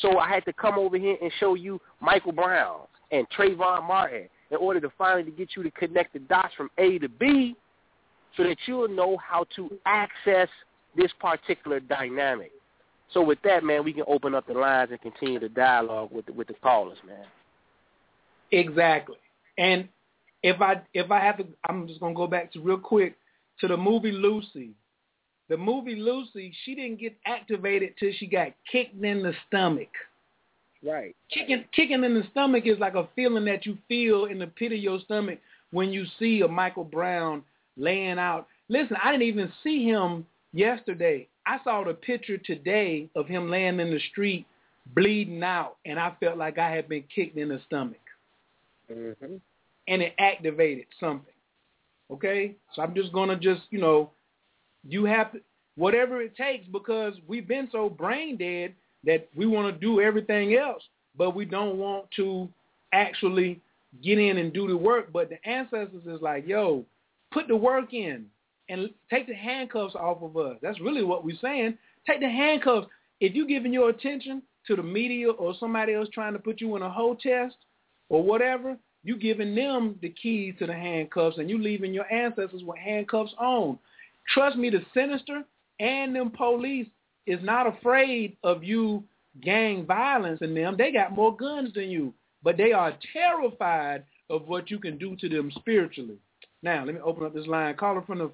So 0.00 0.18
I 0.18 0.28
had 0.28 0.44
to 0.44 0.52
come 0.52 0.78
over 0.78 0.98
here 0.98 1.16
and 1.22 1.32
show 1.40 1.54
you 1.54 1.80
Michael 2.00 2.32
Brown 2.32 2.80
and 3.10 3.26
Trayvon 3.30 3.86
Martin 3.86 4.28
in 4.50 4.56
order 4.58 4.80
to 4.80 4.90
finally 4.98 5.24
to 5.24 5.30
get 5.30 5.50
you 5.56 5.62
to 5.62 5.70
connect 5.70 6.12
the 6.12 6.18
dots 6.20 6.54
from 6.56 6.70
A 6.78 6.98
to 6.98 7.08
B 7.08 7.56
so 8.36 8.42
that 8.42 8.56
you'll 8.66 8.88
know 8.88 9.16
how 9.16 9.46
to 9.56 9.70
access 9.86 10.48
this 10.94 11.10
particular 11.20 11.80
dynamic. 11.80 12.52
So 13.12 13.22
with 13.22 13.38
that, 13.44 13.64
man, 13.64 13.84
we 13.84 13.92
can 13.92 14.04
open 14.08 14.34
up 14.34 14.46
the 14.46 14.54
lines 14.54 14.90
and 14.90 15.00
continue 15.00 15.38
the 15.38 15.48
dialogue 15.48 16.10
with 16.12 16.26
the, 16.26 16.32
with 16.32 16.48
the 16.48 16.54
callers, 16.54 16.98
man. 17.06 17.24
Exactly. 18.50 19.16
And 19.58 19.88
if 20.42 20.60
I 20.60 20.80
if 20.94 21.10
I 21.10 21.20
have 21.20 21.38
to, 21.38 21.46
I'm 21.68 21.88
just 21.88 22.00
gonna 22.00 22.14
go 22.14 22.26
back 22.26 22.52
to 22.52 22.60
real 22.60 22.78
quick 22.78 23.16
to 23.60 23.68
the 23.68 23.76
movie 23.76 24.12
Lucy. 24.12 24.70
The 25.48 25.56
movie 25.56 25.94
Lucy, 25.94 26.52
she 26.64 26.74
didn't 26.74 27.00
get 27.00 27.16
activated 27.24 27.94
till 27.98 28.10
she 28.18 28.26
got 28.26 28.48
kicked 28.70 29.02
in 29.02 29.22
the 29.22 29.32
stomach. 29.46 29.88
Right. 30.84 31.16
Kicking 31.32 31.64
kicking 31.74 32.04
in 32.04 32.14
the 32.14 32.24
stomach 32.30 32.66
is 32.66 32.78
like 32.78 32.94
a 32.94 33.08
feeling 33.16 33.44
that 33.46 33.66
you 33.66 33.78
feel 33.88 34.26
in 34.26 34.38
the 34.38 34.46
pit 34.46 34.72
of 34.72 34.78
your 34.78 35.00
stomach 35.00 35.38
when 35.70 35.92
you 35.92 36.04
see 36.18 36.42
a 36.42 36.48
Michael 36.48 36.84
Brown 36.84 37.42
laying 37.76 38.18
out. 38.18 38.46
Listen, 38.68 38.96
I 39.02 39.12
didn't 39.12 39.26
even 39.26 39.52
see 39.62 39.84
him 39.84 40.26
yesterday. 40.52 41.28
I 41.46 41.58
saw 41.62 41.84
the 41.84 41.94
picture 41.94 42.38
today 42.38 43.08
of 43.14 43.28
him 43.28 43.48
laying 43.48 43.80
in 43.80 43.90
the 43.90 44.00
street 44.10 44.46
bleeding 44.94 45.42
out, 45.42 45.76
and 45.84 45.98
I 45.98 46.12
felt 46.20 46.38
like 46.38 46.58
I 46.58 46.70
had 46.70 46.88
been 46.88 47.04
kicked 47.14 47.36
in 47.36 47.48
the 47.48 47.60
stomach. 47.66 47.98
Mm-hmm. 48.92 49.36
And 49.88 50.02
it 50.02 50.14
activated 50.18 50.86
something. 50.98 51.34
Okay? 52.10 52.54
So 52.74 52.82
I'm 52.82 52.94
just 52.94 53.12
going 53.12 53.28
to 53.28 53.36
just, 53.36 53.62
you 53.70 53.80
know, 53.80 54.10
you 54.88 55.04
have 55.04 55.32
to, 55.32 55.40
whatever 55.76 56.20
it 56.22 56.36
takes 56.36 56.66
because 56.66 57.14
we've 57.26 57.46
been 57.46 57.68
so 57.70 57.88
brain 57.88 58.36
dead 58.36 58.74
that 59.04 59.28
we 59.36 59.46
want 59.46 59.72
to 59.72 59.80
do 59.80 60.00
everything 60.00 60.54
else, 60.54 60.82
but 61.16 61.34
we 61.34 61.44
don't 61.44 61.78
want 61.78 62.06
to 62.16 62.48
actually 62.92 63.60
get 64.02 64.18
in 64.18 64.38
and 64.38 64.52
do 64.52 64.66
the 64.66 64.76
work. 64.76 65.12
But 65.12 65.28
the 65.28 65.48
ancestors 65.48 66.06
is 66.06 66.20
like, 66.20 66.46
yo, 66.46 66.84
put 67.32 67.48
the 67.48 67.56
work 67.56 67.92
in 67.92 68.26
and 68.68 68.90
take 69.10 69.26
the 69.26 69.34
handcuffs 69.34 69.94
off 69.94 70.22
of 70.22 70.36
us. 70.36 70.56
That's 70.62 70.80
really 70.80 71.04
what 71.04 71.24
we're 71.24 71.36
saying. 71.40 71.78
Take 72.06 72.20
the 72.20 72.28
handcuffs. 72.28 72.88
If 73.20 73.34
you're 73.34 73.46
giving 73.46 73.72
your 73.72 73.90
attention 73.90 74.42
to 74.66 74.76
the 74.76 74.82
media 74.82 75.30
or 75.30 75.54
somebody 75.58 75.94
else 75.94 76.08
trying 76.12 76.32
to 76.32 76.38
put 76.38 76.60
you 76.60 76.76
in 76.76 76.82
a 76.82 76.90
whole 76.90 77.14
test 77.14 77.56
or 78.08 78.22
whatever, 78.22 78.76
you're 79.04 79.16
giving 79.16 79.54
them 79.54 79.96
the 80.02 80.08
keys 80.10 80.54
to 80.58 80.66
the 80.66 80.72
handcuffs 80.72 81.38
and 81.38 81.48
you're 81.48 81.60
leaving 81.60 81.94
your 81.94 82.10
ancestors 82.12 82.62
with 82.64 82.78
handcuffs 82.78 83.32
on. 83.38 83.78
Trust 84.34 84.56
me, 84.56 84.70
the 84.70 84.84
sinister 84.92 85.42
and 85.78 86.14
them 86.14 86.30
police 86.30 86.88
is 87.26 87.38
not 87.42 87.66
afraid 87.66 88.36
of 88.42 88.64
you 88.64 89.04
gang 89.42 89.86
violence 89.86 90.40
in 90.42 90.54
them. 90.54 90.76
They 90.76 90.92
got 90.92 91.12
more 91.12 91.36
guns 91.36 91.72
than 91.74 91.90
you, 91.90 92.12
but 92.42 92.56
they 92.56 92.72
are 92.72 92.96
terrified 93.12 94.04
of 94.28 94.48
what 94.48 94.70
you 94.70 94.78
can 94.78 94.98
do 94.98 95.16
to 95.16 95.28
them 95.28 95.52
spiritually. 95.54 96.16
Now, 96.62 96.84
let 96.84 96.94
me 96.94 97.00
open 97.00 97.24
up 97.24 97.34
this 97.34 97.46
line. 97.46 97.76
Caller 97.76 98.02
from 98.02 98.18
the 98.18 98.28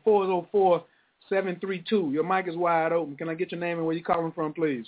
404-732. 1.30 2.12
Your 2.12 2.24
mic 2.24 2.48
is 2.48 2.56
wide 2.56 2.92
open. 2.92 3.16
Can 3.16 3.28
I 3.28 3.34
get 3.34 3.52
your 3.52 3.60
name 3.60 3.78
and 3.78 3.86
where 3.86 3.94
you're 3.94 4.04
calling 4.04 4.32
from, 4.32 4.52
please? 4.52 4.86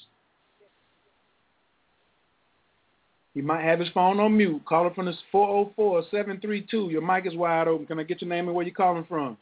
He 3.35 3.43
might 3.43 3.65
have 3.65 3.81
his 3.81 3.89
phone 3.93 4.21
on 4.21 4.37
mute. 4.37 4.65
Caller 4.65 4.95
from 4.95 5.07
the 5.07 5.17
404-732. 5.33 6.91
Your 6.91 7.03
mic 7.03 7.27
is 7.27 7.35
wide 7.35 7.67
open. 7.67 7.87
Can 7.87 7.99
I 7.99 8.05
get 8.05 8.23
your 8.23 8.29
name 8.29 8.47
and 8.47 8.55
where 8.55 8.65
you're 8.65 8.75
calling 8.75 9.05
from? 9.09 9.37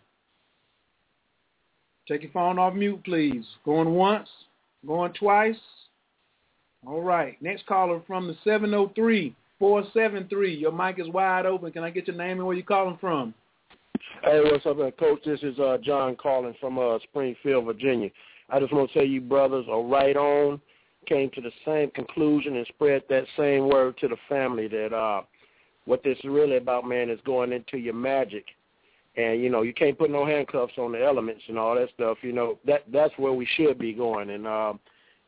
Take 2.09 2.23
your 2.23 2.33
phone 2.33 2.59
off 2.59 2.75
mute, 2.75 3.05
please. 3.05 3.45
Going 3.65 3.91
once, 3.95 4.29
going 4.87 5.13
twice. 5.13 5.61
All 6.87 7.03
right. 7.03 7.41
Next 7.41 7.67
caller 7.67 8.03
from 8.07 8.27
the 8.27 8.35
703-473. 9.61 10.61
Your 10.61 10.73
mic 10.73 10.99
is 10.99 11.09
wide 11.09 11.47
open. 11.47 11.71
Can 11.71 11.85
I 11.85 11.91
get 11.91 12.09
your 12.09 12.17
name 12.17 12.39
and 12.39 12.47
where 12.47 12.57
you're 12.57 12.65
calling 12.65 12.99
from? 13.01 13.35
Hey, 14.23 14.41
what's 14.41 14.67
up, 14.67 14.77
Coach? 14.99 15.21
This 15.25 15.43
is 15.43 15.59
uh, 15.59 15.79
John 15.83 16.17
calling 16.17 16.55
from 16.61 16.79
uh, 16.79 16.99
Springfield, 17.03 17.65
Virginia. 17.65 18.11
I 18.51 18.61
just 18.61 18.73
want 18.73 18.91
to 18.91 18.99
tell 18.99 19.07
you 19.07 19.21
brothers 19.21 19.67
are 19.71 19.83
right 19.83 20.17
on, 20.17 20.61
came 21.07 21.31
to 21.31 21.41
the 21.41 21.51
same 21.65 21.91
conclusion 21.91 22.57
and 22.57 22.67
spread 22.69 23.03
that 23.09 23.25
same 23.37 23.69
word 23.69 23.97
to 23.99 24.09
the 24.09 24.17
family 24.29 24.69
that 24.69 24.93
uh, 24.93 25.23
what 25.85 26.03
this 26.05 26.19
is 26.19 26.25
really 26.25 26.57
about, 26.57 26.87
man, 26.87 27.11
is 27.11 27.21
going 27.25 27.53
into 27.53 27.79
your 27.79 27.95
magic. 27.95 28.45
And, 29.17 29.43
you 29.43 29.51
know, 29.51 29.63
you 29.63 29.75
can't 29.75 29.99
put 29.99 30.11
no 30.11 30.25
handcuffs 30.25 30.79
on 30.79 30.93
the 30.93 31.05
elements 31.05 31.43
and 31.49 31.59
all 31.59 31.75
that 31.75 31.91
stuff. 31.95 32.19
You 32.23 32.33
know, 32.33 32.59
that 32.67 32.85
that's 32.93 33.13
where 33.19 33.33
we 33.33 33.47
should 33.57 33.79
be 33.79 33.93
going. 33.93 34.31
And 34.31 34.47
uh, 34.47 34.75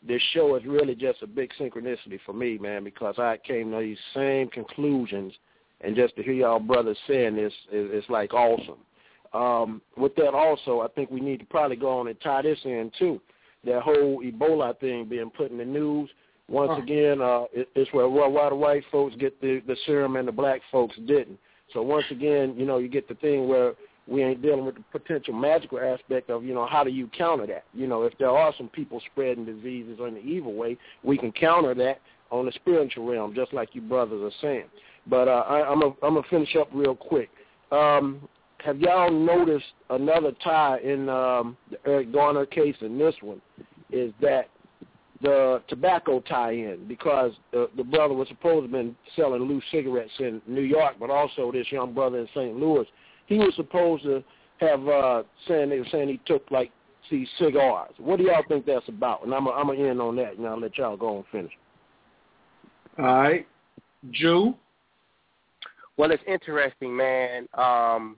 this 0.06 0.22
show 0.32 0.56
is 0.56 0.64
really 0.64 0.94
just 0.94 1.22
a 1.22 1.26
big 1.26 1.50
synchronicity 1.60 2.18
for 2.24 2.32
me, 2.32 2.58
man, 2.58 2.84
because 2.84 3.18
I 3.18 3.38
came 3.46 3.70
to 3.72 3.78
these 3.78 3.98
same 4.14 4.48
conclusions– 4.48 5.32
and 5.84 5.94
just 5.94 6.16
to 6.16 6.22
hear 6.22 6.32
y'all 6.32 6.58
brothers 6.58 6.98
saying 7.06 7.36
this 7.36 7.52
is, 7.72 7.90
is 7.90 8.04
like 8.08 8.32
awesome. 8.32 8.78
Um, 9.32 9.82
with 9.96 10.14
that 10.16 10.32
also, 10.32 10.80
I 10.80 10.88
think 10.88 11.10
we 11.10 11.20
need 11.20 11.40
to 11.40 11.46
probably 11.46 11.76
go 11.76 11.98
on 11.98 12.08
and 12.08 12.20
tie 12.20 12.42
this 12.42 12.58
in 12.64 12.90
too. 12.98 13.20
That 13.64 13.82
whole 13.82 14.22
Ebola 14.22 14.78
thing 14.78 15.06
being 15.06 15.30
put 15.30 15.50
in 15.50 15.58
the 15.58 15.64
news. 15.64 16.08
Once 16.48 16.78
again, 16.82 17.22
uh, 17.22 17.44
it, 17.52 17.68
it's 17.74 17.90
where 17.92 18.08
why 18.08 18.48
the 18.50 18.54
white 18.54 18.84
folks 18.92 19.16
get 19.16 19.40
the, 19.40 19.62
the 19.66 19.76
serum 19.86 20.16
and 20.16 20.28
the 20.28 20.32
black 20.32 20.60
folks 20.70 20.94
didn't. 21.06 21.38
So 21.72 21.82
once 21.82 22.04
again, 22.10 22.54
you 22.56 22.66
know, 22.66 22.78
you 22.78 22.88
get 22.88 23.08
the 23.08 23.14
thing 23.14 23.48
where 23.48 23.72
we 24.06 24.22
ain't 24.22 24.42
dealing 24.42 24.66
with 24.66 24.74
the 24.74 24.84
potential 24.92 25.32
magical 25.32 25.80
aspect 25.80 26.28
of, 26.28 26.44
you 26.44 26.54
know, 26.54 26.66
how 26.66 26.84
do 26.84 26.90
you 26.90 27.08
counter 27.16 27.46
that? 27.46 27.64
You 27.72 27.86
know, 27.86 28.02
if 28.02 28.16
there 28.18 28.28
are 28.28 28.52
some 28.58 28.68
people 28.68 29.00
spreading 29.10 29.46
diseases 29.46 29.98
in 30.06 30.14
the 30.14 30.20
evil 30.20 30.54
way, 30.54 30.76
we 31.02 31.16
can 31.16 31.32
counter 31.32 31.74
that 31.74 32.00
on 32.30 32.46
the 32.46 32.52
spiritual 32.52 33.06
realm, 33.06 33.34
just 33.34 33.52
like 33.54 33.70
you 33.72 33.80
brothers 33.80 34.20
are 34.22 34.36
saying. 34.42 34.66
But 35.06 35.28
uh, 35.28 35.44
I, 35.48 35.68
I'm 35.70 35.80
gonna 35.80 35.94
I'm 36.02 36.14
gonna 36.14 36.26
finish 36.30 36.56
up 36.56 36.68
real 36.72 36.94
quick. 36.94 37.30
Um, 37.70 38.28
have 38.64 38.80
y'all 38.80 39.10
noticed 39.10 39.66
another 39.90 40.32
tie 40.42 40.78
in 40.78 41.08
um, 41.08 41.56
the 41.70 41.78
Eric 41.86 42.12
Garner 42.12 42.46
case 42.46 42.76
and 42.80 42.98
this 42.98 43.14
one 43.20 43.40
is 43.90 44.12
that 44.20 44.48
the 45.22 45.62
tobacco 45.68 46.20
tie-in 46.20 46.86
because 46.86 47.32
the, 47.52 47.68
the 47.76 47.84
brother 47.84 48.14
was 48.14 48.28
supposed 48.28 48.58
to 48.58 48.62
have 48.62 48.70
been 48.70 48.96
selling 49.16 49.42
loose 49.42 49.64
cigarettes 49.70 50.12
in 50.18 50.40
New 50.46 50.62
York, 50.62 50.96
but 51.00 51.10
also 51.10 51.50
this 51.50 51.66
young 51.70 51.94
brother 51.94 52.18
in 52.18 52.28
St. 52.34 52.56
Louis, 52.56 52.86
he 53.26 53.38
was 53.38 53.52
supposed 53.56 54.02
to 54.04 54.22
have 54.58 54.86
uh, 54.86 55.22
saying 55.48 55.70
they 55.70 55.78
were 55.78 55.86
saying 55.90 56.08
he 56.08 56.20
took 56.26 56.50
like 56.50 56.70
these 57.10 57.28
cigars. 57.38 57.92
What 57.98 58.18
do 58.18 58.24
y'all 58.24 58.44
think 58.48 58.66
that's 58.66 58.88
about? 58.88 59.24
And 59.24 59.34
I'm 59.34 59.48
I'm 59.48 59.66
gonna 59.66 59.88
end 59.88 60.00
on 60.00 60.16
that, 60.16 60.36
and 60.36 60.46
I'll 60.46 60.60
let 60.60 60.76
y'all 60.78 60.96
go 60.96 61.16
and 61.16 61.24
finish. 61.32 61.52
All 62.98 63.04
right, 63.04 63.46
Jew. 64.10 64.54
Well, 65.96 66.10
it's 66.10 66.22
interesting, 66.26 66.96
man. 66.96 67.48
Um, 67.54 68.16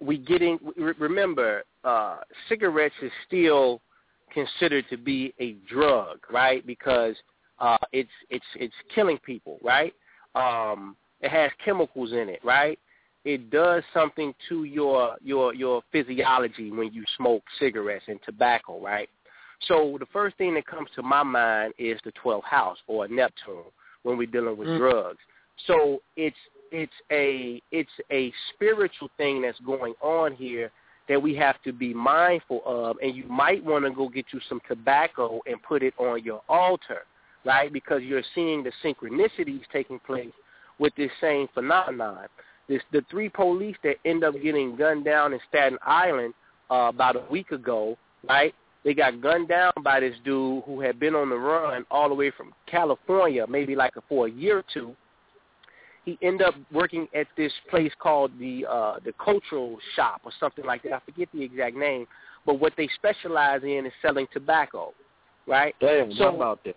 we 0.00 0.18
getting 0.18 0.58
remember 0.76 1.62
uh, 1.84 2.18
cigarettes 2.48 2.94
is 3.02 3.12
still 3.26 3.80
considered 4.32 4.84
to 4.90 4.96
be 4.96 5.34
a 5.38 5.52
drug, 5.68 6.18
right? 6.30 6.66
Because 6.66 7.14
uh, 7.58 7.78
it's 7.92 8.10
it's 8.30 8.44
it's 8.56 8.74
killing 8.94 9.18
people, 9.18 9.58
right? 9.62 9.94
Um, 10.34 10.96
it 11.20 11.30
has 11.30 11.50
chemicals 11.64 12.12
in 12.12 12.28
it, 12.28 12.40
right? 12.44 12.78
It 13.24 13.50
does 13.50 13.84
something 13.94 14.34
to 14.48 14.64
your 14.64 15.16
your 15.22 15.54
your 15.54 15.82
physiology 15.92 16.70
when 16.70 16.92
you 16.92 17.04
smoke 17.16 17.44
cigarettes 17.58 18.04
and 18.08 18.18
tobacco, 18.24 18.80
right? 18.80 19.08
So 19.68 19.96
the 20.00 20.06
first 20.12 20.36
thing 20.38 20.54
that 20.54 20.66
comes 20.66 20.88
to 20.96 21.02
my 21.02 21.22
mind 21.22 21.74
is 21.78 22.00
the 22.04 22.12
12th 22.24 22.42
house 22.42 22.78
or 22.88 23.06
Neptune 23.06 23.70
when 24.02 24.18
we're 24.18 24.26
dealing 24.26 24.56
with 24.56 24.66
mm. 24.66 24.78
drugs. 24.78 25.18
So 25.66 26.02
it's 26.16 26.36
it's 26.70 26.92
a 27.10 27.62
it's 27.70 27.90
a 28.10 28.32
spiritual 28.54 29.10
thing 29.16 29.42
that's 29.42 29.60
going 29.60 29.94
on 30.00 30.34
here 30.34 30.70
that 31.08 31.20
we 31.20 31.34
have 31.34 31.60
to 31.62 31.72
be 31.72 31.92
mindful 31.92 32.62
of. 32.64 32.96
And 33.02 33.14
you 33.14 33.24
might 33.26 33.62
want 33.64 33.84
to 33.84 33.90
go 33.90 34.08
get 34.08 34.26
you 34.32 34.40
some 34.48 34.60
tobacco 34.68 35.40
and 35.46 35.62
put 35.62 35.82
it 35.82 35.94
on 35.98 36.22
your 36.24 36.42
altar 36.48 37.02
right? 37.44 37.72
Because 37.72 38.02
you're 38.02 38.22
seeing 38.34 38.62
the 38.62 38.72
synchronicities 38.84 39.62
taking 39.72 39.98
place 40.00 40.32
with 40.78 40.94
this 40.96 41.10
same 41.20 41.48
phenomenon. 41.54 42.26
This 42.68 42.82
the 42.92 43.04
three 43.10 43.28
police 43.28 43.76
that 43.82 43.96
end 44.04 44.24
up 44.24 44.34
getting 44.42 44.76
gunned 44.76 45.04
down 45.04 45.32
in 45.32 45.40
Staten 45.48 45.78
Island 45.84 46.34
uh, 46.70 46.90
about 46.92 47.16
a 47.16 47.24
week 47.30 47.50
ago 47.50 47.96
right? 48.28 48.54
They 48.84 48.94
got 48.94 49.20
gunned 49.20 49.48
down 49.48 49.72
by 49.82 50.00
this 50.00 50.14
dude 50.24 50.62
who 50.64 50.80
had 50.80 50.98
been 51.00 51.14
on 51.14 51.28
the 51.28 51.36
run 51.36 51.84
all 51.90 52.08
the 52.08 52.14
way 52.14 52.30
from 52.30 52.52
California 52.66 53.44
maybe 53.48 53.74
like 53.74 53.96
a, 53.96 54.02
for 54.08 54.26
a 54.26 54.30
year 54.30 54.58
or 54.58 54.64
two 54.72 54.94
he 56.04 56.18
ended 56.22 56.46
up 56.46 56.54
working 56.72 57.06
at 57.14 57.26
this 57.36 57.52
place 57.70 57.92
called 57.98 58.32
the 58.38 58.66
uh 58.68 58.94
the 59.04 59.12
cultural 59.22 59.78
shop 59.94 60.20
or 60.24 60.32
something 60.38 60.64
like 60.64 60.82
that. 60.82 60.92
I 60.92 61.00
forget 61.04 61.28
the 61.32 61.42
exact 61.42 61.76
name, 61.76 62.06
but 62.44 62.60
what 62.60 62.72
they 62.76 62.88
specialize 62.94 63.62
in 63.62 63.86
is 63.86 63.92
selling 64.02 64.26
tobacco, 64.32 64.92
right? 65.46 65.74
Damn, 65.80 66.12
so, 66.12 66.34
about 66.34 66.62
that. 66.64 66.76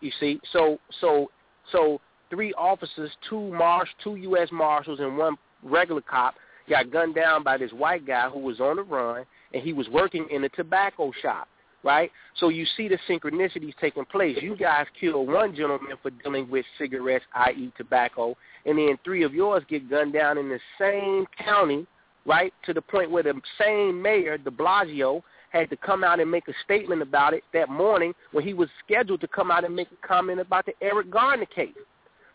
You 0.00 0.10
see, 0.20 0.40
so 0.52 0.78
so 1.00 1.30
so 1.72 2.00
three 2.30 2.52
officers, 2.54 3.10
two 3.28 3.52
marsh, 3.52 3.88
two 4.02 4.16
U.S. 4.16 4.48
marshals, 4.52 5.00
and 5.00 5.16
one 5.16 5.36
regular 5.62 6.02
cop 6.02 6.34
got 6.68 6.90
gunned 6.90 7.14
down 7.14 7.42
by 7.42 7.56
this 7.56 7.70
white 7.72 8.06
guy 8.06 8.28
who 8.28 8.40
was 8.40 8.60
on 8.60 8.76
the 8.76 8.82
run, 8.82 9.24
and 9.52 9.62
he 9.62 9.72
was 9.72 9.88
working 9.88 10.26
in 10.30 10.44
a 10.44 10.48
tobacco 10.50 11.12
shop 11.22 11.48
right? 11.82 12.10
So 12.38 12.48
you 12.48 12.66
see 12.76 12.88
the 12.88 12.98
synchronicities 13.08 13.74
taking 13.80 14.04
place. 14.04 14.36
You 14.40 14.56
guys 14.56 14.86
kill 14.98 15.24
one 15.26 15.54
gentleman 15.54 15.96
for 16.02 16.10
dealing 16.10 16.50
with 16.50 16.64
cigarettes, 16.78 17.24
i.e. 17.34 17.72
tobacco, 17.76 18.36
and 18.64 18.78
then 18.78 18.98
three 19.04 19.22
of 19.22 19.34
yours 19.34 19.62
get 19.68 19.88
gunned 19.88 20.12
down 20.12 20.38
in 20.38 20.48
the 20.48 20.58
same 20.78 21.26
county, 21.42 21.86
right, 22.24 22.52
to 22.64 22.74
the 22.74 22.82
point 22.82 23.10
where 23.10 23.22
the 23.22 23.40
same 23.60 24.00
mayor, 24.02 24.36
de 24.36 24.50
Blasio, 24.50 25.22
had 25.50 25.70
to 25.70 25.76
come 25.76 26.04
out 26.04 26.20
and 26.20 26.30
make 26.30 26.48
a 26.48 26.52
statement 26.64 27.00
about 27.00 27.32
it 27.32 27.42
that 27.52 27.68
morning 27.68 28.12
when 28.32 28.44
he 28.44 28.52
was 28.52 28.68
scheduled 28.84 29.20
to 29.20 29.28
come 29.28 29.50
out 29.50 29.64
and 29.64 29.74
make 29.74 29.88
a 29.90 30.06
comment 30.06 30.40
about 30.40 30.66
the 30.66 30.72
Eric 30.82 31.10
Garner 31.10 31.46
case. 31.46 31.70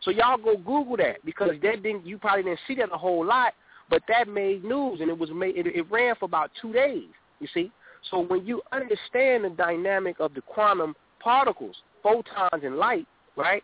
So 0.02 0.10
y'all 0.10 0.38
go 0.38 0.58
Google 0.58 0.98
that 0.98 1.24
because 1.24 1.52
that 1.62 1.84
didn't 1.84 2.06
you 2.06 2.18
probably 2.18 2.44
didn't 2.44 2.60
see 2.68 2.76
that 2.76 2.90
a 2.92 2.98
whole 2.98 3.24
lot, 3.26 3.54
but 3.90 4.02
that 4.08 4.28
made 4.28 4.64
news 4.64 5.02
and 5.02 5.10
it 5.10 5.18
was 5.18 5.30
made 5.32 5.56
it, 5.58 5.68
it 5.68 5.92
ran 5.92 6.16
for 6.16 6.26
about 6.26 6.52
two 6.60 6.74
days. 6.74 7.10
You 7.40 7.48
see, 7.54 7.72
so 8.10 8.20
when 8.20 8.46
you 8.46 8.62
understand 8.72 9.46
the 9.46 9.54
dynamic 9.56 10.20
of 10.20 10.34
the 10.34 10.42
quantum 10.42 10.96
particles, 11.20 11.76
photons 12.02 12.64
and 12.64 12.78
light, 12.78 13.08
right, 13.36 13.64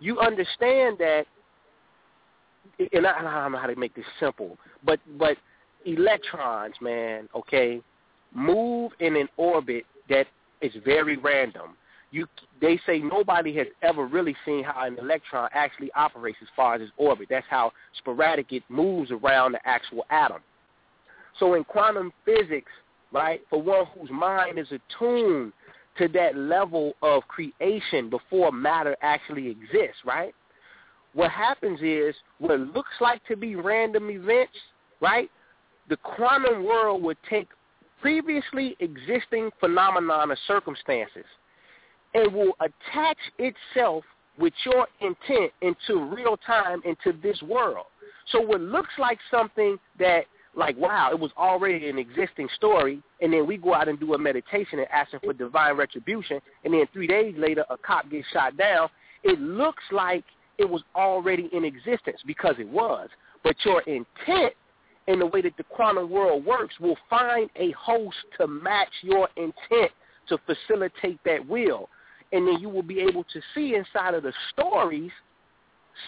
you 0.00 0.18
understand 0.20 0.98
that, 0.98 1.24
and 2.92 3.06
I, 3.06 3.22
don't 3.22 3.52
know 3.52 3.58
how 3.58 3.66
to 3.66 3.76
make 3.76 3.94
this 3.94 4.04
simple, 4.20 4.58
but 4.84 5.00
but 5.18 5.36
electrons, 5.86 6.74
man, 6.80 7.28
okay, 7.34 7.80
move 8.34 8.92
in 9.00 9.16
an 9.16 9.28
orbit 9.36 9.84
that 10.08 10.26
is 10.60 10.72
very 10.84 11.16
random. 11.16 11.76
You, 12.10 12.26
they 12.60 12.78
say 12.84 12.98
nobody 12.98 13.56
has 13.56 13.66
ever 13.82 14.06
really 14.06 14.36
seen 14.44 14.64
how 14.64 14.86
an 14.86 14.98
electron 14.98 15.48
actually 15.54 15.90
operates 15.96 16.38
as 16.42 16.48
far 16.54 16.74
as 16.74 16.82
its 16.82 16.92
orbit. 16.98 17.28
That's 17.30 17.46
how 17.48 17.72
sporadic 17.96 18.52
it 18.52 18.62
moves 18.68 19.10
around 19.10 19.52
the 19.52 19.60
actual 19.66 20.04
atom. 20.10 20.42
So 21.38 21.54
in 21.54 21.64
quantum 21.64 22.12
physics, 22.26 22.70
right? 23.12 23.40
For 23.50 23.60
one 23.60 23.86
whose 23.98 24.10
mind 24.10 24.58
is 24.58 24.68
attuned 24.68 25.52
to 25.98 26.08
that 26.08 26.36
level 26.36 26.94
of 27.02 27.22
creation 27.28 28.08
before 28.08 28.50
matter 28.50 28.96
actually 29.02 29.48
exists, 29.48 29.98
right? 30.04 30.34
What 31.14 31.30
happens 31.30 31.80
is 31.82 32.14
what 32.38 32.58
looks 32.60 32.94
like 33.00 33.24
to 33.26 33.36
be 33.36 33.54
random 33.56 34.10
events, 34.10 34.56
right? 35.00 35.30
The 35.88 35.98
quantum 35.98 36.64
world 36.64 37.02
would 37.02 37.18
take 37.28 37.48
previously 38.00 38.76
existing 38.80 39.50
phenomena 39.60 40.24
or 40.28 40.36
circumstances 40.46 41.24
and 42.14 42.32
will 42.32 42.52
attach 42.60 43.18
itself 43.38 44.04
with 44.38 44.54
your 44.64 44.86
intent 45.00 45.52
into 45.60 46.04
real 46.04 46.38
time 46.38 46.80
into 46.84 47.18
this 47.22 47.40
world. 47.42 47.86
So 48.30 48.40
what 48.40 48.60
looks 48.60 48.92
like 48.98 49.18
something 49.30 49.78
that 49.98 50.24
like, 50.54 50.76
wow, 50.76 51.10
it 51.10 51.18
was 51.18 51.30
already 51.36 51.88
an 51.88 51.98
existing 51.98 52.48
story, 52.56 53.02
and 53.20 53.32
then 53.32 53.46
we 53.46 53.56
go 53.56 53.74
out 53.74 53.88
and 53.88 53.98
do 53.98 54.14
a 54.14 54.18
meditation 54.18 54.78
and 54.78 54.88
asking 54.90 55.20
for 55.20 55.32
divine 55.32 55.76
retribution, 55.76 56.40
and 56.64 56.74
then 56.74 56.84
three 56.92 57.06
days 57.06 57.34
later 57.38 57.64
a 57.70 57.76
cop 57.78 58.10
gets 58.10 58.26
shot 58.32 58.56
down, 58.56 58.88
it 59.22 59.40
looks 59.40 59.82
like 59.90 60.24
it 60.58 60.68
was 60.68 60.82
already 60.94 61.48
in 61.52 61.64
existence 61.64 62.20
because 62.26 62.54
it 62.58 62.68
was. 62.68 63.08
But 63.42 63.56
your 63.64 63.80
intent 63.82 64.54
in 65.08 65.18
the 65.18 65.26
way 65.26 65.42
that 65.42 65.56
the 65.56 65.64
quantum 65.64 66.10
world 66.10 66.44
works 66.44 66.74
will 66.80 66.98
find 67.08 67.50
a 67.56 67.72
host 67.72 68.16
to 68.38 68.46
match 68.46 68.92
your 69.02 69.28
intent 69.36 69.90
to 70.28 70.38
facilitate 70.46 71.18
that 71.24 71.46
will. 71.48 71.88
And 72.32 72.46
then 72.46 72.60
you 72.60 72.68
will 72.68 72.82
be 72.82 73.00
able 73.00 73.24
to 73.24 73.40
see 73.54 73.74
inside 73.74 74.14
of 74.14 74.22
the 74.22 74.32
stories 74.52 75.10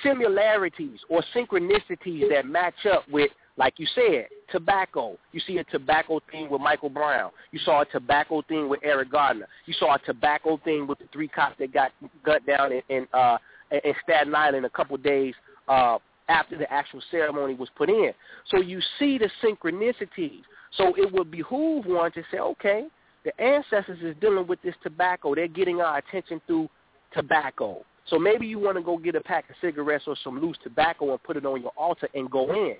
similarities 0.02 0.98
or 1.08 1.22
synchronicities 1.34 2.28
that 2.30 2.46
match 2.46 2.86
up 2.90 3.08
with 3.10 3.30
like 3.56 3.74
you 3.78 3.86
said, 3.94 4.26
tobacco. 4.50 5.16
You 5.32 5.40
see 5.46 5.58
a 5.58 5.64
tobacco 5.64 6.20
thing 6.30 6.50
with 6.50 6.60
Michael 6.60 6.88
Brown. 6.88 7.30
You 7.52 7.60
saw 7.60 7.82
a 7.82 7.84
tobacco 7.86 8.42
thing 8.42 8.68
with 8.68 8.80
Eric 8.82 9.12
Garner. 9.12 9.46
You 9.66 9.74
saw 9.74 9.94
a 9.94 9.98
tobacco 10.00 10.60
thing 10.64 10.86
with 10.86 10.98
the 10.98 11.06
three 11.12 11.28
cops 11.28 11.56
that 11.58 11.72
got 11.72 11.92
gut 12.24 12.44
down 12.46 12.72
in, 12.72 12.82
in 12.88 13.06
uh 13.12 13.38
in 13.70 13.94
Staten 14.02 14.34
Island 14.34 14.66
a 14.66 14.70
couple 14.70 14.96
days 14.96 15.34
uh 15.68 15.98
after 16.28 16.56
the 16.56 16.70
actual 16.72 17.00
ceremony 17.10 17.54
was 17.54 17.68
put 17.76 17.88
in. 17.88 18.12
So 18.50 18.60
you 18.60 18.80
see 18.98 19.18
the 19.18 19.30
synchronicities. 19.42 20.42
So 20.76 20.94
it 20.96 21.12
would 21.12 21.30
behoove 21.30 21.86
one 21.86 22.10
to 22.12 22.22
say, 22.32 22.38
okay, 22.38 22.86
the 23.24 23.40
ancestors 23.40 23.98
is 24.02 24.16
dealing 24.20 24.46
with 24.46 24.60
this 24.62 24.74
tobacco. 24.82 25.34
They're 25.34 25.48
getting 25.48 25.80
our 25.80 25.98
attention 25.98 26.40
through 26.46 26.68
tobacco. 27.12 27.84
So 28.06 28.18
maybe 28.18 28.46
you 28.46 28.58
want 28.58 28.76
to 28.76 28.82
go 28.82 28.98
get 28.98 29.14
a 29.14 29.20
pack 29.20 29.48
of 29.48 29.56
cigarettes 29.60 30.04
or 30.06 30.16
some 30.24 30.40
loose 30.40 30.56
tobacco 30.62 31.10
and 31.12 31.22
put 31.22 31.36
it 31.36 31.46
on 31.46 31.60
your 31.62 31.72
altar 31.76 32.08
and 32.14 32.30
go 32.30 32.52
in. 32.52 32.76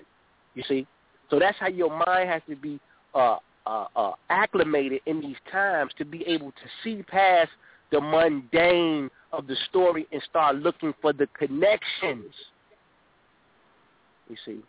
You 0.55 0.63
see, 0.67 0.87
so 1.29 1.39
that's 1.39 1.57
how 1.59 1.67
your 1.67 1.89
mind 2.05 2.29
has 2.29 2.41
to 2.49 2.55
be 2.55 2.79
uh, 3.13 3.37
uh, 3.65 3.85
uh, 3.95 4.11
acclimated 4.29 5.01
in 5.05 5.21
these 5.21 5.35
times 5.51 5.91
to 5.97 6.05
be 6.05 6.23
able 6.27 6.51
to 6.51 6.67
see 6.83 7.03
past 7.03 7.49
the 7.91 8.01
mundane 8.01 9.09
of 9.31 9.47
the 9.47 9.55
story 9.69 10.07
and 10.11 10.21
start 10.29 10.55
looking 10.57 10.93
for 11.01 11.13
the 11.13 11.27
connections. 11.37 12.33
You 14.29 14.35
see. 14.45 14.59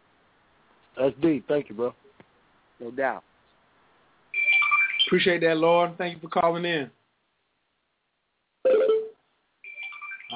That's 0.99 1.15
deep. 1.21 1.47
Thank 1.47 1.69
you, 1.69 1.75
bro. 1.75 1.95
No 2.81 2.91
doubt. 2.91 3.23
Appreciate 5.07 5.41
that, 5.43 5.57
Lord. 5.57 5.97
Thank 5.99 6.15
you 6.15 6.29
for 6.29 6.41
calling 6.41 6.65
in. 6.65 6.91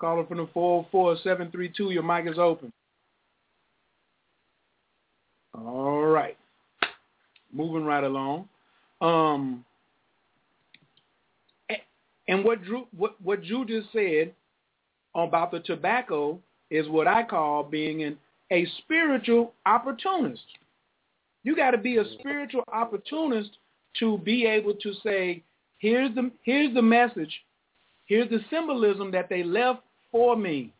Caller 0.00 0.26
from 0.26 0.38
the 0.38 0.48
four 0.52 0.84
four 0.90 1.16
seven 1.22 1.52
three 1.52 1.68
two. 1.68 1.92
Your 1.92 2.02
mic 2.02 2.26
is 2.26 2.38
open. 2.38 2.72
All 5.54 6.06
right. 6.06 6.36
Moving 7.52 7.84
right 7.84 8.02
along. 8.02 8.48
Um, 9.00 9.64
and 12.28 12.44
what 12.44 12.62
Drew 12.62 12.86
what 12.96 13.20
what 13.22 13.42
Drew 13.42 13.64
just 13.64 13.92
said 13.92 14.32
about 15.14 15.50
the 15.50 15.60
tobacco 15.60 16.38
is 16.70 16.86
what 16.88 17.08
I 17.08 17.24
call 17.24 17.64
being 17.64 18.04
an 18.04 18.18
a 18.50 18.66
spiritual 18.78 19.52
opportunist. 19.66 20.42
You 21.42 21.56
got 21.56 21.72
to 21.72 21.78
be 21.78 21.96
a 21.96 22.04
spiritual 22.18 22.62
opportunist 22.72 23.50
to 23.98 24.18
be 24.18 24.46
able 24.46 24.74
to 24.74 24.92
say, 25.02 25.42
here's 25.78 26.14
the 26.14 26.30
here's 26.42 26.74
the 26.74 26.82
message, 26.82 27.42
here's 28.06 28.28
the 28.30 28.40
symbolism 28.50 29.10
that 29.12 29.28
they 29.28 29.42
left 29.42 29.80
for 30.12 30.36
me. 30.36 30.72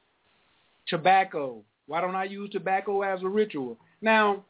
Tobacco. 0.86 1.62
Why 1.86 2.02
don't 2.02 2.14
I 2.14 2.24
use 2.24 2.50
tobacco 2.50 3.00
as 3.00 3.22
a 3.22 3.28
ritual? 3.28 3.78
Now, 4.02 4.44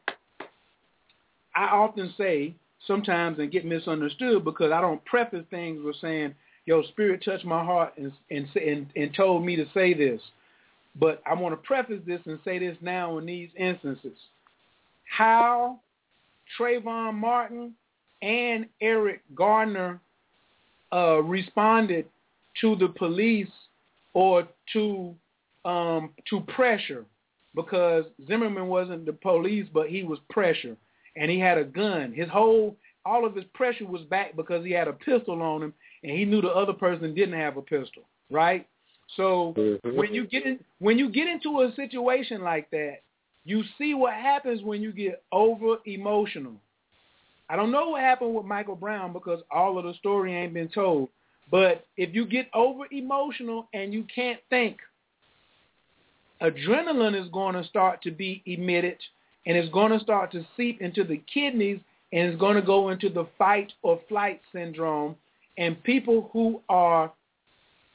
I 1.55 1.65
often 1.65 2.13
say 2.17 2.53
sometimes 2.85 3.39
and 3.39 3.51
get 3.51 3.65
misunderstood 3.65 4.43
because 4.43 4.71
I 4.73 4.81
don't 4.81 5.03
preface 5.05 5.45
things 5.49 5.83
with 5.83 5.95
saying, 6.01 6.35
"Yo, 6.65 6.83
Spirit 6.83 7.23
touched 7.23 7.45
my 7.45 7.63
heart 7.63 7.93
and 7.97 8.11
and 8.29 8.47
and, 8.55 8.87
and 8.95 9.13
told 9.13 9.45
me 9.45 9.55
to 9.55 9.65
say 9.73 9.93
this." 9.93 10.21
But 10.99 11.21
I 11.25 11.33
want 11.33 11.53
to 11.53 11.67
preface 11.67 12.01
this 12.05 12.21
and 12.25 12.39
say 12.43 12.59
this 12.59 12.75
now 12.81 13.17
in 13.19 13.25
these 13.25 13.49
instances. 13.57 14.17
How 15.05 15.79
Trayvon 16.57 17.15
Martin 17.15 17.73
and 18.21 18.67
Eric 18.81 19.21
Garner 19.35 19.99
uh, 20.91 21.21
responded 21.21 22.05
to 22.61 22.75
the 22.75 22.89
police 22.89 23.47
or 24.13 24.47
to 24.73 25.15
um, 25.65 26.11
to 26.29 26.41
pressure 26.41 27.05
because 27.55 28.05
Zimmerman 28.27 28.67
wasn't 28.67 29.05
the 29.05 29.13
police, 29.13 29.67
but 29.73 29.89
he 29.89 30.03
was 30.03 30.19
pressure, 30.29 30.75
and 31.15 31.29
he 31.29 31.39
had 31.39 31.57
a 31.57 31.63
gun. 31.63 32.13
His 32.13 32.29
whole 32.29 32.75
all 33.05 33.25
of 33.25 33.35
his 33.35 33.45
pressure 33.53 33.85
was 33.85 34.01
back 34.03 34.35
because 34.35 34.65
he 34.65 34.71
had 34.71 34.87
a 34.87 34.93
pistol 34.93 35.41
on 35.41 35.63
him, 35.63 35.73
and 36.03 36.11
he 36.11 36.25
knew 36.25 36.41
the 36.41 36.49
other 36.49 36.73
person 36.73 37.13
didn't 37.13 37.39
have 37.39 37.57
a 37.57 37.61
pistol, 37.61 38.03
right? 38.29 38.67
So 39.15 39.53
mm-hmm. 39.57 39.95
when 39.95 40.13
you 40.13 40.27
get 40.27 40.45
in, 40.45 40.59
when 40.79 40.97
you 40.97 41.09
get 41.09 41.27
into 41.27 41.61
a 41.61 41.73
situation 41.75 42.41
like 42.41 42.69
that, 42.71 42.97
you 43.45 43.63
see 43.77 43.93
what 43.93 44.13
happens 44.13 44.61
when 44.61 44.81
you 44.81 44.91
get 44.91 45.23
over 45.31 45.77
emotional. 45.85 46.53
I 47.49 47.55
don't 47.55 47.71
know 47.71 47.89
what 47.89 48.01
happened 48.01 48.35
with 48.35 48.45
Michael 48.45 48.75
Brown 48.75 49.11
because 49.11 49.41
all 49.49 49.77
of 49.79 49.85
the 49.85 49.93
story 49.95 50.35
ain't 50.35 50.53
been 50.53 50.69
told. 50.69 51.09
But 51.49 51.87
if 51.97 52.13
you 52.13 52.25
get 52.25 52.47
over 52.53 52.83
emotional 52.91 53.67
and 53.73 53.91
you 53.91 54.05
can't 54.13 54.39
think, 54.49 54.77
adrenaline 56.41 57.19
is 57.19 57.27
going 57.31 57.55
to 57.55 57.63
start 57.63 58.01
to 58.03 58.11
be 58.11 58.43
emitted 58.45 58.97
and 59.45 59.57
it's 59.57 59.71
going 59.73 59.91
to 59.91 59.99
start 59.99 60.31
to 60.33 60.45
seep 60.55 60.81
into 60.81 61.03
the 61.03 61.21
kidneys 61.33 61.79
and 62.13 62.27
it's 62.27 62.39
going 62.39 62.55
to 62.55 62.61
go 62.61 62.89
into 62.89 63.09
the 63.09 63.25
fight 63.37 63.71
or 63.81 63.99
flight 64.07 64.41
syndrome. 64.53 65.15
And 65.59 65.83
people 65.83 66.29
who 66.31 66.61
are 66.69 67.11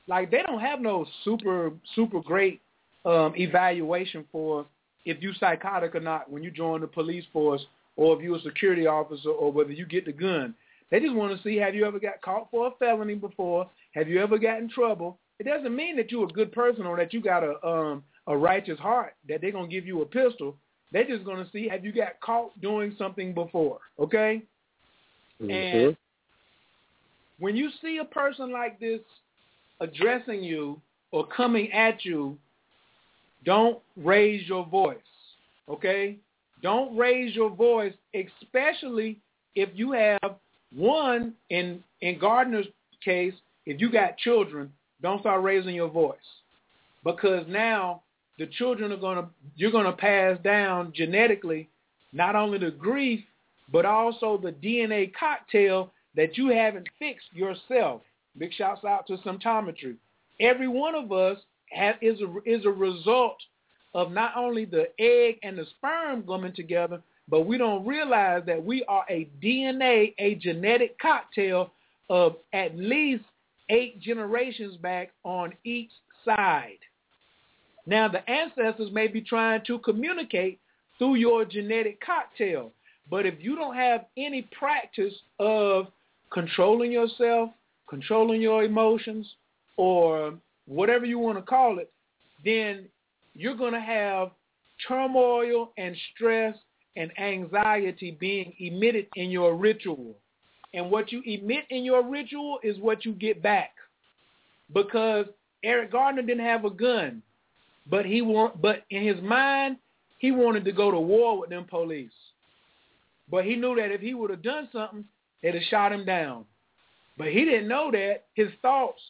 like 0.07 0.31
they 0.31 0.43
don't 0.43 0.61
have 0.61 0.81
no 0.81 1.07
super 1.25 1.73
super 1.97 2.21
great 2.21 2.61
um, 3.07 3.33
evaluation 3.37 4.25
for 4.31 4.67
if 5.07 5.23
you 5.23 5.33
psychotic 5.41 5.95
or 5.95 6.01
not 6.01 6.31
when 6.31 6.43
you 6.43 6.51
join 6.51 6.83
the 6.83 6.87
police 6.87 7.25
force 7.33 7.65
or 7.97 8.17
if 8.17 8.23
you're 8.23 8.37
a 8.37 8.43
security 8.43 8.87
officer 8.87 9.31
or 9.31 9.51
whether 9.51 9.73
you 9.73 9.87
get 9.87 10.05
the 10.05 10.13
gun. 10.13 10.55
They 10.91 11.01
just 11.01 11.15
want 11.15 11.37
to 11.37 11.43
see 11.43 11.57
have 11.57 11.75
you 11.75 11.87
ever 11.87 11.99
got 11.99 12.21
caught 12.21 12.51
for 12.51 12.67
a 12.69 12.71
felony 12.79 13.15
before? 13.15 13.69
Have 13.93 14.09
you 14.09 14.23
ever 14.23 14.39
got 14.39 14.59
in 14.59 14.69
trouble? 14.69 15.19
It 15.39 15.45
doesn't 15.45 15.75
mean 15.75 15.97
that 15.97 16.13
you're 16.13 16.25
a 16.25 16.29
good 16.33 16.53
person 16.53 16.85
or 16.85 16.97
that 16.99 17.15
you 17.15 17.23
got 17.23 17.43
a 17.43 17.67
um, 17.67 18.05
a 18.27 18.37
righteous 18.37 18.79
heart 18.79 19.15
that 19.29 19.41
they're 19.41 19.53
gonna 19.53 19.69
give 19.69 19.87
you 19.87 20.03
a 20.03 20.07
pistol. 20.07 20.55
They're 20.93 21.07
just 21.07 21.25
gonna 21.25 21.49
see 21.51 21.67
have 21.69 21.83
you 21.83 21.93
got 21.93 22.21
caught 22.21 22.61
doing 22.61 22.95
something 22.99 23.33
before, 23.33 23.79
okay? 23.99 24.43
Mm-hmm. 25.41 25.51
And 25.51 25.97
when 27.39 27.57
you 27.57 27.71
see 27.83 27.99
a 27.99 28.05
person 28.05 28.53
like 28.53 28.79
this 28.79 29.01
addressing 29.81 30.43
you 30.43 30.81
or 31.11 31.27
coming 31.27 31.73
at 31.73 32.05
you, 32.05 32.37
don't 33.45 33.79
raise 33.97 34.47
your 34.49 34.67
voice. 34.67 34.97
Okay? 35.69 36.17
Don't 36.63 36.97
raise 36.97 37.35
your 37.35 37.51
voice, 37.51 37.93
especially 38.15 39.19
if 39.55 39.69
you 39.75 39.93
have 39.93 40.37
one 40.75 41.35
in 41.51 41.83
in 42.01 42.19
Gardner's 42.19 42.67
case, 43.05 43.35
if 43.67 43.81
you 43.81 43.91
got 43.91 44.19
children, 44.19 44.73
don't 45.03 45.21
start 45.21 45.43
raising 45.43 45.75
your 45.75 45.89
voice. 45.89 46.17
Because 47.05 47.45
now 47.49 48.03
the 48.39 48.47
children 48.47 48.93
are 48.93 48.97
gonna 48.97 49.29
you're 49.57 49.71
gonna 49.71 49.93
pass 49.93 50.39
down 50.43 50.93
genetically 50.95 51.69
not 52.13 52.37
only 52.37 52.59
the 52.59 52.71
grief, 52.71 53.21
but 53.71 53.85
also 53.85 54.39
the 54.39 54.53
DNA 54.53 55.13
cocktail 55.19 55.93
that 56.17 56.37
you 56.37 56.49
haven't 56.49 56.89
fixed 56.99 57.33
yourself. 57.33 58.03
Big 58.39 58.53
shouts 58.53 58.85
out 58.85 59.07
to 59.07 59.17
symptometry. 59.19 59.97
Every 60.41 60.69
one 60.69 60.95
of 60.95 61.13
us 61.13 61.39
have, 61.71 61.97
is 62.01 62.21
a, 62.21 62.51
is 62.51 62.65
a 62.65 62.71
result 62.71 63.37
of 63.95 64.11
not 64.11 64.33
only 64.37 64.65
the 64.65 64.89
egg 64.99 65.39
and 65.43 65.57
the 65.57 65.67
sperm 65.77 66.25
coming 66.25 66.53
together, 66.53 67.01
but 67.29 67.43
we 67.43 67.57
don't 67.57 67.87
realize 67.87 68.43
that 68.47 68.63
we 68.63 68.85
are 68.85 69.05
a 69.09 69.29
DNA, 69.43 70.15
a 70.19 70.35
genetic 70.37 70.99
cocktail 70.99 71.71
of 72.11 72.37
at 72.53 72.77
least 72.77 73.25
eight 73.71 74.01
generations 74.01 74.77
back 74.77 75.11
on 75.25 75.53
each 75.65 75.91
side. 76.25 76.79
Now, 77.87 78.09
the 78.09 78.29
ancestors 78.29 78.91
may 78.93 79.09
be 79.09 79.21
trying 79.21 79.63
to 79.67 79.79
communicate 79.79 80.59
through 80.99 81.17
your 81.17 81.45
genetic 81.45 82.01
cocktail, 82.05 82.73
but 83.11 83.27
if 83.27 83.35
you 83.41 83.57
don't 83.57 83.77
have 83.77 84.07
any 84.17 84.49
practice 84.59 85.15
of 85.39 85.89
controlling 86.35 86.93
yourself, 86.93 87.51
controlling 87.89 88.43
your 88.43 88.65
emotions, 88.65 89.27
or 89.77 90.35
whatever 90.67 91.07
you 91.07 91.19
want 91.19 91.39
to 91.39 91.43
call 91.43 91.79
it, 91.79 91.91
then 92.45 92.87
you're 93.35 93.57
going 93.57 93.73
to 93.73 93.81
have 93.81 94.31
turmoil 94.87 95.71
and 95.79 95.97
stress 96.15 96.57
and 96.97 97.17
anxiety 97.19 98.17
being 98.21 98.53
emitted 98.59 99.07
in 99.17 99.31
your 99.31 99.55
ritual. 99.55 100.15
And 100.75 100.91
what 100.91 101.13
you 101.13 101.23
emit 101.25 101.65
in 101.71 101.85
your 101.85 102.05
ritual 102.09 102.59
is 102.63 102.77
what 102.79 103.05
you 103.05 103.13
get 103.13 103.43
back. 103.43 103.71
Because 104.73 105.27
Eric 105.63 105.93
Gardner 105.93 106.23
didn't 106.23 106.45
have 106.45 106.65
a 106.65 106.71
gun, 106.71 107.23
but 107.89 108.05
he 108.05 108.23
want, 108.23 108.61
but 108.61 108.85
in 108.91 109.05
his 109.05 109.21
mind, 109.23 109.77
he 110.19 110.33
wanted 110.33 110.65
to 110.65 110.73
go 110.73 110.91
to 110.91 110.99
war 110.99 111.39
with 111.39 111.51
them 111.51 111.65
police. 111.65 112.11
But 113.31 113.45
he 113.45 113.57
knew 113.57 113.77
that 113.77 113.93
if 113.93 114.01
he 114.01 114.15
would 114.15 114.31
have 114.31 114.43
done 114.43 114.69
something, 114.73 115.05
they'd 115.45 115.55
have 115.55 115.63
shot 115.65 115.93
him 115.93 116.05
down. 116.05 116.47
But 117.19 117.29
he 117.29 117.45
didn't 117.45 117.69
know 117.69 117.91
that 117.93 118.25
his 118.35 118.49
thoughts 118.63 119.01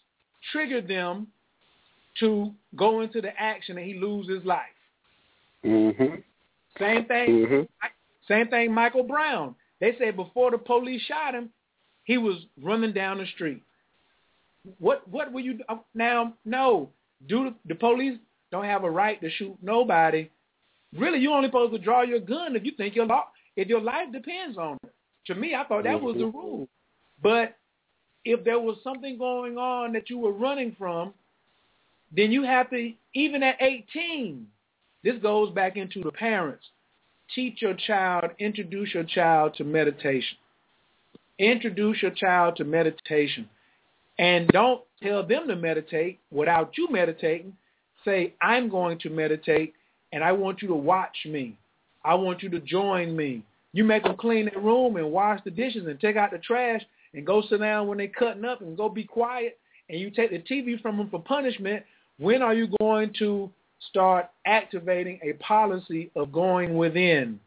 triggered 0.53 0.89
them 0.89 1.29
to 2.21 2.53
go 2.77 3.01
into 3.01 3.21
the 3.21 3.31
action 3.39 3.79
and 3.79 3.87
he 3.87 3.95
lose 3.95 4.29
his 4.29 4.45
life. 4.45 4.61
Mm-hmm. 5.65 6.17
Same 6.79 7.05
thing. 7.07 7.29
Mm-hmm. 7.29 7.63
Same 8.29 8.49
thing. 8.49 8.75
Michael 8.75 9.05
Brown. 9.05 9.55
They 9.81 9.95
said 9.99 10.17
before 10.17 10.51
the 10.51 10.59
police 10.59 11.03
shot 11.03 11.35
him, 11.35 11.51
he 12.05 12.19
was 12.19 12.37
running 12.63 12.93
down 12.93 13.19
the 13.19 13.27
street. 13.35 13.63
What 14.79 15.07
what 15.09 15.33
were 15.33 15.41
you 15.41 15.61
uh, 15.69 15.77
now? 15.95 16.35
No, 16.45 16.91
do 17.29 17.45
the, 17.45 17.55
the 17.69 17.75
police 17.75 18.19
don't 18.51 18.65
have 18.65 18.85
a 18.85 18.91
right 18.91 19.21
to 19.21 19.31
shoot 19.31 19.57
nobody. 19.63 20.31
Really, 20.97 21.19
you're 21.19 21.35
only 21.35 21.49
supposed 21.49 21.73
to 21.73 21.79
draw 21.79 22.03
your 22.03 22.21
gun 22.21 22.57
if 22.57 22.65
you 22.65 22.73
think 22.77 22.95
your 22.95 23.07
law 23.07 23.25
if 23.57 23.69
your 23.69 23.81
life 23.81 24.11
depends 24.13 24.57
on 24.57 24.79
it. 24.85 24.94
To 25.27 25.35
me, 25.35 25.55
I 25.55 25.65
thought 25.65 25.85
that 25.85 26.01
was 26.01 26.17
the 26.17 26.27
rule. 26.27 26.69
But 27.23 27.57
if 28.25 28.45
there 28.45 28.59
was 28.59 28.77
something 28.83 29.19
going 29.19 29.59
on 29.59 29.93
that 29.93 30.11
you 30.11 30.19
were 30.19 30.33
running 30.33 30.75
from, 30.79 31.15
then 32.15 32.31
you 32.31 32.45
have 32.45 32.71
to, 32.71 32.93
even 33.15 33.43
at 33.43 33.57
18, 33.61 34.47
this 35.03 35.17
goes 35.23 35.53
back 35.53 35.77
into 35.77 36.03
the 36.03 36.13
parents. 36.13 36.65
Teach 37.35 37.63
your 37.63 37.75
child, 37.75 38.31
introduce 38.39 38.95
your 38.95 39.05
child 39.05 39.55
to 39.55 39.65
meditation. 39.65 40.37
Introduce 41.39 42.03
your 42.03 42.13
child 42.13 42.57
to 42.57 42.65
meditation. 42.65 43.49
And 44.19 44.47
don't 44.49 44.83
tell 45.03 45.27
them 45.27 45.49
to 45.49 45.57
meditate 45.57 46.21
without 46.31 46.77
you 46.79 46.89
meditating. 46.91 47.57
Say, 48.05 48.35
I'm 48.41 48.69
going 48.69 48.99
to 49.01 49.11
meditate 49.11 49.75
and 50.13 50.23
I 50.23 50.33
want 50.33 50.63
you 50.63 50.69
to 50.69 50.75
watch 50.75 51.17
me. 51.27 51.57
I 52.05 52.15
want 52.15 52.43
you 52.43 52.51
to 52.51 52.61
join 52.61 53.17
me. 53.17 53.43
You 53.75 53.83
make 53.83 54.05
them 54.05 54.17
clean 54.17 54.49
their 54.53 54.63
room 54.63 54.97
and 54.97 55.11
wash 55.11 55.41
the 55.45 55.51
dishes 55.51 55.87
and 55.89 55.99
take 56.01 56.15
out 56.15 56.31
the 56.31 56.39
trash 56.39 56.81
and 57.13 57.27
go 57.27 57.43
sit 57.43 57.59
down 57.59 57.89
when 57.89 57.99
they're 57.99 58.07
cutting 58.07 58.45
up 58.45 58.61
and 58.61 58.77
go 58.77 58.89
be 58.89 59.03
quiet 59.03 59.59
and 59.91 60.01
you 60.01 60.11
take 60.11 60.31
the 60.31 60.39
TV 60.39 60.81
from 60.81 60.97
them 60.97 61.11
for 61.11 61.21
punishment, 61.21 61.83
when 62.19 62.41
are 62.41 62.55
you 62.55 62.69
going 62.79 63.13
to 63.19 63.51
start 63.91 64.31
activating 64.47 65.19
a 65.25 65.33
policy 65.43 66.13
of 66.15 66.31
going 66.31 66.77
within 66.77 67.41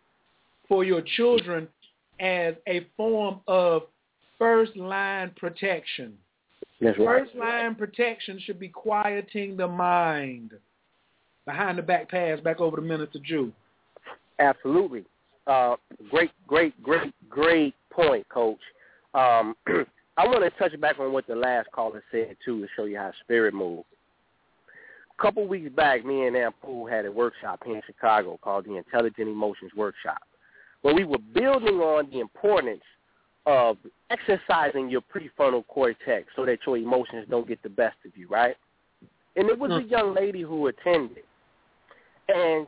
for 0.67 0.83
your 0.83 1.01
children 1.15 1.65
as 2.19 2.55
a 2.67 2.85
form 2.97 3.39
of 3.47 3.83
first 4.37 4.75
line 4.75 5.31
protection? 5.37 6.13
That's 6.81 6.99
right. 6.99 7.21
First 7.21 7.35
line 7.35 7.73
protection 7.75 8.37
should 8.43 8.59
be 8.59 8.67
quieting 8.67 9.55
the 9.55 9.67
mind. 9.67 10.51
Behind 11.45 11.77
the 11.77 11.83
back 11.83 12.11
pass, 12.11 12.41
back 12.41 12.59
over 12.59 12.75
to 12.75 12.81
Minister 12.81 13.19
Jew. 13.23 13.53
Absolutely. 14.39 15.05
Uh, 15.47 15.77
great, 16.09 16.31
great, 16.45 16.81
great, 16.83 17.13
great 17.29 17.73
point, 17.89 18.27
Coach. 18.29 18.59
Um, 19.13 19.55
I 20.17 20.25
want 20.27 20.43
to 20.43 20.49
touch 20.59 20.79
back 20.81 20.99
on 20.99 21.13
what 21.13 21.25
the 21.27 21.35
last 21.35 21.71
caller 21.71 22.03
said 22.11 22.35
too, 22.43 22.61
to 22.61 22.67
show 22.75 22.85
you 22.85 22.97
how 22.97 23.11
spirit 23.23 23.53
moves. 23.53 23.85
A 25.17 25.21
couple 25.21 25.47
weeks 25.47 25.73
back, 25.73 26.05
me 26.05 26.27
and 26.27 26.35
Ampool 26.35 26.89
had 26.89 27.05
a 27.05 27.11
workshop 27.11 27.61
here 27.65 27.75
in 27.75 27.81
Chicago 27.85 28.37
called 28.43 28.65
the 28.65 28.75
Intelligent 28.75 29.27
Emotions 29.27 29.71
Workshop, 29.75 30.21
where 30.81 30.93
we 30.93 31.05
were 31.05 31.17
building 31.33 31.75
on 31.75 32.09
the 32.11 32.19
importance 32.19 32.83
of 33.45 33.77
exercising 34.09 34.89
your 34.89 35.01
prefrontal 35.01 35.65
cortex 35.67 36.27
so 36.35 36.45
that 36.45 36.59
your 36.65 36.77
emotions 36.77 37.25
don't 37.29 37.47
get 37.47 37.61
the 37.63 37.69
best 37.69 37.95
of 38.05 38.11
you, 38.17 38.27
right? 38.27 38.55
And 39.35 39.49
it 39.49 39.57
was 39.57 39.71
a 39.71 39.83
young 39.83 40.13
lady 40.13 40.41
who 40.41 40.67
attended, 40.67 41.23
and 42.27 42.67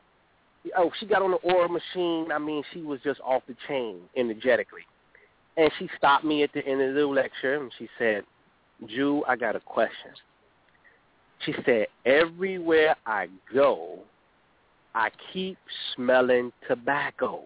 oh, 0.78 0.92
she 1.00 1.06
got 1.06 1.22
on 1.22 1.32
the 1.32 1.38
aura 1.38 1.70
machine. 1.70 2.32
I 2.32 2.38
mean, 2.38 2.64
she 2.74 2.82
was 2.82 3.00
just 3.04 3.20
off 3.22 3.44
the 3.48 3.56
chain 3.68 4.00
energetically. 4.16 4.82
And 5.58 5.72
she 5.78 5.90
stopped 5.98 6.24
me 6.24 6.44
at 6.44 6.54
the 6.54 6.66
end 6.66 6.82
of 6.82 6.96
the 6.96 7.06
lecture 7.06 7.56
and 7.56 7.72
she 7.78 7.88
said, 7.98 8.24
Jew, 8.88 9.24
I 9.28 9.36
got 9.36 9.56
a 9.56 9.60
question. 9.60 10.12
She 11.46 11.54
said, 11.66 11.88
everywhere 12.06 12.96
I 13.06 13.28
go, 13.54 14.00
I 14.96 15.10
keep 15.34 15.58
smelling 15.96 16.52
tobacco. 16.68 17.44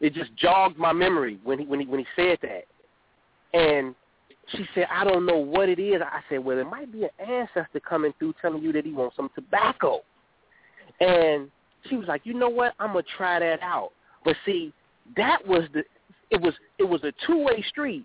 It 0.00 0.14
just 0.14 0.34
jogged 0.36 0.78
my 0.78 0.92
memory 0.92 1.38
when 1.44 1.58
he 1.58 1.66
when 1.66 1.80
he 1.80 1.86
when 1.86 2.00
he 2.00 2.06
said 2.16 2.38
that. 2.42 2.64
And 3.52 3.94
she 4.52 4.64
said, 4.74 4.86
I 4.90 5.04
don't 5.04 5.26
know 5.26 5.36
what 5.36 5.68
it 5.68 5.78
is. 5.78 6.00
I 6.02 6.20
said, 6.28 6.44
well, 6.44 6.58
it 6.58 6.68
might 6.68 6.92
be 6.92 7.04
an 7.04 7.10
ancestor 7.18 7.80
coming 7.80 8.12
through 8.18 8.34
telling 8.40 8.62
you 8.62 8.72
that 8.72 8.84
he 8.84 8.92
wants 8.92 9.16
some 9.16 9.30
tobacco. 9.34 10.00
And 11.00 11.50
she 11.88 11.96
was 11.96 12.06
like, 12.08 12.22
you 12.24 12.34
know 12.34 12.48
what? 12.48 12.74
I'm 12.78 12.88
gonna 12.88 13.04
try 13.16 13.38
that 13.38 13.62
out. 13.62 13.92
But 14.24 14.36
see, 14.44 14.72
that 15.16 15.46
was 15.46 15.64
the 15.72 15.82
it 16.30 16.40
was 16.40 16.54
it 16.78 16.84
was 16.84 17.02
a 17.04 17.12
two 17.26 17.42
way 17.42 17.62
street. 17.68 18.04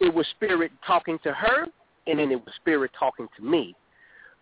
It 0.00 0.12
was 0.12 0.26
spirit 0.36 0.70
talking 0.86 1.18
to 1.24 1.32
her, 1.32 1.66
and 2.06 2.18
then 2.18 2.30
it 2.30 2.36
was 2.36 2.54
spirit 2.56 2.92
talking 2.98 3.28
to 3.36 3.42
me 3.42 3.74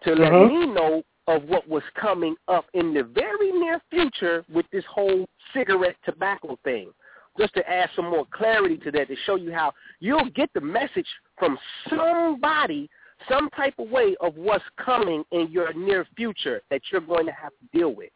to 0.05 0.15
let 0.15 0.33
Uh-huh. 0.33 0.47
me 0.47 0.67
know 0.67 1.03
of 1.27 1.43
what 1.45 1.67
was 1.69 1.83
coming 1.95 2.37
up 2.47 2.67
in 2.75 2.95
the 2.95 3.03
very 3.03 3.51
near 3.53 3.81
future 3.91 4.45
with 4.53 4.67
this 4.71 4.85
whole 4.85 5.27
cigarette 5.53 5.97
tobacco 6.05 6.57
thing. 6.63 6.93
Just 7.39 7.55
to 7.55 7.69
add 7.69 7.91
some 7.97 8.09
more 8.09 8.27
clarity 8.31 8.77
to 8.79 8.91
that, 8.93 9.09
to 9.09 9.17
show 9.27 9.35
you 9.35 9.53
how 9.53 9.73
you'll 10.01 10.31
get 10.31 10.51
the 10.55 10.61
message 10.61 11.09
from 11.39 11.59
somebody 11.89 12.89
some 13.29 13.49
type 13.51 13.75
of 13.79 13.89
way 13.91 14.17
of 14.21 14.37
what's 14.37 14.65
coming 14.83 15.25
in 15.33 15.51
your 15.51 15.73
near 15.73 16.07
future 16.17 16.63
that 16.71 16.81
you're 16.91 17.01
going 17.01 17.27
to 17.27 17.33
have 17.33 17.51
to 17.51 17.79
deal 17.79 17.95
with. 17.95 18.11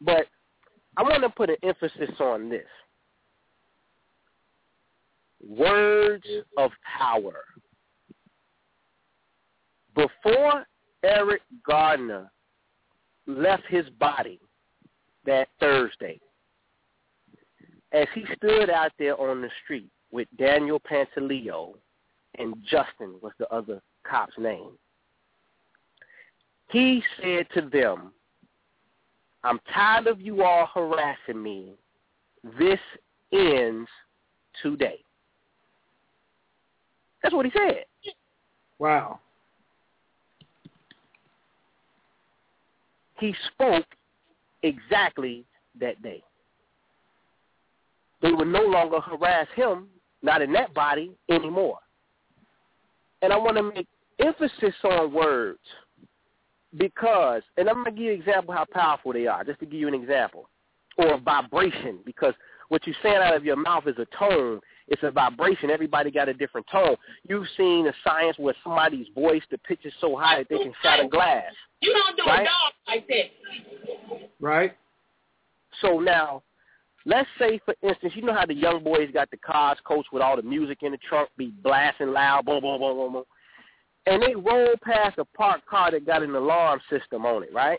But 0.00 0.26
I 0.96 1.02
want 1.02 1.22
to 1.22 1.30
put 1.30 1.50
an 1.50 1.56
emphasis 1.62 2.10
on 2.18 2.48
this. 2.48 2.66
Words 5.46 6.26
of 6.58 6.70
power. 6.98 7.44
Before 9.94 10.66
Eric 11.02 11.42
Gardner 11.66 12.30
left 13.26 13.64
his 13.68 13.88
body 13.98 14.40
that 15.24 15.48
Thursday, 15.58 16.20
as 17.92 18.06
he 18.14 18.24
stood 18.36 18.70
out 18.70 18.92
there 18.98 19.18
on 19.20 19.40
the 19.40 19.50
street 19.64 19.88
with 20.10 20.28
Daniel 20.38 20.80
Pantaleo 20.80 21.74
and 22.38 22.54
Justin 22.68 23.14
was 23.22 23.32
the 23.38 23.48
other 23.48 23.80
cop's 24.08 24.34
name. 24.38 24.70
He 26.70 27.02
said 27.20 27.46
to 27.54 27.68
them, 27.68 28.12
I'm 29.42 29.58
tired 29.72 30.06
of 30.06 30.20
you 30.20 30.42
all 30.42 30.68
harassing 30.72 31.42
me. 31.42 31.72
This 32.58 32.78
ends 33.32 33.88
today. 34.62 35.00
That's 37.22 37.34
what 37.34 37.46
he 37.46 37.52
said. 37.52 37.84
Wow. 38.78 39.20
He 43.18 43.34
spoke 43.52 43.86
exactly 44.62 45.44
that 45.78 46.02
day. 46.02 46.22
They 48.22 48.32
would 48.32 48.48
no 48.48 48.62
longer 48.62 49.00
harass 49.00 49.46
him, 49.54 49.88
not 50.22 50.42
in 50.42 50.52
that 50.52 50.72
body, 50.74 51.12
anymore. 51.28 51.78
And 53.22 53.32
I 53.32 53.36
want 53.36 53.56
to 53.56 53.62
make 53.62 53.86
emphasis 54.18 54.74
on 54.84 55.12
words 55.12 55.58
because, 56.76 57.42
and 57.56 57.68
I'm 57.68 57.76
going 57.76 57.86
to 57.86 57.90
give 57.92 58.00
you 58.00 58.12
an 58.12 58.20
example 58.20 58.54
how 58.54 58.64
powerful 58.72 59.12
they 59.12 59.26
are, 59.26 59.44
just 59.44 59.60
to 59.60 59.66
give 59.66 59.80
you 59.80 59.88
an 59.88 59.94
example, 59.94 60.48
or 60.98 61.14
a 61.14 61.18
vibration, 61.18 61.98
because 62.04 62.34
what 62.68 62.86
you're 62.86 62.96
saying 63.02 63.16
out 63.16 63.34
of 63.34 63.44
your 63.44 63.56
mouth 63.56 63.86
is 63.86 63.96
a 63.98 64.06
tone. 64.16 64.60
It's 64.86 65.02
a 65.02 65.10
vibration. 65.10 65.70
Everybody 65.70 66.10
got 66.10 66.28
a 66.28 66.34
different 66.34 66.66
tone. 66.70 66.96
You've 67.28 67.46
seen 67.56 67.86
a 67.86 67.92
science 68.04 68.36
where 68.38 68.54
somebody's 68.64 69.06
voice, 69.14 69.42
the 69.50 69.58
pitch 69.58 69.80
is 69.84 69.92
so 70.00 70.16
high 70.16 70.38
that 70.38 70.48
they 70.48 70.58
can 70.58 70.72
shatter 70.82 71.08
glass. 71.08 71.52
You 71.80 71.92
don't 71.92 72.16
do 72.16 72.24
Right? 72.26 72.42
a 72.42 72.44
dog 72.44 72.72
like 72.86 73.08
that. 73.08 74.28
Right? 74.40 74.76
So 75.80 75.98
now, 76.00 76.42
let's 77.04 77.28
say, 77.38 77.60
for 77.64 77.74
instance, 77.82 78.12
you 78.16 78.22
know 78.22 78.34
how 78.34 78.46
the 78.46 78.54
young 78.54 78.82
boys 78.82 79.08
got 79.12 79.30
the 79.30 79.36
cars, 79.36 79.78
coach, 79.84 80.06
with 80.12 80.22
all 80.22 80.36
the 80.36 80.42
music 80.42 80.78
in 80.82 80.92
the 80.92 80.98
trunk, 80.98 81.28
be 81.36 81.52
blasting 81.62 82.12
loud, 82.12 82.44
boom, 82.44 82.60
boom, 82.60 82.80
boom, 82.80 82.96
boom, 82.96 83.12
boom. 83.12 83.24
And 84.06 84.22
they 84.22 84.34
roll 84.34 84.74
past 84.82 85.18
a 85.18 85.24
parked 85.24 85.66
car 85.66 85.90
that 85.90 86.06
got 86.06 86.22
an 86.22 86.34
alarm 86.34 86.80
system 86.90 87.26
on 87.26 87.42
it, 87.42 87.52
right? 87.52 87.78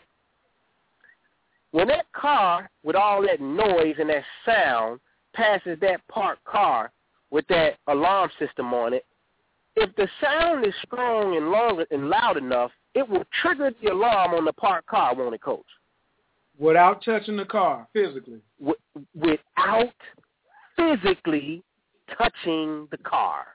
When 1.72 1.88
that 1.88 2.10
car, 2.12 2.70
with 2.84 2.96
all 2.96 3.22
that 3.22 3.40
noise 3.40 3.96
and 3.98 4.10
that 4.10 4.22
sound, 4.44 5.00
passes 5.34 5.78
that 5.80 6.06
parked 6.08 6.44
car 6.44 6.92
with 7.30 7.46
that 7.48 7.78
alarm 7.86 8.30
system 8.38 8.72
on 8.74 8.92
it, 8.92 9.04
if 9.74 9.94
the 9.96 10.06
sound 10.20 10.66
is 10.66 10.74
strong 10.84 11.36
and 11.36 11.50
long 11.50 11.82
and 11.90 12.10
loud 12.10 12.36
enough, 12.36 12.70
it 12.94 13.08
will 13.08 13.24
trigger 13.40 13.72
the 13.82 13.90
alarm 13.90 14.34
on 14.34 14.44
the 14.44 14.52
parked 14.52 14.86
car, 14.86 15.14
won't 15.14 15.34
it, 15.34 15.40
Coach? 15.40 15.64
Without 16.58 17.02
touching 17.04 17.36
the 17.36 17.44
car 17.44 17.88
physically. 17.92 18.40
w- 18.58 18.76
without 19.14 19.94
physically 20.76 21.62
touching 22.16 22.86
the 22.90 22.98
car. 22.98 23.46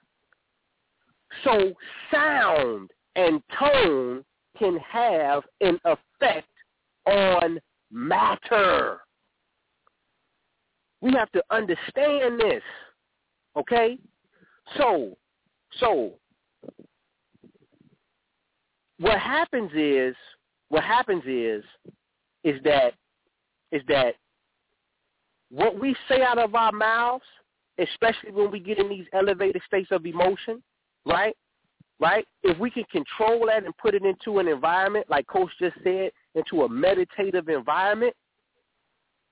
So 1.43 1.73
sound 2.11 2.91
and 3.15 3.41
tone 3.59 4.23
can 4.57 4.77
have 4.77 5.43
an 5.61 5.79
effect 5.85 6.47
on 7.05 7.59
matter. 7.91 8.99
We 11.01 11.13
have 11.13 11.31
to 11.31 11.43
understand 11.51 12.39
this, 12.39 12.63
okay? 13.55 13.99
So, 14.77 15.15
so 15.79 16.13
what 18.99 19.19
happens 19.19 19.71
is, 19.75 20.15
what 20.69 20.83
happens 20.83 21.23
is, 21.25 21.63
is 22.43 22.61
that, 22.63 22.93
is 23.71 23.81
that 23.87 24.15
what 25.49 25.79
we 25.79 25.95
say 26.09 26.21
out 26.21 26.37
of 26.37 26.55
our 26.55 26.71
mouths, 26.71 27.23
especially 27.79 28.31
when 28.31 28.51
we 28.51 28.59
get 28.59 28.79
in 28.79 28.89
these 28.89 29.05
elevated 29.13 29.61
states 29.65 29.89
of 29.91 30.05
emotion, 30.05 30.61
right? 31.05 31.35
Right? 31.99 32.27
If 32.43 32.57
we 32.59 32.69
can 32.69 32.83
control 32.85 33.47
that 33.47 33.65
and 33.65 33.75
put 33.77 33.95
it 33.95 34.03
into 34.03 34.39
an 34.39 34.47
environment, 34.47 35.07
like 35.09 35.25
Coach 35.27 35.49
just 35.59 35.75
said, 35.83 36.11
into 36.35 36.63
a 36.63 36.69
meditative 36.69 37.49
environment, 37.49 38.13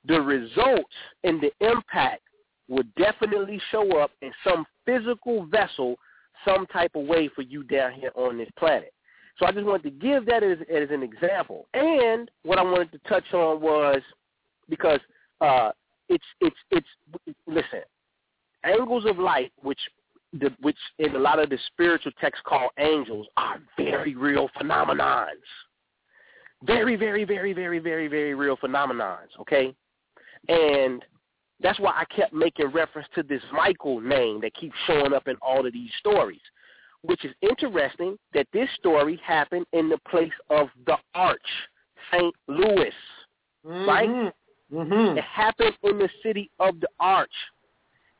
the 0.07 0.19
results 0.19 0.93
and 1.23 1.41
the 1.41 1.51
impact 1.65 2.21
will 2.67 2.83
definitely 2.97 3.61
show 3.71 3.99
up 3.99 4.11
in 4.21 4.31
some 4.43 4.65
physical 4.85 5.45
vessel 5.45 5.95
some 6.43 6.65
type 6.67 6.91
of 6.95 7.05
way 7.05 7.29
for 7.35 7.41
you 7.41 7.63
down 7.63 7.93
here 7.93 8.11
on 8.15 8.37
this 8.37 8.49
planet. 8.57 8.93
So 9.37 9.45
I 9.45 9.51
just 9.51 9.65
wanted 9.65 9.83
to 9.83 9.89
give 9.89 10.25
that 10.27 10.43
as, 10.43 10.59
as 10.73 10.89
an 10.91 11.03
example. 11.03 11.67
And 11.73 12.31
what 12.43 12.57
I 12.57 12.63
wanted 12.63 12.91
to 12.93 12.99
touch 12.99 13.33
on 13.33 13.61
was 13.61 14.01
because 14.69 14.99
uh, 15.41 15.71
it's 16.09 16.23
it's 16.39 16.55
it's 16.71 16.87
listen, 17.47 17.81
angles 18.63 19.05
of 19.05 19.19
light, 19.19 19.51
which 19.61 19.79
the, 20.33 20.51
which 20.61 20.77
in 20.99 21.15
a 21.15 21.19
lot 21.19 21.39
of 21.39 21.49
the 21.49 21.57
spiritual 21.67 22.11
texts 22.19 22.43
call 22.45 22.69
angels, 22.79 23.27
are 23.37 23.57
very 23.77 24.15
real 24.15 24.49
phenomenons. 24.59 25.27
Very, 26.63 26.95
very, 26.95 27.25
very, 27.25 27.53
very, 27.53 27.79
very, 27.79 28.07
very 28.07 28.33
real 28.33 28.57
phenomenons. 28.57 29.29
Okay, 29.41 29.75
and 30.47 31.03
that's 31.61 31.79
why 31.79 31.91
I 31.91 32.05
kept 32.13 32.33
making 32.33 32.67
reference 32.67 33.07
to 33.15 33.23
this 33.23 33.41
Michael 33.53 34.01
name 34.01 34.41
that 34.41 34.53
keeps 34.55 34.75
showing 34.87 35.13
up 35.13 35.27
in 35.27 35.35
all 35.41 35.65
of 35.65 35.73
these 35.73 35.91
stories. 35.99 36.41
Which 37.05 37.25
is 37.25 37.33
interesting 37.41 38.17
that 38.33 38.47
this 38.53 38.69
story 38.79 39.19
happened 39.25 39.65
in 39.73 39.89
the 39.89 39.97
place 40.09 40.33
of 40.49 40.67
the 40.85 40.97
Arch, 41.13 41.39
St. 42.11 42.33
Louis, 42.47 42.93
mm-hmm. 43.65 43.89
right? 43.89 44.33
Mm-hmm. 44.73 45.17
It 45.17 45.23
happened 45.23 45.77
in 45.83 45.97
the 45.97 46.09
city 46.23 46.49
of 46.59 46.79
the 46.79 46.87
Arch. 46.99 47.29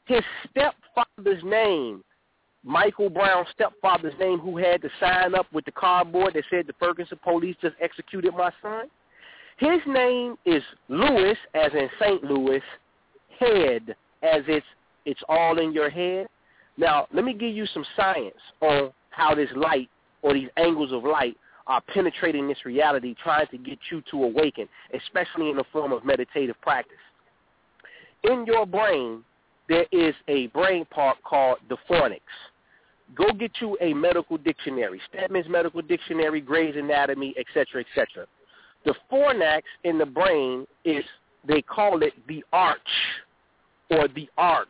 His 0.06 0.22
stepfather's 0.50 1.44
name, 1.44 2.04
Michael 2.64 3.10
Brown's 3.10 3.48
stepfather's 3.54 4.14
name, 4.20 4.40
who 4.40 4.58
had 4.58 4.82
to 4.84 4.90
sign 5.00 5.36
up 5.36 5.48
with 5.52 5.66
the 5.66 5.72
cardboard 5.72 6.36
that 6.36 6.44
said 6.50 6.68
the 6.68 6.74
Ferguson 6.80 7.20
police 7.24 7.56
just 7.62 7.76
executed 7.82 8.34
my 8.36 8.52
son, 8.62 8.90
his 9.58 9.80
name 9.88 10.36
is 10.46 10.62
Louis, 10.90 11.38
as 11.54 11.72
in 11.74 11.90
St. 12.00 12.24
Louis, 12.24 12.62
Head, 13.40 13.96
as 14.24 14.44
it's 14.48 14.66
it's 15.06 15.22
all 15.30 15.60
in 15.60 15.72
your 15.72 15.90
head. 15.90 16.28
Now, 16.78 17.08
let 17.14 17.24
me 17.24 17.34
give 17.34 17.56
you 17.56 17.66
some 17.68 17.86
science 17.96 18.36
on 18.62 18.92
how 19.10 19.34
this 19.34 19.50
light 19.56 19.90
or 20.22 20.34
these 20.34 20.50
angles 20.58 20.92
of 20.92 21.04
light 21.04 21.38
are 21.68 21.82
penetrating 21.94 22.48
this 22.48 22.66
reality, 22.66 23.16
trying 23.24 23.48
to 23.48 23.58
get 23.58 23.80
you 23.92 24.04
to 24.12 24.24
awaken, 24.24 24.68
especially 24.94 25.50
in 25.50 25.58
the 25.58 25.64
form 25.72 25.92
of 25.92 26.06
meditative 26.06 26.60
practice. 26.62 26.98
In 28.24 28.46
your 28.46 28.66
brain, 28.66 29.24
there 29.68 29.86
is 29.92 30.14
a 30.28 30.48
brain 30.48 30.86
part 30.86 31.18
called 31.24 31.58
the 31.70 31.78
fornix. 31.90 32.22
Go 33.16 33.32
get 33.34 33.52
you 33.62 33.78
a 33.82 33.94
medical 33.94 34.38
dictionary, 34.38 35.00
Stedman's 35.10 35.48
Medical 35.48 35.82
Dictionary, 35.82 36.42
Gray's 36.42 36.76
Anatomy, 36.76 37.36
etc., 37.38 37.84
etc. 37.84 38.26
The 38.84 38.96
fornix 39.12 39.62
in 39.84 39.98
the 39.98 40.06
brain 40.06 40.66
is, 40.84 41.04
they 41.48 41.62
call 41.62 42.02
it 42.02 42.14
the 42.28 42.44
arch 42.52 42.80
or 43.92 44.08
the 44.08 44.28
arc 44.38 44.70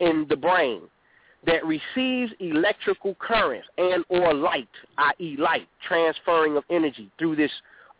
in 0.00 0.26
the 0.28 0.36
brain 0.36 0.82
that 1.48 1.64
receives 1.64 2.30
electrical 2.40 3.16
currents 3.18 3.66
and 3.78 4.04
or 4.10 4.34
light, 4.34 4.68
i.e. 4.98 5.36
light, 5.38 5.66
transferring 5.86 6.58
of 6.58 6.64
energy 6.68 7.10
through 7.18 7.36
this 7.36 7.50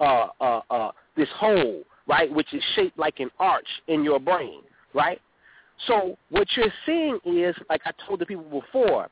uh, 0.00 0.26
uh, 0.40 0.60
uh, 0.70 0.90
this 1.16 1.28
hole, 1.34 1.82
right, 2.06 2.30
which 2.32 2.52
is 2.52 2.62
shaped 2.76 2.98
like 2.98 3.20
an 3.20 3.30
arch 3.40 3.66
in 3.88 4.04
your 4.04 4.20
brain, 4.20 4.60
right? 4.92 5.20
So 5.86 6.18
what 6.30 6.46
you're 6.56 6.72
seeing 6.84 7.18
is, 7.24 7.56
like 7.70 7.80
I 7.86 7.92
told 8.06 8.20
the 8.20 8.26
people 8.26 8.44
before, 8.44 9.08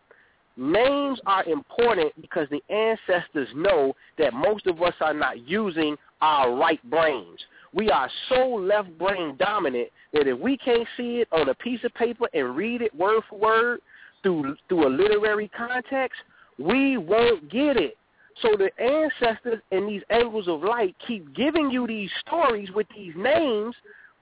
names 0.59 1.19
are 1.25 1.45
important 1.45 2.13
because 2.21 2.47
the 2.51 2.63
ancestors 2.73 3.49
know 3.55 3.95
that 4.19 4.35
most 4.35 4.67
of 4.67 4.83
us 4.83 4.95
are 5.01 5.15
not 5.15 5.49
using 5.49 5.97
our 6.21 6.55
right 6.55 6.81
brains. 6.91 7.39
We 7.73 7.91
are 7.91 8.11
so 8.29 8.47
left 8.47 8.97
brain 8.99 9.37
dominant 9.39 9.89
that 10.13 10.29
if 10.29 10.39
we 10.39 10.59
can't 10.59 10.87
see 10.97 11.23
it 11.23 11.29
on 11.33 11.49
a 11.49 11.55
piece 11.55 11.81
of 11.85 11.95
paper 11.95 12.29
and 12.35 12.55
read 12.55 12.83
it 12.83 12.95
word 12.95 13.23
for 13.31 13.39
word 13.39 13.81
through 14.27 14.57
through 14.69 14.89
a 14.89 14.91
literary 14.91 15.49
context, 15.57 16.19
we 16.59 16.97
won't 16.97 17.49
get 17.49 17.77
it. 17.77 17.97
So 18.43 18.57
the 18.57 18.71
ancestors 18.83 19.63
and 19.71 19.89
these 19.89 20.03
angles 20.11 20.49
of 20.49 20.63
light 20.63 20.95
keep 21.07 21.35
giving 21.35 21.71
you 21.71 21.87
these 21.87 22.11
stories 22.27 22.69
with 22.75 22.87
these 22.95 23.15
names 23.17 23.75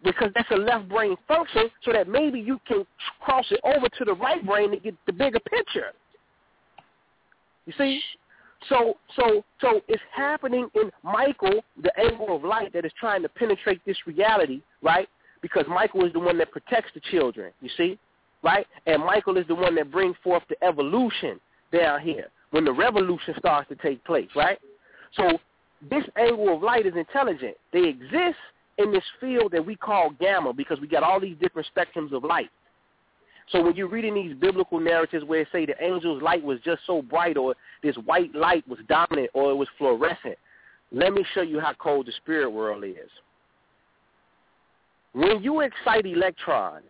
because 0.04 0.30
that's 0.34 0.50
a 0.50 0.56
left 0.56 0.88
brain 0.88 1.16
function 1.26 1.70
so 1.84 1.92
that 1.92 2.06
maybe 2.06 2.38
you 2.38 2.60
can 2.68 2.86
cross 3.20 3.46
it 3.50 3.60
over 3.64 3.88
to 3.88 4.04
the 4.04 4.12
right 4.12 4.44
brain 4.46 4.70
to 4.70 4.76
get 4.76 4.94
the 5.06 5.12
bigger 5.12 5.40
picture. 5.40 5.92
You 7.66 7.72
see? 7.78 8.00
So 8.68 8.94
so 9.16 9.42
so 9.60 9.80
it's 9.88 10.02
happening 10.14 10.68
in 10.74 10.92
Michael, 11.02 11.64
the 11.82 11.98
angle 11.98 12.36
of 12.36 12.44
light 12.44 12.74
that 12.74 12.84
is 12.84 12.92
trying 13.00 13.22
to 13.22 13.28
penetrate 13.30 13.80
this 13.86 13.96
reality, 14.06 14.60
right? 14.82 15.08
Because 15.40 15.64
Michael 15.66 16.04
is 16.04 16.12
the 16.12 16.20
one 16.20 16.38
that 16.38 16.52
protects 16.52 16.90
the 16.94 17.00
children, 17.10 17.52
you 17.62 17.70
see? 17.76 17.98
Right? 18.44 18.66
And 18.86 19.02
Michael 19.02 19.38
is 19.38 19.46
the 19.48 19.54
one 19.54 19.74
that 19.76 19.90
brings 19.90 20.14
forth 20.22 20.42
the 20.48 20.62
evolution 20.62 21.40
down 21.72 22.00
here 22.00 22.28
when 22.50 22.64
the 22.64 22.72
revolution 22.72 23.34
starts 23.38 23.68
to 23.68 23.74
take 23.74 24.04
place, 24.04 24.28
right? 24.36 24.58
So 25.16 25.38
this 25.90 26.04
angle 26.16 26.54
of 26.54 26.62
light 26.62 26.86
is 26.86 26.94
intelligent. 26.94 27.56
They 27.72 27.84
exist 27.84 28.38
in 28.78 28.92
this 28.92 29.02
field 29.20 29.50
that 29.52 29.64
we 29.64 29.74
call 29.74 30.10
gamma 30.20 30.52
because 30.52 30.78
we 30.80 30.86
got 30.86 31.02
all 31.02 31.18
these 31.18 31.36
different 31.40 31.66
spectrums 31.74 32.12
of 32.12 32.22
light. 32.22 32.50
So 33.50 33.62
when 33.62 33.74
you're 33.76 33.88
reading 33.88 34.14
these 34.14 34.34
biblical 34.36 34.80
narratives 34.80 35.24
where 35.24 35.40
it 35.40 35.48
say 35.52 35.66
the 35.66 35.80
angel's 35.80 36.22
light 36.22 36.42
was 36.42 36.58
just 36.64 36.82
so 36.86 37.02
bright 37.02 37.36
or 37.36 37.54
this 37.82 37.96
white 38.04 38.34
light 38.34 38.66
was 38.68 38.78
dominant 38.88 39.30
or 39.34 39.50
it 39.50 39.54
was 39.54 39.68
fluorescent, 39.76 40.36
let 40.92 41.12
me 41.12 41.24
show 41.34 41.42
you 41.42 41.60
how 41.60 41.74
cold 41.74 42.06
the 42.06 42.12
spirit 42.12 42.50
world 42.50 42.84
is. 42.84 43.10
When 45.12 45.42
you 45.42 45.60
excite 45.60 46.06
electrons 46.06 46.84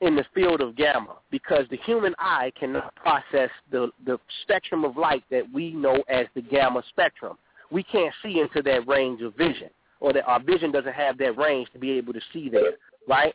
in 0.00 0.14
the 0.14 0.24
field 0.34 0.60
of 0.60 0.76
gamma, 0.76 1.16
because 1.30 1.64
the 1.70 1.78
human 1.78 2.14
eye 2.18 2.52
cannot 2.58 2.94
process 2.94 3.50
the, 3.70 3.90
the 4.06 4.18
spectrum 4.42 4.84
of 4.84 4.96
light 4.96 5.24
that 5.30 5.42
we 5.52 5.72
know 5.72 6.02
as 6.08 6.26
the 6.34 6.42
gamma 6.42 6.82
spectrum, 6.88 7.36
we 7.70 7.82
can't 7.82 8.14
see 8.22 8.40
into 8.40 8.62
that 8.62 8.86
range 8.86 9.22
of 9.22 9.34
vision, 9.34 9.70
or 10.00 10.12
that 10.12 10.24
our 10.24 10.40
vision 10.40 10.70
doesn't 10.70 10.94
have 10.94 11.18
that 11.18 11.36
range 11.36 11.68
to 11.72 11.78
be 11.78 11.90
able 11.92 12.12
to 12.12 12.20
see 12.32 12.48
there, 12.48 12.72
right? 13.08 13.34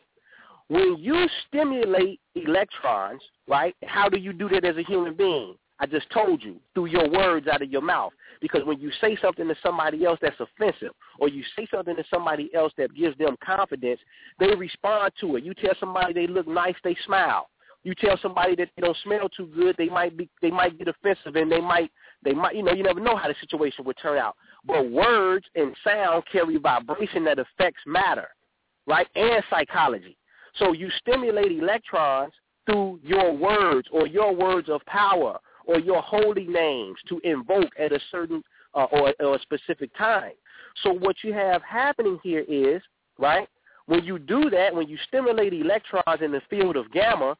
When 0.68 0.96
you 0.98 1.26
stimulate 1.48 2.20
electrons, 2.34 3.20
right, 3.46 3.76
how 3.84 4.08
do 4.08 4.18
you 4.18 4.32
do 4.32 4.48
that 4.48 4.64
as 4.64 4.76
a 4.76 4.82
human 4.82 5.14
being? 5.14 5.56
I 5.80 5.86
just 5.86 6.08
told 6.10 6.42
you, 6.42 6.56
through 6.72 6.86
your 6.86 7.08
words 7.10 7.48
out 7.48 7.62
of 7.62 7.70
your 7.70 7.82
mouth. 7.82 8.12
Because 8.40 8.62
when 8.64 8.80
you 8.80 8.90
say 9.00 9.16
something 9.20 9.48
to 9.48 9.54
somebody 9.62 10.04
else 10.04 10.18
that's 10.22 10.38
offensive, 10.38 10.92
or 11.18 11.28
you 11.28 11.42
say 11.56 11.66
something 11.70 11.96
to 11.96 12.04
somebody 12.10 12.50
else 12.54 12.72
that 12.78 12.94
gives 12.94 13.16
them 13.18 13.36
confidence, 13.44 14.00
they 14.38 14.54
respond 14.54 15.12
to 15.20 15.36
it. 15.36 15.44
You 15.44 15.54
tell 15.54 15.74
somebody 15.80 16.12
they 16.12 16.26
look 16.26 16.46
nice, 16.46 16.74
they 16.84 16.96
smile. 17.06 17.48
You 17.82 17.94
tell 17.94 18.18
somebody 18.22 18.56
that 18.56 18.70
they 18.76 18.82
don't 18.82 18.96
smell 19.04 19.28
too 19.28 19.46
good, 19.54 19.76
they 19.76 19.88
might 19.88 20.16
be 20.16 20.28
they 20.40 20.50
might 20.50 20.78
get 20.78 20.88
offensive 20.88 21.36
and 21.36 21.52
they 21.52 21.60
might 21.60 21.90
they 22.24 22.32
might 22.32 22.54
you 22.56 22.62
know, 22.62 22.72
you 22.72 22.82
never 22.82 23.00
know 23.00 23.16
how 23.16 23.28
the 23.28 23.34
situation 23.40 23.84
would 23.84 23.98
turn 24.00 24.16
out. 24.16 24.36
But 24.64 24.90
words 24.90 25.44
and 25.54 25.76
sound 25.84 26.24
carry 26.32 26.56
vibration 26.56 27.24
that 27.24 27.38
affects 27.38 27.82
matter, 27.86 28.28
right? 28.86 29.06
And 29.14 29.44
psychology. 29.50 30.16
So 30.58 30.72
you 30.72 30.88
stimulate 30.98 31.52
electrons 31.52 32.32
through 32.64 33.00
your 33.02 33.36
words 33.36 33.86
or 33.92 34.06
your 34.06 34.34
words 34.34 34.70
of 34.70 34.80
power 34.86 35.38
or 35.66 35.78
your 35.78 36.02
holy 36.02 36.46
names 36.46 36.96
to 37.08 37.20
invoke 37.24 37.70
at 37.78 37.92
a 37.92 38.00
certain 38.10 38.42
uh, 38.74 38.86
or, 38.92 39.14
or 39.20 39.36
a 39.36 39.40
specific 39.40 39.96
time. 39.96 40.32
So 40.82 40.92
what 40.92 41.16
you 41.22 41.32
have 41.32 41.62
happening 41.62 42.18
here 42.22 42.44
is, 42.48 42.82
right, 43.18 43.48
when 43.86 44.04
you 44.04 44.18
do 44.18 44.50
that, 44.50 44.74
when 44.74 44.88
you 44.88 44.98
stimulate 45.08 45.52
electrons 45.52 46.22
in 46.22 46.32
the 46.32 46.42
field 46.50 46.76
of 46.76 46.90
gamma, 46.92 47.36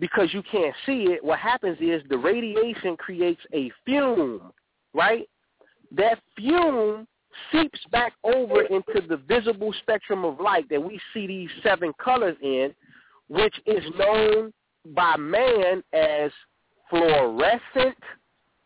because 0.00 0.32
you 0.32 0.42
can't 0.50 0.74
see 0.86 1.04
it, 1.04 1.22
what 1.22 1.38
happens 1.38 1.78
is 1.80 2.02
the 2.08 2.18
radiation 2.18 2.96
creates 2.96 3.40
a 3.52 3.70
fume, 3.84 4.52
right? 4.92 5.28
That 5.92 6.18
fume 6.36 7.06
seeps 7.52 7.80
back 7.92 8.14
over 8.24 8.62
into 8.62 9.06
the 9.08 9.16
visible 9.28 9.72
spectrum 9.80 10.24
of 10.24 10.40
light 10.40 10.68
that 10.70 10.82
we 10.82 11.00
see 11.12 11.26
these 11.26 11.50
seven 11.62 11.92
colors 12.02 12.36
in, 12.42 12.74
which 13.28 13.54
is 13.66 13.84
known 13.96 14.52
by 14.94 15.16
man 15.16 15.82
as 15.92 16.30
fluorescent 16.94 17.96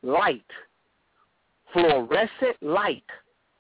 light. 0.02 0.44
Fluorescent 1.72 2.56
light, 2.60 3.05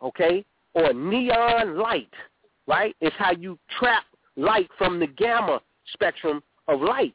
okay? 0.02 0.44
Or 0.74 0.92
neon 0.92 1.78
light, 1.78 2.12
right? 2.66 2.94
It's 3.00 3.16
how 3.18 3.32
you 3.32 3.58
trap 3.78 4.04
light 4.36 4.68
from 4.76 4.98
the 5.00 5.06
gamma 5.06 5.60
spectrum 5.92 6.42
of 6.68 6.80
light. 6.80 7.14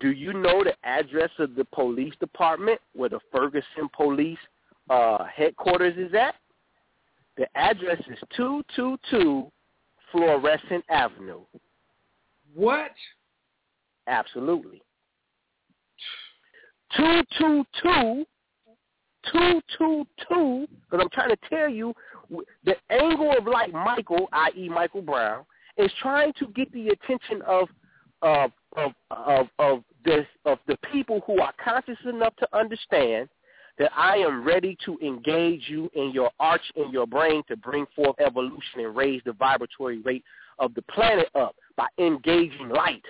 Do 0.00 0.10
you 0.10 0.32
know 0.32 0.62
the 0.64 0.74
address 0.84 1.30
of 1.38 1.54
the 1.54 1.64
police 1.64 2.14
department 2.20 2.80
where 2.94 3.08
the 3.08 3.20
Ferguson 3.32 3.88
police 3.96 4.38
uh, 4.90 5.24
headquarters 5.24 5.96
is 5.96 6.14
at? 6.14 6.34
The 7.36 7.46
address 7.56 8.00
is 8.10 8.18
222 8.36 9.50
Fluorescent 10.12 10.84
Avenue. 10.90 11.40
What? 12.54 12.90
Absolutely. 14.06 14.82
222, 16.96 18.24
222, 19.32 20.66
because 20.90 21.00
I'm 21.02 21.10
trying 21.10 21.30
to 21.30 21.36
tell 21.48 21.68
you, 21.68 21.94
the 22.64 22.74
angle 22.90 23.34
of 23.36 23.46
light 23.46 23.72
Michael, 23.72 24.28
i.e. 24.32 24.68
Michael 24.68 25.02
Brown, 25.02 25.44
is 25.76 25.90
trying 26.00 26.32
to 26.34 26.46
get 26.48 26.72
the 26.72 26.88
attention 26.88 27.42
of 27.42 27.68
of 28.22 28.50
of 28.76 28.92
of 29.10 29.46
of 29.58 29.84
this 30.04 30.26
of 30.44 30.58
the 30.66 30.76
people 30.92 31.20
who 31.26 31.40
are 31.40 31.52
conscious 31.62 31.98
enough 32.04 32.34
to 32.36 32.48
understand 32.56 33.28
that 33.78 33.92
I 33.96 34.16
am 34.16 34.44
ready 34.44 34.76
to 34.84 34.98
engage 34.98 35.62
you 35.68 35.88
in 35.94 36.10
your 36.12 36.30
arch 36.40 36.62
in 36.74 36.90
your 36.90 37.06
brain 37.06 37.42
to 37.48 37.56
bring 37.56 37.86
forth 37.94 38.16
evolution 38.18 38.80
and 38.80 38.96
raise 38.96 39.22
the 39.24 39.32
vibratory 39.34 40.00
rate 40.00 40.24
of 40.58 40.74
the 40.74 40.82
planet 40.82 41.28
up 41.34 41.54
by 41.76 41.86
engaging 41.98 42.70
light. 42.70 43.04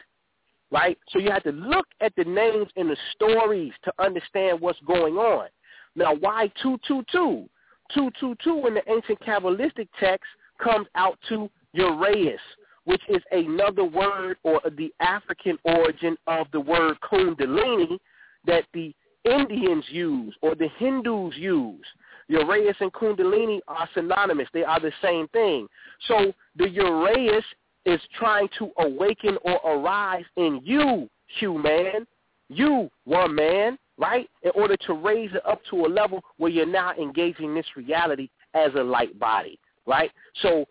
Right? 0.71 0.99
So 1.09 1.19
you 1.19 1.31
have 1.31 1.45
to 1.45 1.53
look 1.53 1.87
at 2.01 2.13
the 2.17 2.25
names 2.25 2.69
and 2.77 2.91
the 2.91 2.97
stories 3.15 3.73
to 3.85 3.93
understand 3.99 4.61
what's 4.61 4.79
going 4.87 5.15
on. 5.15 5.49
Now, 5.97 6.15
why 6.15 6.53
222? 6.63 7.49
222 7.95 8.67
in 8.67 8.75
the 8.75 8.83
ancient 8.91 9.19
Kabbalistic 9.21 9.89
text 9.99 10.27
comes 10.63 10.87
out 10.95 11.19
to 11.31 11.49
Uraeus, 11.75 12.39
which 12.85 13.01
is 13.09 13.23
another 13.33 13.85
word 13.85 14.37
or 14.43 14.61
the 14.77 14.93
African 15.01 15.59
origin 15.65 16.17
of 16.27 16.47
the 16.53 16.61
word 16.61 16.99
kundalini 17.01 17.99
that 18.47 18.65
the 18.75 18.95
Indians 19.25 19.85
use 19.89 20.35
or 20.43 20.55
the 20.55 20.69
Hindus 20.79 21.37
use. 21.37 21.85
Uraeus 22.31 22.77
and 22.81 22.93
Kundalini 22.93 23.61
are 23.69 23.89
synonymous. 23.95 24.49
They 24.53 24.65
are 24.65 24.81
the 24.81 24.93
same 25.03 25.29
thing. 25.29 25.67
So 26.07 26.33
the 26.57 26.67
Uraeus 26.67 27.45
is 27.89 28.01
trying 28.19 28.49
to 28.59 28.71
awaken 28.79 29.39
or 29.45 29.61
arise 29.65 30.25
in 30.37 30.61
you, 30.65 31.09
human, 31.39 32.07
you, 32.49 32.91
one 33.05 33.35
man, 33.35 33.79
right? 33.97 34.29
In 34.43 34.51
order 34.55 34.77
to 34.87 34.95
raise 34.95 35.33
it 35.35 35.45
up 35.47 35.61
to 35.71 35.87
a 35.87 35.89
level 35.89 36.23
where 36.37 36.51
you're 36.51 36.67
now 36.67 36.93
engaging 36.95 37.55
this 37.55 37.67
reality 37.77 38.29
as 38.55 38.71
a 38.75 38.83
light 38.83 39.19
body, 39.19 39.59
right? 39.87 40.11
So 40.43 40.67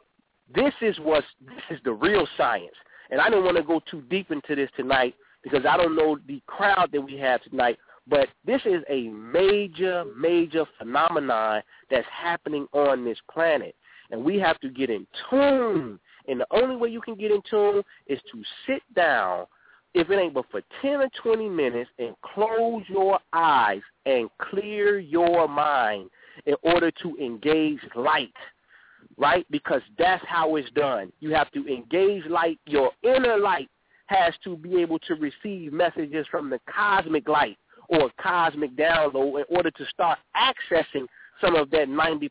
this 0.53 0.73
is 0.81 0.98
what 0.99 1.23
this 1.45 1.77
is 1.77 1.80
the 1.84 1.94
real 1.94 2.27
science. 2.38 2.76
And 3.10 3.22
I 3.22 3.30
do 3.30 3.35
not 3.35 3.45
want 3.45 3.57
to 3.57 3.64
go 3.64 3.81
too 3.89 4.03
deep 4.10 4.31
into 4.31 4.56
this 4.56 4.69
tonight 4.76 5.15
because 5.44 5.65
I 5.65 5.77
don't 5.77 5.95
know 5.95 6.18
the 6.27 6.41
crowd 6.48 6.89
that 6.91 7.02
we 7.02 7.18
have 7.18 7.41
tonight, 7.44 7.77
but 8.07 8.27
this 8.45 8.61
is 8.65 8.84
a 8.89 9.10
major, 9.10 10.06
major 10.18 10.65
phenomenon 10.77 11.61
that's 11.89 12.07
happening 12.11 12.68
on 12.73 13.03
this 13.03 13.18
planet. 13.31 13.76
And 14.11 14.23
we 14.23 14.39
have 14.39 14.60
to 14.61 14.69
get 14.69 14.89
in 14.89 15.06
tune. 15.30 15.99
And 16.28 16.41
the 16.41 16.48
only 16.52 16.76
way 16.76 16.90
you 16.90 17.02
can 17.02 17.16
get 17.16 17.32
in 17.32 17.41
tune 17.49 17.84
is 18.08 18.20
to 18.32 18.44
sit 18.66 18.82
down, 18.95 19.45
if 19.94 20.10
it 20.10 20.20
ain't 20.20 20.34
but 20.34 20.45
for 20.52 20.62
10 20.82 21.02
or 21.02 21.10
20 21.24 21.49
minutes, 21.49 21.90
and 21.99 22.16
close 22.22 22.84
your 22.88 23.20
eyes 23.34 23.82
and 24.06 24.30
clear 24.40 24.99
your 24.99 25.48
mind 25.48 26.10
in 26.45 26.56
order 26.62 26.91
to 26.91 27.16
engage 27.18 27.80
light, 27.95 28.34
right? 29.18 29.45
Because 29.49 29.82
that's 29.98 30.24
how 30.28 30.56
it's 30.56 30.70
done. 30.72 31.12
You 31.20 31.34
have 31.34 31.52
to 31.52 31.66
engage 31.68 32.26
light. 32.26 32.60
Your 32.68 32.91
inner 33.04 33.38
light 33.38 33.70
has 34.08 34.34
to 34.44 34.56
be 34.56 34.82
able 34.82 34.99
to 34.99 35.16
receive 35.16 35.74
messages 35.74 36.26
from 36.30 36.49
the 36.49 36.60
cosmic 36.74 37.28
light 37.28 37.58
or 37.90 38.10
cosmic 38.22 38.76
download 38.76 39.40
in 39.40 39.56
order 39.56 39.72
to 39.72 39.86
start 39.94 40.20
accessing 40.36 41.06
some 41.41 41.56
of 41.56 41.70
that 41.72 41.88
90% 41.88 42.30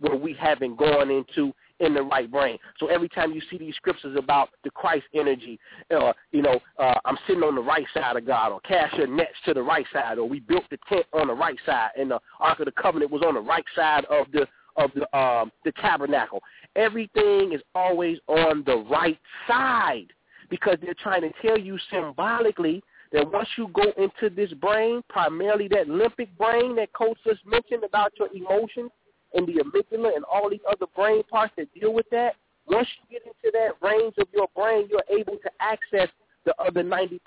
where 0.00 0.16
we 0.16 0.34
haven't 0.34 0.76
gone 0.76 1.10
into 1.10 1.52
in 1.80 1.94
the 1.94 2.02
right 2.02 2.30
brain. 2.30 2.58
So 2.78 2.86
every 2.86 3.08
time 3.08 3.32
you 3.32 3.40
see 3.50 3.58
these 3.58 3.74
scriptures 3.74 4.16
about 4.16 4.50
the 4.64 4.70
Christ 4.70 5.04
energy, 5.14 5.58
uh, 5.90 6.12
you 6.30 6.42
know, 6.42 6.60
uh, 6.78 6.94
I'm 7.04 7.16
sitting 7.26 7.42
on 7.42 7.54
the 7.54 7.62
right 7.62 7.86
side 7.92 8.16
of 8.16 8.26
God, 8.26 8.52
or 8.52 8.60
cast 8.60 8.96
your 8.96 9.06
nets 9.06 9.34
to 9.46 9.54
the 9.54 9.62
right 9.62 9.86
side, 9.92 10.18
or 10.18 10.28
we 10.28 10.40
built 10.40 10.64
the 10.70 10.78
tent 10.88 11.06
on 11.12 11.26
the 11.26 11.34
right 11.34 11.58
side, 11.66 11.90
and 11.98 12.10
the 12.10 12.20
Ark 12.38 12.60
of 12.60 12.66
the 12.66 12.72
Covenant 12.72 13.10
was 13.10 13.22
on 13.22 13.34
the 13.34 13.40
right 13.40 13.64
side 13.74 14.04
of 14.06 14.26
the 14.32 14.46
of 14.76 14.90
the 14.94 15.18
um, 15.18 15.50
the 15.64 15.72
tabernacle. 15.72 16.42
Everything 16.76 17.52
is 17.52 17.60
always 17.74 18.18
on 18.28 18.62
the 18.64 18.76
right 18.90 19.18
side 19.48 20.06
because 20.48 20.76
they're 20.82 20.94
trying 20.94 21.22
to 21.22 21.32
tell 21.42 21.58
you 21.58 21.78
symbolically 21.90 22.82
that 23.12 23.30
once 23.32 23.48
you 23.56 23.68
go 23.68 23.92
into 23.98 24.34
this 24.34 24.52
brain, 24.54 25.02
primarily 25.08 25.68
that 25.68 25.88
limbic 25.88 26.28
brain 26.38 26.76
that 26.76 26.92
Coach 26.92 27.18
just 27.24 27.44
mentioned 27.44 27.84
about 27.84 28.12
your 28.18 28.28
emotions 28.34 28.90
and 29.34 29.46
the 29.46 29.54
amygdala 29.54 30.14
and 30.14 30.24
all 30.24 30.50
these 30.50 30.60
other 30.68 30.86
brain 30.94 31.22
parts 31.24 31.52
that 31.56 31.72
deal 31.74 31.92
with 31.92 32.06
that, 32.10 32.34
once 32.66 32.88
you 33.02 33.18
get 33.18 33.26
into 33.26 33.50
that 33.52 33.86
range 33.86 34.14
of 34.18 34.28
your 34.32 34.48
brain, 34.54 34.88
you're 34.90 35.18
able 35.18 35.36
to 35.38 35.50
access 35.60 36.08
the 36.44 36.54
other 36.60 36.82
90%. 36.82 37.18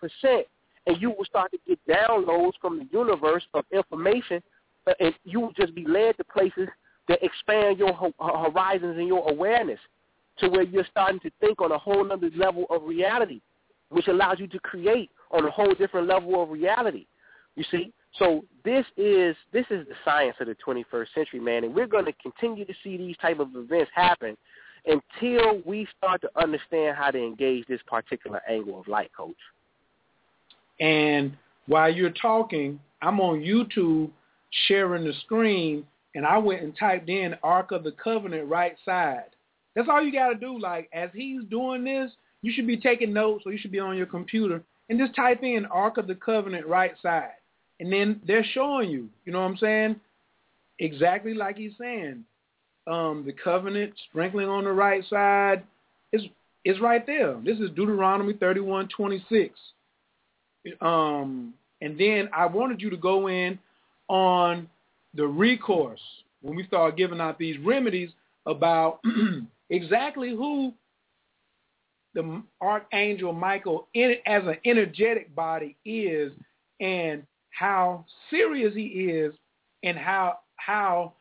And 0.86 1.02
you 1.02 1.12
will 1.12 1.26
start 1.26 1.52
to 1.52 1.58
get 1.68 1.80
downloads 1.88 2.54
from 2.62 2.80
the 2.80 2.88
universe 2.92 3.44
of 3.54 3.64
information, 3.72 4.44
uh, 4.86 4.94
and 5.00 5.14
you 5.24 5.40
will 5.40 5.54
just 5.54 5.74
be 5.74 5.86
led 5.88 6.18
to 6.18 6.24
places 6.26 6.68
that 7.08 7.24
expand 7.24 7.80
your 7.80 7.94
horizons 8.20 8.98
and 8.98 9.08
your 9.08 9.30
awareness 9.30 9.80
to 10.40 10.50
where 10.50 10.64
you're 10.64 10.88
starting 10.90 11.20
to 11.22 11.32
think 11.40 11.62
on 11.62 11.72
a 11.72 11.78
whole 11.78 12.12
other 12.12 12.30
level 12.36 12.66
of 12.70 12.84
reality, 12.84 13.40
which 13.90 14.08
allows 14.08 14.40
you 14.40 14.48
to 14.48 14.60
create 14.60 15.10
on 15.32 15.46
a 15.46 15.52
whole 15.52 15.74
different 15.74 16.08
level 16.08 16.42
of 16.42 16.50
reality. 16.50 17.06
You 17.56 17.64
see? 17.70 17.94
So 18.20 18.46
this 18.64 18.86
is 18.96 19.36
this 19.52 19.66
is 19.72 19.88
the 19.88 19.96
science 20.06 20.36
of 20.40 20.48
the 20.48 20.56
21st 20.66 21.08
century, 21.16 21.40
man, 21.40 21.64
and 21.64 21.74
we're 21.74 21.88
going 21.88 22.06
to 22.06 22.14
continue 22.14 22.66
to 22.66 22.74
see 22.84 22.98
these 22.98 23.18
type 23.18 23.40
of 23.40 23.50
events 23.56 23.92
happen 23.94 24.38
until 24.86 25.62
we 25.66 25.88
start 25.98 26.22
to 26.22 26.30
understand 26.36 26.96
how 26.96 27.10
to 27.10 27.18
engage 27.18 27.66
this 27.68 27.80
particular 27.88 28.42
angle 28.50 28.80
of 28.80 28.88
light, 28.88 29.10
coach. 29.16 29.36
And 30.80 31.36
while 31.68 31.92
you're 31.92 32.12
talking, 32.12 32.80
I'm 33.02 33.20
on 33.20 33.40
YouTube 33.40 34.12
sharing 34.68 35.06
the 35.06 35.14
screen, 35.26 35.86
and 36.16 36.26
I 36.26 36.38
went 36.38 36.62
and 36.62 36.76
typed 36.78 37.10
in 37.10 37.36
Ark 37.42 37.72
of 37.72 37.84
the 37.84 37.94
Covenant 37.94 38.48
right 38.50 38.76
side. 38.86 39.24
That's 39.76 39.88
all 39.90 40.04
you 40.04 40.12
got 40.12 40.30
to 40.30 40.36
do. 40.36 40.60
Like, 40.60 40.90
as 40.94 41.10
he's 41.14 41.42
doing 41.50 41.84
this, 41.84 42.12
you 42.42 42.52
should 42.54 42.68
be 42.68 42.78
taking 42.78 43.14
notes 43.14 43.44
or 43.46 43.54
you 43.54 43.58
should 43.58 43.72
be 43.72 43.80
on 43.80 43.98
your 43.98 44.06
computer 44.06 44.62
and 44.90 45.00
just 45.00 45.16
type 45.16 45.42
in 45.44 45.66
Ark 45.68 45.98
of 45.98 46.08
the 46.08 46.16
Covenant 46.16 46.68
right 46.68 46.94
side. 47.02 47.32
And 47.84 47.92
then 47.92 48.22
they're 48.26 48.46
showing 48.54 48.90
you, 48.90 49.10
you 49.26 49.34
know 49.34 49.42
what 49.42 49.50
I'm 49.50 49.58
saying? 49.58 50.00
Exactly 50.80 51.34
like 51.34 51.58
he's 51.58 51.74
saying. 51.78 52.24
Um, 52.88 53.24
the 53.26 53.34
covenant 53.34 53.92
sprinkling 54.10 54.48
on 54.48 54.64
the 54.64 54.72
right 54.72 55.04
side 55.10 55.64
is 56.14 56.22
is 56.64 56.80
right 56.80 57.06
there. 57.06 57.36
This 57.44 57.60
is 57.60 57.72
Deuteronomy 57.72 58.36
31:26. 58.36 59.50
Um, 60.80 61.54
and 61.82 62.00
then 62.00 62.30
I 62.34 62.46
wanted 62.46 62.82
you 62.82 62.90
to 62.90 62.96
go 62.96 63.28
in 63.28 63.60
on 64.08 64.70
the 65.14 65.28
recourse 65.28 66.00
when 66.42 66.56
we 66.56 66.66
start 66.66 66.96
giving 66.96 67.20
out 67.20 67.38
these 67.38 67.58
remedies 67.60 68.12
about 68.46 69.02
exactly 69.70 70.30
who 70.30 70.74
the 72.14 72.44
archangel 72.62 73.34
Michael 73.34 73.90
in, 73.94 74.16
as 74.26 74.44
an 74.44 74.56
energetic 74.64 75.36
body 75.36 75.76
is 75.84 76.32
and 76.80 77.24
how 77.58 78.06
serious 78.30 78.74
he 78.74 78.86
is 78.86 79.34
and 79.84 79.98
how 79.98 80.40
how 80.56 81.14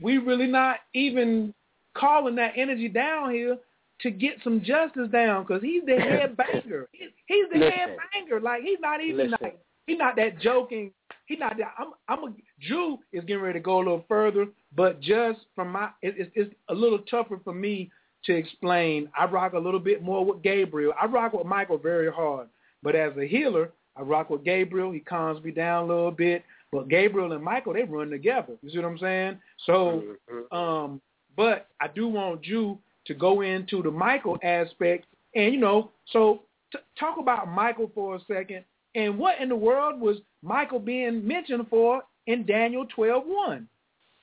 we 0.00 0.18
really 0.18 0.46
not 0.46 0.78
even 0.94 1.54
calling 1.96 2.34
that 2.36 2.52
energy 2.56 2.88
down 2.88 3.30
here 3.32 3.56
to 4.00 4.10
get 4.10 4.34
some 4.42 4.60
justice 4.62 5.08
down 5.10 5.44
because 5.44 5.62
he's 5.62 5.84
the 5.86 5.96
head 5.96 6.36
banger. 6.36 6.88
He's, 6.92 7.10
he's 7.26 7.46
the 7.52 7.58
Listen. 7.58 7.72
head 7.72 7.96
banger. 8.12 8.40
Like 8.40 8.62
he's 8.62 8.80
not 8.80 9.02
even 9.02 9.30
Listen. 9.30 9.38
like 9.40 9.58
he's 9.86 9.98
not 9.98 10.16
that 10.16 10.40
joking. 10.40 10.92
He's 11.26 11.38
not 11.38 11.56
that. 11.58 11.74
I'm 11.78 11.92
I'm 12.08 12.24
a 12.24 12.34
Drew 12.66 12.98
is 13.12 13.24
getting 13.24 13.42
ready 13.42 13.58
to 13.58 13.62
go 13.62 13.76
a 13.76 13.78
little 13.78 14.04
further, 14.08 14.46
but 14.76 15.00
just 15.00 15.40
from 15.54 15.72
my 15.72 15.90
it, 16.02 16.14
it's, 16.18 16.30
it's 16.34 16.54
a 16.68 16.74
little 16.74 16.98
tougher 17.10 17.40
for 17.42 17.54
me 17.54 17.90
to 18.24 18.34
explain. 18.34 19.08
I 19.18 19.26
rock 19.26 19.52
a 19.52 19.58
little 19.58 19.80
bit 19.80 20.02
more 20.02 20.24
with 20.24 20.42
Gabriel. 20.42 20.92
I 21.00 21.06
rock 21.06 21.32
with 21.32 21.46
Michael 21.46 21.78
very 21.78 22.10
hard, 22.10 22.48
but 22.82 22.94
as 22.94 23.16
a 23.16 23.26
healer, 23.26 23.72
I 23.96 24.02
rock 24.02 24.30
with 24.30 24.44
Gabriel. 24.44 24.92
He 24.92 25.00
calms 25.00 25.42
me 25.44 25.50
down 25.50 25.84
a 25.84 25.86
little 25.86 26.10
bit. 26.10 26.44
But 26.72 26.88
Gabriel 26.88 27.32
and 27.32 27.44
Michael, 27.44 27.74
they 27.74 27.84
run 27.84 28.10
together. 28.10 28.54
You 28.62 28.70
see 28.70 28.78
what 28.78 28.86
I'm 28.86 28.98
saying? 28.98 29.38
So, 29.64 30.02
um, 30.50 31.00
but 31.36 31.68
I 31.80 31.86
do 31.88 32.08
want 32.08 32.44
you 32.46 32.78
to 33.06 33.14
go 33.14 33.42
into 33.42 33.82
the 33.82 33.90
Michael 33.90 34.38
aspect, 34.42 35.06
and 35.34 35.52
you 35.52 35.60
know, 35.60 35.90
so 36.10 36.42
t- 36.72 36.78
talk 36.98 37.18
about 37.18 37.48
Michael 37.48 37.90
for 37.94 38.16
a 38.16 38.20
second, 38.26 38.64
and 38.94 39.18
what 39.18 39.40
in 39.40 39.48
the 39.48 39.56
world 39.56 40.00
was 40.00 40.16
Michael 40.42 40.80
being 40.80 41.26
mentioned 41.26 41.66
for 41.68 42.02
in 42.26 42.44
Daniel 42.46 42.86
12:1? 42.96 43.66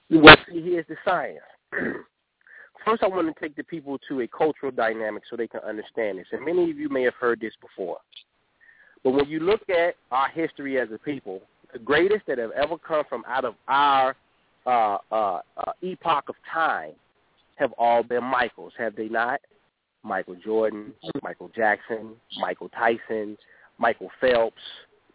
Well, 0.09 0.37
see, 0.49 0.61
here's 0.61 0.87
the 0.87 0.97
science. 1.05 1.39
First, 2.85 3.03
I 3.03 3.07
want 3.07 3.33
to 3.33 3.39
take 3.39 3.55
the 3.55 3.63
people 3.63 3.99
to 4.09 4.21
a 4.21 4.27
cultural 4.27 4.71
dynamic 4.71 5.23
so 5.29 5.35
they 5.35 5.47
can 5.47 5.61
understand 5.61 6.17
this. 6.17 6.25
And 6.31 6.43
many 6.43 6.69
of 6.71 6.77
you 6.77 6.89
may 6.89 7.03
have 7.03 7.13
heard 7.13 7.39
this 7.39 7.53
before. 7.61 7.97
But 9.03 9.11
when 9.11 9.27
you 9.27 9.39
look 9.39 9.61
at 9.69 9.95
our 10.11 10.29
history 10.29 10.79
as 10.79 10.89
a 10.93 10.97
people, 10.97 11.41
the 11.73 11.79
greatest 11.79 12.25
that 12.27 12.37
have 12.37 12.51
ever 12.51 12.77
come 12.77 13.03
from 13.09 13.23
out 13.27 13.45
of 13.45 13.55
our 13.67 14.15
uh, 14.65 14.97
uh, 15.11 15.41
uh, 15.57 15.71
epoch 15.81 16.25
of 16.29 16.35
time 16.51 16.91
have 17.55 17.71
all 17.77 18.03
been 18.03 18.23
Michaels, 18.23 18.73
have 18.77 18.95
they 18.95 19.07
not? 19.07 19.39
Michael 20.03 20.35
Jordan, 20.43 20.93
Michael 21.21 21.51
Jackson, 21.55 22.13
Michael 22.39 22.69
Tyson, 22.69 23.37
Michael 23.77 24.09
Phelps, 24.19 24.61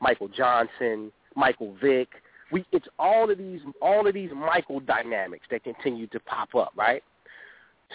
Michael 0.00 0.28
Johnson, 0.28 1.10
Michael 1.34 1.76
Vick. 1.82 2.08
We, 2.52 2.64
it's 2.70 2.86
all 2.98 3.30
of 3.30 3.38
these, 3.38 3.60
all 3.82 4.06
of 4.06 4.14
these 4.14 4.30
Michael 4.34 4.80
dynamics 4.80 5.46
that 5.50 5.64
continue 5.64 6.06
to 6.08 6.20
pop 6.20 6.54
up, 6.54 6.72
right? 6.76 7.02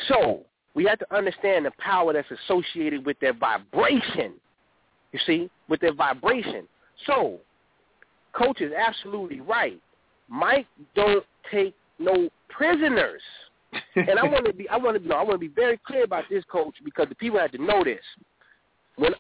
So 0.09 0.41
we 0.73 0.85
have 0.85 0.99
to 0.99 1.15
understand 1.15 1.65
the 1.65 1.72
power 1.80 2.13
that's 2.13 2.27
associated 2.31 3.05
with 3.05 3.19
their 3.19 3.34
vibration. 3.34 4.34
You 5.11 5.19
see, 5.25 5.49
with 5.67 5.81
their 5.81 5.93
vibration. 5.93 6.67
So, 7.05 7.39
coach 8.33 8.61
is 8.61 8.71
absolutely 8.73 9.41
right. 9.41 9.81
Mike 10.29 10.67
don't 10.95 11.25
take 11.51 11.75
no 11.99 12.29
prisoners. 12.49 13.21
and 13.95 14.19
I 14.19 14.23
want 14.23 14.45
to 14.45 14.53
be, 14.53 14.67
I 14.69 14.77
want 14.77 14.97
to, 14.97 15.03
you 15.03 15.09
know, 15.09 15.15
I 15.15 15.23
want 15.23 15.33
to 15.33 15.38
be 15.38 15.47
very 15.47 15.79
clear 15.85 16.03
about 16.03 16.25
this, 16.29 16.43
coach, 16.49 16.75
because 16.83 17.07
the 17.09 17.15
people 17.15 17.39
have 17.39 17.51
to 17.51 17.61
know 17.61 17.83
this. 17.83 18.01
When 18.97 19.13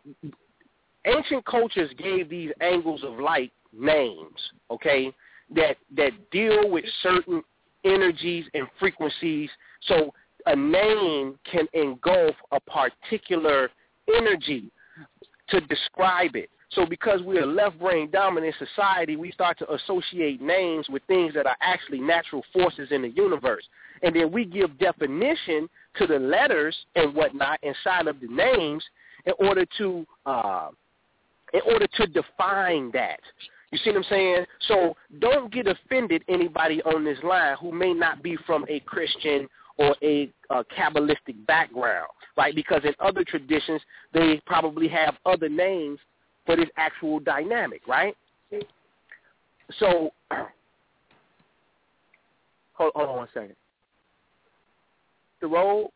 ancient 1.05 1.45
cultures 1.45 1.89
gave 1.97 2.29
these 2.29 2.51
angles 2.61 3.03
of 3.03 3.19
light 3.19 3.51
names, 3.73 4.39
okay, 4.69 5.13
that 5.55 5.77
that 5.95 6.11
deal 6.31 6.69
with 6.69 6.85
certain 7.01 7.43
energies 7.83 8.45
and 8.53 8.67
frequencies. 8.79 9.49
So 9.87 10.13
a 10.45 10.55
name 10.55 11.37
can 11.49 11.67
engulf 11.73 12.35
a 12.51 12.59
particular 12.59 13.69
energy 14.15 14.71
to 15.51 15.61
describe 15.61 16.35
it. 16.35 16.49
So 16.71 16.85
because 16.85 17.21
we're 17.21 17.43
a 17.43 17.45
left 17.45 17.79
brain 17.79 18.09
dominant 18.11 18.55
society, 18.57 19.17
we 19.17 19.31
start 19.31 19.59
to 19.59 19.73
associate 19.73 20.41
names 20.41 20.87
with 20.89 21.03
things 21.03 21.33
that 21.33 21.45
are 21.45 21.57
actually 21.61 21.99
natural 21.99 22.43
forces 22.53 22.89
in 22.91 23.01
the 23.01 23.09
universe. 23.09 23.63
And 24.03 24.15
then 24.15 24.31
we 24.31 24.45
give 24.45 24.79
definition 24.79 25.69
to 25.97 26.07
the 26.07 26.17
letters 26.17 26.75
and 26.95 27.13
whatnot 27.13 27.59
inside 27.61 28.07
of 28.07 28.21
the 28.21 28.27
names 28.27 28.83
in 29.25 29.33
order 29.45 29.65
to 29.77 30.05
uh, 30.25 30.69
in 31.53 31.61
order 31.65 31.87
to 31.97 32.07
define 32.07 32.91
that. 32.93 33.19
You 33.71 33.77
see 33.79 33.91
what 33.91 33.97
I'm 33.97 34.03
saying? 34.09 34.45
So 34.67 34.95
don't 35.19 35.51
get 35.51 35.67
offended 35.67 36.23
anybody 36.29 36.81
on 36.83 37.03
this 37.03 37.17
line 37.23 37.55
who 37.59 37.71
may 37.71 37.93
not 37.93 38.23
be 38.23 38.37
from 38.45 38.65
a 38.69 38.79
Christian 38.81 39.47
or 39.81 39.95
a, 40.03 40.31
Kabbalistic 40.77 41.45
background, 41.47 42.07
right? 42.37 42.53
Because 42.53 42.81
in 42.83 42.93
other 42.99 43.23
traditions, 43.23 43.81
they 44.13 44.41
probably 44.45 44.87
have 44.87 45.15
other 45.25 45.49
names 45.49 45.97
for 46.45 46.55
this 46.55 46.69
actual 46.77 47.19
dynamic, 47.19 47.81
right? 47.87 48.15
So, 49.79 50.11
hold, 52.73 52.91
hold 52.93 53.09
on 53.09 53.15
one 53.15 53.27
second. 53.33 53.55
The 55.39 55.47
road, 55.47 55.89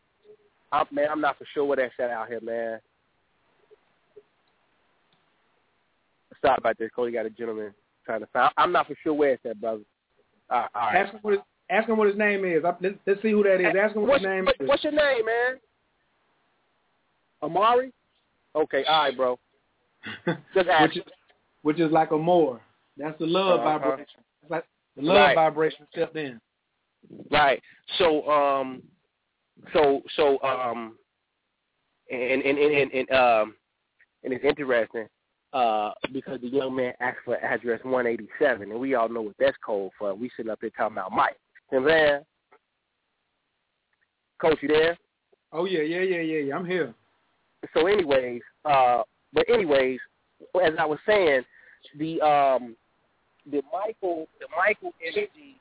I'm, 0.72 0.86
man, 0.90 1.08
I'm 1.10 1.20
not 1.20 1.38
for 1.38 1.46
sure 1.52 1.64
where 1.64 1.76
that's 1.76 1.94
at 2.00 2.10
out 2.10 2.28
here, 2.28 2.40
man. 2.40 2.80
Sorry 6.42 6.56
about 6.58 6.78
this. 6.78 6.90
Cody 6.94 7.12
You 7.12 7.18
got 7.18 7.26
a 7.26 7.30
gentleman 7.30 7.72
trying 8.04 8.20
to 8.20 8.26
find. 8.32 8.52
I'm 8.56 8.72
not 8.72 8.86
for 8.86 8.96
sure 9.02 9.14
where 9.14 9.32
it's 9.32 9.46
at, 9.46 9.60
brother. 9.60 9.82
Uh, 10.50 10.54
all 10.54 10.60
right, 10.60 10.70
all 10.74 10.92
right. 10.92 11.10
Him 11.12 11.18
what 11.22 11.44
ask 11.70 11.88
him 11.88 11.96
what 11.96 12.08
his 12.08 12.16
name 12.16 12.44
is. 12.44 12.62
Let's, 12.62 12.96
let's 13.06 13.22
see 13.22 13.30
who 13.32 13.42
that 13.44 13.60
is. 13.60 13.74
Ask 13.78 13.94
him 13.94 14.02
what 14.02 14.10
what's, 14.10 14.22
his 14.24 14.28
name 14.28 14.44
what, 14.44 14.56
is. 14.60 14.68
What's 14.68 14.84
your 14.84 14.92
name, 14.92 15.26
man? 15.26 15.56
Amari? 17.42 17.92
Okay, 18.54 18.84
all 18.84 19.02
right, 19.02 19.16
bro. 19.16 19.38
Just 20.54 20.68
ask. 20.68 20.94
which 20.94 20.96
is 20.98 21.12
which 21.62 21.80
is 21.80 21.90
like 21.90 22.12
a 22.12 22.16
more. 22.16 22.60
That's 22.96 23.18
the 23.18 23.26
love 23.26 23.60
Uh-huh. 23.60 23.78
vibration. 23.78 24.20
It's 24.42 24.50
like 24.50 24.64
the 24.96 25.02
love 25.02 25.16
Right. 25.16 25.34
vibration 25.34 25.86
stepped 25.92 26.16
in. 26.16 26.40
Right. 27.30 27.62
So 27.98 28.28
um 28.30 28.82
so 29.72 30.02
so 30.16 30.40
um 30.42 30.96
and 32.10 32.42
and 32.42 32.58
and 32.58 32.74
and, 32.74 32.92
and 32.92 33.10
um 33.10 33.54
and 34.24 34.32
it's 34.32 34.44
interesting 34.44 35.06
uh 35.52 35.92
because 36.12 36.40
the 36.40 36.48
young 36.48 36.74
man 36.74 36.94
asked 37.00 37.18
for 37.24 37.36
address 37.36 37.80
one 37.84 38.06
eighty 38.06 38.28
seven 38.38 38.70
and 38.70 38.80
we 38.80 38.94
all 38.94 39.08
know 39.08 39.22
what 39.22 39.34
that's 39.38 39.56
code 39.64 39.90
for. 39.98 40.14
We 40.14 40.30
sitting 40.36 40.50
up 40.50 40.58
here 40.60 40.70
talking 40.70 40.96
about 40.96 41.12
Mike. 41.12 41.36
You 41.72 41.78
know 41.78 41.84
what 41.84 41.92
I'm 41.92 41.98
saying? 41.98 42.20
Coach, 44.40 44.58
you 44.62 44.68
there? 44.68 44.98
Oh 45.52 45.64
yeah, 45.64 45.80
yeah, 45.80 46.02
yeah, 46.02 46.20
yeah, 46.20 46.38
yeah. 46.40 46.56
I'm 46.56 46.66
here. 46.66 46.94
so 47.74 47.86
anyways, 47.86 48.42
uh, 48.64 49.02
but 49.32 49.48
anyways, 49.48 49.98
as 50.62 50.72
I 50.78 50.84
was 50.84 50.98
saying, 51.06 51.42
the 51.98 52.20
um, 52.20 52.76
the 53.50 53.62
Michael, 53.72 54.28
the 54.40 54.46
Michael 54.56 54.92
energy 55.02 55.58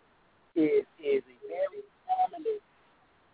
is 0.55 0.85
is 0.99 1.23
a 1.23 1.37
very 1.47 1.83
prominent, 2.05 2.61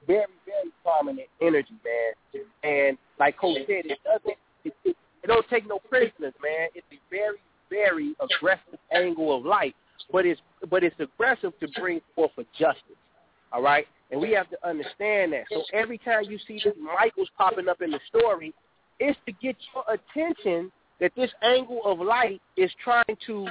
very 0.06 0.26
very 0.45 0.72
prominent 0.84 1.27
energy, 1.41 1.73
man. 1.84 2.43
And 2.64 2.98
like 3.19 3.38
Coach 3.38 3.57
said, 3.68 3.85
it 3.85 3.99
doesn't, 4.03 4.38
it, 4.64 4.73
it, 4.84 4.95
it 5.23 5.27
don't 5.27 5.48
take 5.49 5.68
no 5.68 5.80
prisoners, 5.89 6.34
man. 6.41 6.69
It's 6.76 6.85
a 6.91 6.99
very 7.10 7.38
very 7.72 8.14
aggressive 8.19 8.80
angle 8.91 9.35
of 9.35 9.45
light, 9.45 9.76
but 10.11 10.26
it's 10.26 10.41
but 10.69 10.84
it's 10.84 10.95
aggressive 10.99 11.53
to 11.60 11.68
bring 11.80 12.02
forth 12.15 12.32
a 12.38 12.44
justice. 12.57 12.98
All 13.52 13.61
right, 13.61 13.88
and 14.11 14.22
we 14.22 14.32
have 14.32 14.49
to 14.49 14.68
understand 14.68 15.34
that. 15.34 15.44
So 15.49 15.64
every 15.73 15.98
time 15.98 16.23
you 16.30 16.40
see 16.48 16.61
this 16.64 16.73
Michael's 16.80 17.30
popping 17.38 17.68
up 17.68 17.82
in 17.82 17.91
the 17.91 17.99
story, 18.07 18.53
it's 18.99 19.18
to 19.26 19.32
get 19.34 19.56
your 19.73 19.84
attention 19.94 20.72
that 20.99 21.11
this 21.15 21.32
angle 21.41 21.82
of 21.84 21.99
light 21.99 22.41
is 22.56 22.72
trying 22.84 23.18
to 23.26 23.48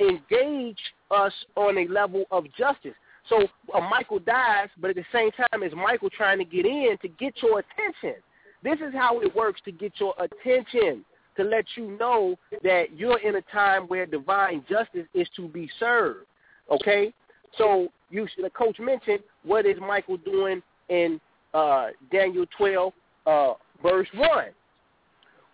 engage 0.00 0.78
us 1.10 1.32
on 1.56 1.78
a 1.78 1.86
level 1.86 2.24
of 2.30 2.44
justice. 2.56 2.94
So 3.28 3.46
uh, 3.74 3.80
Michael 3.80 4.18
dies, 4.20 4.68
but 4.80 4.90
at 4.90 4.96
the 4.96 5.04
same 5.12 5.30
time, 5.32 5.62
is 5.62 5.72
Michael 5.74 6.10
trying 6.10 6.38
to 6.38 6.44
get 6.44 6.64
in 6.64 6.96
to 7.02 7.08
get 7.08 7.34
your 7.42 7.60
attention. 7.60 8.14
This 8.62 8.78
is 8.78 8.94
how 8.94 9.20
it 9.20 9.34
works 9.36 9.60
to 9.66 9.72
get 9.72 9.92
your 10.00 10.14
attention, 10.18 11.04
to 11.38 11.44
let 11.44 11.64
you 11.76 11.96
know 11.98 12.36
that 12.62 12.86
you're 12.96 13.20
in 13.20 13.36
a 13.36 13.42
time 13.52 13.84
where 13.84 14.04
divine 14.04 14.64
justice 14.68 15.06
is 15.14 15.28
to 15.36 15.48
be 15.48 15.70
served. 15.78 16.26
Okay? 16.70 17.14
So 17.56 17.88
you, 18.10 18.26
the 18.42 18.50
coach 18.50 18.78
mentioned, 18.78 19.20
what 19.44 19.64
is 19.64 19.76
Michael 19.80 20.18
doing 20.18 20.62
in 20.88 21.20
uh, 21.54 21.88
Daniel 22.12 22.44
12, 22.56 22.92
uh, 23.26 23.52
verse 23.82 24.08
1? 24.14 24.44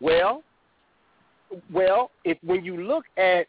Well, 0.01 0.43
well, 1.73 2.11
if 2.25 2.39
when 2.43 2.65
you 2.65 2.83
look 2.83 3.05
at 3.17 3.47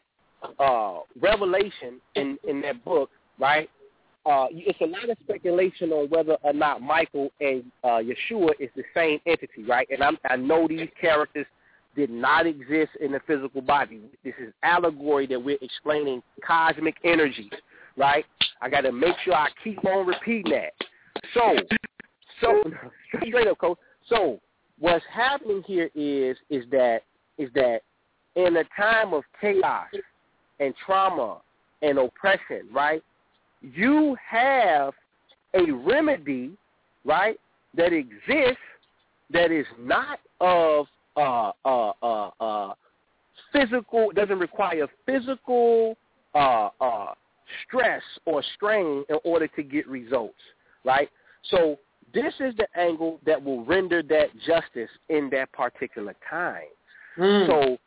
uh, 0.60 1.00
Revelation 1.20 2.00
in, 2.16 2.38
in 2.48 2.62
that 2.62 2.84
book, 2.86 3.10
right, 3.40 3.70
uh, 4.26 4.48
it's 4.52 4.80
a 4.82 4.86
lot 4.86 5.10
of 5.10 5.18
speculation 5.24 5.92
on 5.92 6.10
whether 6.10 6.38
or 6.44 6.54
not 6.54 6.82
Michael 6.82 7.30
and 7.40 7.64
uh, 7.84 8.00
Yeshua 8.00 8.52
is 8.60 8.70
the 8.76 8.84
same 8.94 9.20
entity, 9.26 9.64
right? 9.68 9.88
And 9.92 10.04
I'm, 10.04 10.18
I 10.30 10.36
know 10.36 10.68
these 10.68 10.90
characters 11.00 11.46
did 11.96 12.10
not 12.10 12.46
exist 12.46 12.92
in 13.00 13.12
the 13.12 13.22
physical 13.26 13.62
body. 13.62 14.02
This 14.24 14.34
is 14.40 14.54
allegory 14.64 15.28
that 15.28 15.40
we're 15.40 15.58
explaining 15.62 16.22
cosmic 16.46 16.96
energies, 17.04 17.52
right? 17.98 18.26
I 18.62 18.70
got 18.70 18.82
to 18.82 18.92
make 18.92 19.16
sure 19.24 19.34
I 19.34 19.50
keep 19.64 19.84
on 19.86 20.06
repeating 20.06 20.52
that. 20.52 20.74
So, 21.34 21.56
so 22.42 22.64
straight 23.28 23.48
up, 23.48 23.58
coach. 23.58 23.78
So, 24.10 24.40
what's 24.80 25.06
happening 25.12 25.64
here 25.66 25.90
is 25.96 26.38
is 26.50 26.66
that 26.72 27.00
is 27.38 27.50
that 27.56 27.80
in 28.36 28.58
a 28.58 28.64
time 28.76 29.14
of 29.14 29.24
chaos 29.40 29.88
and 30.60 30.74
trauma 30.86 31.38
and 31.82 31.98
oppression, 31.98 32.68
right? 32.72 33.02
You 33.62 34.16
have 34.30 34.94
a 35.54 35.72
remedy, 35.72 36.52
right, 37.04 37.40
that 37.76 37.94
exists 37.94 38.60
that 39.32 39.52
is 39.52 39.66
not 39.80 40.20
of 40.40 40.88
uh 41.18 41.52
uh 41.64 41.92
uh 42.02 42.30
uh 42.40 42.74
physical 43.52 44.12
doesn't 44.14 44.40
require 44.40 44.88
physical 45.06 45.98
uh 46.34 46.70
uh 46.80 47.14
stress 47.68 48.02
or 48.26 48.44
strain 48.56 49.04
in 49.10 49.18
order 49.24 49.48
to 49.48 49.64
get 49.64 49.88
results, 49.88 50.40
right? 50.84 51.10
So 51.52 51.78
this 52.14 52.34
is 52.40 52.56
the 52.58 52.68
angle 52.80 53.20
that 53.26 53.42
will 53.42 53.64
render 53.66 54.02
that 54.04 54.30
justice 54.46 54.90
in 55.10 55.30
that 55.32 55.52
particular 55.52 56.16
time. 56.30 56.64
Mm. 57.18 57.48
So 57.48 57.78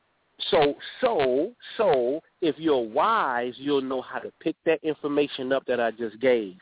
so 0.51 0.75
so 1.01 1.53
so 1.77 2.21
if 2.41 2.57
you're 2.59 2.87
wise, 2.87 3.55
you'll 3.57 3.83
know 3.83 4.03
how 4.03 4.19
to 4.19 4.33
pick 4.41 4.57
that 4.67 4.83
information 4.83 5.53
up 5.53 5.65
that 5.67 5.81
I 5.81 5.91
just 5.91 6.21
gave 6.21 6.57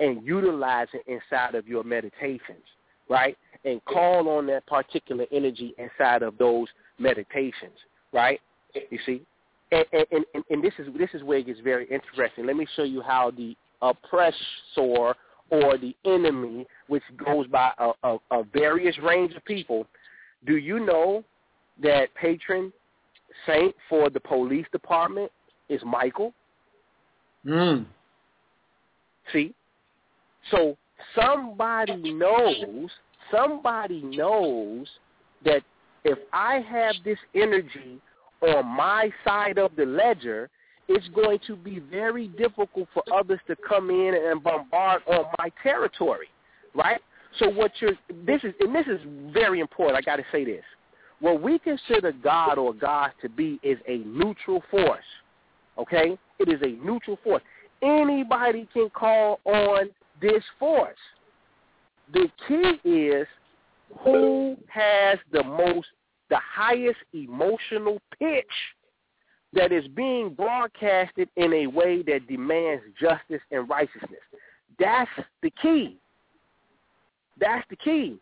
and 0.00 0.24
utilize 0.24 0.88
it 0.92 1.04
inside 1.06 1.54
of 1.54 1.68
your 1.68 1.84
meditations, 1.84 2.64
right? 3.08 3.36
And 3.64 3.84
call 3.86 4.28
on 4.28 4.46
that 4.48 4.66
particular 4.66 5.24
energy 5.32 5.74
inside 5.78 6.22
of 6.22 6.36
those 6.38 6.68
meditations, 6.98 7.78
right? 8.12 8.40
You 8.74 8.98
see? 9.06 9.22
And, 9.72 9.84
and, 9.92 10.24
and, 10.34 10.44
and 10.50 10.62
this 10.62 10.74
is 10.78 10.86
this 10.98 11.10
is 11.14 11.22
where 11.22 11.38
it 11.38 11.46
gets 11.46 11.60
very 11.60 11.86
interesting. 11.90 12.46
Let 12.46 12.56
me 12.56 12.66
show 12.76 12.84
you 12.84 13.00
how 13.00 13.30
the 13.30 13.56
oppressor 13.82 15.14
or 15.50 15.78
the 15.78 15.94
enemy, 16.04 16.66
which 16.88 17.02
goes 17.24 17.46
by 17.46 17.70
a, 17.78 17.90
a, 18.02 18.16
a 18.30 18.44
various 18.52 18.96
range 19.02 19.34
of 19.34 19.44
people, 19.44 19.86
do 20.46 20.56
you 20.56 20.80
know 20.80 21.24
that 21.82 22.14
patron 22.14 22.72
saint 23.46 23.74
for 23.88 24.10
the 24.10 24.20
police 24.20 24.66
department 24.72 25.30
is 25.68 25.80
Michael? 25.84 26.32
Mm. 27.46 27.86
See? 29.32 29.54
So 30.50 30.76
somebody 31.14 32.12
knows, 32.12 32.90
somebody 33.30 34.02
knows 34.02 34.86
that 35.44 35.62
if 36.04 36.18
I 36.32 36.60
have 36.68 36.94
this 37.04 37.18
energy 37.34 38.00
on 38.42 38.66
my 38.66 39.10
side 39.24 39.58
of 39.58 39.74
the 39.76 39.86
ledger, 39.86 40.50
it's 40.88 41.08
going 41.08 41.38
to 41.46 41.56
be 41.56 41.78
very 41.78 42.28
difficult 42.28 42.88
for 42.92 43.02
others 43.12 43.40
to 43.46 43.56
come 43.66 43.88
in 43.90 44.14
and 44.14 44.42
bombard 44.42 45.02
on 45.06 45.24
my 45.38 45.50
territory, 45.62 46.28
right? 46.74 47.00
So 47.38 47.48
what 47.48 47.72
you're 47.80 47.92
this 48.26 48.44
is 48.44 48.54
and 48.60 48.74
this 48.74 48.86
is 48.86 49.00
very 49.32 49.60
important. 49.60 49.96
I 49.96 50.02
got 50.02 50.16
to 50.16 50.24
say 50.30 50.44
this. 50.44 50.62
What 51.20 51.40
we 51.40 51.58
consider 51.58 52.12
God 52.12 52.58
or 52.58 52.74
God 52.74 53.12
to 53.22 53.28
be 53.28 53.58
is 53.62 53.78
a 53.88 53.98
neutral 53.98 54.62
force. 54.70 55.04
Okay? 55.78 56.18
It 56.38 56.48
is 56.48 56.60
a 56.62 56.84
neutral 56.84 57.18
force. 57.24 57.42
Anybody 57.82 58.68
can 58.72 58.90
call 58.90 59.40
on 59.44 59.90
this 60.24 60.42
force. 60.58 60.96
The 62.12 62.28
key 62.48 62.88
is 62.88 63.26
who 64.00 64.56
has 64.68 65.18
the 65.32 65.44
most 65.44 65.86
the 66.30 66.38
highest 66.38 66.98
emotional 67.12 68.00
pitch 68.18 68.46
that 69.52 69.72
is 69.72 69.86
being 69.88 70.30
broadcasted 70.30 71.28
in 71.36 71.52
a 71.52 71.66
way 71.66 72.02
that 72.02 72.26
demands 72.26 72.82
justice 72.98 73.42
and 73.50 73.68
righteousness. 73.68 74.20
That's 74.78 75.10
the 75.42 75.52
key. 75.62 75.98
That's 77.38 77.64
the 77.68 77.76
key. 77.76 78.18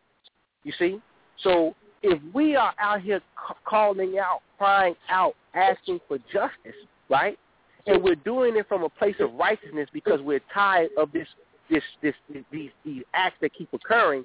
You 0.65 0.73
see? 0.79 1.01
So 1.43 1.75
if 2.03 2.21
we 2.35 2.57
are 2.57 2.75
out 2.79 3.01
here 3.01 3.21
calling 3.65 4.19
out, 4.19 4.41
crying 4.59 4.97
out, 5.09 5.35
asking 5.55 6.01
for 6.09 6.19
justice, 6.33 6.77
right? 7.09 7.39
And 7.87 8.03
we're 8.03 8.15
doing 8.17 8.57
it 8.57 8.69
from 8.69 8.83
a 8.83 8.89
place 8.89 9.17
of 9.21 9.33
righteousness 9.35 9.89
because 9.93 10.21
we're 10.21 10.43
tired 10.53 10.91
of 10.99 11.13
this, 11.13 11.27
this, 11.73 11.83
this, 12.03 12.15
these, 12.53 12.71
these 12.85 13.03
acts 13.15 13.37
that 13.41 13.55
keep 13.55 13.73
occurring, 13.73 14.25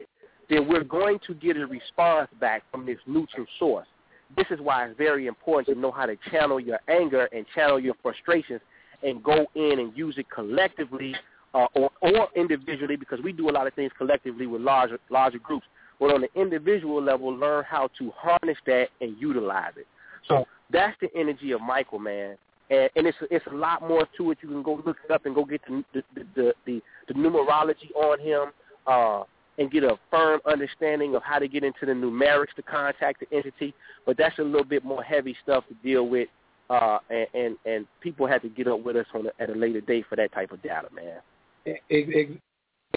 then 0.49 0.68
we're 0.68 0.84
going 0.84 1.19
to 1.28 1.34
get 1.34 1.57
a 1.57 1.65
response 1.65 2.30
back 2.40 2.64
from 2.72 2.86
this 2.86 2.98
neutral 3.07 3.45
source. 3.57 3.88
This 4.36 4.48
is 4.52 4.60
why 4.60 4.86
it's 4.86 4.98
very 4.98 5.28
important 5.28 5.74
to 5.76 5.82
know 5.82 5.91
how 5.91 6.06
to 6.06 6.18
channel 6.30 6.60
your 6.60 6.80
anger 6.90 7.30
and 7.32 7.45
channel 7.56 7.80
your 7.80 7.95
frustrations 8.02 8.61
and 9.03 9.24
go 9.24 9.45
in 9.56 9.80
and 9.80 9.98
use 9.98 10.15
it 10.18 10.26
collectively 10.30 11.15
uh, 11.53 11.68
or, 11.76 11.90
or 12.02 12.28
individually 12.36 12.98
because 12.98 13.19
we 13.24 13.32
do 13.32 13.49
a 13.49 13.52
lot 13.52 13.68
of 13.68 13.74
things 13.74 13.91
collectively 13.98 14.48
with 14.48 14.61
larger 14.61 14.99
larger 15.10 15.40
groups. 15.40 15.65
But 15.99 16.14
on 16.14 16.22
the 16.22 16.40
individual 16.40 17.02
level, 17.02 17.30
learn 17.30 17.64
how 17.68 17.90
to 17.99 18.11
harness 18.15 18.57
that 18.65 18.88
and 19.02 19.15
utilize 19.19 19.74
it. 19.78 19.88
So 20.28 20.45
that's 20.72 20.95
the 21.02 21.07
energy 21.15 21.52
of 21.52 21.61
Michael, 21.61 21.99
man. 21.99 22.38
And, 22.69 22.89
and 22.95 23.07
it's 23.07 23.18
it's 23.31 23.45
a 23.48 23.56
lot 23.56 23.81
more 23.81 24.07
to 24.18 24.31
it. 24.31 24.39
You 24.41 24.49
can 24.49 24.64
go 24.64 24.81
look 24.85 24.98
it 25.03 25.11
up 25.11 25.26
and 25.26 25.34
go 25.34 25.45
get 25.45 25.61
the 25.68 25.84
the 25.94 26.03
the, 26.35 26.53
the, 26.65 26.81
the 27.07 27.14
numerology 27.14 27.95
on 27.95 28.19
him. 28.19 28.52
Uh, 28.85 29.23
and 29.57 29.72
get 29.72 29.84
a 29.84 29.98
firm 30.11 30.39
understanding 30.45 31.15
of 31.15 31.23
how 31.23 31.39
to 31.39 31.48
get 31.48 31.64
into 31.64 31.85
the 31.85 31.91
numerics 31.91 32.53
to 32.56 32.61
contact 32.61 33.19
the 33.19 33.35
entity. 33.35 33.73
But 34.06 34.18
that's 34.18 34.38
a 34.39 34.44
little 34.44 34.64
bit 34.64 34.85
more 34.85 35.03
heavy 35.03 35.35
stuff 35.44 35.64
to 35.68 35.73
deal 35.84 36.07
with, 36.07 36.30
uh, 36.69 36.99
and, 37.10 37.27
and 37.34 37.57
and 37.65 37.88
people 38.02 38.27
have 38.27 38.41
to 38.44 38.49
get 38.49 38.68
up 38.68 38.84
with 38.84 38.95
us 38.95 39.06
on 39.14 39.27
a, 39.27 39.41
at 39.41 39.49
a 39.49 39.53
later 39.53 39.81
date 39.81 40.06
for 40.07 40.15
that 40.15 40.31
type 40.31 40.52
of 40.52 40.61
data, 40.61 40.89
man. 40.94 41.76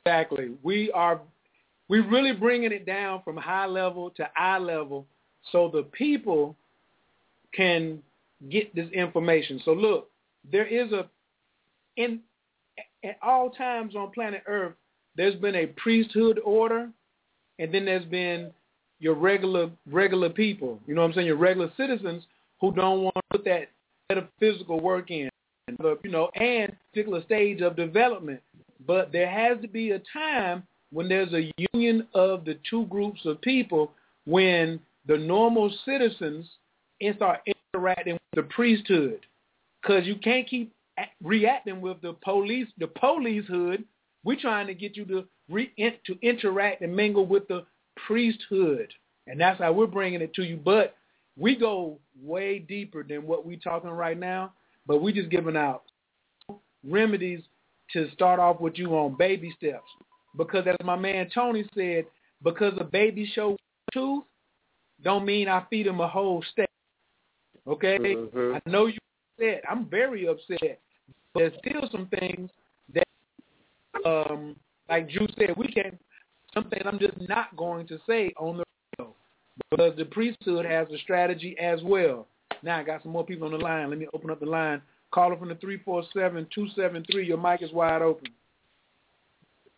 Exactly. 0.04 0.50
We 0.62 0.90
are 0.92 1.20
we 1.88 2.00
really 2.00 2.32
bringing 2.32 2.72
it 2.72 2.86
down 2.86 3.22
from 3.24 3.36
high 3.36 3.66
level 3.66 4.10
to 4.10 4.28
eye 4.36 4.58
level, 4.58 5.06
so 5.52 5.70
the 5.72 5.82
people 5.84 6.56
can 7.52 8.02
get 8.48 8.74
this 8.74 8.90
information. 8.92 9.60
So 9.64 9.72
look, 9.72 10.08
there 10.50 10.66
is 10.66 10.92
a 10.92 11.08
in 11.96 12.20
at 13.04 13.18
all 13.22 13.50
times 13.50 13.94
on 13.94 14.10
planet 14.10 14.42
Earth 14.46 14.74
there's 15.16 15.34
been 15.36 15.56
a 15.56 15.66
priesthood 15.66 16.40
order, 16.44 16.88
and 17.58 17.74
then 17.74 17.84
there's 17.84 18.04
been 18.06 18.50
your 19.00 19.14
regular 19.14 19.70
regular 19.90 20.30
people. 20.30 20.78
You 20.86 20.94
know 20.94 21.02
what 21.02 21.08
I'm 21.08 21.14
saying? 21.14 21.26
Your 21.26 21.36
regular 21.36 21.70
citizens 21.76 22.24
who 22.60 22.72
don't 22.72 23.02
want 23.02 23.16
to 23.16 23.22
put 23.30 23.44
that 23.44 23.68
metaphysical 24.08 24.80
work 24.80 25.10
in, 25.10 25.28
you 25.68 26.10
know, 26.10 26.30
and 26.34 26.74
particular 26.92 27.22
stage 27.24 27.60
of 27.60 27.76
development. 27.76 28.40
But 28.86 29.12
there 29.12 29.28
has 29.28 29.60
to 29.62 29.68
be 29.68 29.90
a 29.90 30.00
time 30.12 30.62
when 30.92 31.08
there's 31.08 31.32
a 31.32 31.52
union 31.74 32.06
of 32.14 32.44
the 32.44 32.58
two 32.68 32.86
groups 32.86 33.20
of 33.24 33.40
people 33.40 33.92
when 34.26 34.80
the 35.06 35.16
normal 35.16 35.72
citizens 35.84 36.46
start 37.16 37.40
interacting 37.74 38.14
with 38.14 38.20
the 38.34 38.42
priesthood, 38.54 39.20
because 39.80 40.06
you 40.06 40.16
can't 40.16 40.48
keep 40.48 40.72
reacting 41.22 41.80
with 41.80 42.00
the 42.02 42.14
police, 42.22 42.68
the 42.78 42.86
police 42.86 43.46
hood 43.46 43.84
we're 44.24 44.38
trying 44.38 44.66
to 44.66 44.74
get 44.74 44.96
you 44.96 45.04
to 45.06 45.24
re- 45.48 45.72
to 46.06 46.18
interact 46.22 46.82
and 46.82 46.94
mingle 46.94 47.26
with 47.26 47.48
the 47.48 47.64
priesthood, 48.06 48.92
and 49.26 49.40
that's 49.40 49.60
how 49.60 49.72
we're 49.72 49.86
bringing 49.86 50.20
it 50.20 50.34
to 50.34 50.42
you. 50.42 50.56
But 50.56 50.94
we 51.38 51.56
go 51.56 51.98
way 52.22 52.58
deeper 52.58 53.02
than 53.02 53.26
what 53.26 53.46
we're 53.46 53.58
talking 53.58 53.90
right 53.90 54.18
now. 54.18 54.52
But 54.86 55.02
we 55.02 55.12
just 55.12 55.30
giving 55.30 55.56
out 55.56 55.84
remedies 56.86 57.42
to 57.92 58.10
start 58.12 58.40
off 58.40 58.60
with 58.60 58.78
you 58.78 58.94
on 58.96 59.16
baby 59.16 59.54
steps. 59.56 59.84
Because 60.36 60.66
as 60.66 60.76
my 60.84 60.96
man 60.96 61.28
Tony 61.34 61.64
said, 61.74 62.06
because 62.42 62.72
a 62.78 62.84
baby 62.84 63.30
show 63.34 63.56
tooth, 63.92 64.24
don't 65.02 65.24
mean 65.24 65.48
I 65.48 65.64
feed 65.70 65.86
him 65.86 66.00
a 66.00 66.08
whole 66.08 66.44
steak. 66.52 66.69
Okay, 67.66 67.98
mm-hmm. 67.98 68.56
I 68.56 68.70
know 68.70 68.86
you 68.86 68.98
upset. 69.38 69.62
I'm 69.68 69.86
very 69.86 70.26
upset. 70.26 70.80
But 71.32 71.40
there's 71.40 71.52
still 71.64 71.88
some 71.92 72.08
things 72.18 72.50
that, 72.94 73.06
um, 74.04 74.56
like 74.88 75.10
Drew 75.10 75.26
said, 75.38 75.56
we 75.56 75.68
can 75.68 75.98
something 76.54 76.80
I'm 76.84 76.98
just 76.98 77.20
not 77.28 77.56
going 77.56 77.86
to 77.88 77.98
say 78.06 78.32
on 78.36 78.58
the 78.58 78.64
radio 78.98 79.14
because 79.70 79.96
the 79.96 80.04
priesthood 80.04 80.64
has 80.64 80.88
a 80.92 80.98
strategy 80.98 81.56
as 81.60 81.80
well. 81.82 82.26
Now 82.62 82.78
I 82.78 82.82
got 82.82 83.02
some 83.02 83.12
more 83.12 83.24
people 83.24 83.46
on 83.46 83.52
the 83.52 83.64
line. 83.64 83.90
Let 83.90 83.98
me 83.98 84.06
open 84.12 84.30
up 84.30 84.40
the 84.40 84.46
line. 84.46 84.82
Caller 85.12 85.36
from 85.36 85.48
the 85.48 85.54
three 85.56 85.78
four 85.78 86.02
seven 86.14 86.46
two 86.54 86.68
seven 86.76 87.04
three. 87.10 87.26
Your 87.26 87.38
mic 87.38 87.62
is 87.62 87.72
wide 87.72 88.02
open. 88.02 88.28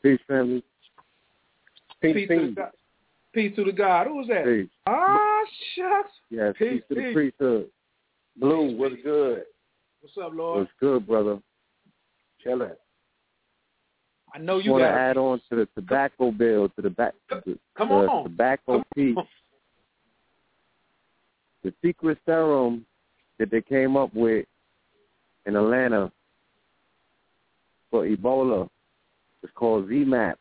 Peace, 0.03 0.19
family. 0.27 0.63
Peace, 2.01 2.15
peace, 2.15 2.29
to, 2.29 2.47
the 2.47 2.53
God. 2.53 2.71
peace 3.33 3.57
to 3.57 3.65
the 3.65 3.73
God. 3.73 4.09
Who 4.09 4.17
was 4.17 4.27
that? 4.29 4.45
Peace. 4.45 4.69
Ah, 4.87 5.32
shucks. 5.77 6.11
Yes, 6.31 6.55
peace, 6.59 6.69
peace 6.69 6.83
to 6.89 6.95
peace. 6.95 7.05
the 7.05 7.13
priesthood. 7.13 7.67
Blue, 8.37 8.77
what's 8.77 8.97
good? 9.03 9.43
What's 10.01 10.17
up, 10.21 10.33
Lord? 10.35 10.61
What's 10.61 10.71
good, 10.81 11.07
brother? 11.07 11.39
Chilling. 12.43 12.71
I 14.35 14.39
know 14.39 14.59
you 14.59 14.73
want 14.73 14.83
to 14.85 14.89
add 14.89 15.19
on 15.19 15.41
to 15.51 15.57
the 15.57 15.69
tobacco 15.75 16.31
bill, 16.31 16.71
to 16.71 16.83
the 16.83 16.91
back, 16.91 17.15
the, 17.29 17.59
Come 17.77 17.91
the 17.91 17.95
on. 17.95 18.25
tobacco 18.25 18.77
Come 18.77 18.85
piece. 18.95 19.17
on. 19.17 19.27
The 21.63 21.73
secret 21.85 22.19
serum 22.25 22.87
that 23.39 23.51
they 23.51 23.61
came 23.61 23.97
up 23.97 24.13
with 24.15 24.47
in 25.47 25.55
Atlanta 25.55 26.11
for 27.91 28.05
Ebola 28.07 28.69
is 29.43 29.51
called 29.55 29.89
ZMapp. 29.89 30.35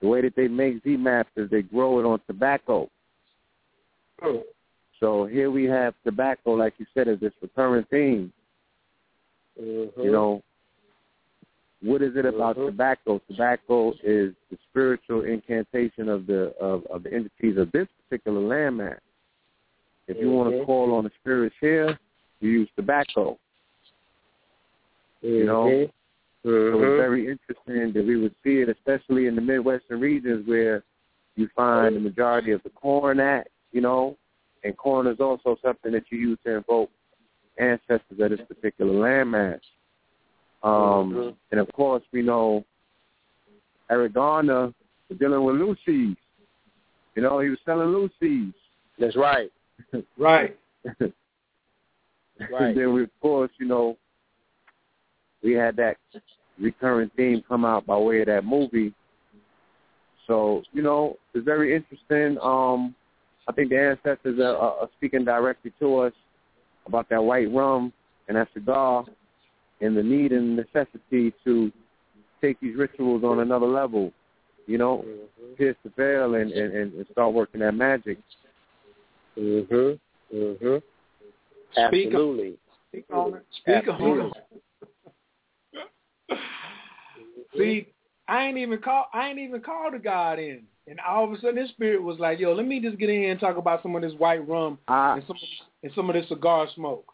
The 0.00 0.08
way 0.08 0.20
that 0.22 0.36
they 0.36 0.48
make 0.48 0.82
ZMapp 0.84 1.26
is 1.36 1.50
they 1.50 1.62
grow 1.62 1.98
it 2.00 2.04
on 2.04 2.20
tobacco. 2.26 2.90
Oh. 4.22 4.42
So 5.00 5.26
here 5.26 5.50
we 5.50 5.64
have 5.64 5.94
tobacco, 6.04 6.52
like 6.52 6.74
you 6.78 6.86
said, 6.94 7.08
as 7.08 7.20
this 7.20 7.32
recurring 7.42 7.84
theme. 7.90 8.32
Mm-hmm. 9.60 10.00
You 10.00 10.12
know, 10.12 10.42
what 11.82 12.02
is 12.02 12.16
it 12.16 12.24
about 12.24 12.56
Mhm. 12.56 12.66
tobacco? 12.66 13.20
Tobacco 13.28 13.92
is 14.02 14.34
the 14.50 14.58
spiritual 14.70 15.24
incantation 15.24 16.08
of 16.08 16.26
the 16.26 16.54
of, 16.58 16.84
of 16.86 17.02
the 17.02 17.12
entities 17.12 17.56
of 17.56 17.70
this 17.72 17.88
particular 18.02 18.40
landmass. 18.40 19.00
If 20.08 20.18
you 20.18 20.30
want 20.30 20.52
to 20.52 20.58
Mhm. 20.60 20.66
call 20.66 20.94
on 20.94 21.04
the 21.04 21.10
spirits 21.20 21.56
here, 21.60 21.98
you 22.40 22.50
use 22.50 22.68
tobacco. 22.76 23.38
You 25.22 25.44
know, 25.44 25.90
Mhm. 26.46 26.72
so 26.72 26.78
it's 26.78 26.84
Mhm. 26.84 26.96
very 26.96 27.28
interesting 27.28 27.92
that 27.92 28.06
we 28.06 28.16
would 28.16 28.34
see 28.42 28.60
it, 28.60 28.68
especially 28.68 29.26
in 29.26 29.34
the 29.34 29.40
Midwestern 29.40 30.00
regions 30.00 30.46
where 30.46 30.84
you 31.34 31.48
find 31.48 31.96
the 31.96 32.00
majority 32.00 32.52
of 32.52 32.62
the 32.62 32.70
corn 32.70 33.20
at. 33.20 33.48
You 33.72 33.80
know, 33.82 34.16
and 34.64 34.76
corn 34.76 35.06
is 35.06 35.20
also 35.20 35.56
something 35.56 35.92
that 35.92 36.10
you 36.10 36.18
use 36.18 36.38
to 36.44 36.56
invoke 36.56 36.90
ancestors 37.58 38.18
of 38.20 38.30
this 38.30 38.40
particular 38.42 38.92
landmass. 38.94 39.60
Um, 40.62 41.12
Mhm. 41.12 41.36
And 41.50 41.60
of 41.60 41.70
course, 41.72 42.02
we 42.12 42.22
know 42.22 42.64
Eric 43.90 44.14
Garner 44.14 44.72
was 45.08 45.18
dealing 45.18 45.44
with 45.44 45.56
loosies. 45.56 46.16
You 47.14 47.22
know, 47.22 47.38
he 47.40 47.50
was 47.50 47.60
selling 47.64 47.88
loosies. 47.88 48.54
That's 48.98 49.16
right. 49.16 49.52
Right. 50.16 50.56
Right. 50.98 52.60
and 52.60 52.76
then, 52.76 52.92
we, 52.92 53.02
of 53.04 53.20
course, 53.20 53.50
you 53.58 53.66
know, 53.66 53.96
we 55.46 55.52
had 55.52 55.76
that 55.76 55.96
recurring 56.58 57.08
theme 57.16 57.40
come 57.48 57.64
out 57.64 57.86
by 57.86 57.96
way 57.96 58.20
of 58.20 58.26
that 58.26 58.44
movie. 58.44 58.92
So, 60.26 60.64
you 60.72 60.82
know, 60.82 61.16
it's 61.34 61.44
very 61.44 61.74
interesting. 61.76 62.36
Um, 62.42 62.96
I 63.46 63.52
think 63.52 63.70
the 63.70 63.80
ancestors 63.80 64.40
are, 64.40 64.56
are, 64.56 64.80
are 64.80 64.88
speaking 64.96 65.24
directly 65.24 65.72
to 65.78 65.98
us 65.98 66.12
about 66.84 67.08
that 67.10 67.22
white 67.22 67.48
rum 67.54 67.92
and 68.26 68.36
that 68.36 68.48
cigar 68.54 69.04
and 69.80 69.96
the 69.96 70.02
need 70.02 70.32
and 70.32 70.56
necessity 70.56 71.32
to 71.44 71.70
take 72.40 72.58
these 72.58 72.76
rituals 72.76 73.22
on 73.22 73.38
another 73.38 73.66
level, 73.66 74.12
you 74.66 74.78
know, 74.78 75.04
Mm-hmm. 75.06 75.54
pierce 75.54 75.76
the 75.84 75.90
veil 75.96 76.34
and, 76.34 76.50
and, 76.50 76.74
and 76.74 77.06
start 77.12 77.32
working 77.32 77.60
that 77.60 77.74
magic. 77.74 78.18
Mhm. 79.38 79.98
Mhm. 80.34 80.82
Absolutely. 81.76 82.58
Speak 82.88 83.04
on 83.12 83.34
it. 83.34 83.44
Speak 83.52 83.88
on 83.88 83.94
Absolutely. 83.94 84.26
it. 84.54 84.62
See, 87.56 87.86
I 88.28 88.46
ain't 88.46 88.58
even 88.58 88.78
call. 88.78 89.06
I 89.12 89.28
ain't 89.28 89.38
even 89.38 89.60
called 89.60 89.94
the 89.94 89.98
God 89.98 90.38
in, 90.38 90.62
and 90.86 91.00
all 91.00 91.24
of 91.24 91.32
a 91.32 91.40
sudden, 91.40 91.56
his 91.56 91.70
spirit 91.70 92.02
was 92.02 92.18
like, 92.18 92.38
"Yo, 92.38 92.52
let 92.52 92.66
me 92.66 92.80
just 92.80 92.98
get 92.98 93.08
in 93.08 93.20
here 93.20 93.30
and 93.30 93.40
talk 93.40 93.56
about 93.56 93.82
some 93.82 93.94
of 93.94 94.02
this 94.02 94.14
white 94.14 94.46
rum 94.46 94.78
I, 94.88 95.14
and 95.14 95.24
some 95.26 95.36
and 95.82 95.92
some 95.94 96.10
of 96.10 96.14
this 96.14 96.28
cigar 96.28 96.66
smoke." 96.74 97.12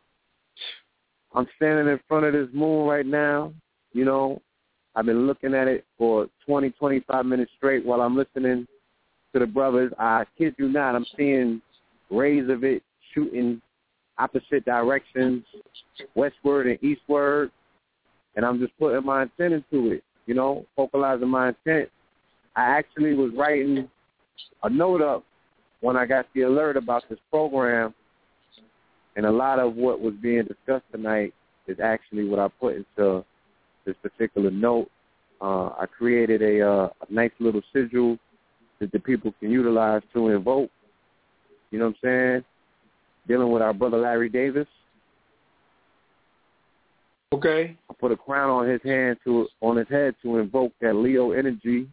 I'm 1.34 1.46
standing 1.56 1.88
in 1.88 2.00
front 2.08 2.26
of 2.26 2.32
this 2.32 2.48
moon 2.52 2.86
right 2.86 3.06
now. 3.06 3.52
You 3.92 4.04
know, 4.04 4.40
I've 4.94 5.06
been 5.06 5.26
looking 5.26 5.54
at 5.54 5.68
it 5.68 5.84
for 5.96 6.28
20, 6.46 6.70
25 6.70 7.26
minutes 7.26 7.50
straight 7.56 7.84
while 7.84 8.00
I'm 8.00 8.16
listening 8.16 8.66
to 9.32 9.38
the 9.38 9.46
brothers. 9.46 9.92
I 9.98 10.24
kid 10.36 10.54
you 10.58 10.68
not, 10.68 10.94
I'm 10.94 11.06
seeing 11.16 11.62
rays 12.10 12.48
of 12.50 12.64
it 12.64 12.82
shooting 13.14 13.60
opposite 14.18 14.64
directions, 14.64 15.44
westward 16.14 16.66
and 16.66 16.82
eastward, 16.82 17.50
and 18.36 18.44
I'm 18.44 18.58
just 18.58 18.76
putting 18.78 19.04
my 19.04 19.22
intent 19.22 19.54
into 19.54 19.92
it. 19.92 20.04
You 20.26 20.34
know, 20.34 20.64
focalizing 20.76 21.28
my 21.28 21.48
intent. 21.48 21.88
I 22.54 22.62
actually 22.62 23.14
was 23.14 23.32
writing 23.36 23.88
a 24.62 24.70
note 24.70 25.02
up 25.02 25.24
when 25.80 25.96
I 25.96 26.06
got 26.06 26.26
the 26.34 26.42
alert 26.42 26.76
about 26.76 27.02
this 27.08 27.18
program, 27.30 27.94
and 29.16 29.26
a 29.26 29.30
lot 29.30 29.58
of 29.58 29.74
what 29.74 30.00
was 30.00 30.14
being 30.22 30.44
discussed 30.44 30.84
tonight 30.92 31.34
is 31.66 31.78
actually 31.80 32.28
what 32.28 32.38
I 32.38 32.48
put 32.48 32.76
into 32.76 33.24
this 33.84 33.96
particular 34.02 34.50
note. 34.50 34.88
Uh, 35.40 35.70
I 35.70 35.86
created 35.86 36.40
a, 36.42 36.60
uh, 36.60 36.88
a 37.08 37.12
nice 37.12 37.32
little 37.40 37.62
sigil 37.72 38.16
that 38.78 38.92
the 38.92 39.00
people 39.00 39.34
can 39.40 39.50
utilize 39.50 40.02
to 40.14 40.28
invoke. 40.28 40.70
You 41.70 41.78
know 41.78 41.86
what 41.86 41.96
I'm 42.04 42.08
saying? 42.08 42.44
Dealing 43.26 43.50
with 43.50 43.62
our 43.62 43.72
brother 43.72 43.98
Larry 43.98 44.28
Davis. 44.28 44.68
Okay. 47.32 47.76
I 47.88 47.94
put 47.94 48.12
a 48.12 48.16
crown 48.16 48.50
on 48.50 48.68
his 48.68 48.80
hand 48.84 49.16
to 49.24 49.48
on 49.62 49.76
his 49.76 49.88
head 49.88 50.14
to 50.22 50.38
invoke 50.38 50.72
that 50.80 50.94
Leo 50.94 51.32
energy, 51.32 51.88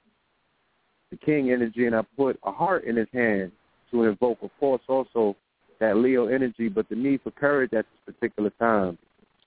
the 1.11 1.17
King 1.17 1.51
energy, 1.51 1.85
and 1.85 1.95
I 1.95 2.01
put 2.17 2.37
a 2.43 2.51
heart 2.51 2.83
in 2.83 2.97
his 2.97 3.07
hand 3.13 3.51
to 3.91 4.03
invoke, 4.03 4.39
of 4.41 4.49
course, 4.59 4.81
also 4.87 5.35
that 5.79 5.95
Leo 5.95 6.27
energy, 6.27 6.67
but 6.67 6.89
the 6.89 6.95
need 6.95 7.21
for 7.23 7.31
courage 7.31 7.73
at 7.73 7.85
this 8.05 8.13
particular 8.13 8.51
time. 8.59 8.97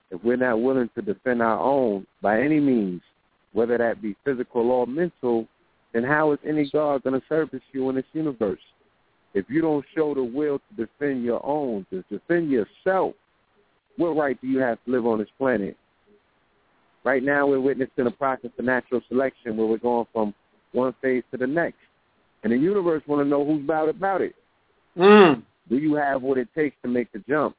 If 0.09 0.23
we're 0.23 0.35
not 0.35 0.61
willing 0.61 0.89
to 0.95 1.01
defend 1.01 1.41
our 1.41 1.59
own 1.59 2.07
by 2.21 2.41
any 2.41 2.59
means, 2.59 3.01
whether 3.53 3.77
that 3.77 4.01
be 4.01 4.15
physical 4.25 4.71
or 4.71 4.87
mental, 4.87 5.47
then 5.93 6.03
how 6.03 6.31
is 6.31 6.39
any 6.47 6.69
God 6.71 7.03
going 7.03 7.19
to 7.19 7.27
service 7.27 7.61
you 7.71 7.89
in 7.89 7.95
this 7.95 8.05
universe? 8.13 8.59
If 9.35 9.45
you 9.47 9.61
don't 9.61 9.85
show 9.95 10.13
the 10.13 10.23
will 10.23 10.59
to 10.59 10.85
defend 10.85 11.23
your 11.23 11.43
own, 11.45 11.85
to 11.91 12.03
defend 12.11 12.49
yourself, 12.49 13.13
what 13.97 14.15
right 14.15 14.39
do 14.41 14.47
you 14.47 14.59
have 14.59 14.83
to 14.85 14.91
live 14.91 15.05
on 15.05 15.19
this 15.19 15.27
planet? 15.37 15.77
Right 17.03 17.23
now, 17.23 17.47
we're 17.47 17.59
witnessing 17.59 18.07
a 18.07 18.11
process 18.11 18.51
of 18.57 18.65
natural 18.65 19.01
selection 19.09 19.57
where 19.57 19.67
we're 19.67 19.77
going 19.77 20.07
from 20.13 20.33
one 20.71 20.95
phase 21.01 21.23
to 21.31 21.37
the 21.37 21.47
next. 21.47 21.77
And 22.43 22.51
the 22.51 22.57
universe 22.57 23.03
want 23.07 23.21
to 23.23 23.27
know 23.27 23.45
who's 23.45 23.63
about 23.63 23.89
about 23.89 24.21
it. 24.21 24.35
Mm. 24.97 25.43
Do 25.69 25.77
you 25.77 25.95
have 25.95 26.21
what 26.21 26.37
it 26.37 26.47
takes 26.55 26.75
to 26.83 26.89
make 26.89 27.11
the 27.11 27.19
jump? 27.27 27.55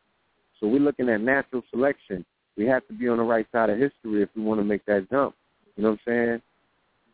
So 0.60 0.66
we're 0.66 0.80
looking 0.80 1.08
at 1.08 1.20
natural 1.20 1.62
selection. 1.70 2.24
We 2.56 2.66
have 2.66 2.86
to 2.88 2.94
be 2.94 3.08
on 3.08 3.18
the 3.18 3.24
right 3.24 3.46
side 3.50 3.70
of 3.70 3.78
history 3.78 4.22
if 4.22 4.28
we 4.36 4.42
want 4.42 4.60
to 4.60 4.64
make 4.64 4.84
that 4.86 5.10
jump. 5.10 5.34
You 5.76 5.82
know 5.82 5.90
what 5.90 6.00
I'm 6.06 6.12
saying? 6.12 6.42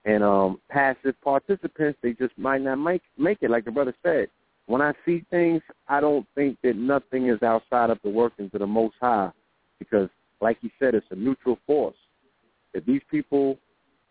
And 0.05 0.23
um, 0.25 0.61
passive 0.69 1.15
participants, 1.23 1.99
they 2.03 2.13
just 2.13 2.37
might 2.39 2.63
not 2.63 2.77
make 2.77 3.03
make 3.19 3.39
it, 3.41 3.51
like 3.51 3.65
the 3.65 3.71
brother 3.71 3.95
said. 4.03 4.29
When 4.67 4.81
I 4.81 4.93
see 5.05 5.25
things, 5.31 5.63
I 5.89 6.01
don't 6.01 6.27
think 6.35 6.59
that 6.63 6.77
nothing 6.77 7.29
is 7.29 7.43
outside 7.43 7.91
of 7.91 7.99
the 8.05 8.11
workings 8.11 8.51
of 8.55 8.61
the 8.61 8.67
Most 8.67 8.95
High, 9.01 9.31
because, 9.79 10.09
like 10.41 10.59
he 10.61 10.71
said, 10.79 10.95
it's 10.95 11.07
a 11.11 11.17
neutral 11.17 11.59
force. 11.67 11.97
If 12.75 12.85
these 12.87 13.03
people, 13.11 13.59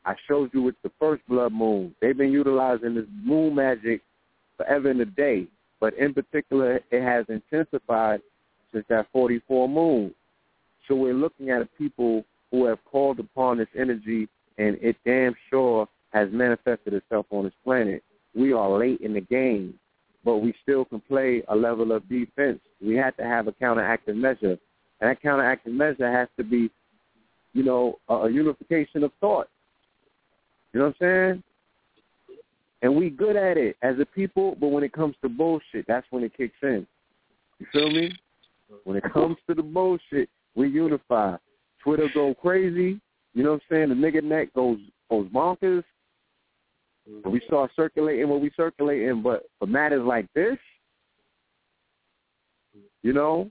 I 0.06 0.16
showed 0.28 0.52
you 0.54 0.62
with 0.62 0.76
the 0.84 0.92
first 1.00 1.22
blood 1.28 1.54
moon, 1.54 1.96
they've 2.02 2.18
been 2.18 2.32
utilizing 2.32 2.96
this 2.96 3.06
moon 3.24 3.56
magic 3.56 4.02
forever 4.58 4.90
and 4.90 5.02
a 5.02 5.06
day, 5.06 5.48
but 5.80 5.94
in 5.96 6.14
particular, 6.14 6.80
it 6.92 7.02
has 7.02 7.26
intensified 7.30 8.22
since 8.74 8.86
that 8.90 9.08
44 9.12 9.70
moon. 9.70 10.14
So 10.88 10.96
we're 10.96 11.14
looking 11.14 11.50
at 11.50 11.68
people 11.78 12.26
who 12.52 12.66
have 12.66 12.80
called 12.86 13.20
upon 13.20 13.58
this 13.58 13.68
energy, 13.78 14.28
and 14.58 14.78
it 14.82 14.96
damn 15.06 15.36
sure 15.50 15.88
has 16.12 16.30
manifested 16.32 16.94
itself 16.94 17.28
on 17.30 17.46
this 17.46 17.54
planet. 17.64 18.04
We 18.36 18.54
are 18.54 18.78
late 18.78 19.02
in 19.02 19.14
the 19.14 19.22
game, 19.22 19.76
but 20.26 20.38
we 20.38 20.54
still 20.64 20.86
can 20.86 21.00
play 21.02 21.44
a 21.48 21.56
level 21.56 21.92
of 21.92 22.08
defense. 22.10 22.60
We 22.82 22.96
have 22.96 23.16
to 23.18 23.24
have 23.24 23.48
a 23.48 23.52
counteractive 23.52 24.16
measure, 24.16 24.58
and 25.00 25.10
that 25.10 25.22
counteractive 25.22 25.72
measure 25.72 26.12
has 26.12 26.28
to 26.38 26.44
be, 26.44 26.70
you 27.54 27.64
know, 27.64 28.00
a, 28.10 28.14
a 28.14 28.32
unification 28.32 29.04
of 29.04 29.12
thought. 29.20 29.50
You 30.74 30.80
know 30.80 30.88
what 30.88 30.96
I'm 31.08 31.34
saying? 31.34 31.44
And 32.82 32.96
we 32.96 33.10
good 33.10 33.36
at 33.36 33.58
it 33.58 33.76
as 33.82 33.96
a 34.00 34.06
people, 34.06 34.56
but 34.60 34.70
when 34.70 34.84
it 34.84 34.94
comes 34.94 35.16
to 35.22 35.30
bullshit, 35.30 35.86
that's 35.88 36.08
when 36.12 36.24
it 36.24 36.36
kicks 36.36 36.56
in. 36.64 36.88
You 37.60 37.66
feel 37.74 37.90
me? 37.90 38.12
When 38.84 38.96
it 38.96 39.04
comes 39.12 39.38
to 39.48 39.56
the 39.56 39.64
bullshit, 39.64 40.30
we 40.56 40.70
unify. 40.70 41.36
Twitter 41.84 42.08
go 42.14 42.34
crazy. 42.34 43.00
You 43.34 43.44
know 43.44 43.54
what 43.54 43.62
I'm 43.70 43.76
saying? 43.76 43.90
The 43.90 43.96
nigga 43.96 44.24
neck 44.24 44.54
goes 44.54 44.80
goes 45.10 45.28
bonkers. 45.30 45.84
We 47.26 47.42
start 47.48 47.72
circulating 47.76 48.30
what 48.30 48.42
we 48.42 48.52
circulating, 48.56 49.24
but 49.24 49.44
for 49.58 49.66
matters 49.66 50.04
like 50.06 50.28
this, 50.36 50.58
you 53.02 53.14
know, 53.14 53.50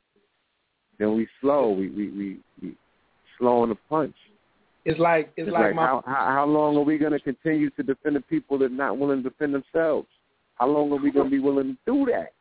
then 0.98 1.16
we 1.16 1.26
slow. 1.40 1.70
We 1.70 1.88
we 1.90 2.10
we, 2.10 2.40
we 2.62 2.76
slow 3.38 3.62
on 3.62 3.70
the 3.70 3.76
punch. 3.88 4.14
It's 4.84 4.98
like 4.98 5.32
it's, 5.36 5.48
It's 5.48 5.52
like, 5.52 5.66
like, 5.66 5.74
my 5.74 5.86
how, 5.86 6.02
how 6.06 6.26
how 6.26 6.46
long 6.46 6.76
are 6.76 6.82
we 6.82 6.98
going 6.98 7.12
to 7.12 7.20
continue 7.20 7.70
to 7.70 7.82
defend 7.82 8.16
the 8.16 8.20
people 8.20 8.58
that 8.58 8.66
are 8.66 8.68
not 8.68 8.98
willing 8.98 9.22
to 9.22 9.28
defend 9.28 9.54
themselves? 9.54 10.08
How 10.54 10.66
long 10.66 10.92
are 10.92 10.96
we 10.96 11.10
going 11.10 11.26
to 11.26 11.30
be 11.30 11.38
willing 11.38 11.76
to 11.86 11.92
do 11.92 12.06
that? 12.10 12.32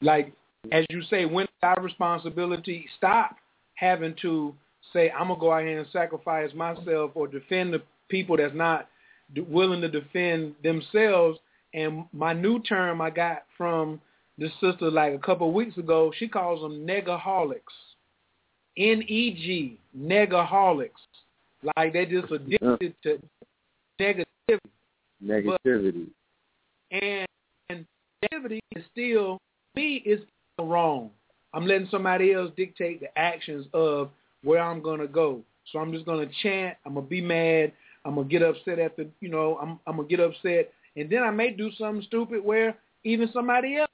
like 0.00 0.32
as 0.72 0.84
you 0.90 1.02
say, 1.02 1.24
when 1.24 1.46
our 1.62 1.80
responsibility, 1.80 2.86
stop 2.96 3.36
having 3.74 4.14
to 4.22 4.54
say, 4.92 5.10
I'm 5.10 5.28
gonna 5.28 5.40
go 5.40 5.52
out 5.52 5.62
here 5.62 5.78
and 5.78 5.88
sacrifice 5.92 6.52
myself 6.54 7.12
or 7.14 7.26
defend 7.26 7.72
the 7.72 7.82
people 8.08 8.36
that's 8.36 8.54
not 8.54 8.88
willing 9.48 9.80
to 9.80 9.88
defend 9.88 10.54
themselves. 10.62 11.38
And 11.74 12.04
my 12.12 12.32
new 12.32 12.60
term 12.60 13.00
I 13.00 13.10
got 13.10 13.44
from 13.56 14.00
this 14.38 14.52
sister 14.60 14.90
like 14.90 15.14
a 15.14 15.18
couple 15.18 15.48
of 15.48 15.54
weeks 15.54 15.76
ago, 15.76 16.12
she 16.16 16.28
calls 16.28 16.62
them 16.62 16.86
negaholics. 16.86 17.58
N-E-G, 18.76 19.78
negaholics. 19.98 20.90
Like 21.76 21.92
they're 21.92 22.06
just 22.06 22.32
addicted 22.32 22.94
to 23.02 23.18
negativity. 24.00 24.24
Negativity. 25.22 26.06
and, 26.92 27.26
and 27.68 27.84
negativity 28.22 28.60
is 28.76 28.84
still 28.92 29.38
me 29.74 29.96
is 30.06 30.20
wrong. 30.60 31.10
I'm 31.52 31.66
letting 31.66 31.88
somebody 31.90 32.32
else 32.32 32.52
dictate 32.56 33.00
the 33.00 33.18
actions 33.18 33.66
of 33.74 34.10
where 34.44 34.62
I'm 34.62 34.80
gonna 34.80 35.08
go. 35.08 35.42
So 35.72 35.80
I'm 35.80 35.92
just 35.92 36.06
gonna 36.06 36.26
chant. 36.42 36.76
I'm 36.86 36.94
gonna 36.94 37.06
be 37.06 37.20
mad. 37.20 37.72
I'm 38.04 38.14
gonna 38.14 38.28
get 38.28 38.42
upset 38.42 38.78
at 38.78 38.96
the, 38.96 39.08
you 39.20 39.28
know, 39.28 39.58
I'm 39.60 39.80
I'm 39.88 39.96
gonna 39.96 40.08
get 40.08 40.20
upset, 40.20 40.72
and 40.96 41.10
then 41.10 41.24
I 41.24 41.30
may 41.30 41.50
do 41.50 41.70
something 41.76 42.04
stupid 42.06 42.44
where 42.44 42.76
even 43.02 43.28
somebody 43.32 43.76
else 43.76 43.90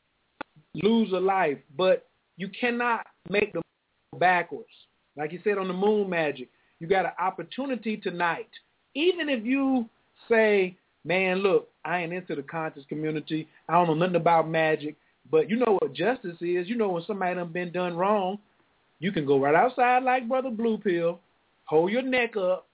lose 0.75 1.13
a 1.13 1.21
life. 1.21 1.59
But 1.77 2.07
you 2.37 2.49
cannot 2.49 3.07
make 3.29 3.53
them 3.53 3.63
backwards. 4.19 4.69
Like 5.17 5.33
you 5.33 5.41
said 5.45 5.59
on 5.59 5.69
the 5.69 5.75
moon 5.75 6.11
magic, 6.11 6.49
you 6.81 6.87
got 6.87 7.05
an 7.05 7.13
opportunity 7.19 7.97
tonight. 7.97 8.49
Even 8.95 9.29
if 9.29 9.45
you 9.45 9.89
say, 10.29 10.77
man, 11.05 11.39
look, 11.39 11.69
I 11.85 12.01
ain't 12.01 12.13
into 12.13 12.35
the 12.35 12.43
conscious 12.43 12.85
community. 12.89 13.49
I 13.69 13.75
don't 13.75 13.87
know 13.87 13.95
nothing 13.95 14.17
about 14.17 14.49
magic. 14.49 14.97
But 15.31 15.49
you 15.49 15.57
know 15.57 15.79
what 15.81 15.95
justice 15.95 16.37
is. 16.41 16.69
You 16.69 16.77
know 16.77 16.89
when 16.91 17.05
somebody 17.07 17.35
done 17.37 17.53
been 17.53 17.73
done 17.73 17.97
wrong, 17.97 18.39
you 18.99 19.13
can 19.13 19.27
go 19.27 19.41
right 19.41 19.55
outside 19.55 20.03
like 20.03 20.29
Brother 20.29 20.51
Blue 20.51 20.79
Pill, 20.79 21.21
hold 21.65 21.91
your 21.91 22.03
neck 22.03 22.37
up, 22.37 22.67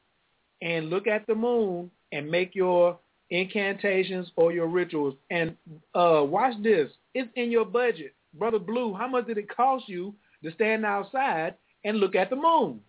and 0.62 0.90
look 0.90 1.06
at 1.06 1.26
the 1.26 1.34
moon 1.34 1.90
and 2.12 2.30
make 2.30 2.54
your 2.54 2.98
incantations 3.30 4.30
or 4.36 4.52
your 4.52 4.66
rituals. 4.66 5.14
And 5.30 5.56
uh, 5.94 6.22
watch 6.24 6.54
this. 6.62 6.90
It's 7.14 7.30
in 7.36 7.50
your 7.50 7.64
budget. 7.64 8.14
Brother 8.34 8.58
Blue, 8.58 8.94
how 8.94 9.08
much 9.08 9.26
did 9.26 9.38
it 9.38 9.54
cost 9.54 9.88
you 9.88 10.14
to 10.44 10.52
stand 10.52 10.84
outside 10.86 11.54
and 11.84 11.98
look 11.98 12.14
at 12.14 12.30
the 12.30 12.36
moon? 12.36 12.80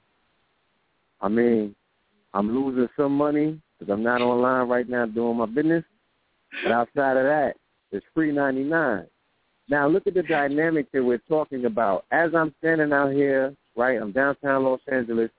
I 1.19 1.27
mean, 1.27 1.75
I'm 2.33 2.53
losing 2.53 2.87
some 2.95 3.15
money 3.15 3.59
because 3.77 3.91
I'm 3.91 4.03
not 4.03 4.21
online 4.21 4.67
right 4.67 4.87
now 4.87 5.05
doing 5.05 5.37
my 5.37 5.45
business. 5.45 5.83
But 6.63 6.71
outside 6.71 7.17
of 7.17 7.23
that, 7.23 7.55
it's 7.91 8.05
free 8.13 8.31
99. 8.31 9.07
Now 9.69 9.87
look 9.87 10.05
at 10.05 10.13
the 10.13 10.23
dynamic 10.23 10.91
that 10.91 11.03
we're 11.03 11.21
talking 11.29 11.65
about. 11.65 12.05
As 12.11 12.31
I'm 12.35 12.53
standing 12.59 12.91
out 12.91 13.13
here, 13.13 13.55
right, 13.75 14.01
I'm 14.01 14.11
downtown 14.11 14.63
Los 14.63 14.81
Angeles, 14.91 15.29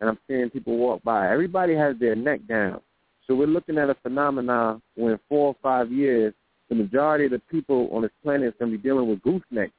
and 0.00 0.10
I'm 0.10 0.18
seeing 0.28 0.50
people 0.50 0.76
walk 0.76 1.02
by. 1.02 1.30
Everybody 1.32 1.74
has 1.74 1.96
their 1.98 2.14
neck 2.14 2.40
down. 2.46 2.80
So 3.26 3.34
we're 3.34 3.46
looking 3.46 3.78
at 3.78 3.90
a 3.90 3.94
phenomenon 4.02 4.82
where 4.94 5.14
in 5.14 5.20
four 5.28 5.48
or 5.48 5.56
five 5.62 5.90
years, 5.90 6.34
the 6.68 6.74
majority 6.74 7.24
of 7.26 7.30
the 7.30 7.38
people 7.50 7.88
on 7.92 8.02
this 8.02 8.10
planet 8.22 8.48
is 8.48 8.54
going 8.58 8.70
to 8.70 8.76
be 8.78 8.82
dealing 8.82 9.08
with 9.08 9.22
gooseneck. 9.22 9.70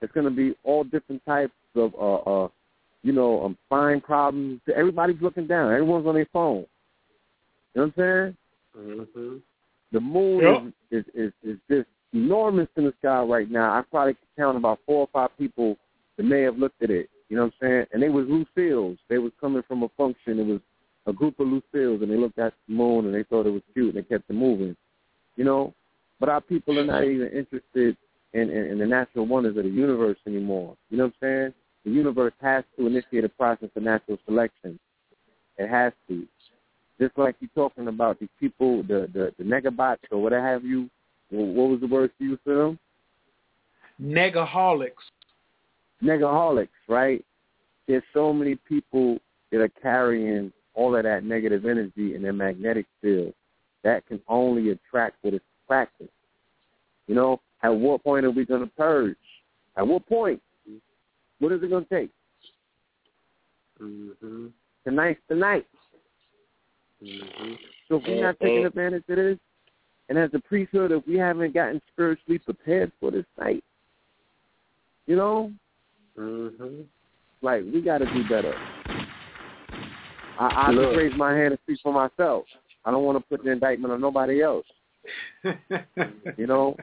It's 0.00 0.12
going 0.12 0.24
to 0.24 0.30
be 0.30 0.54
all 0.64 0.84
different 0.84 1.24
types 1.24 1.52
of, 1.76 1.94
uh, 1.94 2.44
uh, 2.44 2.48
you 3.02 3.12
know, 3.12 3.44
um, 3.44 3.56
spine 3.66 4.00
problems. 4.00 4.60
Everybody's 4.74 5.20
looking 5.20 5.46
down. 5.46 5.72
Everyone's 5.72 6.06
on 6.06 6.14
their 6.14 6.26
phone. 6.32 6.66
You 7.74 7.82
know 7.82 7.92
what 7.94 8.04
I'm 8.04 8.34
saying? 8.76 9.06
Mm-hmm. 9.16 9.36
The 9.92 10.00
moon 10.00 10.40
Yep. 10.40 10.72
is, 10.90 11.04
is, 11.14 11.32
is, 11.42 11.52
is 11.52 11.58
just 11.70 11.88
enormous 12.12 12.68
in 12.76 12.84
the 12.84 12.94
sky 12.98 13.22
right 13.22 13.50
now. 13.50 13.72
I 13.78 13.82
probably 13.90 14.14
could 14.14 14.28
count 14.36 14.56
about 14.56 14.80
four 14.86 15.00
or 15.00 15.08
five 15.12 15.30
people 15.38 15.76
that 16.16 16.24
may 16.24 16.42
have 16.42 16.58
looked 16.58 16.82
at 16.82 16.90
it. 16.90 17.08
You 17.28 17.36
know 17.36 17.44
what 17.44 17.54
I'm 17.62 17.68
saying? 17.68 17.86
And 17.92 18.02
they 18.02 18.08
was 18.08 18.26
Lucille's. 18.28 18.98
They 19.08 19.18
was 19.18 19.32
coming 19.40 19.62
from 19.66 19.82
a 19.82 19.88
function. 19.96 20.38
It 20.38 20.46
was 20.46 20.60
a 21.06 21.12
group 21.12 21.40
of 21.40 21.46
Lucille's, 21.46 22.02
and 22.02 22.10
they 22.10 22.16
looked 22.16 22.38
at 22.38 22.52
the 22.68 22.74
moon 22.74 23.06
and 23.06 23.14
they 23.14 23.22
thought 23.24 23.46
it 23.46 23.50
was 23.50 23.62
cute, 23.72 23.94
and 23.94 24.04
they 24.04 24.08
kept 24.08 24.28
it 24.28 24.34
moving. 24.34 24.76
You 25.36 25.44
know, 25.44 25.74
but 26.22 26.28
our 26.28 26.40
people 26.40 26.78
are 26.78 26.84
not 26.84 27.02
even 27.02 27.26
interested 27.30 27.96
in, 28.32 28.42
in, 28.48 28.66
in 28.66 28.78
the 28.78 28.86
natural 28.86 29.26
wonders 29.26 29.56
of 29.56 29.64
the 29.64 29.68
universe 29.68 30.16
anymore. 30.24 30.76
You 30.88 30.98
know 30.98 31.06
what 31.06 31.14
I'm 31.20 31.28
saying? 31.28 31.54
The 31.84 31.90
universe 31.90 32.32
has 32.40 32.62
to 32.78 32.86
initiate 32.86 33.24
a 33.24 33.28
process 33.28 33.70
of 33.74 33.82
natural 33.82 34.18
selection. 34.24 34.78
It 35.58 35.68
has 35.68 35.92
to. 36.06 36.24
just 37.00 37.18
like 37.18 37.34
you're 37.40 37.50
talking 37.56 37.88
about 37.88 38.20
these 38.20 38.28
people, 38.38 38.84
the 38.84 39.10
the, 39.12 39.34
the 39.36 39.42
negabots 39.42 39.98
or 40.12 40.22
whatever 40.22 40.46
have 40.46 40.64
you. 40.64 40.88
What 41.30 41.70
was 41.70 41.80
the 41.80 41.88
word 41.88 42.12
you 42.20 42.28
used 42.30 42.42
for 42.44 42.54
them? 42.54 42.78
Negaholics. 44.00 45.02
Negaholics, 46.04 46.68
right? 46.86 47.24
There's 47.88 48.04
so 48.14 48.32
many 48.32 48.54
people 48.68 49.18
that 49.50 49.60
are 49.60 49.72
carrying 49.82 50.52
all 50.74 50.94
of 50.94 51.02
that 51.02 51.24
negative 51.24 51.66
energy 51.66 52.14
in 52.14 52.22
their 52.22 52.32
magnetic 52.32 52.86
field 53.00 53.34
that 53.82 54.06
can 54.06 54.20
only 54.28 54.70
attract 54.70 55.16
what 55.22 55.34
is 55.34 55.40
practice. 55.66 56.08
You 57.06 57.14
know, 57.14 57.40
at 57.62 57.68
what 57.68 58.02
point 58.02 58.24
are 58.24 58.30
we 58.30 58.44
going 58.44 58.62
to 58.62 58.70
purge? 58.74 59.16
At 59.76 59.86
what 59.86 60.06
point? 60.06 60.40
What 61.38 61.52
is 61.52 61.62
it 61.62 61.70
going 61.70 61.84
to 61.84 62.00
take? 62.00 62.10
Mm-hmm. 63.80 64.46
Tonight's 64.84 65.20
the 65.28 65.34
night. 65.34 65.66
Mm-hmm. 67.02 67.54
So 67.88 67.96
if 67.96 68.02
we're 68.06 68.22
not 68.22 68.38
taking 68.40 68.64
advantage 68.64 69.04
of 69.08 69.16
this, 69.16 69.38
and 70.08 70.18
as 70.18 70.30
a 70.34 70.40
priesthood, 70.40 70.92
if 70.92 71.06
we 71.06 71.16
haven't 71.16 71.54
gotten 71.54 71.80
spiritually 71.92 72.38
prepared 72.38 72.92
for 73.00 73.10
this 73.10 73.24
night, 73.38 73.64
you 75.06 75.16
know, 75.16 75.52
mm-hmm. 76.18 76.82
like 77.40 77.62
we 77.72 77.80
got 77.80 77.98
to 77.98 78.06
do 78.06 78.22
better. 78.28 78.54
I, 80.38 80.46
I 80.46 80.70
Look. 80.70 80.90
just 80.90 80.96
raise 80.96 81.12
my 81.16 81.34
hand 81.34 81.52
and 81.52 81.58
speak 81.64 81.78
for 81.82 81.92
myself. 81.92 82.44
I 82.84 82.90
don't 82.90 83.04
want 83.04 83.18
to 83.18 83.24
put 83.28 83.44
the 83.44 83.50
indictment 83.50 83.92
on 83.92 84.00
nobody 84.00 84.42
else. 84.42 84.66
you 86.36 86.46
know, 86.46 86.76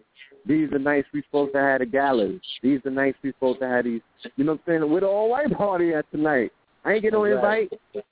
these 0.45 0.71
are 0.71 0.79
nights 0.79 1.07
we 1.13 1.21
supposed 1.23 1.53
to 1.53 1.59
have 1.59 1.79
the 1.79 1.85
galas. 1.85 2.39
These 2.61 2.79
are 2.85 2.91
nights 2.91 3.17
we 3.23 3.31
supposed 3.31 3.59
to 3.59 3.67
have 3.67 3.85
these. 3.85 4.01
You 4.35 4.43
know 4.43 4.53
what 4.53 4.61
I'm 4.67 4.79
saying? 4.81 4.91
Where 4.91 5.01
the 5.01 5.07
all 5.07 5.29
white 5.29 5.51
party 5.55 5.93
at 5.93 6.09
tonight? 6.11 6.51
I 6.85 6.93
ain't 6.93 7.01
get 7.03 7.13
no 7.13 7.23
That's 7.23 7.43
right. 7.43 7.69
invite. 7.71 8.05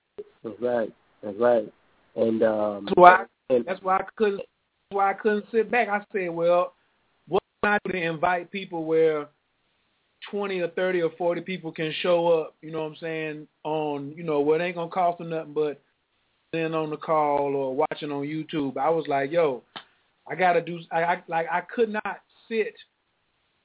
That's 0.43 0.61
right. 0.61 0.93
That's 1.23 1.37
right. 1.39 1.73
And 2.15 2.43
um, 2.43 2.85
That's 2.85 2.97
why. 2.97 3.25
That's 3.49 3.81
why 3.81 3.97
I 3.97 4.03
couldn't. 4.15 4.37
That's 4.37 4.95
why 4.95 5.11
I 5.11 5.13
couldn't 5.13 5.45
sit 5.51 5.71
back. 5.71 5.87
I 5.89 6.03
said, 6.11 6.29
well, 6.29 6.73
what 7.27 7.41
can 7.63 7.73
I 7.73 7.79
do 7.85 7.93
to 7.93 8.01
invite 8.01 8.51
people 8.51 8.85
where 8.85 9.27
twenty 10.29 10.59
or 10.59 10.69
thirty 10.69 11.01
or 11.01 11.11
forty 11.17 11.41
people 11.41 11.71
can 11.71 11.93
show 12.01 12.27
up? 12.27 12.55
You 12.61 12.71
know 12.71 12.83
what 12.83 12.91
I'm 12.91 12.97
saying? 12.97 13.47
On 13.63 14.13
you 14.15 14.23
know, 14.23 14.41
what 14.41 14.61
ain't 14.61 14.75
gonna 14.75 14.89
cost 14.89 15.19
them 15.19 15.29
nothing 15.29 15.53
but 15.53 15.81
in 16.53 16.73
on 16.73 16.89
the 16.89 16.97
call 16.97 17.55
or 17.55 17.75
watching 17.75 18.11
on 18.11 18.23
YouTube. 18.23 18.77
I 18.77 18.89
was 18.89 19.05
like, 19.07 19.31
yo, 19.31 19.63
I 20.29 20.35
gotta 20.35 20.61
do. 20.61 20.79
I, 20.91 21.03
I 21.03 21.23
like 21.27 21.47
I 21.51 21.61
could 21.61 21.89
not 21.89 22.21
sit 22.47 22.75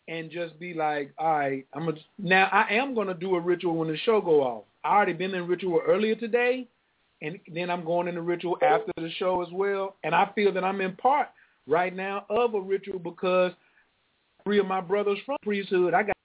and 0.08 0.30
just 0.30 0.58
be 0.58 0.74
like, 0.74 1.12
all 1.18 1.38
right, 1.38 1.66
I'm 1.74 1.86
gonna 1.86 1.98
now 2.18 2.48
I 2.52 2.74
am 2.74 2.94
gonna 2.94 3.14
do 3.14 3.36
a 3.36 3.40
ritual 3.40 3.76
when 3.76 3.88
the 3.88 3.96
show 3.98 4.20
go 4.20 4.42
off. 4.42 4.64
I 4.84 4.94
already 4.94 5.12
been 5.12 5.34
in 5.34 5.46
ritual 5.46 5.80
earlier 5.86 6.14
today, 6.14 6.66
and 7.20 7.38
then 7.52 7.70
I'm 7.70 7.84
going 7.84 8.08
in 8.08 8.14
the 8.14 8.22
ritual 8.22 8.58
after 8.62 8.92
the 8.96 9.10
show 9.18 9.42
as 9.42 9.52
well. 9.52 9.96
And 10.04 10.14
I 10.14 10.30
feel 10.34 10.52
that 10.52 10.64
I'm 10.64 10.80
in 10.80 10.96
part 10.96 11.28
right 11.66 11.94
now 11.94 12.26
of 12.30 12.54
a 12.54 12.60
ritual 12.60 12.98
because 12.98 13.52
three 14.44 14.58
of 14.58 14.66
my 14.66 14.80
brothers 14.80 15.18
from 15.24 15.36
priesthood, 15.42 15.94
I 15.94 16.02
got 16.02 16.16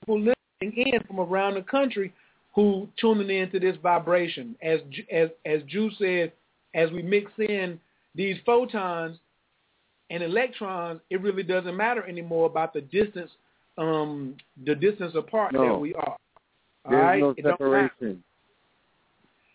people 0.00 0.18
listening 0.18 0.92
in 0.92 1.02
from 1.06 1.20
around 1.20 1.54
the 1.54 1.62
country 1.62 2.12
who 2.54 2.88
tuning 2.98 3.30
into 3.30 3.60
this 3.60 3.76
vibration. 3.82 4.56
As 4.62 4.80
as 5.12 5.28
as 5.44 5.62
Jew 5.68 5.90
said, 5.98 6.32
as 6.74 6.90
we 6.90 7.02
mix 7.02 7.30
in 7.38 7.78
these 8.14 8.36
photons 8.46 9.18
and 10.10 10.22
electrons, 10.22 11.00
it 11.10 11.20
really 11.20 11.42
doesn't 11.42 11.76
matter 11.76 12.04
anymore 12.06 12.46
about 12.46 12.72
the 12.72 12.80
distance, 12.82 13.30
um, 13.78 14.36
the 14.64 14.74
distance 14.74 15.14
apart 15.14 15.52
No. 15.52 15.62
that 15.68 15.78
we 15.78 15.94
are. 15.94 16.16
All 16.84 16.90
There's 16.90 17.02
right? 17.02 17.20
no 17.20 17.30
It 17.30 17.42
don't 17.42 17.44
matter. 17.60 17.90
separation. 17.98 18.22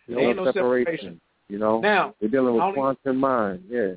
There 0.08 0.20
ain't 0.20 0.36
no 0.38 0.46
separation. 0.52 1.22
You 1.48 1.58
know, 1.58 1.80
Now, 1.82 2.16
we're 2.22 2.28
dealing 2.30 2.54
with 2.54 2.64
only- 2.64 2.76
quantum 2.76 3.18
mind. 3.18 3.64
Yeah. 3.70 3.94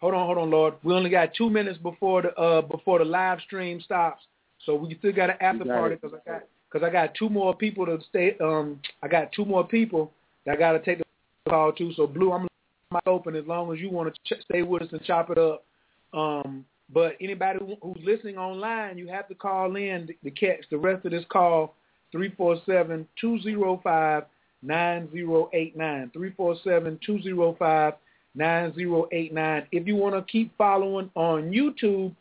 Hold 0.00 0.14
on, 0.14 0.26
hold 0.26 0.38
on, 0.38 0.50
Lord. 0.50 0.74
We 0.82 0.92
only 0.94 1.10
got 1.10 1.32
two 1.34 1.48
minutes 1.48 1.78
before 1.78 2.22
the 2.22 2.36
uh 2.38 2.60
before 2.62 2.98
the 2.98 3.04
live 3.04 3.40
stream 3.40 3.80
stops, 3.80 4.26
so 4.64 4.74
we 4.74 4.94
still 4.96 5.12
got 5.12 5.30
an 5.30 5.36
after 5.40 5.64
got 5.64 5.74
party 5.78 5.94
because 5.96 6.12
I 6.26 6.30
got 6.30 6.42
because 6.70 6.86
I 6.86 6.90
got 6.90 7.14
two 7.14 7.28
more 7.30 7.54
people 7.54 7.86
to 7.86 7.98
stay. 8.08 8.36
Um, 8.40 8.80
I 9.02 9.08
got 9.08 9.32
two 9.32 9.44
more 9.44 9.66
people 9.66 10.12
that 10.44 10.52
I 10.52 10.56
got 10.56 10.72
to 10.72 10.80
take 10.80 10.98
the 10.98 11.04
call 11.50 11.72
to. 11.72 11.92
So 11.94 12.06
Blue, 12.06 12.32
I'm 12.32 12.46
my 12.90 13.00
open 13.06 13.34
as 13.34 13.46
long 13.46 13.72
as 13.72 13.80
you 13.80 13.90
want 13.90 14.14
to 14.14 14.34
ch- 14.34 14.42
stay 14.44 14.62
with 14.62 14.82
us 14.82 14.88
and 14.92 15.02
chop 15.02 15.30
it 15.30 15.38
up. 15.38 15.64
Um, 16.12 16.64
but 16.92 17.16
anybody 17.20 17.58
who- 17.58 17.76
who's 17.82 18.04
listening 18.04 18.38
online, 18.38 18.96
you 18.96 19.08
have 19.08 19.26
to 19.28 19.34
call 19.34 19.74
in 19.76 20.06
to, 20.06 20.14
to 20.14 20.30
catch 20.30 20.68
the 20.70 20.78
rest 20.78 21.04
of 21.04 21.10
this 21.10 21.24
call. 21.26 21.74
Three 22.12 22.28
four 22.30 22.56
seven 22.64 23.08
two 23.20 23.40
zero 23.40 23.80
five 23.82 24.26
nine 24.62 25.10
zero 25.10 25.50
eight 25.52 25.76
nine. 25.76 26.10
Three 26.10 26.30
four 26.30 26.56
seven 26.62 26.98
two 27.04 27.20
zero 27.22 27.54
five 27.58 27.94
9089. 28.36 29.66
If 29.72 29.86
you 29.86 29.96
want 29.96 30.14
to 30.14 30.22
keep 30.30 30.54
following 30.58 31.10
on 31.14 31.50
YouTube, 31.50 32.14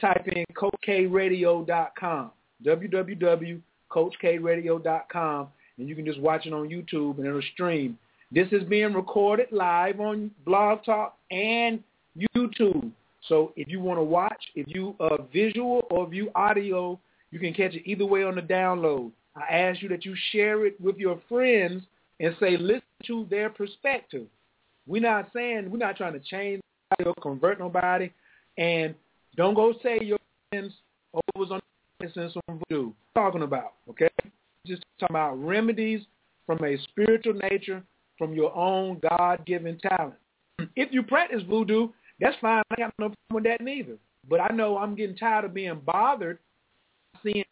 type 0.00 0.26
in 0.28 0.44
CoachKRadio.com, 0.54 2.30
www.CoachKRadio.com, 2.64 5.48
and 5.78 5.88
you 5.88 5.94
can 5.96 6.04
just 6.06 6.20
watch 6.20 6.46
it 6.46 6.52
on 6.52 6.68
YouTube 6.68 7.18
and 7.18 7.26
it'll 7.26 7.42
stream. 7.52 7.98
This 8.32 8.46
is 8.52 8.62
being 8.62 8.92
recorded 8.92 9.48
live 9.50 9.98
on 9.98 10.30
Blog 10.46 10.84
Talk 10.84 11.18
and 11.32 11.82
YouTube. 12.16 12.92
So 13.28 13.52
if 13.56 13.66
you 13.66 13.80
want 13.80 13.98
to 13.98 14.04
watch, 14.04 14.40
if 14.54 14.66
you 14.68 14.94
uh, 15.00 15.22
visual 15.32 15.84
or 15.90 16.08
view 16.08 16.30
audio, 16.36 17.00
you 17.32 17.40
can 17.40 17.52
catch 17.52 17.74
it 17.74 17.82
either 17.86 18.06
way 18.06 18.22
on 18.22 18.36
the 18.36 18.42
download. 18.42 19.10
I 19.34 19.52
ask 19.52 19.82
you 19.82 19.88
that 19.88 20.04
you 20.04 20.14
share 20.30 20.64
it 20.64 20.80
with 20.80 20.96
your 20.96 21.20
friends 21.28 21.82
and 22.20 22.36
say, 22.38 22.56
listen 22.56 22.82
to 23.08 23.26
their 23.30 23.50
perspective. 23.50 24.28
We're 24.86 25.02
not 25.02 25.30
saying 25.34 25.68
we're 25.68 25.78
not 25.78 25.96
trying 25.96 26.12
to 26.12 26.20
change 26.20 26.60
or 27.04 27.14
convert 27.20 27.58
nobody, 27.58 28.12
and 28.56 28.94
don't 29.36 29.54
go 29.54 29.74
say 29.82 29.98
your 30.02 30.18
friends 30.50 30.72
oh, 31.14 31.20
was 31.34 31.50
on 31.50 31.60
innocence 32.00 32.34
from 32.46 32.60
voodoo. 32.68 32.92
Talking 33.14 33.42
about 33.42 33.72
okay, 33.88 34.08
just 34.66 34.84
talking 35.00 35.16
about 35.16 35.34
remedies 35.34 36.02
from 36.46 36.64
a 36.64 36.76
spiritual 36.90 37.34
nature 37.50 37.82
from 38.20 38.34
your 38.34 38.54
own 38.54 39.00
God-given 39.00 39.78
talent. 39.78 40.14
If 40.76 40.92
you 40.92 41.02
practice 41.02 41.42
voodoo, 41.48 41.88
that's 42.20 42.36
fine. 42.42 42.62
I 42.70 42.76
got 42.76 42.92
no 42.98 43.06
problem 43.06 43.16
with 43.32 43.44
that 43.44 43.62
neither. 43.62 43.96
But 44.28 44.40
I 44.40 44.54
know 44.54 44.76
I'm 44.76 44.94
getting 44.94 45.16
tired 45.16 45.46
of 45.46 45.54
being 45.54 45.80
bothered 45.86 46.38
seeing 47.22 47.44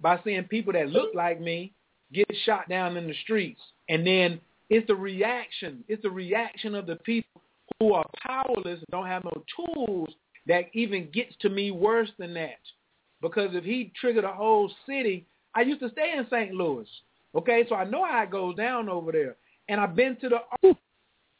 by 0.00 0.18
seeing 0.24 0.44
people 0.44 0.72
that 0.72 0.88
look 0.88 1.14
like 1.14 1.40
me 1.42 1.74
get 2.10 2.26
shot 2.46 2.70
down 2.70 2.96
in 2.96 3.06
the 3.06 3.14
streets, 3.22 3.60
and 3.90 4.06
then 4.06 4.40
it's 4.70 4.86
the 4.86 4.94
reaction. 4.94 5.84
It's 5.88 6.02
the 6.02 6.10
reaction 6.10 6.74
of 6.74 6.86
the 6.86 6.96
people 6.96 7.42
who 7.78 7.92
are 7.92 8.06
powerless 8.26 8.78
and 8.78 8.86
don't 8.90 9.06
have 9.06 9.24
no 9.24 9.44
tools 9.54 10.08
that 10.46 10.70
even 10.72 11.10
gets 11.12 11.34
to 11.40 11.50
me 11.50 11.70
worse 11.70 12.10
than 12.18 12.32
that. 12.34 12.60
Because 13.20 13.50
if 13.52 13.64
he 13.64 13.92
triggered 14.00 14.24
a 14.24 14.32
whole 14.32 14.72
city, 14.86 15.26
I 15.54 15.62
used 15.62 15.80
to 15.80 15.90
stay 15.90 16.14
in 16.16 16.26
St. 16.30 16.54
Louis. 16.54 16.88
Okay, 17.38 17.64
so 17.68 17.76
I 17.76 17.84
know 17.84 18.04
how 18.04 18.24
it 18.24 18.30
goes 18.30 18.56
down 18.56 18.88
over 18.88 19.12
there. 19.12 19.36
And 19.68 19.80
I've 19.80 19.94
been 19.94 20.16
to 20.16 20.28
the 20.28 20.38
you 20.64 20.74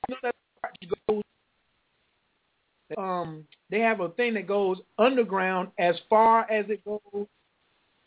know 0.09 0.16
that 0.23 0.35
arch 0.62 0.77
goes 1.09 1.23
um 2.97 3.45
they 3.69 3.81
have 3.81 3.99
a 3.99 4.11
thing 4.11 4.35
that 4.35 4.47
goes 4.47 4.79
underground 4.97 5.70
as 5.77 5.97
far 6.09 6.49
as 6.49 6.66
it 6.69 6.85
goes 6.85 7.27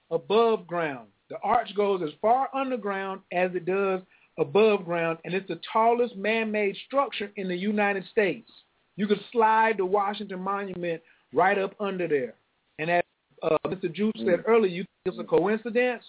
above 0.09 0.67
ground. 0.67 1.09
The 1.29 1.37
arch 1.43 1.75
goes 1.75 2.01
as 2.01 2.11
far 2.21 2.49
underground 2.55 3.21
as 3.33 3.51
it 3.55 3.65
does 3.65 4.01
above 4.39 4.85
ground, 4.85 5.17
and 5.25 5.33
it's 5.33 5.49
the 5.49 5.59
tallest 5.73 6.15
man-made 6.15 6.77
structure 6.87 7.29
in 7.35 7.49
the 7.49 7.55
United 7.55 8.05
States. 8.09 8.49
You 8.95 9.05
could 9.05 9.19
slide 9.33 9.77
the 9.77 9.85
Washington 9.85 10.39
Monument 10.39 11.01
right 11.33 11.57
up 11.57 11.75
under 11.79 12.07
there. 12.07 12.35
And 12.79 12.89
as 12.89 13.03
uh, 13.43 13.57
Mr. 13.67 13.93
Juice 13.93 14.13
said 14.25 14.43
earlier, 14.47 14.71
you 14.71 14.83
think 14.83 15.15
it's 15.15 15.19
a 15.19 15.23
coincidence 15.23 16.03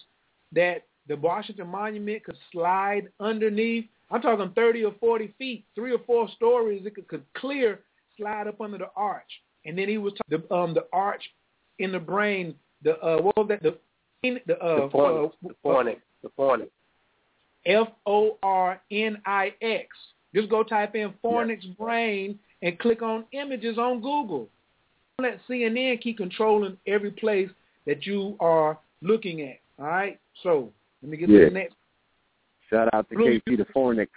that 0.53 0.83
the 1.07 1.15
Washington 1.15 1.67
Monument 1.67 2.23
could 2.23 2.37
slide 2.51 3.09
underneath? 3.19 3.85
I'm 4.11 4.21
talking 4.21 4.51
30 4.53 4.85
or 4.85 4.95
40 4.99 5.33
feet, 5.37 5.65
three 5.75 5.93
or 5.93 5.99
four 6.05 6.27
stories. 6.35 6.85
It 6.85 6.95
could, 6.95 7.07
could 7.07 7.23
clear, 7.35 7.79
slide 8.17 8.47
up 8.47 8.61
under 8.61 8.77
the 8.77 8.89
arch. 8.95 9.29
And 9.65 9.77
then 9.77 9.87
he 9.87 9.97
was 9.97 10.13
talking 10.13 10.45
the 10.47 10.53
um 10.55 10.73
the 10.73 10.85
arch 10.91 11.23
in 11.79 11.91
the 11.91 11.99
brain. 11.99 12.55
The 12.83 12.99
uh 12.99 13.21
what 13.21 13.37
was 13.37 13.47
that? 13.49 13.63
The 13.63 13.77
the 14.23 14.57
uh 14.59 14.87
the 14.87 14.89
fornix, 14.89 15.25
uh, 15.25 15.47
the 15.47 15.55
fornix, 15.65 15.97
the 16.21 16.29
fornix. 16.37 16.67
F 17.65 17.87
O 18.05 18.37
R 18.43 18.81
N 18.91 19.21
I 19.25 19.53
X. 19.61 19.87
Just 20.35 20.49
go 20.49 20.63
type 20.63 20.95
in 20.95 21.13
Fornix 21.23 21.61
brain 21.77 22.39
and 22.61 22.79
click 22.79 23.01
on 23.01 23.25
images 23.33 23.77
on 23.77 24.01
Google. 24.01 24.49
Don't 25.17 25.29
let 25.29 25.39
CNN 25.47 26.01
keep 26.01 26.17
controlling 26.17 26.77
every 26.87 27.11
place 27.11 27.49
that 27.85 28.05
you 28.05 28.35
are 28.39 28.79
looking 29.01 29.41
at. 29.41 29.59
All 29.79 29.85
right. 29.85 30.19
So 30.41 30.71
let 31.03 31.11
me 31.11 31.17
get 31.17 31.29
Yeah. 31.29 31.39
to 31.39 31.45
the 31.45 31.51
next. 31.51 31.75
Shout 32.69 32.89
out 32.93 33.09
to 33.09 33.15
Blue, 33.15 33.39
KP 33.39 33.57
the 33.57 33.65
Fornix. 33.65 34.07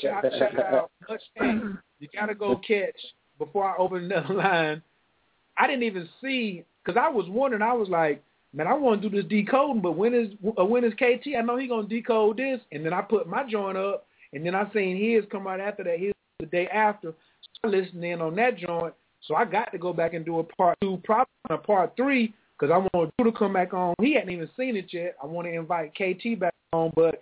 shout, 0.00 0.24
shout 0.38 0.58
out. 0.60 0.90
Thanks. 1.38 1.64
You 1.98 2.08
gotta 2.14 2.34
go 2.34 2.56
catch 2.56 2.96
before 3.38 3.64
I 3.64 3.76
open 3.76 4.04
another 4.04 4.34
line. 4.34 4.82
I 5.58 5.66
didn't 5.66 5.82
even 5.82 6.08
see 6.20 6.64
because 6.84 6.96
I 6.98 7.08
was 7.10 7.28
wondering. 7.28 7.62
I 7.62 7.72
was 7.72 7.88
like, 7.88 8.22
man, 8.54 8.68
I 8.68 8.74
want 8.74 9.02
to 9.02 9.08
do 9.08 9.16
this 9.16 9.28
decoding, 9.28 9.82
but 9.82 9.92
when 9.92 10.14
is 10.14 10.28
uh, 10.58 10.64
when 10.64 10.84
is 10.84 10.94
KT? 10.94 11.36
I 11.36 11.42
know 11.42 11.56
he 11.56 11.66
gonna 11.66 11.88
decode 11.88 12.36
this, 12.36 12.60
and 12.70 12.86
then 12.86 12.92
I 12.92 13.02
put 13.02 13.26
my 13.28 13.42
joint 13.48 13.76
up, 13.76 14.06
and 14.32 14.46
then 14.46 14.54
I 14.54 14.72
seen 14.72 14.96
his 14.96 15.24
come 15.30 15.44
right 15.46 15.60
after 15.60 15.82
that. 15.84 15.98
His 15.98 16.12
the 16.38 16.46
day 16.46 16.68
after. 16.68 17.12
So 17.42 17.48
I 17.64 17.66
listened 17.68 18.04
in 18.04 18.20
on 18.20 18.36
that 18.36 18.56
joint, 18.56 18.94
so 19.22 19.34
I 19.34 19.44
got 19.44 19.72
to 19.72 19.78
go 19.78 19.92
back 19.92 20.14
and 20.14 20.24
do 20.24 20.38
a 20.38 20.44
part 20.44 20.78
two, 20.80 21.00
probably 21.04 21.26
a 21.50 21.58
part 21.58 21.94
three, 21.96 22.32
because 22.62 22.72
I 22.72 22.96
want 22.96 23.12
you 23.18 23.24
to 23.24 23.32
come 23.32 23.54
back 23.54 23.74
on. 23.74 23.94
He 24.00 24.14
hadn't 24.14 24.30
even 24.30 24.48
seen 24.56 24.76
it 24.76 24.86
yet. 24.92 25.16
I 25.20 25.26
want 25.26 25.48
to 25.48 25.52
invite 25.52 25.92
KT 25.94 26.38
back 26.38 26.54
on, 26.72 26.92
but 26.94 27.20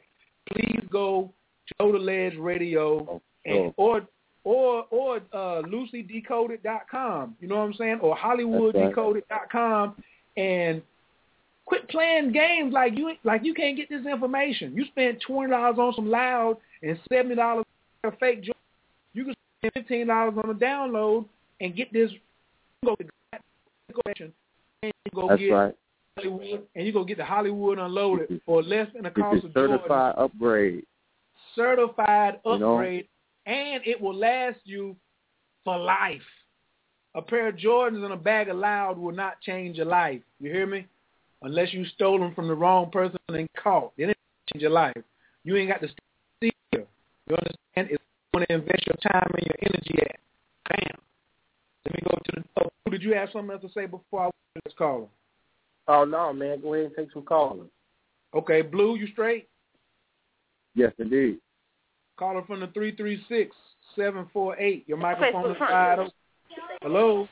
please 0.52 0.82
go 0.90 1.32
to 1.80 1.92
the 1.92 1.98
Ledge 1.98 2.36
Radio 2.36 3.22
and 3.46 3.72
or 3.78 4.02
or 4.44 4.84
or 4.90 5.16
uh, 5.32 5.62
lucydecoded.com. 5.62 7.36
You 7.40 7.48
know 7.48 7.56
what 7.56 7.62
I'm 7.62 7.74
saying? 7.74 8.00
Or 8.02 8.14
hollywooddecoded.com 8.14 9.94
and 10.36 10.82
quit 11.64 11.88
playing 11.88 12.32
games 12.32 12.74
like 12.74 12.98
you 12.98 13.10
like 13.24 13.42
you 13.42 13.54
can't 13.54 13.78
get 13.78 13.88
this 13.88 14.04
information. 14.04 14.74
You 14.74 14.84
spent 14.86 15.22
twenty 15.26 15.52
dollars 15.52 15.78
on 15.78 15.94
some 15.94 16.10
loud 16.10 16.58
and 16.82 16.98
seventy 17.10 17.36
dollars 17.36 17.64
on 18.04 18.12
a 18.12 18.16
fake 18.16 18.42
joint. 18.42 18.56
You 19.14 19.24
can 19.24 19.34
spend 19.58 19.72
fifteen 19.72 20.08
dollars 20.08 20.34
on 20.36 20.50
a 20.50 20.54
download 20.54 21.24
and 21.62 21.74
get 21.74 21.90
this. 21.94 22.10
Go 22.84 22.94
to 22.96 24.32
and 24.82 24.92
you 25.04 25.10
go 25.14 25.28
That's 25.28 25.40
get 25.40 25.50
right. 25.50 25.74
Hollywood, 26.16 26.62
and 26.74 26.86
you 26.86 26.92
go 26.92 27.04
get 27.04 27.18
the 27.18 27.24
Hollywood 27.24 27.78
unloaded 27.78 28.40
for 28.44 28.62
less 28.62 28.88
than 28.94 29.04
the 29.04 29.10
cost 29.10 29.44
of 29.44 29.54
Jordan. 29.54 29.78
certified 29.78 30.14
upgrade. 30.18 30.84
Certified 31.54 32.40
You 32.44 32.58
know? 32.58 32.74
upgrade, 32.74 33.08
and 33.46 33.82
it 33.86 34.00
will 34.00 34.14
last 34.14 34.58
you 34.64 34.96
for 35.64 35.78
life. 35.78 36.20
A 37.14 37.22
pair 37.22 37.48
of 37.48 37.56
Jordans 37.56 38.04
and 38.04 38.12
a 38.12 38.16
bag 38.16 38.48
of 38.48 38.56
Loud 38.56 38.96
will 38.98 39.12
not 39.14 39.40
change 39.40 39.76
your 39.76 39.86
life. 39.86 40.20
You 40.38 40.50
hear 40.52 40.66
me? 40.66 40.86
Unless 41.42 41.72
you 41.72 41.84
stole 41.86 42.18
them 42.18 42.34
from 42.34 42.48
the 42.48 42.54
wrong 42.54 42.90
person 42.90 43.18
and 43.28 43.48
caught, 43.58 43.92
then 43.96 44.10
it 44.10 44.16
will 44.18 44.52
change 44.52 44.62
your 44.62 44.70
life. 44.70 44.96
You 45.42 45.56
ain't 45.56 45.70
got 45.70 45.80
to 45.80 45.88
steal. 45.88 46.50
You 46.72 47.36
understand? 47.36 47.88
It's 47.90 48.02
going 48.32 48.46
to 48.46 48.52
invest 48.54 48.86
your 48.86 48.96
time 49.12 49.30
and 49.34 49.46
your 49.46 49.56
energy 49.62 49.98
at. 50.02 50.18
Bam. 50.68 51.00
Let 51.86 51.94
me 51.94 52.02
go 52.10 52.16
to 52.24 52.32
the. 52.40 52.44
Oh, 52.64 52.90
did 52.90 53.02
you 53.02 53.14
have 53.14 53.28
something 53.32 53.50
else 53.50 53.62
to 53.62 53.70
say 53.72 53.86
before 53.86 54.20
I 54.20 54.24
went 54.24 54.34
to 54.56 54.60
this 54.64 54.74
caller? 54.76 55.06
Oh 55.88 56.04
no, 56.04 56.32
man, 56.32 56.60
go 56.60 56.74
ahead 56.74 56.86
and 56.86 56.94
take 56.96 57.12
some 57.12 57.22
calling. 57.22 57.68
Okay, 58.34 58.62
Blue, 58.62 58.96
you 58.96 59.08
straight? 59.08 59.48
Yes, 60.74 60.92
indeed. 60.98 61.38
Caller 62.16 62.42
from 62.46 62.60
the 62.60 62.68
three 62.68 62.94
three 62.94 63.24
six 63.28 63.56
seven 63.96 64.26
four 64.32 64.56
eight. 64.58 64.84
Your 64.86 64.98
microphone 64.98 65.44
Facebook 65.44 65.50
is 65.52 65.56
front. 65.58 65.72
wide 65.72 65.98
open. 65.98 66.12
Hello, 66.82 67.28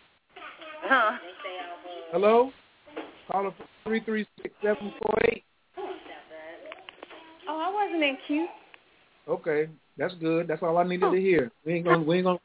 Huh? 0.83 1.19
hello. 2.12 2.53
Caller 3.31 3.53
from 3.57 3.66
three 3.85 4.01
three 4.01 4.27
six 4.43 4.55
seven 4.62 4.93
four 5.03 5.15
eight. 5.31 5.45
Oh, 7.49 7.59
I 7.61 7.73
wasn't 7.73 8.03
in 8.03 8.16
queue. 8.27 8.47
Okay, 9.29 9.69
that's 9.99 10.15
good. 10.15 10.49
That's 10.49 10.62
all 10.62 10.79
I 10.79 10.85
needed 10.85 11.11
to 11.12 11.20
hear. 11.20 11.51
We 11.65 11.75
ain't 11.75 11.85
gonna. 11.85 12.03
We 12.03 12.16
ain't 12.16 12.25
gonna. 12.25 12.39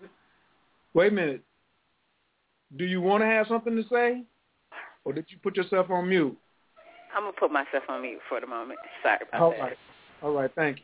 Wait 0.94 1.12
a 1.12 1.16
minute. 1.16 1.42
Do 2.78 2.86
you 2.86 3.02
want 3.02 3.22
to 3.22 3.28
have 3.28 3.48
something 3.48 3.76
to 3.76 3.84
say, 3.90 4.24
or 5.06 5.14
did 5.14 5.26
you 5.30 5.38
put 5.42 5.56
yourself 5.56 5.90
on 5.90 6.10
mute? 6.10 6.38
I'm 7.16 7.24
gonna 7.24 7.34
put 7.40 7.52
myself 7.52 7.84
on 7.90 8.02
mute 8.02 8.20
for 8.28 8.42
the 8.42 8.48
moment. 8.48 8.80
Sorry 9.04 9.20
about 9.28 9.42
All 9.42 9.52
that. 9.52 9.60
right. 9.60 9.78
All 10.24 10.32
right. 10.32 10.52
Thank 10.56 10.78
you. 10.80 10.84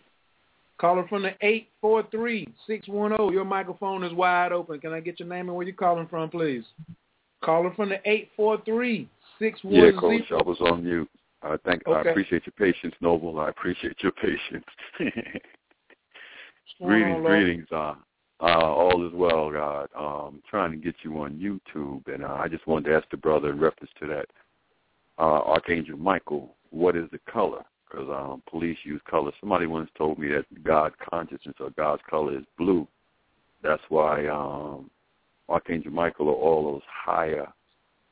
Caller 0.80 1.08
from 1.08 1.24
the 1.24 1.32
eight 1.42 1.70
four 1.82 2.04
three 2.12 2.48
six 2.68 2.88
one 2.88 3.12
zero. 3.12 3.32
Your 3.32 3.46
microphone 3.46 4.04
is 4.04 4.14
wide 4.14 4.52
open. 4.52 4.80
Can 4.80 4.94
I 4.94 5.00
get 5.00 5.20
your 5.20 5.28
name 5.28 5.48
and 5.50 5.58
where 5.58 5.66
you 5.66 5.74
calling 5.74 6.08
from, 6.08 6.30
please? 6.30 6.64
Caller 7.44 7.74
from 7.76 7.90
the 7.90 8.00
eight 8.06 8.30
four 8.36 8.62
three 8.64 9.10
six 9.40 9.64
one 9.64 9.74
Yeah, 9.74 9.90
zero. 9.90 10.00
Coach, 10.00 10.32
I 10.32 10.42
was 10.44 10.58
on 10.62 10.84
mute. 10.84 11.10
I 11.42 11.58
thank. 11.66 11.88
Okay. 11.88 11.98
I 11.98 12.12
appreciate 12.12 12.44
your 12.46 12.54
patience, 12.58 12.94
Noble. 13.02 13.40
I 13.40 13.50
appreciate 13.50 13.98
your 14.04 14.12
patience. 14.12 14.66
greetings, 16.82 17.16
on, 17.16 17.24
greetings. 17.24 17.68
Uh, 17.72 17.96
uh, 18.42 18.46
all 18.46 19.06
is 19.06 19.14
well, 19.14 19.52
God. 19.52 19.90
Um, 19.98 20.42
trying 20.50 20.72
to 20.72 20.78
get 20.78 20.96
you 21.04 21.20
on 21.22 21.34
YouTube, 21.34 22.14
and 22.14 22.24
uh, 22.24 22.38
I 22.40 22.48
just 22.48 22.66
wanted 22.68 22.90
to 22.90 22.96
ask 22.96 23.10
the 23.10 23.18
brother 23.18 23.50
in 23.50 23.60
reference 23.60 23.92
to 24.00 24.08
that. 24.08 24.26
Uh, 25.18 25.42
Archangel 25.42 25.98
Michael, 25.98 26.56
what 26.70 26.96
is 26.96 27.10
the 27.12 27.20
color? 27.32 27.64
Because 27.90 28.08
um, 28.10 28.42
police 28.50 28.78
use 28.84 29.02
color. 29.10 29.32
Somebody 29.40 29.66
once 29.66 29.90
told 29.98 30.20
me 30.20 30.30
that 30.30 30.64
God's 30.64 30.96
consciousness 31.10 31.56
or 31.60 31.72
God's 31.72 32.02
color 32.10 32.38
is 32.38 32.46
blue. 32.58 32.88
That's 33.62 33.82
why 33.90 34.28
um, 34.28 34.90
Archangel 35.50 35.92
Michael 35.92 36.30
or 36.30 36.36
all 36.36 36.72
those 36.72 36.82
higher 36.88 37.48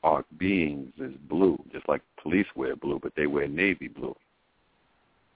arc 0.04 0.26
beings 0.38 0.92
is 1.00 1.14
blue, 1.30 1.58
just 1.72 1.88
like 1.88 2.02
police 2.22 2.48
wear 2.56 2.76
blue, 2.76 3.00
but 3.02 3.14
they 3.16 3.28
wear 3.28 3.48
navy 3.48 3.88
blue. 3.88 4.16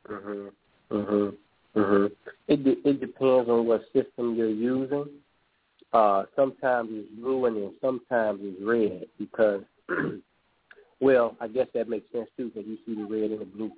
Mhm. 0.10 0.52
Mhm. 0.90 1.38
Mhm. 1.76 2.12
It 2.48 2.64
de- 2.64 2.88
it 2.88 3.00
depends 3.00 3.50
on 3.50 3.66
what 3.66 3.84
system 3.94 4.36
you're 4.36 4.50
using. 4.50 5.06
Uh, 5.94 6.26
sometimes 6.36 6.90
it's 6.92 7.10
blue 7.20 7.46
and 7.46 7.58
then 7.58 7.74
sometimes 7.82 8.40
it's 8.44 8.62
red 8.62 9.08
because, 9.18 9.62
well, 11.02 11.36
I 11.42 11.48
guess 11.48 11.68
that 11.74 11.90
makes 11.90 12.12
sense 12.12 12.30
too 12.38 12.50
because 12.50 12.68
you 12.68 12.78
see 12.86 12.96
the 12.96 13.06
red 13.06 13.32
and 13.32 13.42
the 13.42 13.46
blue 13.46 13.72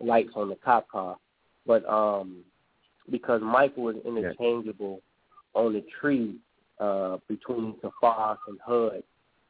lights 0.00 0.32
on 0.34 0.48
the 0.48 0.56
cop 0.56 0.88
car. 0.88 1.16
But 1.66 1.86
um, 1.88 2.44
because 3.10 3.42
Michael 3.42 3.90
is 3.90 3.96
interchangeable 4.04 5.00
on 5.54 5.72
the 5.72 5.84
tree 6.00 6.36
uh, 6.78 7.18
between 7.28 7.74
Safar 7.82 8.38
and 8.46 8.58
Hod 8.64 9.02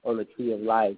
on 0.05 0.17
the 0.17 0.25
tree 0.25 0.53
of 0.53 0.61
life, 0.61 0.97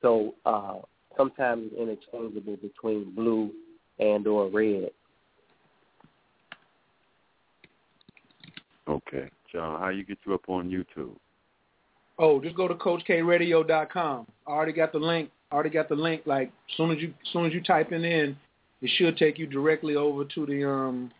so 0.00 0.34
uh, 0.44 0.78
sometimes 1.16 1.70
it's 1.72 1.80
interchangeable 1.80 2.56
between 2.56 3.14
blue 3.14 3.50
and 3.98 4.26
or 4.26 4.48
red. 4.48 4.90
Okay. 8.88 9.28
John, 9.52 9.80
how 9.80 9.88
you 9.88 10.04
get 10.04 10.18
you 10.26 10.34
up 10.34 10.48
on 10.48 10.70
YouTube? 10.70 11.14
Oh, 12.18 12.40
just 12.40 12.56
go 12.56 12.66
to 12.68 12.74
CoachKRadio.com. 12.74 14.26
I 14.46 14.50
already 14.50 14.72
got 14.72 14.92
the 14.92 14.98
link. 14.98 15.30
I 15.50 15.54
already 15.54 15.70
got 15.70 15.88
the 15.88 15.94
link. 15.94 16.22
Like 16.26 16.50
soon 16.76 16.90
as 16.90 16.98
you 16.98 17.14
soon 17.32 17.46
as 17.46 17.52
you 17.52 17.62
type 17.62 17.92
it 17.92 18.04
in, 18.04 18.36
it 18.82 18.90
should 18.96 19.16
take 19.16 19.38
you 19.38 19.46
directly 19.46 19.94
over 19.96 20.24
to 20.24 20.46
the 20.46 20.68
um 20.68 21.10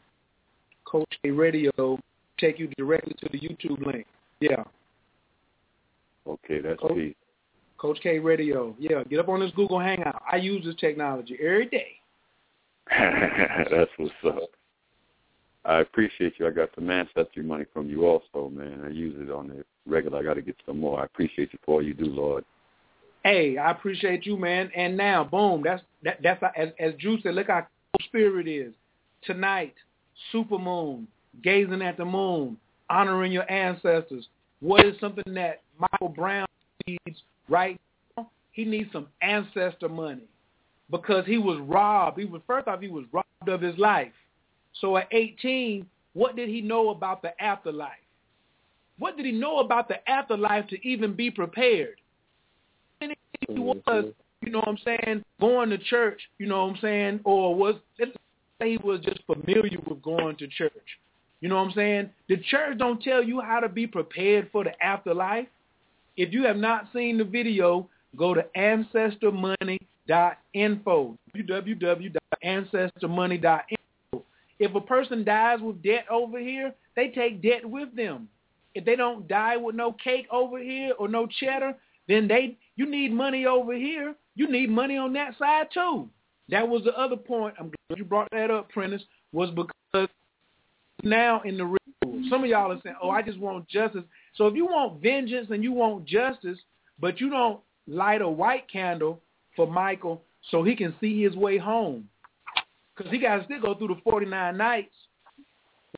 Coach 0.85 1.09
K 1.23 1.31
Radio. 1.31 1.99
Take 2.39 2.59
you 2.59 2.69
directly 2.79 3.15
to 3.21 3.29
the 3.33 3.39
YouTube 3.39 3.85
link. 3.85 4.07
Yeah, 4.41 4.63
Okay, 6.29 6.61
that's 6.61 6.79
Coach- 6.81 6.95
peace. 6.95 7.15
Coach 7.79 7.99
K 8.03 8.19
Radio. 8.19 8.75
Yeah, 8.79 9.03
get 9.05 9.21
up 9.21 9.29
on 9.29 9.41
this 9.41 9.51
Google 9.53 9.79
Hangout. 9.81 10.23
I 10.31 10.37
use 10.37 10.65
this 10.65 10.75
technology 10.77 11.37
every 11.41 11.67
day. 11.67 11.93
that's 13.71 13.91
what's 13.97 14.13
up. 14.27 14.51
I 15.65 15.81
appreciate 15.81 16.35
you. 16.39 16.47
I 16.47 16.51
got 16.51 16.71
some 16.75 16.89
ancestry 16.91 17.43
money 17.43 17.65
from 17.73 17.89
you 17.89 18.07
also, 18.07 18.49
man. 18.49 18.83
I 18.85 18.89
use 18.89 19.17
it 19.19 19.31
on 19.31 19.49
the 19.49 19.65
regular. 19.87 20.19
I 20.19 20.23
got 20.23 20.35
to 20.35 20.43
get 20.43 20.57
some 20.65 20.81
more. 20.81 21.01
I 21.01 21.05
appreciate 21.05 21.53
you 21.53 21.59
for 21.65 21.77
all 21.77 21.83
you 21.83 21.95
do, 21.95 22.07
Lord. 22.07 22.45
Hey, 23.25 23.59
I 23.59 23.71
appreciate 23.71 24.25
you, 24.25 24.37
man. 24.37 24.71
And 24.75 24.97
now, 24.97 25.25
boom, 25.25 25.63
that's 25.65 25.83
that, 26.05 26.21
that's 26.23 26.43
as 26.57 26.69
as 26.79 26.95
Drew 27.01 27.21
said. 27.21 27.35
Look 27.35 27.49
how 27.49 27.67
spirit 28.05 28.47
is 28.47 28.73
tonight. 29.25 29.75
Super 30.33 30.59
moon, 30.59 31.07
gazing 31.43 31.83
at 31.83 31.97
the 31.97 32.05
moon, 32.05 32.57
honoring 32.89 33.33
your 33.33 33.51
ancestors. 33.51 34.27
What 34.61 34.85
is 34.85 34.95
something 35.01 35.35
that 35.35 35.63
Michael 35.79 36.09
Brown 36.09 36.47
needs 36.87 37.23
right 37.49 37.79
now? 38.17 38.31
He 38.53 38.65
needs 38.65 38.91
some 38.93 39.09
ancestor 39.23 39.89
money 39.89 40.25
because 40.91 41.27
he 41.27 41.39
was 41.39 41.61
robbed. 41.61 42.19
He 42.19 42.25
was 42.25 42.43
first 42.47 42.67
off 42.67 42.81
he 42.81 42.89
was 42.89 43.05
robbed 43.13 43.49
of 43.49 43.61
his 43.61 43.77
life. 43.79 44.13
So 44.81 44.97
at 44.97 45.09
18, 45.13 45.87
what 46.15 46.37
did 46.37 46.49
he 46.49 46.61
know 46.61 46.91
about 46.91 47.23
the 47.23 47.41
afterlife? 47.43 47.93
What 48.99 49.17
did 49.17 49.27
he 49.27 49.33
know 49.33 49.59
about 49.59 49.89
the 49.89 50.09
afterlife 50.09 50.69
to 50.69 50.87
even 50.87 51.15
be 51.15 51.31
prepared? 51.31 51.97
And 53.01 53.15
he 53.41 53.55
was, 53.55 53.79
mm-hmm. 53.87 54.09
you 54.45 54.53
know 54.53 54.59
what 54.59 54.69
I'm 54.69 54.79
saying, 54.85 55.25
going 55.41 55.71
to 55.71 55.79
church, 55.79 56.21
you 56.39 56.47
know 56.47 56.67
what 56.67 56.75
I'm 56.75 56.81
saying, 56.81 57.21
or 57.25 57.55
was 57.55 57.77
he 58.61 58.79
was 58.83 59.01
just 59.01 59.21
familiar 59.27 59.79
with 59.87 60.03
going 60.03 60.37
to 60.37 60.49
church. 60.49 60.73
You 61.41 61.49
know 61.49 61.55
what 61.57 61.69
I'm 61.69 61.73
saying? 61.73 62.11
The 62.29 62.37
church 62.39 62.77
don't 62.79 63.01
tell 63.01 63.23
you 63.23 63.41
how 63.41 63.61
to 63.61 63.69
be 63.69 63.87
prepared 63.87 64.49
for 64.51 64.65
the 64.65 64.73
afterlife. 64.85 65.47
If 66.17 66.33
you 66.33 66.43
have 66.45 66.57
not 66.57 66.89
seen 66.93 67.19
the 67.19 67.25
video, 67.25 67.89
go 68.17 68.35
to 68.35 68.45
ancestormoney.info, 68.57 71.19
www.ancestormoney.info. 71.37 73.78
If 74.59 74.75
a 74.75 74.81
person 74.81 75.25
dies 75.25 75.61
with 75.61 75.83
debt 75.83 76.07
over 76.11 76.39
here, 76.39 76.75
they 76.97 77.09
take 77.09 77.43
debt 77.43 77.65
with 77.65 77.95
them. 77.95 78.29
If 78.75 78.85
they 78.85 78.97
don't 78.97 79.29
die 79.29 79.57
with 79.57 79.75
no 79.75 79.93
cake 79.93 80.27
over 80.31 80.59
here 80.59 80.93
or 80.99 81.09
no 81.09 81.27
cheddar, 81.27 81.75
then 82.07 82.29
they 82.29 82.57
you 82.77 82.87
need 82.87 83.13
money 83.13 83.47
over 83.47 83.75
here. 83.75 84.15
You 84.35 84.51
need 84.51 84.71
money 84.71 84.97
on 84.97 85.13
that 85.15 85.37
side 85.39 85.69
too. 85.73 86.09
That 86.49 86.69
was 86.69 86.83
the 86.85 86.99
other 86.99 87.17
point. 87.17 87.55
I'm 87.59 87.71
glad 87.89 87.99
you 87.99 88.05
brought 88.05 88.29
that 88.33 88.51
up, 88.51 88.71
Prentice, 88.71 89.03
was 89.33 89.51
because 89.51 90.09
now 91.03 91.43
in 91.43 91.57
the 91.57 91.65
real 91.65 91.79
some 92.29 92.43
of 92.43 92.51
y'all 92.51 92.73
are 92.73 92.81
saying, 92.83 92.97
Oh, 93.03 93.11
I 93.11 93.23
just 93.23 93.39
want 93.39 93.69
justice. 93.69 94.05
So 94.35 94.47
if 94.47 94.55
you 94.55 94.67
want 94.67 95.03
vengeance 95.03 95.49
and 95.51 95.63
you 95.63 95.73
want 95.73 96.05
justice, 96.05 96.59
but 96.99 97.21
you 97.21 97.31
don't 97.31 97.61
light 97.87 98.23
a 98.23 98.29
white 98.29 98.71
candle 98.71 99.21
for 99.57 99.67
Michael, 99.67 100.23
so 100.51 100.63
he 100.63 100.77
can 100.77 100.95
see 101.01 101.23
his 101.23 101.35
way 101.35 101.59
home. 101.59 102.09
Because 102.99 103.13
he 103.13 103.19
got 103.19 103.37
to 103.37 103.45
still 103.45 103.61
go 103.61 103.75
through 103.77 103.89
the 103.89 104.01
49 104.03 104.57
nights. 104.57 104.93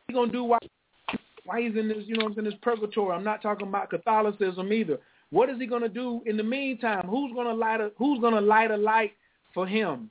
He 0.07 0.13
going 0.13 0.29
to 0.29 0.33
do 0.33 0.45
while, 0.45 0.61
while 1.45 1.61
he's 1.61 1.75
in 1.75 1.89
this, 1.89 2.05
you 2.05 2.17
know, 2.17 2.29
in 2.37 2.45
this 2.45 2.55
purgatory? 2.61 3.17
I'm 3.17 3.25
not 3.25 3.41
talking 3.41 3.67
about 3.67 3.89
Catholicism 3.89 4.71
either. 4.71 4.99
What 5.31 5.49
is 5.49 5.59
he 5.59 5.67
going 5.67 5.83
to 5.83 5.89
do 5.89 6.21
in 6.27 6.37
the 6.37 6.43
meantime? 6.43 7.07
Who's 7.07 7.33
going 7.33 7.47
to 7.47 7.55
light 7.55 7.81
a 7.81 7.91
Who's 7.97 8.21
going 8.21 8.35
to 8.35 8.41
light 8.41 8.71
a 8.71 8.77
light 8.77 9.13
for 9.55 9.67
him? 9.67 10.11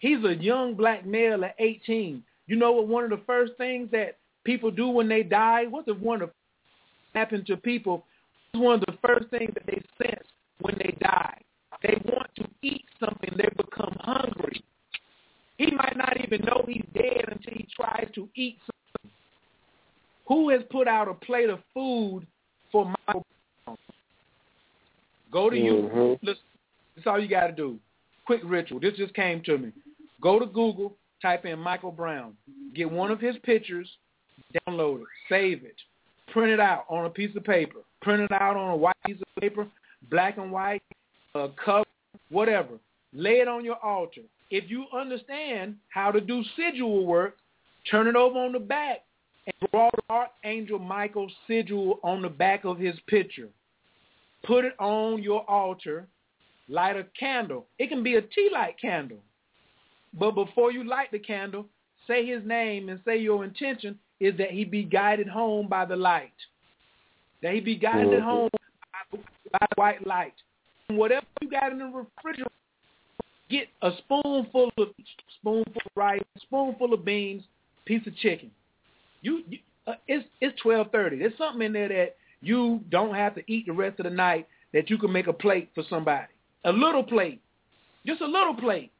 He's 0.00 0.24
a 0.24 0.34
young 0.34 0.74
black 0.74 1.06
male 1.06 1.44
at 1.44 1.54
18. 1.60 2.22
You 2.48 2.56
know 2.56 2.72
what? 2.72 2.88
One 2.88 3.04
of 3.04 3.10
the 3.10 3.20
first 3.24 3.52
things 3.56 3.88
that 3.92 4.18
people 4.42 4.70
do 4.72 4.88
when 4.88 5.08
they 5.08 5.22
die. 5.22 5.66
What's 5.66 5.86
the 5.86 5.94
one 5.94 6.22
of 6.22 6.30
happen 7.14 7.44
to 7.44 7.56
people? 7.56 8.04
It's 8.52 8.60
one 8.60 8.74
of 8.74 8.80
the 8.80 8.98
first 9.06 9.28
things 9.30 9.52
that 9.54 9.66
they 9.66 9.80
sense 10.04 10.26
when 10.60 10.74
they 10.78 10.96
die. 11.00 11.38
They 11.82 11.94
want 12.04 12.30
to 12.36 12.48
eat 12.62 12.84
something. 12.98 13.30
They 13.36 13.48
become 13.56 13.96
hungry. 14.00 14.64
He 15.58 15.70
might 15.70 15.96
not 15.96 16.16
even 16.22 16.40
know 16.42 16.64
he's 16.66 16.84
dead 16.94 17.24
until 17.30 17.52
he 17.54 17.66
tries 17.74 18.08
to 18.14 18.28
eat 18.34 18.58
something. 18.60 19.16
Who 20.28 20.50
has 20.50 20.62
put 20.70 20.88
out 20.88 21.08
a 21.08 21.14
plate 21.14 21.50
of 21.50 21.60
food 21.74 22.26
for 22.70 22.86
Michael 23.06 23.26
Brown? 23.64 23.78
Go 25.30 25.50
to 25.50 25.56
mm-hmm. 25.56 25.96
you. 25.96 26.18
Listen, 26.22 26.42
that's 26.96 27.06
all 27.06 27.20
you 27.20 27.28
got 27.28 27.48
to 27.48 27.52
do. 27.52 27.78
Quick 28.26 28.40
ritual. 28.44 28.80
This 28.80 28.96
just 28.96 29.14
came 29.14 29.42
to 29.44 29.58
me. 29.58 29.72
Go 30.20 30.38
to 30.38 30.46
Google, 30.46 30.94
type 31.20 31.44
in 31.44 31.58
Michael 31.58 31.92
Brown, 31.92 32.34
get 32.74 32.90
one 32.90 33.10
of 33.10 33.20
his 33.20 33.36
pictures, 33.42 33.88
download 34.68 35.00
it, 35.00 35.06
save 35.28 35.64
it, 35.64 35.74
print 36.32 36.50
it 36.52 36.60
out 36.60 36.84
on 36.88 37.06
a 37.06 37.10
piece 37.10 37.34
of 37.36 37.44
paper, 37.44 37.78
print 38.02 38.22
it 38.22 38.32
out 38.32 38.56
on 38.56 38.70
a 38.70 38.76
white 38.76 38.96
piece 39.04 39.16
of 39.20 39.40
paper, 39.40 39.66
black 40.10 40.38
and 40.38 40.52
white, 40.52 40.82
uh, 41.34 41.48
cover, 41.64 41.84
whatever. 42.30 42.78
Lay 43.12 43.40
it 43.40 43.48
on 43.48 43.64
your 43.64 43.76
altar. 43.84 44.22
If 44.52 44.70
you 44.70 44.84
understand 44.92 45.76
how 45.88 46.12
to 46.12 46.20
do 46.20 46.44
sigil 46.56 47.06
work, 47.06 47.38
turn 47.90 48.06
it 48.06 48.16
over 48.16 48.38
on 48.38 48.52
the 48.52 48.58
back 48.58 48.98
and 49.46 49.70
draw 49.70 49.88
the 49.96 50.02
Archangel 50.10 50.78
Michael's 50.78 51.32
sigil 51.46 51.98
on 52.04 52.20
the 52.20 52.28
back 52.28 52.66
of 52.66 52.78
his 52.78 52.94
picture. 53.06 53.48
Put 54.44 54.66
it 54.66 54.74
on 54.78 55.22
your 55.22 55.48
altar. 55.50 56.06
Light 56.68 56.96
a 56.96 57.06
candle. 57.18 57.64
It 57.78 57.88
can 57.88 58.02
be 58.02 58.16
a 58.16 58.20
tea 58.20 58.50
light 58.52 58.78
candle. 58.78 59.20
But 60.12 60.32
before 60.32 60.70
you 60.70 60.84
light 60.84 61.10
the 61.12 61.18
candle, 61.18 61.66
say 62.06 62.26
his 62.26 62.44
name 62.44 62.90
and 62.90 63.00
say 63.06 63.16
your 63.16 63.44
intention 63.44 63.98
is 64.20 64.36
that 64.36 64.50
he 64.50 64.64
be 64.64 64.82
guided 64.82 65.28
home 65.28 65.66
by 65.66 65.86
the 65.86 65.96
light. 65.96 66.30
That 67.42 67.54
he 67.54 67.60
be 67.60 67.76
guided 67.76 68.08
mm-hmm. 68.08 68.22
home 68.22 68.50
by, 69.10 69.18
by 69.58 69.66
white 69.76 70.06
light. 70.06 70.34
And 70.90 70.98
whatever 70.98 71.24
you 71.40 71.50
got 71.50 71.72
in 71.72 71.78
the 71.78 71.86
refrigerator, 71.86 72.50
get 73.52 73.68
a 73.82 73.90
spoonful 73.98 74.72
of 74.78 74.88
spoonful 75.38 75.82
of 75.84 75.92
rice, 75.94 76.22
spoonful 76.40 76.94
of 76.94 77.04
beans, 77.04 77.42
piece 77.84 78.06
of 78.06 78.16
chicken. 78.16 78.50
You, 79.20 79.42
you 79.48 79.58
uh, 79.86 79.94
it's 80.08 80.26
it's 80.40 80.58
twelve 80.60 80.90
thirty. 80.90 81.18
There's 81.18 81.36
something 81.36 81.66
in 81.66 81.72
there 81.72 81.88
that 81.88 82.16
you 82.40 82.80
don't 82.90 83.14
have 83.14 83.34
to 83.34 83.42
eat 83.46 83.66
the 83.66 83.72
rest 83.72 84.00
of 84.00 84.04
the 84.04 84.10
night. 84.10 84.48
That 84.72 84.88
you 84.88 84.96
can 84.96 85.12
make 85.12 85.26
a 85.26 85.34
plate 85.34 85.68
for 85.74 85.84
somebody, 85.90 86.32
a 86.64 86.72
little 86.72 87.02
plate, 87.02 87.42
just 88.06 88.22
a 88.22 88.26
little 88.26 88.54
plate. 88.54 88.90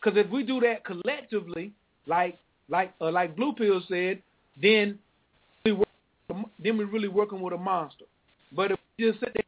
Because 0.00 0.18
if 0.18 0.28
we 0.32 0.42
do 0.42 0.58
that 0.60 0.84
collectively, 0.84 1.72
like 2.08 2.38
like 2.68 2.92
uh, 3.00 3.12
like 3.12 3.36
Blue 3.36 3.52
Pill 3.52 3.80
said, 3.88 4.20
then 4.60 4.98
we 5.64 5.72
work, 5.72 5.88
then 6.28 6.76
we're 6.76 6.86
really 6.86 7.06
working 7.06 7.40
with 7.40 7.54
a 7.54 7.58
monster. 7.58 8.06
But 8.54 8.72
if 8.72 8.78
we 8.98 9.12
just 9.12 9.20
sit 9.20 9.41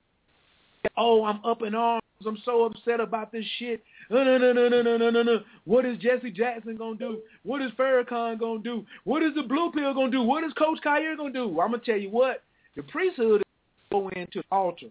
oh, 0.97 1.25
I'm 1.25 1.45
up 1.45 1.63
in 1.63 1.75
arms. 1.75 2.01
I'm 2.27 2.39
so 2.45 2.65
upset 2.65 3.01
about 3.01 3.33
this 3.33 3.45
shit. 3.59 3.83
No, 4.11 4.25
no, 4.25 4.39
no, 4.39 4.53
no, 4.53 4.69
no, 4.69 4.83
no, 4.83 4.97
no, 4.97 5.11
no, 5.11 5.23
no. 5.23 5.41
What 5.65 5.85
is 5.85 5.99
Jesse 5.99 6.31
Jackson 6.31 6.77
gonna 6.77 6.97
do? 6.97 7.19
What 7.43 7.61
is 7.61 7.71
Farrakhan 7.73 8.39
gonna 8.39 8.61
do? 8.61 8.85
What 9.05 9.23
is 9.23 9.35
the 9.35 9.43
Blue 9.43 9.71
Pill 9.73 9.93
gonna 9.93 10.11
do? 10.11 10.23
What 10.23 10.45
is 10.45 10.53
Coach 10.55 10.79
Khayr 10.85 11.17
gonna 11.17 11.33
do? 11.33 11.61
I'm 11.61 11.71
gonna 11.71 11.83
tell 11.85 11.99
you 11.99 12.11
what. 12.11 12.43
The 12.77 12.83
priesthood 12.83 13.41
is 13.41 13.47
go 13.91 14.09
into 14.11 14.39
the 14.39 14.45
altar 14.51 14.87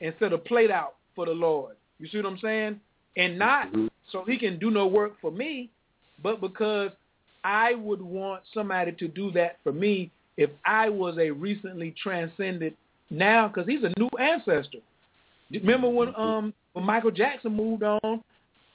and 0.00 0.14
set 0.18 0.32
a 0.32 0.38
plate 0.38 0.70
out 0.70 0.94
for 1.14 1.26
the 1.26 1.32
Lord. 1.32 1.76
You 1.98 2.08
see 2.08 2.18
what 2.18 2.26
I'm 2.26 2.38
saying? 2.38 2.80
And 3.16 3.38
not 3.38 3.68
mm-hmm. 3.68 3.86
so 4.12 4.24
he 4.26 4.38
can 4.38 4.58
do 4.58 4.70
no 4.70 4.86
work 4.86 5.14
for 5.20 5.30
me, 5.30 5.70
but 6.22 6.40
because 6.40 6.90
I 7.42 7.74
would 7.74 8.02
want 8.02 8.42
somebody 8.52 8.92
to 8.92 9.08
do 9.08 9.30
that 9.32 9.58
for 9.62 9.72
me 9.72 10.10
if 10.36 10.50
I 10.64 10.88
was 10.88 11.16
a 11.18 11.30
recently 11.30 11.94
transcended 12.02 12.76
now, 13.08 13.48
because 13.48 13.66
he's 13.66 13.84
a 13.84 13.92
new 13.98 14.10
ancestor. 14.18 14.78
Remember 15.50 15.88
when 15.88 16.14
um 16.16 16.52
when 16.72 16.84
Michael 16.84 17.10
Jackson 17.10 17.54
moved 17.54 17.82
on, 17.82 18.22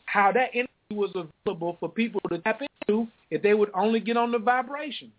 how 0.05 0.31
that 0.31 0.49
energy 0.53 0.69
was 0.91 1.11
available 1.15 1.77
for 1.79 1.89
people 1.89 2.21
to 2.29 2.37
tap 2.39 2.61
into 2.61 3.07
if 3.29 3.41
they 3.41 3.53
would 3.53 3.69
only 3.73 3.99
get 3.99 4.17
on 4.17 4.31
the 4.31 4.39
vibration. 4.39 5.11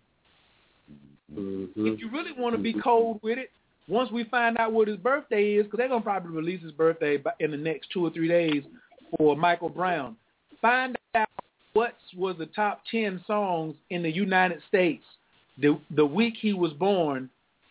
Mm-hmm. 1.33 1.87
If 1.87 2.01
you 2.01 2.11
really 2.11 2.33
want 2.37 2.55
to 2.55 2.61
be 2.61 2.75
cold 2.75 3.21
with 3.23 3.39
it, 3.39 3.51
once 3.89 4.11
we 4.11 4.25
find 4.25 4.59
out 4.59 4.73
what 4.73 4.89
his 4.89 4.99
birthday 4.99 5.55
is, 5.55 5.65
because 5.65 5.79
they're 5.79 5.89
gonna 5.89 6.03
probably 6.03 6.35
release 6.35 6.63
his 6.63 6.73
birthday 6.73 7.23
in 7.41 7.51
the 7.51 7.57
next 7.57 7.89
two 7.93 8.05
or 8.05 8.11
three 8.11 8.29
days 8.29 8.63
for 9.17 9.37
Michael 9.37 9.69
Brown. 9.69 10.17
Find 10.61 10.97
out 11.15 11.29
what 11.73 11.97
was 12.17 12.37
the 12.39 12.47
top 12.47 12.83
10 12.91 13.23
songs 13.27 13.75
in 13.91 14.03
the 14.03 14.11
United 14.11 14.61
States 14.69 15.05
the, 15.59 15.79
the 15.95 16.05
week 16.05 16.35
he 16.41 16.53
was 16.53 16.73
born 16.73 17.29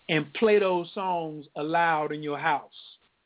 and 0.10 0.32
play 0.34 0.60
those 0.60 0.90
songs 0.94 1.46
aloud 1.56 2.12
in 2.12 2.22
your 2.22 2.38
house. 2.38 2.70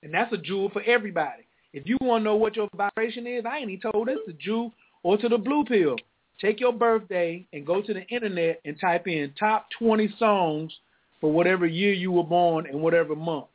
And 0.04 0.14
that's 0.14 0.32
a 0.34 0.38
jewel 0.38 0.70
for 0.70 0.82
everybody. 0.84 1.44
If 1.74 1.88
you 1.88 1.98
want 2.02 2.22
to 2.22 2.26
know 2.26 2.36
what 2.36 2.56
your 2.56 2.70
vibration 2.76 3.28
is, 3.28 3.44
I 3.46 3.58
ain't 3.58 3.70
even 3.70 3.92
told 3.92 4.08
this 4.08 4.20
to 4.28 4.34
Jew 4.34 4.72
or 5.04 5.18
to 5.18 5.28
the 5.28 5.38
Blue 5.38 5.66
Pill. 5.66 5.98
Take 6.40 6.60
your 6.60 6.74
birthday 6.74 7.46
and 7.54 7.66
go 7.66 7.82
to 7.82 7.94
the 7.94 8.06
internet 8.08 8.62
and 8.66 8.80
type 8.80 9.08
in 9.08 9.34
top 9.40 9.68
20 9.80 10.14
songs 10.20 10.74
for 11.22 11.32
whatever 11.32 11.66
year 11.66 11.94
you 11.94 12.12
were 12.12 12.24
born 12.24 12.66
and 12.66 12.82
whatever 12.82 13.16
month. 13.16 13.48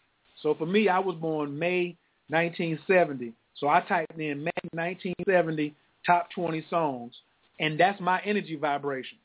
So 0.42 0.54
for 0.54 0.66
me, 0.66 0.88
I 0.88 0.98
was 0.98 1.16
born 1.16 1.58
May 1.58 1.96
1970. 2.28 3.32
So 3.56 3.68
I 3.68 3.80
typed 3.80 4.18
in 4.18 4.44
May 4.44 4.50
1970 4.72 5.74
top 6.06 6.28
20 6.34 6.64
songs, 6.70 7.12
and 7.58 7.78
that's 7.78 8.00
my 8.00 8.20
energy 8.24 8.56
vibration. 8.56 9.18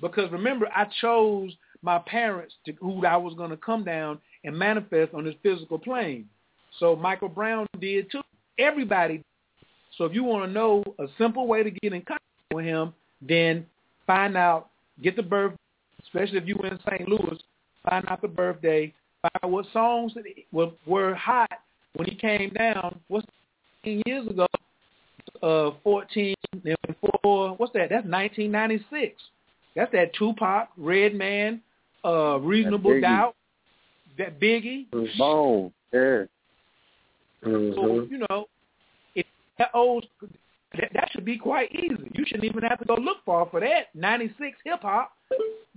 Because 0.00 0.30
remember, 0.30 0.68
I 0.74 0.86
chose 1.00 1.52
my 1.82 1.98
parents 1.98 2.54
to 2.66 2.72
who 2.80 3.04
I 3.04 3.16
was 3.16 3.34
going 3.34 3.50
to 3.50 3.56
come 3.56 3.84
down 3.84 4.20
and 4.44 4.56
manifest 4.56 5.12
on 5.14 5.24
this 5.24 5.34
physical 5.42 5.78
plane. 5.78 6.28
So 6.78 6.96
Michael 6.96 7.28
Brown 7.28 7.66
did 7.80 8.10
too. 8.10 8.22
Everybody. 8.58 9.22
So 9.96 10.04
if 10.04 10.14
you 10.14 10.24
want 10.24 10.46
to 10.46 10.52
know 10.52 10.82
a 10.98 11.06
simple 11.18 11.46
way 11.46 11.62
to 11.62 11.70
get 11.70 11.92
in 11.92 12.00
contact 12.02 12.22
with 12.52 12.64
him, 12.64 12.94
then 13.20 13.66
find 14.06 14.36
out, 14.36 14.68
get 15.02 15.16
the 15.16 15.22
birth, 15.22 15.52
especially 16.02 16.38
if 16.38 16.46
you 16.46 16.56
in 16.64 16.78
St. 16.88 17.08
Louis, 17.08 17.38
find 17.88 18.04
out 18.08 18.22
the 18.22 18.28
birthday, 18.28 18.92
find 19.22 19.32
out 19.42 19.50
what 19.50 19.66
songs 19.72 20.14
that 20.14 20.24
were, 20.52 20.70
were 20.86 21.14
hot 21.14 21.50
when 21.94 22.08
he 22.08 22.14
came 22.14 22.50
down. 22.50 22.98
What's 23.08 23.26
years 23.84 24.26
ago? 24.26 24.46
uh, 25.42 25.70
14 25.82 26.34
and 26.52 26.76
4. 27.22 27.50
What's 27.56 27.72
that? 27.72 27.88
That's 27.90 28.06
1996. 28.06 29.14
That's 29.76 29.92
that 29.92 30.12
Tupac, 30.14 30.68
Redman, 30.76 31.60
uh, 32.04 32.38
Reasonable 32.40 33.00
Doubt, 33.00 33.34
that 34.18 34.40
Biggie. 34.40 34.90
Boom. 34.90 35.72
Yeah. 35.92 36.24
Mm-hmm. 37.44 37.74
So, 37.74 38.06
you 38.10 38.24
know, 38.28 38.46
if 39.14 39.26
that 39.58 39.70
old, 39.74 40.06
that, 40.78 40.90
that 40.94 41.08
should 41.12 41.24
be 41.24 41.38
quite 41.38 41.72
easy. 41.72 42.10
You 42.12 42.24
shouldn't 42.26 42.44
even 42.44 42.62
have 42.62 42.78
to 42.78 42.84
go 42.84 42.94
look 42.94 43.18
far 43.24 43.48
for 43.50 43.60
that. 43.60 43.94
96 43.94 44.58
hip-hop, 44.64 45.12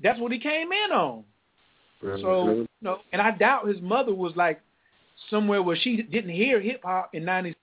that's 0.02 0.19
what 0.19 0.31
he 0.31 0.40
came 0.40 0.72
in 0.72 0.91
on. 0.91 1.23
Mm-hmm. 2.03 2.22
So, 2.22 2.49
you 2.49 2.68
know, 2.81 2.99
and 3.11 3.22
I 3.22 3.31
doubt 3.31 3.68
his 3.68 3.81
mother 3.81 4.14
was 4.14 4.34
like 4.35 4.61
somewhere 5.30 5.61
where 5.64 5.77
she 5.77 6.02
didn't 6.02 6.31
hear 6.31 6.60
hip-hop 6.60 7.11
in 7.14 7.23
96 7.26 7.60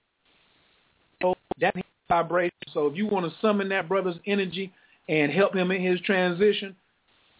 that 1.60 1.74
vibration. 2.08 2.56
So 2.72 2.86
if 2.86 2.96
you 2.96 3.06
want 3.06 3.30
to 3.30 3.38
summon 3.40 3.68
that 3.68 3.88
brother's 3.88 4.16
energy 4.26 4.72
and 5.08 5.30
help 5.30 5.54
him 5.54 5.70
in 5.70 5.82
his 5.82 6.00
transition, 6.00 6.74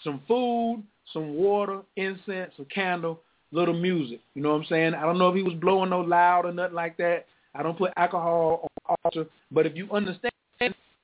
some 0.05 0.20
food, 0.28 0.82
some 1.12 1.35
water, 1.35 1.81
incense, 1.97 2.53
a 2.59 2.65
candle, 2.66 3.20
little 3.52 3.74
music. 3.74 4.20
You 4.35 4.43
know 4.43 4.51
what 4.51 4.62
I'm 4.62 4.66
saying? 4.66 4.94
I 4.94 5.02
don't 5.02 5.18
know 5.18 5.28
if 5.28 5.36
he 5.36 5.43
was 5.43 5.55
blowing 5.55 5.90
no 5.90 6.01
loud 6.01 6.47
or 6.47 6.52
nothing 6.52 6.74
like 6.74 6.97
that. 6.98 7.27
I 7.55 7.62
don't 7.62 7.77
put 7.77 7.93
alcohol 7.97 8.68
on 8.89 8.97
altar, 9.05 9.27
but 9.51 9.66
if 9.66 9.77
you 9.77 9.89
understand 9.90 10.32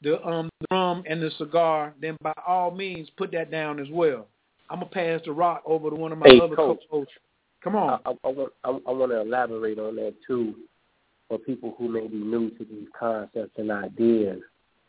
the 0.03 0.25
um 0.27 0.49
the 0.61 0.67
drum 0.71 1.03
and 1.09 1.23
the 1.23 1.31
cigar, 1.39 1.95
then 2.01 2.17
by 2.23 2.33
all 2.47 2.71
means 2.71 3.09
put 3.17 3.33
that 3.33 3.51
down 3.51 3.81
as 3.81 3.89
well. 3.91 4.27
I'm 4.71 4.81
gonna 4.81 4.91
pass 4.91 5.21
the 5.25 5.33
rock 5.33 5.63
over 5.65 5.91
to 5.91 5.97
one 5.97 6.13
of 6.13 6.19
my 6.19 6.29
hey, 6.29 6.41
other 6.41 6.57
coach, 6.57 6.81
coaches. 6.91 7.13
Come 7.63 7.77
on. 7.77 8.01
I, 8.05 8.11
I, 8.11 8.15
I 8.25 8.29
want 8.29 8.53
I, 8.65 8.69
I 8.69 8.93
want 8.93 9.13
to 9.13 9.21
elaborate 9.21 9.79
on 9.79 9.97
that 9.97 10.15
too 10.27 10.55
for 11.29 11.39
people 11.39 11.75
who 11.79 11.89
may 11.89 12.07
be 12.07 12.17
new 12.17 12.51
to 12.51 12.65
these 12.65 12.87
concepts 12.99 13.53
and 13.57 13.71
ideas 13.71 14.41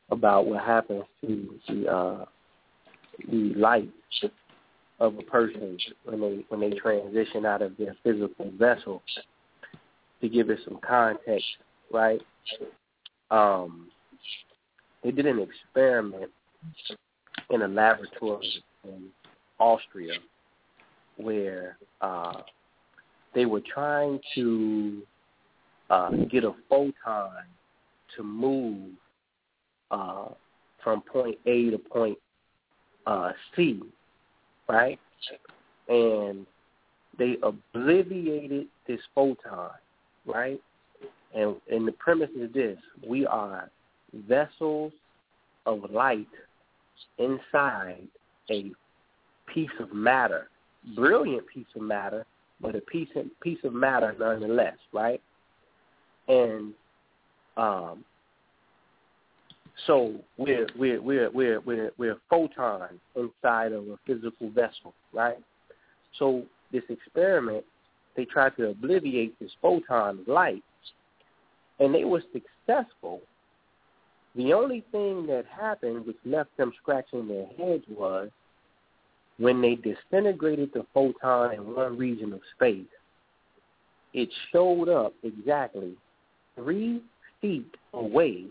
about 0.09 0.45
what 0.45 0.63
happens 0.63 1.03
to 1.21 1.59
the 1.67 1.87
uh, 1.87 2.25
the 3.31 3.53
light 3.55 3.89
of 4.99 5.17
a 5.17 5.21
person 5.23 5.77
when 6.05 6.19
they 6.19 6.45
when 6.49 6.59
they 6.59 6.71
transition 6.71 7.45
out 7.45 7.61
of 7.61 7.77
their 7.77 7.95
physical 8.03 8.51
vessel. 8.57 9.01
To 10.21 10.27
give 10.27 10.49
it 10.49 10.57
some 10.65 10.79
context, 10.87 11.45
right? 11.93 12.19
Um, 13.29 13.89
they 15.03 15.11
did 15.11 15.27
an 15.27 15.39
experiment 15.39 16.31
in 17.51 17.61
a 17.61 17.67
laboratory 17.67 18.63
in 18.83 19.09
Austria 19.59 20.15
where 21.17 21.77
uh, 22.01 22.41
they 23.35 23.45
were 23.45 23.61
trying 23.61 24.19
to 24.35 25.03
uh, 25.89 26.09
get 26.31 26.43
a 26.43 26.53
photon 26.69 27.31
to 28.15 28.23
move 28.23 28.89
uh, 29.91 30.29
from 30.83 31.01
point 31.01 31.37
A 31.45 31.69
to 31.69 31.77
point 31.77 32.17
uh, 33.05 33.31
C, 33.55 33.81
right? 34.67 34.99
And 35.87 36.45
they 37.17 37.37
obliviated 37.43 38.67
this 38.87 38.99
photon, 39.15 39.71
right? 40.25 40.61
And 41.35 41.55
and 41.69 41.87
the 41.87 41.93
premise 41.93 42.29
is 42.39 42.51
this: 42.53 42.77
we 43.07 43.25
are 43.25 43.69
vessels 44.27 44.93
of 45.65 45.89
light 45.91 46.27
inside 47.17 48.07
a 48.49 48.71
piece 49.53 49.69
of 49.79 49.93
matter, 49.93 50.49
brilliant 50.95 51.45
piece 51.47 51.65
of 51.75 51.81
matter, 51.81 52.25
but 52.61 52.75
a 52.75 52.81
piece 52.81 53.09
of, 53.15 53.25
piece 53.41 53.59
of 53.63 53.73
matter 53.73 54.15
nonetheless, 54.19 54.77
right? 54.93 55.21
And 56.27 56.73
um, 57.55 58.03
so 59.85 60.15
we're 60.37 60.67
we're 60.77 61.01
we're 61.01 61.29
we're 61.29 61.59
we're 61.59 61.91
we're 61.97 62.17
photons 62.29 62.99
inside 63.15 63.71
of 63.71 63.83
a 63.87 63.97
physical 64.05 64.49
vessel, 64.49 64.93
right? 65.13 65.37
So 66.17 66.43
this 66.71 66.83
experiment, 66.89 67.63
they 68.15 68.25
tried 68.25 68.55
to 68.57 68.73
obliviate 68.73 69.33
this 69.39 69.51
photon 69.61 70.19
of 70.19 70.27
light, 70.27 70.63
and 71.79 71.93
they 71.93 72.05
were 72.05 72.23
successful. 72.33 73.21
The 74.35 74.53
only 74.53 74.83
thing 74.91 75.25
that 75.27 75.45
happened 75.45 76.05
which 76.05 76.17
left 76.25 76.55
them 76.57 76.71
scratching 76.81 77.27
their 77.27 77.47
heads 77.57 77.83
was 77.89 78.29
when 79.37 79.61
they 79.61 79.75
disintegrated 79.75 80.71
the 80.73 80.85
photon 80.93 81.53
in 81.53 81.75
one 81.75 81.97
region 81.97 82.33
of 82.33 82.41
space, 82.55 82.85
it 84.13 84.29
showed 84.51 84.89
up 84.89 85.13
exactly 85.23 85.93
three 86.55 87.01
feet 87.41 87.69
away 87.93 88.45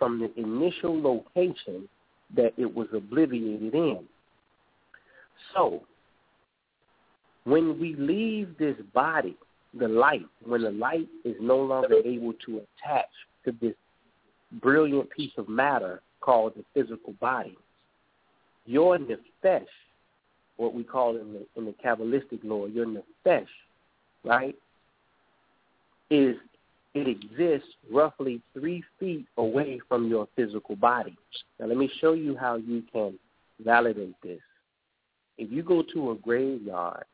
from 0.00 0.18
the 0.18 0.32
initial 0.40 1.00
location 1.00 1.88
that 2.34 2.54
it 2.56 2.74
was 2.74 2.88
obliviated 2.92 3.74
in. 3.74 4.00
So, 5.54 5.82
when 7.44 7.78
we 7.78 7.94
leave 7.94 8.56
this 8.58 8.76
body, 8.94 9.36
the 9.78 9.86
light, 9.86 10.26
when 10.44 10.62
the 10.62 10.70
light 10.70 11.08
is 11.24 11.36
no 11.40 11.58
longer 11.58 11.96
able 12.04 12.32
to 12.46 12.62
attach 12.62 13.10
to 13.44 13.52
this 13.60 13.74
brilliant 14.60 15.10
piece 15.10 15.32
of 15.36 15.48
matter 15.48 16.00
called 16.20 16.54
the 16.56 16.64
physical 16.74 17.12
body, 17.20 17.56
your 18.64 18.98
nefesh, 18.98 19.66
what 20.56 20.74
we 20.74 20.82
call 20.82 21.16
in 21.16 21.32
the 21.34 21.46
in 21.56 21.66
the 21.66 21.74
Kabbalistic 21.84 22.40
lore, 22.42 22.68
your 22.68 22.86
nefesh, 22.86 23.46
right, 24.24 24.56
is 26.10 26.36
it 26.94 27.06
exists 27.06 27.68
roughly 27.90 28.40
three 28.52 28.82
feet 28.98 29.26
away 29.36 29.80
from 29.88 30.08
your 30.08 30.26
physical 30.34 30.76
body. 30.76 31.16
Now 31.58 31.66
let 31.66 31.76
me 31.76 31.90
show 32.00 32.14
you 32.14 32.36
how 32.36 32.56
you 32.56 32.82
can 32.92 33.18
validate 33.64 34.14
this. 34.22 34.40
If 35.38 35.50
you 35.50 35.62
go 35.62 35.82
to 35.94 36.10
a 36.10 36.14
graveyard 36.16 37.04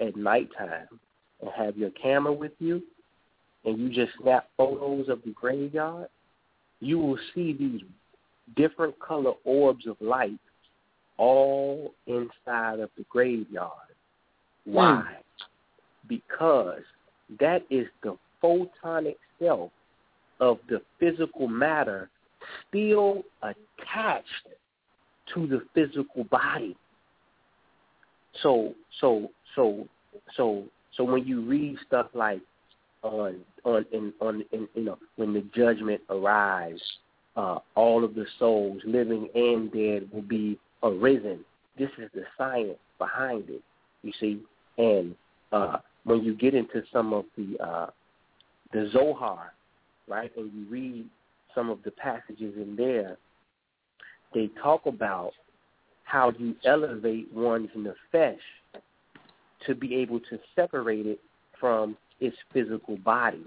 at 0.00 0.16
nighttime 0.16 0.88
and 1.40 1.50
have 1.56 1.76
your 1.76 1.90
camera 1.90 2.32
with 2.32 2.52
you 2.58 2.82
and 3.64 3.78
you 3.78 3.88
just 3.88 4.12
snap 4.22 4.48
photos 4.56 5.08
of 5.08 5.22
the 5.24 5.32
graveyard, 5.32 6.08
you 6.80 6.98
will 6.98 7.18
see 7.34 7.52
these 7.52 7.80
different 8.54 8.98
color 9.00 9.32
orbs 9.44 9.86
of 9.86 9.96
light 10.00 10.38
all 11.16 11.94
inside 12.06 12.80
of 12.80 12.90
the 12.96 13.04
graveyard. 13.08 13.70
Why? 14.64 15.02
Mm. 15.02 16.08
Because 16.08 16.82
that 17.40 17.62
is 17.70 17.86
the 18.02 18.16
photonic 18.46 19.16
self 19.40 19.70
of 20.40 20.58
the 20.68 20.80
physical 21.00 21.48
matter 21.48 22.08
still 22.68 23.22
attached 23.42 24.26
to 25.34 25.46
the 25.46 25.62
physical 25.74 26.24
body. 26.24 26.76
So 28.42 28.74
so 29.00 29.30
so 29.54 29.88
so 30.36 30.64
so 30.96 31.04
when 31.04 31.26
you 31.26 31.42
read 31.42 31.76
stuff 31.86 32.06
like 32.14 32.40
on 33.02 33.40
on 33.64 33.86
in 33.92 34.12
on 34.20 34.44
in 34.52 34.68
you 34.74 34.84
know 34.84 34.98
when 35.16 35.32
the 35.32 35.44
judgment 35.54 36.00
arrives, 36.10 36.82
uh, 37.36 37.58
all 37.74 38.04
of 38.04 38.14
the 38.14 38.26
souls, 38.38 38.80
living 38.84 39.28
and 39.34 39.72
dead, 39.72 40.08
will 40.12 40.22
be 40.22 40.58
arisen. 40.82 41.44
This 41.78 41.90
is 41.98 42.10
the 42.14 42.24
science 42.38 42.78
behind 42.98 43.48
it. 43.48 43.62
You 44.02 44.12
see, 44.20 44.40
and 44.78 45.14
uh, 45.52 45.78
when 46.04 46.22
you 46.22 46.34
get 46.34 46.54
into 46.54 46.82
some 46.92 47.12
of 47.12 47.24
the 47.36 47.58
uh, 47.62 47.86
the 48.76 48.90
Zohar, 48.92 49.54
right, 50.06 50.30
Or 50.36 50.44
you 50.44 50.66
read 50.68 51.06
some 51.54 51.70
of 51.70 51.82
the 51.82 51.90
passages 51.92 52.54
in 52.56 52.76
there, 52.76 53.16
they 54.34 54.50
talk 54.62 54.84
about 54.84 55.32
how 56.04 56.30
you 56.38 56.54
elevate 56.64 57.32
one's 57.32 57.70
nefesh 57.74 58.36
to 59.66 59.74
be 59.74 59.94
able 59.96 60.20
to 60.20 60.38
separate 60.54 61.06
it 61.06 61.18
from 61.58 61.96
its 62.20 62.36
physical 62.52 62.98
body. 62.98 63.44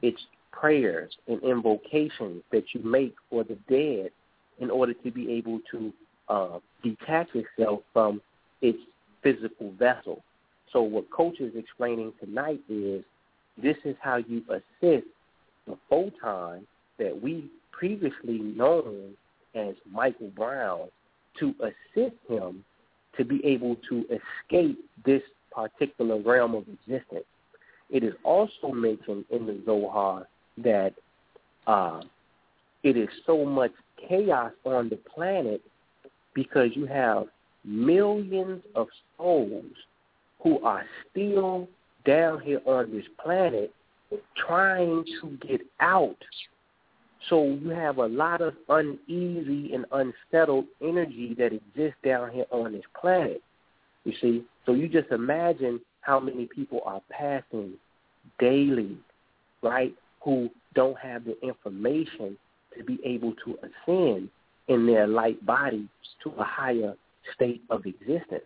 It's 0.00 0.20
prayers 0.52 1.10
and 1.26 1.42
invocations 1.42 2.42
that 2.52 2.64
you 2.72 2.82
make 2.84 3.16
for 3.28 3.42
the 3.42 3.58
dead 3.68 4.10
in 4.60 4.70
order 4.70 4.94
to 4.94 5.10
be 5.10 5.32
able 5.32 5.58
to 5.72 5.92
uh, 6.28 6.58
detach 6.84 7.28
itself 7.34 7.80
from 7.92 8.22
its 8.62 8.78
physical 9.22 9.72
vessel. 9.72 10.22
So 10.72 10.82
what 10.82 11.10
Coach 11.10 11.40
is 11.40 11.52
explaining 11.56 12.12
tonight 12.20 12.60
is 12.68 13.02
this 13.62 13.76
is 13.84 13.96
how 14.00 14.16
you 14.16 14.42
assist 14.50 15.06
the 15.66 15.76
photon 15.88 16.66
that 16.98 17.20
we 17.20 17.50
previously 17.72 18.38
known 18.38 19.14
as 19.54 19.74
Michael 19.90 20.30
Brown 20.36 20.88
to 21.40 21.54
assist 21.60 22.16
him 22.28 22.64
to 23.16 23.24
be 23.24 23.44
able 23.44 23.76
to 23.88 24.04
escape 24.04 24.78
this 25.04 25.22
particular 25.52 26.20
realm 26.20 26.54
of 26.54 26.64
existence. 26.68 27.24
It 27.90 28.02
is 28.02 28.14
also 28.24 28.68
mentioned 28.72 29.24
in 29.30 29.46
the 29.46 29.60
Zohar 29.64 30.26
that 30.58 30.92
uh, 31.66 32.02
it 32.82 32.96
is 32.96 33.08
so 33.24 33.44
much 33.44 33.72
chaos 34.08 34.52
on 34.64 34.88
the 34.88 34.98
planet 35.14 35.60
because 36.34 36.70
you 36.74 36.86
have 36.86 37.26
millions 37.64 38.62
of 38.74 38.88
souls 39.16 39.64
who 40.42 40.60
are 40.62 40.84
still 41.10 41.68
down 42.06 42.40
here 42.40 42.60
on 42.66 42.90
this 42.90 43.04
planet 43.22 43.72
trying 44.46 45.04
to 45.20 45.38
get 45.46 45.60
out. 45.80 46.16
So 47.28 47.44
you 47.44 47.70
have 47.70 47.98
a 47.98 48.06
lot 48.06 48.40
of 48.40 48.54
uneasy 48.68 49.74
and 49.74 49.84
unsettled 49.90 50.66
energy 50.80 51.34
that 51.38 51.52
exists 51.52 51.98
down 52.04 52.30
here 52.30 52.46
on 52.50 52.72
this 52.72 52.84
planet. 52.98 53.42
You 54.04 54.12
see? 54.20 54.44
So 54.64 54.72
you 54.72 54.88
just 54.88 55.10
imagine 55.10 55.80
how 56.02 56.20
many 56.20 56.46
people 56.46 56.80
are 56.84 57.00
passing 57.10 57.72
daily, 58.38 58.96
right, 59.62 59.94
who 60.22 60.48
don't 60.74 60.98
have 60.98 61.24
the 61.24 61.40
information 61.42 62.36
to 62.76 62.84
be 62.84 62.98
able 63.04 63.32
to 63.44 63.58
ascend 63.62 64.28
in 64.68 64.86
their 64.86 65.06
light 65.06 65.44
body 65.44 65.88
to 66.22 66.30
a 66.38 66.44
higher 66.44 66.94
state 67.34 67.62
of 67.70 67.86
existence. 67.86 68.44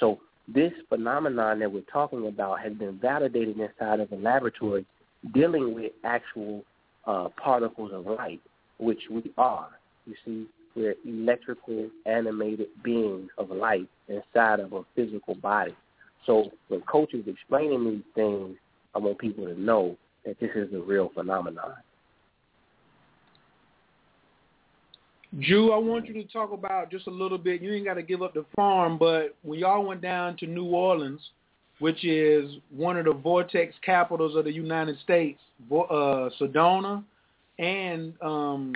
So 0.00 0.18
this 0.52 0.72
phenomenon 0.88 1.58
that 1.58 1.70
we're 1.70 1.82
talking 1.92 2.26
about 2.26 2.60
has 2.60 2.72
been 2.72 2.98
validated 2.98 3.58
inside 3.58 4.00
of 4.00 4.10
a 4.12 4.16
laboratory 4.16 4.86
dealing 5.34 5.74
with 5.74 5.92
actual 6.04 6.64
uh, 7.06 7.28
particles 7.42 7.92
of 7.92 8.06
light, 8.06 8.40
which 8.78 9.00
we 9.10 9.32
are. 9.36 9.68
You 10.06 10.14
see, 10.24 10.46
we're 10.74 10.94
electrical 11.04 11.90
animated 12.06 12.68
beings 12.82 13.28
of 13.36 13.50
light 13.50 13.88
inside 14.08 14.60
of 14.60 14.72
a 14.72 14.82
physical 14.94 15.34
body. 15.34 15.74
So 16.24 16.50
when 16.68 16.80
Coach 16.82 17.14
is 17.14 17.26
explaining 17.26 17.84
these 17.84 18.04
things, 18.14 18.56
I 18.94 18.98
want 18.98 19.18
people 19.18 19.46
to 19.46 19.60
know 19.60 19.96
that 20.24 20.38
this 20.40 20.50
is 20.54 20.72
a 20.72 20.78
real 20.78 21.10
phenomenon. 21.14 21.74
Jew, 25.40 25.72
I 25.72 25.78
want 25.78 26.06
you 26.06 26.14
to 26.14 26.24
talk 26.24 26.52
about 26.52 26.90
just 26.90 27.06
a 27.06 27.10
little 27.10 27.36
bit. 27.36 27.60
You 27.60 27.72
ain't 27.74 27.84
got 27.84 27.94
to 27.94 28.02
give 28.02 28.22
up 28.22 28.34
the 28.34 28.46
farm, 28.56 28.96
but 28.98 29.34
when 29.42 29.58
y'all 29.58 29.84
went 29.84 30.00
down 30.00 30.36
to 30.38 30.46
New 30.46 30.64
Orleans, 30.64 31.20
which 31.80 32.02
is 32.04 32.50
one 32.74 32.96
of 32.96 33.04
the 33.04 33.12
vortex 33.12 33.74
capitals 33.84 34.36
of 34.36 34.44
the 34.44 34.52
United 34.52 34.98
States, 35.00 35.38
uh, 35.70 36.30
Sedona, 36.40 37.04
and 37.58 38.14
um, 38.22 38.72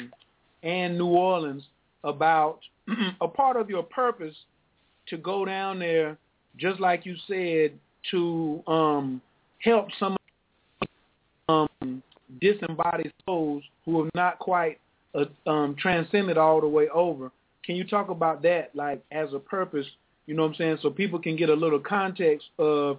and 0.62 0.98
New 0.98 1.06
Orleans, 1.06 1.64
about 2.04 2.60
a 3.20 3.28
part 3.28 3.56
of 3.56 3.70
your 3.70 3.82
purpose 3.82 4.34
to 5.08 5.16
go 5.16 5.44
down 5.44 5.78
there, 5.78 6.18
just 6.58 6.80
like 6.80 7.06
you 7.06 7.16
said, 7.26 7.72
to 8.10 8.62
um, 8.66 9.22
help 9.60 9.88
some 9.98 10.16
um, 11.48 12.02
disembodied 12.40 13.12
souls 13.24 13.62
who 13.84 14.04
have 14.04 14.10
not 14.14 14.38
quite 14.38 14.78
uh, 15.14 15.50
um, 15.50 15.76
transcended 15.78 16.38
all 16.38 16.60
the 16.60 16.68
way 16.68 16.88
over. 16.88 17.30
Can 17.64 17.76
you 17.76 17.84
talk 17.84 18.08
about 18.08 18.42
that, 18.42 18.74
like 18.74 19.02
as 19.10 19.32
a 19.34 19.38
purpose? 19.38 19.86
You 20.26 20.34
know 20.34 20.42
what 20.42 20.50
I'm 20.50 20.54
saying, 20.56 20.78
so 20.82 20.90
people 20.90 21.18
can 21.18 21.36
get 21.36 21.48
a 21.48 21.54
little 21.54 21.80
context 21.80 22.46
of 22.58 22.98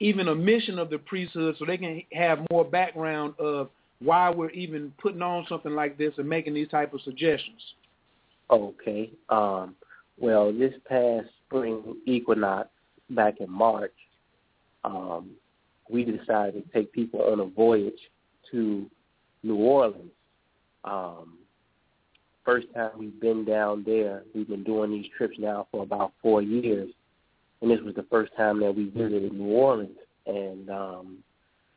even 0.00 0.28
a 0.28 0.34
mission 0.34 0.78
of 0.78 0.90
the 0.90 0.98
priesthood, 0.98 1.56
so 1.58 1.64
they 1.64 1.76
can 1.76 2.02
have 2.12 2.40
more 2.50 2.64
background 2.64 3.34
of 3.38 3.70
why 4.00 4.30
we're 4.30 4.50
even 4.50 4.92
putting 5.00 5.22
on 5.22 5.46
something 5.48 5.72
like 5.72 5.96
this 5.96 6.12
and 6.18 6.28
making 6.28 6.54
these 6.54 6.68
type 6.68 6.92
of 6.92 7.00
suggestions. 7.02 7.60
Okay. 8.50 9.10
Um, 9.28 9.74
well, 10.18 10.52
this 10.52 10.74
past 10.88 11.26
spring 11.46 11.96
equinox 12.06 12.68
back 13.10 13.40
in 13.40 13.50
March, 13.50 13.94
um, 14.84 15.30
we 15.88 16.04
decided 16.04 16.64
to 16.64 16.72
take 16.72 16.92
people 16.92 17.22
on 17.22 17.40
a 17.40 17.44
voyage 17.44 17.92
to 18.50 18.88
New 19.42 19.56
Orleans. 19.56 20.10
Um, 20.84 21.38
first 22.44 22.66
time 22.74 22.90
we've 22.98 23.20
been 23.20 23.44
down 23.44 23.84
there. 23.84 24.22
We've 24.34 24.48
been 24.48 24.64
doing 24.64 24.90
these 24.90 25.06
trips 25.16 25.36
now 25.38 25.66
for 25.70 25.82
about 25.82 26.12
four 26.22 26.42
years, 26.42 26.90
and 27.60 27.70
this 27.70 27.80
was 27.80 27.94
the 27.94 28.06
first 28.10 28.32
time 28.36 28.60
that 28.60 28.74
we 28.74 28.90
visited 28.90 29.32
New 29.32 29.52
Orleans. 29.52 29.96
And 30.26 30.70
um, 30.70 31.18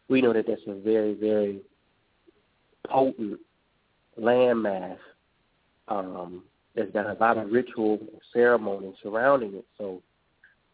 we 0.09 0.21
know 0.21 0.33
that 0.33 0.45
that's 0.47 0.61
a 0.67 0.75
very, 0.75 1.13
very 1.13 1.61
potent 2.85 3.39
landmass 4.19 4.97
um, 5.87 6.43
that's 6.75 6.91
got 6.91 7.07
a 7.07 7.13
lot 7.13 7.37
of 7.37 7.51
ritual 7.51 7.99
ceremony 8.33 8.93
surrounding 9.01 9.53
it. 9.55 9.65
So 9.77 10.01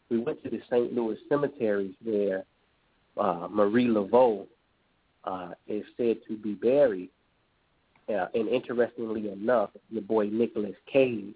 we 0.09 0.19
went 0.19 0.43
to 0.43 0.49
the 0.49 0.61
St. 0.69 0.93
Louis 0.93 1.17
cemeteries 1.29 1.95
where 2.03 2.43
uh, 3.17 3.47
Marie 3.49 3.87
Laveau 3.87 4.45
uh, 5.23 5.51
is 5.67 5.83
said 5.97 6.17
to 6.27 6.37
be 6.37 6.53
buried. 6.53 7.09
Uh, 8.09 8.27
and 8.33 8.49
interestingly 8.49 9.29
enough, 9.29 9.69
the 9.93 10.01
boy 10.01 10.27
Nicolas 10.27 10.75
Cage 10.91 11.35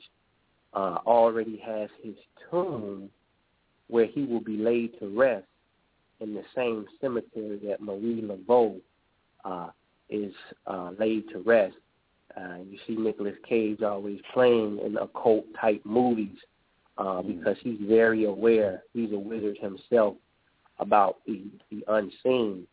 uh, 0.73 0.97
already 1.05 1.61
has 1.65 1.89
his 2.03 2.15
tomb 2.49 3.09
where 3.87 4.05
he 4.05 4.23
will 4.23 4.41
be 4.41 4.57
laid 4.57 4.99
to 4.99 5.07
rest 5.17 5.47
in 6.19 6.33
the 6.33 6.43
same 6.55 6.85
cemetery 6.99 7.59
that 7.65 7.81
Marie 7.81 8.21
Laveau 8.21 8.79
uh, 9.45 9.69
is 10.09 10.33
uh, 10.65 10.91
laid 10.99 11.29
to 11.29 11.39
rest. 11.39 11.75
Uh, 12.35 12.57
you 12.69 12.77
see 12.85 12.95
Nicolas 12.95 13.35
Cage 13.47 13.81
always 13.81 14.19
playing 14.33 14.79
in 14.85 14.97
occult 14.97 15.45
type 15.59 15.81
movies 15.85 16.37
uh, 16.97 17.21
because 17.21 17.55
he's 17.61 17.79
very 17.87 18.25
aware. 18.25 18.83
He's 18.93 19.11
a 19.11 19.17
wizard 19.17 19.57
himself 19.59 20.15
about 20.79 21.17
the, 21.25 21.43
the 21.71 21.83
unseen. 21.87 22.67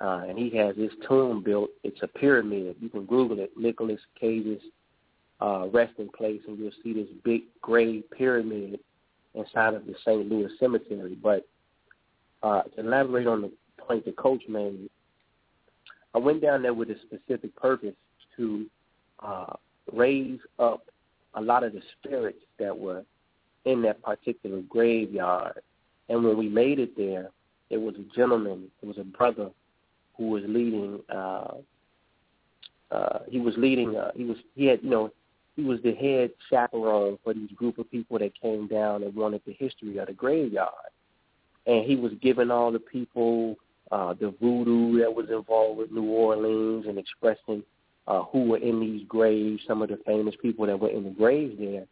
Uh, 0.00 0.24
and 0.28 0.36
he 0.36 0.50
has 0.56 0.76
his 0.76 0.90
tomb 1.06 1.42
built. 1.42 1.70
It's 1.82 2.02
a 2.02 2.08
pyramid. 2.08 2.76
You 2.80 2.88
can 2.88 3.06
Google 3.06 3.38
it, 3.38 3.52
Nicolas 3.56 4.00
Cage's 4.20 4.60
uh, 5.40 5.68
resting 5.72 6.08
place, 6.08 6.40
and 6.46 6.58
you'll 6.58 6.72
see 6.82 6.92
this 6.92 7.08
big 7.24 7.42
gray 7.60 8.00
pyramid 8.00 8.80
inside 9.34 9.74
of 9.74 9.86
the 9.86 9.94
St. 10.04 10.28
Louis 10.28 10.50
cemetery. 10.58 11.16
But 11.20 11.46
uh, 12.42 12.62
to 12.62 12.80
elaborate 12.80 13.26
on 13.26 13.42
the 13.42 13.52
point 13.78 14.04
the 14.04 14.12
coach 14.12 14.42
made, 14.48 14.88
I 16.14 16.18
went 16.18 16.42
down 16.42 16.62
there 16.62 16.74
with 16.74 16.90
a 16.90 16.96
specific 17.00 17.54
purpose 17.56 17.94
to 18.36 18.66
uh, 19.20 19.54
raise 19.92 20.40
up 20.58 20.86
a 21.34 21.40
lot 21.40 21.64
of 21.64 21.72
the 21.72 21.82
spirits 21.98 22.38
that 22.58 22.76
were 22.76 23.04
in 23.64 23.82
that 23.82 24.02
particular 24.02 24.60
graveyard. 24.62 25.60
And 26.08 26.24
when 26.24 26.36
we 26.36 26.48
made 26.48 26.78
it 26.78 26.96
there, 26.96 27.30
it 27.70 27.78
was 27.78 27.94
a 27.96 28.16
gentleman, 28.16 28.70
it 28.82 28.86
was 28.86 28.98
a 28.98 29.04
brother 29.04 29.50
who 30.16 30.28
was 30.30 30.42
leading. 30.46 31.00
Uh, 31.08 31.54
uh, 32.90 33.18
he 33.28 33.40
was 33.40 33.54
leading. 33.56 33.96
Uh, 33.96 34.10
he 34.14 34.24
was 34.24 34.36
he 34.54 34.66
had 34.66 34.80
you 34.82 34.90
know 34.90 35.10
he 35.56 35.62
was 35.62 35.80
the 35.82 35.94
head 35.94 36.30
chaperone 36.50 37.18
for 37.22 37.34
these 37.34 37.50
group 37.52 37.78
of 37.78 37.90
people 37.90 38.18
that 38.18 38.40
came 38.40 38.66
down 38.66 39.02
and 39.02 39.14
wanted 39.14 39.42
the 39.46 39.52
history 39.52 39.98
of 39.98 40.06
the 40.06 40.12
graveyard, 40.12 40.70
and 41.66 41.84
he 41.84 41.96
was 41.96 42.12
giving 42.20 42.50
all 42.50 42.72
the 42.72 42.78
people 42.78 43.56
uh, 43.92 44.14
the 44.14 44.34
voodoo 44.40 44.98
that 45.00 45.12
was 45.12 45.26
involved 45.30 45.78
with 45.78 45.90
New 45.90 46.04
Orleans 46.04 46.86
and 46.86 46.98
expressing 46.98 47.62
uh, 48.06 48.22
who 48.24 48.44
were 48.44 48.58
in 48.58 48.80
these 48.80 49.06
graves, 49.08 49.62
some 49.66 49.82
of 49.82 49.88
the 49.88 49.98
famous 50.06 50.34
people 50.40 50.66
that 50.66 50.78
were 50.78 50.90
in 50.90 51.04
the 51.04 51.10
graves 51.10 51.54
there, 51.58 51.86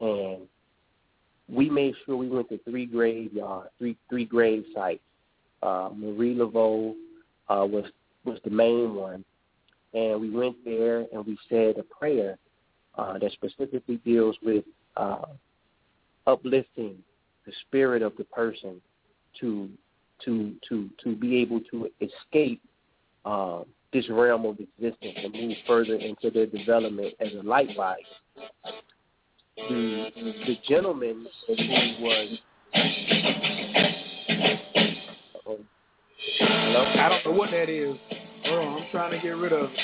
and 0.00 0.42
we 1.48 1.70
made 1.70 1.94
sure 2.04 2.16
we 2.16 2.28
went 2.28 2.48
to 2.50 2.58
three 2.58 2.86
graveyards, 2.86 3.70
three 3.78 3.96
three 4.08 4.24
grave 4.24 4.64
sites. 4.74 5.02
Uh, 5.62 5.90
Marie 5.94 6.36
Laveau 6.36 6.94
uh, 7.48 7.66
was 7.68 7.84
was 8.24 8.38
the 8.44 8.50
main 8.50 8.94
one, 8.94 9.24
and 9.94 10.20
we 10.20 10.30
went 10.30 10.56
there 10.64 11.06
and 11.12 11.26
we 11.26 11.38
said 11.48 11.76
a 11.78 11.82
prayer 11.82 12.36
uh, 12.96 13.18
that 13.18 13.32
specifically 13.32 13.96
deals 14.04 14.36
with 14.42 14.64
uh, 14.96 15.26
uplifting 16.26 16.98
the 17.46 17.52
spirit 17.66 18.02
of 18.02 18.12
the 18.16 18.24
person 18.24 18.80
to 19.40 19.68
to 20.24 20.54
to 20.68 20.90
to 21.02 21.14
be 21.14 21.36
able 21.36 21.60
to 21.70 21.88
escape 22.00 22.60
uh, 23.24 23.62
this 23.92 24.08
realm 24.10 24.44
of 24.44 24.58
existence 24.60 25.16
and 25.16 25.32
move 25.32 25.56
further 25.66 25.94
into 25.94 26.30
their 26.30 26.46
development 26.46 27.14
as 27.20 27.32
a 27.32 27.42
light 27.42 27.74
body. 27.76 28.02
The 29.56 30.10
the 30.46 30.56
gentleman 30.68 31.26
who 31.46 31.54
was 32.00 32.38
Hello? 36.70 36.84
I 36.84 37.08
don't 37.08 37.24
know 37.24 37.38
what 37.38 37.50
that 37.52 37.70
is. 37.70 37.96
Hold 38.44 38.58
on, 38.58 38.82
I'm 38.82 38.90
trying 38.90 39.12
to 39.12 39.18
get 39.26 39.30
rid 39.30 39.54
of 39.54 39.70
it. 39.70 39.78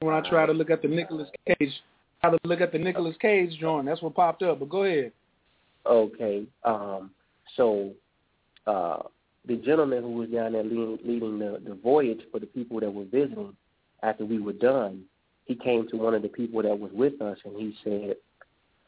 When 0.00 0.16
I 0.16 0.28
try 0.28 0.46
to 0.46 0.52
look 0.52 0.68
at 0.68 0.82
the 0.82 0.88
Nicolas 0.88 1.28
Cage, 1.46 1.72
try 2.20 2.30
to 2.32 2.38
look 2.42 2.60
at 2.60 2.72
the 2.72 2.78
Nicolas 2.78 3.14
Cage 3.20 3.56
drawing. 3.60 3.86
that's 3.86 4.02
what 4.02 4.16
popped 4.16 4.42
up. 4.42 4.58
But 4.58 4.68
go 4.68 4.82
ahead. 4.82 5.12
Okay. 5.86 6.42
Um, 6.64 7.12
so 7.56 7.92
uh, 8.66 9.02
the 9.46 9.58
gentleman 9.58 10.02
who 10.02 10.10
was 10.10 10.30
down 10.30 10.54
there 10.54 10.64
leading, 10.64 10.98
leading 11.04 11.38
the, 11.38 11.62
the 11.64 11.74
voyage 11.76 12.22
for 12.32 12.40
the 12.40 12.46
people 12.46 12.80
that 12.80 12.92
were 12.92 13.04
visiting 13.04 13.54
after 14.02 14.24
we 14.24 14.40
were 14.40 14.54
done, 14.54 15.04
he 15.44 15.54
came 15.54 15.86
to 15.90 15.96
one 15.96 16.14
of 16.14 16.22
the 16.22 16.28
people 16.28 16.64
that 16.64 16.76
was 16.76 16.90
with 16.92 17.22
us 17.22 17.38
and 17.44 17.56
he 17.56 17.76
said, 17.84 18.16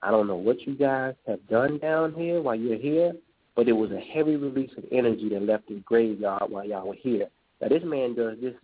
I 0.03 0.11
don't 0.11 0.27
know 0.27 0.35
what 0.35 0.61
you 0.63 0.75
guys 0.75 1.15
have 1.29 1.47
done 1.47 1.79
down 1.79 2.13
here 2.15 2.43
while 2.43 2.57
you're 2.57 2.77
here, 2.77 3.13
but 3.61 3.69
it 3.69 3.73
was 3.73 3.91
a 3.91 4.01
heavy 4.01 4.37
release 4.37 4.71
of 4.79 4.85
energy 4.91 5.29
that 5.29 5.43
left 5.43 5.69
the 5.69 5.75
graveyard 5.85 6.45
while 6.49 6.65
y'all 6.65 6.89
were 6.89 6.95
here. 6.95 7.27
Now 7.61 7.69
this 7.69 7.83
man 7.85 8.15
does 8.15 8.39
this 8.41 8.55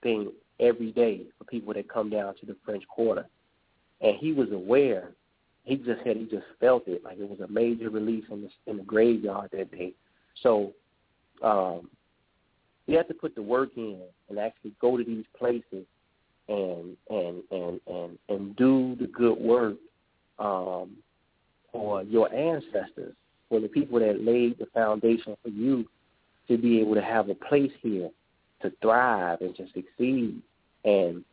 thing 0.00 0.30
every 0.60 0.92
day 0.92 1.22
for 1.36 1.42
people 1.42 1.74
that 1.74 1.88
come 1.88 2.08
down 2.08 2.36
to 2.36 2.46
the 2.46 2.54
French 2.64 2.86
Quarter. 2.86 3.26
And 4.00 4.16
he 4.16 4.32
was 4.32 4.52
aware. 4.52 5.10
He 5.64 5.74
just 5.74 6.04
said 6.04 6.18
he 6.18 6.28
just 6.30 6.46
felt 6.60 6.86
it, 6.86 7.02
like 7.02 7.18
it 7.18 7.28
was 7.28 7.40
a 7.40 7.48
major 7.48 7.90
release 7.90 8.22
in 8.30 8.42
the 8.42 8.70
in 8.70 8.76
the 8.76 8.84
graveyard 8.84 9.50
that 9.50 9.72
day. 9.72 9.92
So 10.40 10.72
um 11.42 11.90
you 12.86 12.96
have 12.96 13.08
to 13.08 13.14
put 13.14 13.34
the 13.34 13.42
work 13.42 13.70
in 13.76 14.02
and 14.28 14.38
actually 14.38 14.74
go 14.80 14.96
to 14.96 15.02
these 15.02 15.24
places 15.36 15.84
and 16.48 16.96
and 17.10 17.42
and 17.50 17.80
and 17.88 18.18
and 18.28 18.54
do 18.54 18.94
the 19.00 19.08
good 19.08 19.36
work 19.36 19.74
um, 20.38 20.92
for 21.72 22.04
your 22.04 22.32
ancestors, 22.32 23.16
for 23.48 23.60
the 23.60 23.68
people 23.68 23.98
that 24.00 24.24
laid 24.24 24.58
the 24.58 24.66
foundation 24.74 25.36
for 25.42 25.48
you 25.48 25.86
to 26.48 26.58
be 26.58 26.80
able 26.80 26.94
to 26.94 27.02
have 27.02 27.28
a 27.28 27.34
place 27.34 27.72
here 27.80 28.10
to 28.62 28.72
thrive 28.80 29.40
and 29.40 29.54
to 29.56 29.66
succeed. 29.74 30.40
And 30.84 31.24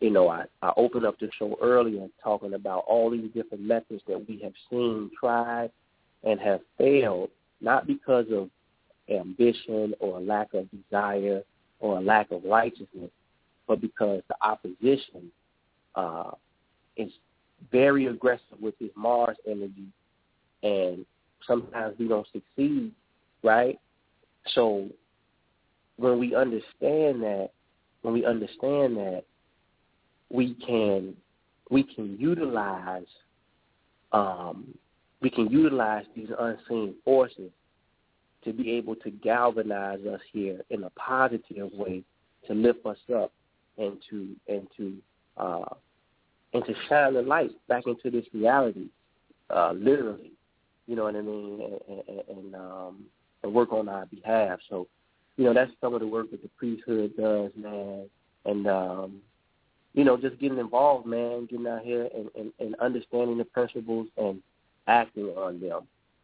you 0.00 0.10
know, 0.10 0.28
I, 0.28 0.44
I 0.62 0.72
opened 0.76 1.06
up 1.06 1.18
the 1.18 1.30
show 1.38 1.56
earlier 1.62 2.08
talking 2.22 2.54
about 2.54 2.84
all 2.86 3.10
these 3.10 3.30
different 3.34 3.64
methods 3.64 4.02
that 4.06 4.28
we 4.28 4.40
have 4.42 4.52
seen 4.68 5.10
tried 5.18 5.70
and 6.24 6.40
have 6.40 6.60
failed, 6.78 7.30
not 7.60 7.86
because 7.86 8.26
of 8.30 8.50
ambition 9.08 9.94
or 10.00 10.18
a 10.18 10.20
lack 10.20 10.52
of 10.54 10.66
desire 10.70 11.42
or 11.80 11.98
a 11.98 12.00
lack 12.00 12.30
of 12.30 12.44
righteousness, 12.44 13.10
but 13.66 13.80
because 13.80 14.22
the 14.28 14.36
opposition 14.42 15.30
uh, 15.94 16.32
is 16.96 17.10
very 17.70 18.06
aggressive 18.06 18.60
with 18.60 18.74
his 18.78 18.90
Mars 18.96 19.36
energy, 19.46 19.86
and 20.62 21.04
sometimes 21.46 21.96
we 21.98 22.08
don't 22.08 22.26
succeed, 22.32 22.92
right? 23.42 23.78
So 24.54 24.88
when 25.96 26.18
we 26.18 26.34
understand 26.34 27.22
that, 27.22 27.50
when 28.02 28.14
we 28.14 28.24
understand 28.24 28.96
that, 28.96 29.24
we 30.30 30.54
can 30.54 31.14
we 31.70 31.82
can 31.82 32.16
utilize 32.18 33.06
um, 34.12 34.74
we 35.20 35.30
can 35.30 35.50
utilize 35.50 36.04
these 36.14 36.28
unseen 36.38 36.94
forces 37.04 37.50
to 38.44 38.52
be 38.52 38.72
able 38.72 38.94
to 38.96 39.10
galvanize 39.10 40.00
us 40.06 40.20
here 40.32 40.60
in 40.70 40.84
a 40.84 40.90
positive 40.90 41.72
way 41.72 42.02
to 42.46 42.54
lift 42.54 42.84
us 42.84 42.98
up 43.14 43.32
and 43.78 43.96
to 44.10 44.28
and 44.48 44.68
to 44.76 44.96
uh, 45.36 45.74
and 46.52 46.64
to 46.66 46.74
shine 46.88 47.14
the 47.14 47.22
light 47.22 47.50
back 47.68 47.84
into 47.86 48.10
this 48.10 48.26
reality, 48.32 48.86
uh, 49.50 49.72
literally. 49.72 50.30
You 50.86 50.96
know 50.96 51.04
what 51.04 51.16
I 51.16 51.22
mean, 51.22 51.78
and, 51.88 52.02
and, 52.08 52.22
and 52.28 52.54
um, 52.54 53.04
work 53.44 53.72
on 53.72 53.88
our 53.88 54.06
behalf. 54.06 54.58
So, 54.68 54.86
you 55.36 55.44
know, 55.44 55.54
that's 55.54 55.70
some 55.80 55.94
of 55.94 56.00
the 56.00 56.06
work 56.06 56.30
that 56.30 56.42
the 56.42 56.48
priesthood 56.56 57.16
does, 57.16 57.50
man. 57.56 58.08
And 58.44 58.66
um, 58.66 59.20
you 59.94 60.04
know, 60.04 60.16
just 60.16 60.38
getting 60.38 60.58
involved, 60.58 61.06
man, 61.06 61.46
getting 61.46 61.66
out 61.66 61.82
here 61.82 62.08
and, 62.14 62.28
and, 62.34 62.52
and 62.58 62.74
understanding 62.76 63.38
the 63.38 63.44
principles 63.44 64.08
and 64.16 64.42
acting 64.86 65.26
on 65.36 65.60
them 65.60 65.82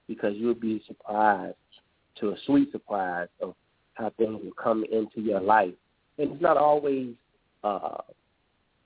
because 0.08 0.34
you'll 0.36 0.54
be 0.54 0.82
surprised 0.86 1.54
to 2.18 2.30
a 2.30 2.36
sweet 2.46 2.70
surprise 2.72 3.28
of 3.40 3.54
how 3.94 4.10
things 4.18 4.40
will 4.42 4.52
come 4.52 4.84
into 4.90 5.20
your 5.20 5.40
life. 5.40 5.74
And 6.18 6.32
it's 6.32 6.42
not 6.42 6.56
always, 6.56 7.14
uh, 7.62 7.98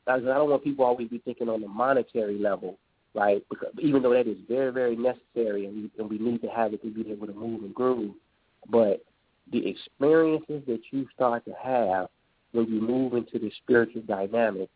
I 0.06 0.18
don't 0.18 0.50
want 0.50 0.62
people 0.62 0.84
always 0.84 1.08
be 1.08 1.18
thinking 1.18 1.48
on 1.48 1.62
the 1.62 1.68
monetary 1.68 2.38
level, 2.38 2.78
right? 3.14 3.42
Because 3.48 3.72
even 3.80 4.02
though 4.02 4.12
that 4.12 4.26
is 4.26 4.36
very, 4.48 4.72
very 4.72 4.96
necessary 4.96 5.66
and 5.66 5.74
we, 5.76 5.90
and 5.98 6.10
we 6.10 6.18
need 6.18 6.42
to 6.42 6.48
have 6.48 6.72
it 6.74 6.82
to 6.82 6.90
be 6.90 7.10
able 7.10 7.26
to 7.26 7.32
move 7.32 7.62
and 7.62 7.74
groove, 7.74 8.14
but 8.68 9.04
the 9.52 9.66
experiences 9.68 10.62
that 10.66 10.80
you 10.90 11.06
start 11.14 11.44
to 11.44 11.52
have 11.62 12.08
when 12.52 12.66
you 12.66 12.80
move 12.80 13.14
into 13.14 13.38
the 13.38 13.50
spiritual 13.62 14.02
dynamic 14.02 14.68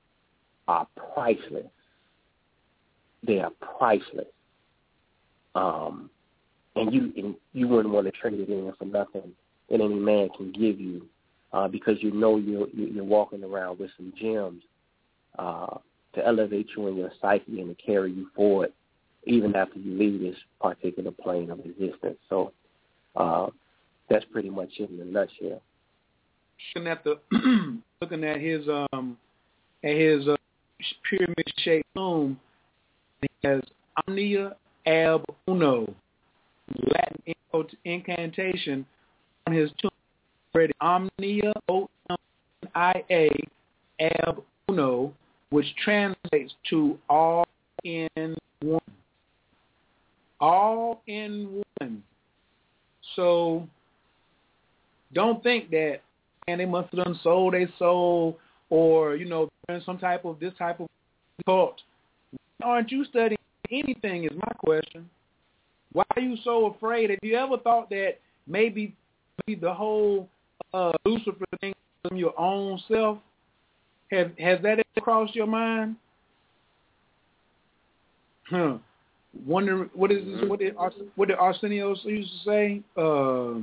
are 0.66 0.86
priceless. 1.14 1.66
They 3.26 3.40
are 3.40 3.52
priceless. 3.78 4.26
Um, 5.54 6.10
and 6.76 6.92
you 6.92 7.12
and 7.16 7.34
you 7.52 7.66
wouldn't 7.66 7.92
want 7.92 8.06
to 8.06 8.12
trade 8.12 8.34
it 8.34 8.48
in 8.48 8.72
for 8.78 8.84
nothing 8.84 9.32
that 9.68 9.80
any 9.80 9.94
man 9.94 10.28
can 10.36 10.52
give 10.52 10.78
you, 10.78 11.06
uh, 11.52 11.66
because 11.66 11.96
you 12.00 12.12
know 12.12 12.36
you're 12.36 12.68
you're 12.68 13.02
walking 13.02 13.42
around 13.42 13.80
with 13.80 13.90
some 13.96 14.12
gems 14.20 14.62
uh, 15.38 15.78
to 16.18 16.26
elevate 16.26 16.68
you 16.76 16.86
in 16.88 16.96
your 16.96 17.10
psyche 17.20 17.60
and 17.60 17.76
to 17.76 17.82
carry 17.82 18.12
you 18.12 18.28
forward, 18.34 18.72
even 19.24 19.54
after 19.54 19.78
you 19.78 19.98
leave 19.98 20.20
this 20.20 20.36
particular 20.60 21.10
plane 21.10 21.50
of 21.50 21.60
existence. 21.60 22.18
So 22.28 22.52
uh, 23.16 23.48
that's 24.10 24.24
pretty 24.32 24.50
much 24.50 24.70
it 24.78 24.90
in 24.90 25.00
a 25.00 25.04
nutshell. 25.04 25.62
Looking 26.74 26.88
at 26.90 27.04
the 27.04 27.20
looking 28.00 28.24
at 28.24 28.40
his 28.40 28.66
um 28.92 29.16
at 29.84 29.94
his 29.94 30.26
uh, 30.26 30.36
pyramid 31.08 31.52
shaped 31.58 31.88
tomb, 31.94 32.38
he 33.20 33.28
has 33.44 33.60
Omnia 34.06 34.56
ab 34.86 35.24
uno, 35.48 35.94
Latin 36.92 37.34
incantation 37.84 38.84
on 39.46 39.52
his 39.52 39.70
tomb. 39.80 39.90
Omnia 40.80 41.52
O 41.68 41.88
M 42.10 42.16
I 42.74 43.04
A 43.10 43.30
ab 44.00 44.42
uno, 44.68 45.12
which 45.50 45.66
translates 45.82 46.54
to 46.70 46.98
all 47.08 47.46
in 47.84 48.36
one. 48.60 48.80
All 50.40 51.02
in 51.06 51.64
one. 51.80 52.02
So 53.16 53.66
don't 55.14 55.42
think 55.42 55.70
that 55.70 56.00
and 56.46 56.60
they 56.60 56.66
must 56.66 56.94
have 56.94 57.04
done 57.04 57.18
sold 57.22 57.54
their 57.54 57.68
soul 57.78 58.38
or, 58.70 59.16
you 59.16 59.24
know, 59.26 59.48
some 59.84 59.98
type 59.98 60.24
of 60.24 60.40
this 60.40 60.52
type 60.58 60.80
of 60.80 60.88
cult. 61.44 61.80
Aren't 62.62 62.90
you 62.90 63.04
studying 63.04 63.38
anything 63.70 64.24
is 64.24 64.32
my 64.34 64.52
question. 64.64 65.08
Why 65.92 66.04
are 66.16 66.22
you 66.22 66.36
so 66.44 66.66
afraid? 66.66 67.10
Have 67.10 67.18
you 67.22 67.36
ever 67.36 67.58
thought 67.58 67.88
that 67.90 68.14
maybe 68.46 68.94
the 69.46 69.72
whole 69.72 70.28
uh, 70.74 70.92
Lucifer 71.04 71.44
thing 71.60 71.74
from 72.06 72.16
your 72.16 72.38
own 72.38 72.80
self? 72.88 73.18
Have 74.10 74.32
has 74.38 74.58
that 74.62 74.78
ever 74.78 75.00
crossed 75.00 75.34
your 75.34 75.46
mind? 75.46 75.96
Huh. 78.48 78.78
Wonder 79.46 79.88
what 79.94 80.10
is 80.10 80.24
this, 80.24 80.48
what 80.48 80.60
did 80.60 80.74
what 81.14 81.28
did 81.28 81.36
Arsenio 81.38 81.94
used 82.04 82.30
to 82.44 82.50
say? 82.50 82.82
Uh, 82.96 83.60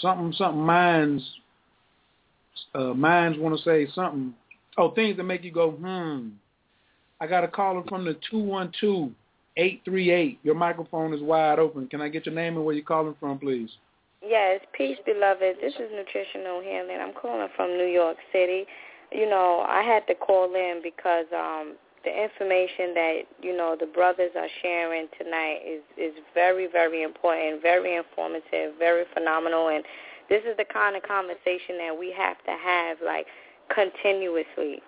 something 0.00 0.32
something 0.36 0.62
minds 0.62 1.24
uh, 2.74 2.94
minds 2.94 3.38
want 3.38 3.56
to 3.56 3.62
say 3.62 3.88
something. 3.94 4.34
Oh, 4.76 4.90
things 4.90 5.16
that 5.16 5.24
make 5.24 5.44
you 5.44 5.52
go 5.52 5.70
hmm. 5.70 6.28
I 7.20 7.26
got 7.26 7.44
a 7.44 7.48
caller 7.48 7.82
from 7.88 8.04
the 8.04 8.16
two 8.30 8.38
one 8.38 8.72
two 8.80 9.12
eight 9.56 9.80
three 9.84 10.10
eight. 10.10 10.38
Your 10.42 10.54
microphone 10.54 11.14
is 11.14 11.22
wide 11.22 11.58
open. 11.58 11.88
Can 11.88 12.00
I 12.00 12.08
get 12.08 12.26
your 12.26 12.34
name 12.34 12.56
and 12.56 12.64
where 12.64 12.74
you're 12.74 12.84
calling 12.84 13.16
from, 13.18 13.38
please? 13.38 13.70
Yes, 14.24 14.60
peace, 14.76 14.98
beloved. 15.04 15.56
This 15.60 15.74
is 15.74 15.90
Nutritional 15.94 16.60
Healing. 16.60 16.98
I'm 17.00 17.12
calling 17.12 17.48
from 17.56 17.70
New 17.70 17.86
York 17.86 18.16
City. 18.32 18.66
You 19.14 19.28
know, 19.28 19.64
I 19.68 19.82
had 19.82 20.06
to 20.06 20.14
call 20.14 20.54
in 20.54 20.80
because 20.82 21.26
um 21.36 21.74
the 22.04 22.10
information 22.10 22.94
that 22.94 23.20
you 23.40 23.56
know 23.56 23.76
the 23.78 23.86
brothers 23.86 24.32
are 24.36 24.48
sharing 24.62 25.06
tonight 25.18 25.60
is 25.66 25.82
is 25.96 26.14
very 26.34 26.66
very 26.66 27.02
important, 27.02 27.62
very 27.62 27.96
informative, 27.96 28.74
very 28.78 29.04
phenomenal, 29.14 29.68
and 29.68 29.84
this 30.28 30.42
is 30.48 30.56
the 30.56 30.64
kind 30.64 30.96
of 30.96 31.02
conversation 31.02 31.78
that 31.78 31.96
we 31.96 32.12
have 32.16 32.38
to 32.44 32.52
have 32.52 32.98
like 33.04 33.26
continuously. 33.74 34.82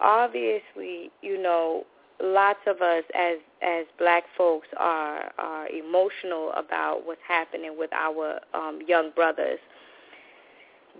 Obviously, 0.00 1.10
you 1.20 1.40
know, 1.40 1.84
lots 2.20 2.58
of 2.66 2.82
us 2.82 3.04
as 3.14 3.38
as 3.62 3.86
black 3.98 4.24
folks 4.36 4.68
are 4.78 5.32
are 5.38 5.68
emotional 5.68 6.52
about 6.56 7.06
what's 7.06 7.20
happening 7.26 7.76
with 7.78 7.90
our 7.92 8.40
um 8.54 8.80
young 8.86 9.10
brothers. 9.14 9.58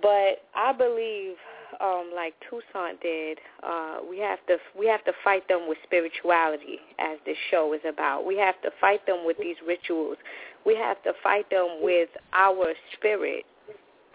But 0.01 0.45
I 0.55 0.73
believe 0.73 1.35
um 1.81 2.11
like 2.15 2.35
Toussaint 2.49 3.01
did, 3.01 3.39
uh 3.63 3.99
we 4.09 4.19
have 4.19 4.45
to 4.47 4.57
we 4.79 4.87
have 4.87 5.05
to 5.05 5.13
fight 5.25 5.47
them 5.49 5.69
with 5.69 5.79
spirituality 5.85 6.79
as 6.99 7.19
this 7.27 7.37
show 7.51 7.73
is 7.73 7.81
about. 7.89 8.27
We 8.27 8.37
have 8.39 8.61
to 8.63 8.71
fight 8.81 9.05
them 9.07 9.25
with 9.25 9.37
these 9.39 9.57
rituals. 9.67 10.17
We 10.65 10.77
have 10.77 11.03
to 11.03 11.13
fight 11.23 11.49
them 11.51 11.79
with 11.83 12.09
our 12.33 12.75
spirit 12.97 13.45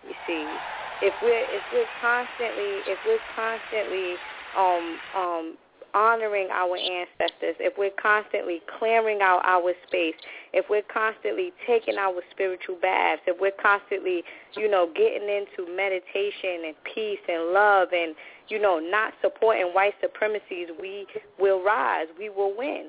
you 0.07 0.13
see, 0.25 0.61
if 1.01 1.13
we're 1.21 1.45
if 1.47 1.63
we're 1.71 1.85
constantly 1.99 2.81
if 2.87 2.99
we're 3.05 3.19
constantly 3.35 4.19
um 4.57 4.99
um 5.15 5.57
honoring 5.93 6.49
our 6.51 6.77
ancestors, 6.77 7.55
if 7.59 7.77
we're 7.77 7.95
constantly 8.01 8.61
clearing 8.77 9.19
out 9.21 9.41
our 9.43 9.73
space, 9.87 10.15
if 10.53 10.65
we're 10.69 10.87
constantly 10.93 11.51
taking 11.65 11.97
our 11.97 12.21
spiritual 12.31 12.77
baths, 12.81 13.21
if 13.27 13.39
we're 13.39 13.57
constantly, 13.61 14.23
you 14.55 14.69
know, 14.69 14.89
getting 14.95 15.29
into 15.29 15.69
meditation 15.75 16.67
and 16.67 16.75
peace 16.93 17.19
and 17.27 17.53
love 17.53 17.89
and, 17.93 18.15
you 18.49 18.59
know, 18.59 18.79
not 18.79 19.13
supporting 19.21 19.67
white 19.73 19.93
supremacies, 20.01 20.69
we 20.79 21.05
will 21.39 21.63
rise. 21.63 22.07
We 22.17 22.29
will 22.29 22.55
win. 22.57 22.87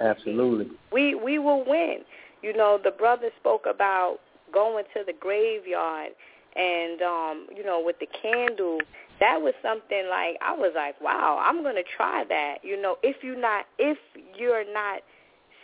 Absolutely. 0.00 0.66
We 0.90 1.14
we 1.14 1.38
will 1.38 1.64
win. 1.64 1.98
You 2.42 2.56
know, 2.56 2.78
the 2.82 2.90
brother 2.90 3.28
spoke 3.38 3.66
about 3.68 4.18
going 4.52 4.84
to 4.94 5.04
the 5.06 5.12
graveyard 5.12 6.10
and 6.54 7.00
um 7.00 7.46
you 7.54 7.64
know 7.64 7.82
with 7.82 7.96
the 7.98 8.06
candle 8.20 8.78
that 9.22 9.40
was 9.40 9.54
something 9.62 10.06
like 10.10 10.36
I 10.42 10.52
was 10.52 10.72
like 10.74 11.00
wow 11.00 11.40
I'm 11.40 11.62
going 11.62 11.76
to 11.76 11.84
try 11.96 12.24
that 12.28 12.56
you 12.62 12.80
know 12.80 12.96
if 13.02 13.22
you 13.22 13.36
not 13.40 13.66
if 13.78 13.96
you're 14.36 14.70
not 14.70 15.02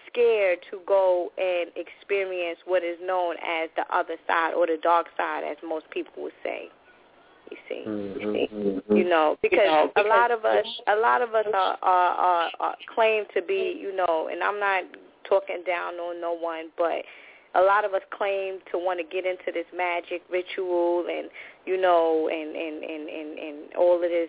scared 0.07 0.59
to 0.70 0.81
go 0.87 1.31
and 1.37 1.70
experience 1.75 2.59
what 2.65 2.83
is 2.85 2.97
known 3.03 3.35
as 3.45 3.69
the 3.77 3.85
other 3.95 4.15
side 4.27 4.55
or 4.55 4.67
the 4.67 4.78
dark 4.83 5.07
side 5.17 5.43
as 5.45 5.57
most 5.67 5.91
people 5.91 6.23
would 6.23 6.33
say 6.43 6.69
you 7.51 7.57
see, 7.69 7.85
mm-hmm, 7.87 8.20
you, 8.20 8.33
see? 8.33 8.55
Mm-hmm. 8.55 8.97
you 8.97 9.09
know 9.09 9.37
because, 9.43 9.59
you 9.59 9.67
know, 9.67 9.91
because 9.93 10.07
a 10.07 10.09
lot 10.09 10.31
of 10.31 10.45
us 10.45 10.67
a 10.87 10.97
lot 10.97 11.20
of 11.20 11.35
us 11.35 11.47
are, 11.53 11.78
are, 11.83 12.15
are, 12.15 12.51
are 12.61 12.77
claim 12.95 13.25
to 13.35 13.43
be 13.43 13.77
you 13.81 13.95
know 13.95 14.28
and 14.31 14.43
I'm 14.43 14.61
not 14.61 14.85
talking 15.28 15.65
down 15.67 15.95
on 15.95 16.20
no 16.20 16.33
one 16.33 16.70
but 16.78 17.03
a 17.55 17.60
lot 17.60 17.85
of 17.85 17.94
us 17.94 18.02
claim 18.17 18.59
to 18.70 18.78
want 18.78 19.01
to 19.01 19.05
get 19.05 19.25
into 19.25 19.52
this 19.52 19.67
magic 19.75 20.23
ritual 20.31 21.07
and 21.09 21.28
you 21.67 21.81
know 21.81 22.28
and 22.31 22.55
and 22.55 22.85
and 22.85 23.09
and, 23.09 23.39
and 23.39 23.75
all 23.77 23.97
of 23.97 24.02
this 24.02 24.28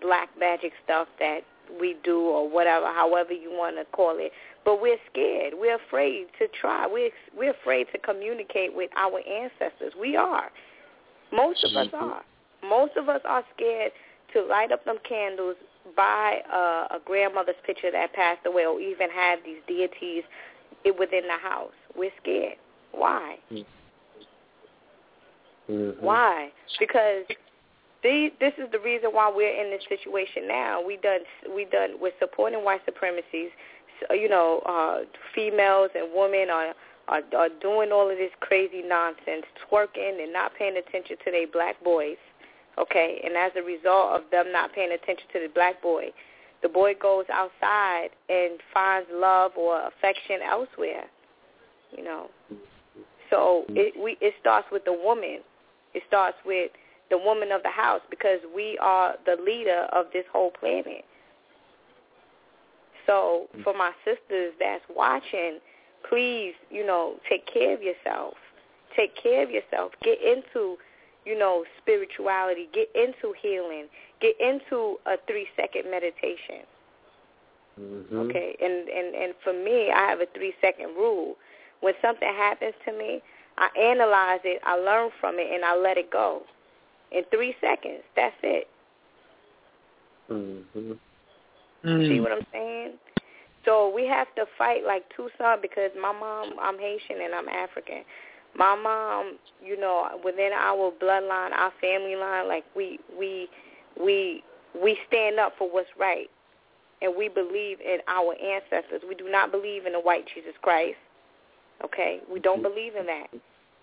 black 0.00 0.28
magic 0.38 0.72
stuff 0.84 1.08
that 1.18 1.40
we 1.80 1.96
do 2.04 2.20
or 2.20 2.48
whatever 2.48 2.86
however 2.86 3.32
you 3.32 3.50
want 3.50 3.76
to 3.76 3.84
call 3.96 4.16
it. 4.18 4.32
But 4.64 4.80
we're 4.80 4.98
scared. 5.10 5.54
We're 5.56 5.76
afraid 5.76 6.26
to 6.38 6.46
try. 6.60 6.86
We're 6.86 7.10
we're 7.36 7.52
afraid 7.52 7.86
to 7.92 7.98
communicate 7.98 8.74
with 8.74 8.90
our 8.96 9.20
ancestors. 9.26 9.94
We 9.98 10.16
are. 10.16 10.50
Most 11.32 11.64
of 11.64 11.74
us 11.74 11.88
are. 11.94 12.22
Most 12.62 12.92
of 12.96 13.08
us 13.08 13.22
are 13.24 13.42
scared 13.56 13.92
to 14.34 14.42
light 14.42 14.72
up 14.72 14.84
them 14.84 14.98
candles 15.08 15.56
buy 15.96 16.38
a, 16.50 16.96
a 16.96 17.00
grandmother's 17.04 17.56
picture 17.66 17.90
that 17.90 18.12
passed 18.12 18.46
away 18.46 18.66
or 18.66 18.80
even 18.80 19.10
have 19.10 19.40
these 19.44 19.58
deities 19.66 20.22
within 20.98 21.26
the 21.26 21.38
house 21.42 21.72
we're 21.96 22.10
scared. 22.20 22.56
Why? 22.92 23.36
Mm-hmm. 25.70 26.04
Why? 26.04 26.50
Because 26.78 27.24
these, 28.02 28.32
this 28.40 28.52
is 28.58 28.70
the 28.72 28.80
reason 28.80 29.10
why 29.10 29.30
we're 29.34 29.54
in 29.54 29.70
this 29.70 29.82
situation 29.88 30.48
now. 30.48 30.84
We 30.84 30.96
done 30.96 31.20
we 31.54 31.64
done 31.64 31.96
we're 32.00 32.12
supporting 32.18 32.64
white 32.64 32.80
supremacies. 32.84 33.50
You 34.10 34.28
know, 34.28 34.60
uh, 34.66 35.02
females 35.34 35.90
and 35.94 36.08
women 36.12 36.50
are, 36.50 36.74
are 37.08 37.22
are 37.36 37.48
doing 37.60 37.92
all 37.92 38.10
of 38.10 38.16
this 38.16 38.32
crazy 38.40 38.82
nonsense, 38.84 39.44
twerking 39.70 40.22
and 40.22 40.32
not 40.32 40.52
paying 40.58 40.76
attention 40.76 41.16
to 41.24 41.30
their 41.30 41.46
black 41.46 41.82
boys. 41.84 42.16
Okay, 42.78 43.20
and 43.22 43.36
as 43.36 43.52
a 43.54 43.62
result 43.62 44.12
of 44.12 44.22
them 44.30 44.50
not 44.50 44.72
paying 44.72 44.92
attention 44.92 45.26
to 45.32 45.40
the 45.40 45.48
black 45.54 45.80
boy, 45.82 46.06
the 46.62 46.68
boy 46.68 46.94
goes 47.00 47.26
outside 47.32 48.08
and 48.28 48.58
finds 48.72 49.08
love 49.12 49.52
or 49.56 49.86
affection 49.86 50.40
elsewhere 50.42 51.04
you 51.96 52.04
know. 52.04 52.30
So 53.30 53.64
it 53.70 53.94
we 53.98 54.16
it 54.20 54.34
starts 54.40 54.66
with 54.70 54.84
the 54.84 54.92
woman. 54.92 55.40
It 55.94 56.02
starts 56.08 56.36
with 56.44 56.70
the 57.10 57.18
woman 57.18 57.52
of 57.52 57.62
the 57.62 57.70
house 57.70 58.00
because 58.10 58.40
we 58.54 58.78
are 58.80 59.14
the 59.26 59.36
leader 59.42 59.86
of 59.92 60.06
this 60.12 60.24
whole 60.32 60.50
planet. 60.50 61.04
So 63.06 63.48
for 63.64 63.74
my 63.74 63.92
sisters 64.04 64.54
that's 64.58 64.84
watching, 64.94 65.58
please, 66.08 66.54
you 66.70 66.86
know, 66.86 67.16
take 67.28 67.46
care 67.46 67.74
of 67.74 67.82
yourself. 67.82 68.34
Take 68.96 69.16
care 69.16 69.42
of 69.42 69.50
yourself. 69.50 69.92
Get 70.02 70.18
into, 70.22 70.76
you 71.24 71.38
know, 71.38 71.64
spirituality. 71.80 72.68
Get 72.72 72.88
into 72.94 73.34
healing. 73.40 73.86
Get 74.20 74.40
into 74.40 74.98
a 75.06 75.16
three 75.26 75.48
second 75.56 75.90
meditation. 75.90 76.64
Mm-hmm. 77.80 78.18
Okay, 78.20 78.54
and, 78.60 78.88
and 78.88 79.14
and 79.14 79.34
for 79.42 79.52
me, 79.52 79.90
I 79.90 80.08
have 80.10 80.20
a 80.20 80.26
three 80.34 80.52
second 80.60 80.94
rule. 80.94 81.36
When 81.82 81.94
something 82.00 82.28
happens 82.28 82.74
to 82.86 82.92
me, 82.92 83.20
I 83.58 83.68
analyze 83.78 84.40
it, 84.44 84.62
I 84.64 84.76
learn 84.76 85.10
from 85.20 85.34
it, 85.38 85.52
and 85.52 85.64
I 85.64 85.76
let 85.76 85.98
it 85.98 86.10
go. 86.10 86.42
In 87.10 87.24
three 87.30 87.54
seconds, 87.60 88.02
that's 88.16 88.34
it. 88.42 88.68
Mm-hmm. 90.30 90.92
See 91.84 92.20
what 92.20 92.32
I'm 92.32 92.46
saying? 92.52 92.92
So 93.64 93.92
we 93.94 94.06
have 94.06 94.28
to 94.36 94.46
fight 94.56 94.84
like 94.86 95.04
Toussaint 95.16 95.60
because 95.60 95.90
my 96.00 96.12
mom, 96.12 96.54
I'm 96.60 96.78
Haitian 96.78 97.20
and 97.22 97.34
I'm 97.34 97.48
African. 97.48 98.04
My 98.56 98.76
mom, 98.76 99.38
you 99.64 99.78
know, 99.78 100.20
within 100.24 100.52
our 100.52 100.92
bloodline, 101.02 101.52
our 101.52 101.72
family 101.80 102.16
line, 102.16 102.48
like 102.48 102.64
we 102.76 102.98
we 103.18 103.48
we 104.00 104.42
we 104.80 104.98
stand 105.08 105.38
up 105.38 105.54
for 105.58 105.70
what's 105.70 105.88
right, 105.98 106.28
and 107.02 107.14
we 107.16 107.28
believe 107.28 107.80
in 107.80 107.98
our 108.08 108.34
ancestors. 108.34 109.02
We 109.08 109.14
do 109.14 109.30
not 109.30 109.50
believe 109.50 109.86
in 109.86 109.92
the 109.92 110.00
white 110.00 110.24
Jesus 110.34 110.54
Christ. 110.62 110.96
Okay, 111.84 112.20
we 112.32 112.40
don't 112.40 112.62
believe 112.62 112.96
in 112.96 113.06
that. 113.06 113.26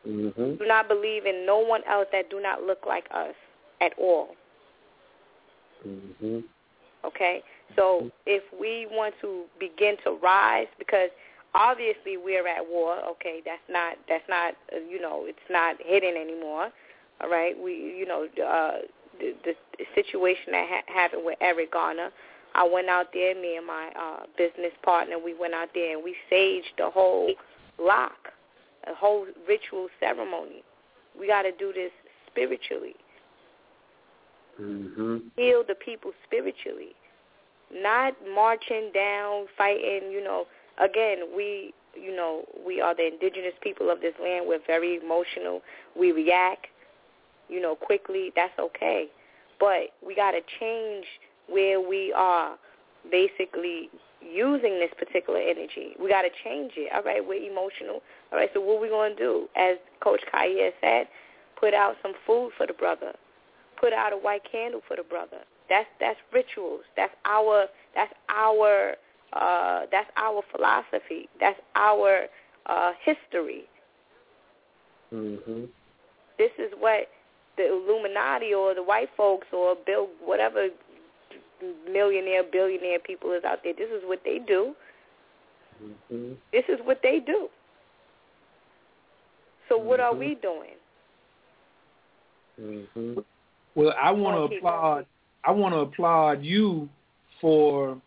Mm-hmm. 0.08 0.56
Do 0.56 0.66
not 0.66 0.88
believe 0.88 1.26
in 1.26 1.46
no 1.46 1.60
one 1.60 1.82
else 1.90 2.08
that 2.12 2.30
do 2.30 2.42
not 2.42 2.64
look 2.64 2.80
like 2.88 3.06
us 3.14 3.36
at 3.82 3.92
all. 4.00 4.30
Mm-hmm. 5.86 6.40
Okay? 7.06 7.42
So 7.76 8.10
if 8.26 8.44
we 8.60 8.88
want 8.90 9.14
to 9.22 9.44
begin 9.60 9.96
to 10.06 10.18
rise, 10.22 10.68
because 10.78 11.10
obviously 11.54 12.18
we're 12.18 12.48
at 12.48 12.66
war. 12.68 12.98
Okay, 13.12 13.42
that's 13.46 13.62
not 13.70 13.98
that's 14.08 14.28
not 14.30 14.54
uh, 14.74 14.80
you 14.90 15.02
know 15.02 15.24
it's 15.26 15.40
not 15.50 15.76
hidden 15.84 16.16
anymore. 16.16 16.70
All 17.22 17.30
right, 17.30 17.58
we 17.58 17.74
you 17.74 18.06
know 18.06 18.26
uh, 18.26 18.80
the, 19.20 19.34
the 19.44 19.54
situation 19.96 20.52
that 20.52 20.68
ha- 20.70 20.94
happened 20.94 21.24
with 21.26 21.38
Eric 21.42 21.74
Garner. 21.74 22.10
I 22.56 22.68
went 22.68 22.88
out 22.88 23.08
there, 23.14 23.36
me 23.36 23.58
and 23.58 23.68
my 23.68 23.90
uh, 23.90 24.26
business 24.36 24.74
partner, 24.82 25.20
we 25.20 25.36
went 25.36 25.54
out 25.54 25.70
there 25.76 25.96
and 25.96 26.04
we 26.04 26.16
saged 26.32 26.64
the 26.80 26.90
whole 26.90 27.32
lock, 27.80 28.30
a 28.90 28.96
whole 28.96 29.26
ritual 29.48 29.88
ceremony. 30.00 30.64
We 31.20 31.28
got 31.28 31.44
to 31.44 31.52
do 31.52 31.74
this 31.74 31.92
spiritually. 32.28 32.96
Mm-hmm. 34.62 35.18
Heal 35.38 35.64
the 35.68 35.76
people 35.76 36.12
spiritually 36.26 36.96
not 37.74 38.14
marching 38.34 38.92
down, 38.94 39.46
fighting, 39.58 40.12
you 40.12 40.24
know, 40.24 40.46
again, 40.84 41.20
we, 41.36 41.74
you 41.96 42.16
know, 42.16 42.46
we 42.66 42.82
are 42.82 42.96
the 42.96 43.08
indigenous 43.08 43.54
people 43.62 43.90
of 43.90 44.02
this 44.02 44.14
land. 44.22 44.46
We're 44.48 44.60
very 44.66 45.00
emotional. 45.04 45.62
We 45.98 46.12
react, 46.12 46.68
you 47.48 47.62
know, 47.62 47.76
quickly. 47.76 48.32
That's 48.36 48.58
okay. 48.60 49.08
But 49.60 49.94
we 50.06 50.16
got 50.16 50.32
to 50.32 50.42
change 50.60 51.06
where 51.48 51.82
we 51.82 52.14
are 52.16 52.58
basically 53.12 53.90
using 54.22 54.80
this 54.80 54.92
particular 54.98 55.40
energy. 55.40 55.96
We 56.02 56.10
got 56.10 56.24
to 56.24 56.30
change 56.44 56.74
it. 56.76 56.92
All 56.94 57.04
right, 57.04 57.26
we're 57.26 57.50
emotional. 57.50 58.02
All 58.32 58.40
right, 58.40 58.50
so 58.54 58.62
what 58.62 58.82
we 58.82 58.90
going 58.90 59.16
to 59.16 59.18
do? 59.18 59.48
As 59.56 59.78
Coach 60.02 60.22
Kaya 60.32 60.72
said, 60.82 61.08
put 61.60 61.74
out 61.74 61.96
some 62.02 62.14
food 62.26 62.52
for 62.58 62.68
the 62.68 62.74
brother. 62.74 63.14
Put 63.80 63.94
out 63.94 64.14
a 64.14 64.18
white 64.18 64.42
candle 64.50 64.82
for 64.88 64.98
the 64.98 65.04
brother. 65.04 65.40
That's 65.70 65.88
that's 66.00 66.20
rituals. 66.34 66.82
That's 66.98 67.14
our 67.26 67.68
that's 67.96 68.14
our 68.28 68.96
uh, 69.34 69.86
that's 69.92 70.10
our 70.18 70.42
philosophy. 70.52 71.30
That's 71.40 71.60
our 71.76 72.26
uh, 72.66 72.92
history. 73.04 73.66
Mm-hmm. 75.14 75.66
This 76.38 76.52
is 76.58 76.72
what 76.78 77.08
the 77.58 77.68
Illuminati 77.68 78.54
or 78.54 78.74
the 78.74 78.84
white 78.84 79.10
folks 79.16 79.48
or 79.54 79.76
Bill 79.86 80.08
whatever 80.24 80.70
millionaire 81.92 82.44
billionaire 82.50 83.00
people 83.00 83.32
is 83.32 83.44
out 83.44 83.60
there. 83.64 83.74
This 83.74 83.90
is 83.90 84.02
what 84.06 84.22
they 84.24 84.40
do. 84.46 84.74
Mm-hmm. 85.84 86.34
This 86.52 86.64
is 86.70 86.80
what 86.84 87.00
they 87.04 87.20
do. 87.26 87.48
So 89.68 89.78
what 89.78 90.00
are 90.00 90.14
we 90.14 90.36
doing? 90.42 90.76
Mm-hmm. 92.60 93.20
Well, 93.76 93.94
I 94.02 94.12
want 94.12 94.52
to 94.52 94.58
applaud. 94.58 95.06
I 95.46 95.52
want 95.52 95.74
to 95.74 95.80
applaud 95.80 96.44
you 96.44 96.90
for 97.40 98.02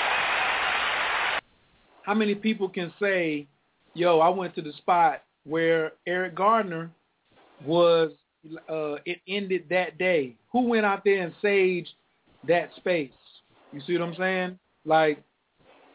how 2.03 2.15
many 2.15 2.35
people 2.35 2.69
can 2.69 2.93
say, 3.01 3.47
"Yo, 3.95 4.19
I 4.19 4.29
went 4.29 4.55
to 4.57 4.63
the 4.63 4.73
spot 4.73 5.23
where 5.45 5.93
Eric 6.07 6.35
Gardner 6.35 6.91
was. 7.65 8.13
Uh, 8.69 8.97
it 9.07 9.21
ended 9.29 9.65
that 9.71 9.99
day. 9.99 10.35
Who 10.51 10.63
went 10.63 10.85
out 10.85 11.05
there 11.05 11.23
and 11.23 11.33
saged 11.43 11.87
that 12.49 12.71
space? 12.77 13.13
You 13.73 13.81
see 13.87 13.97
what 13.97 14.09
I'm 14.09 14.17
saying? 14.17 14.59
Like, 14.85 15.23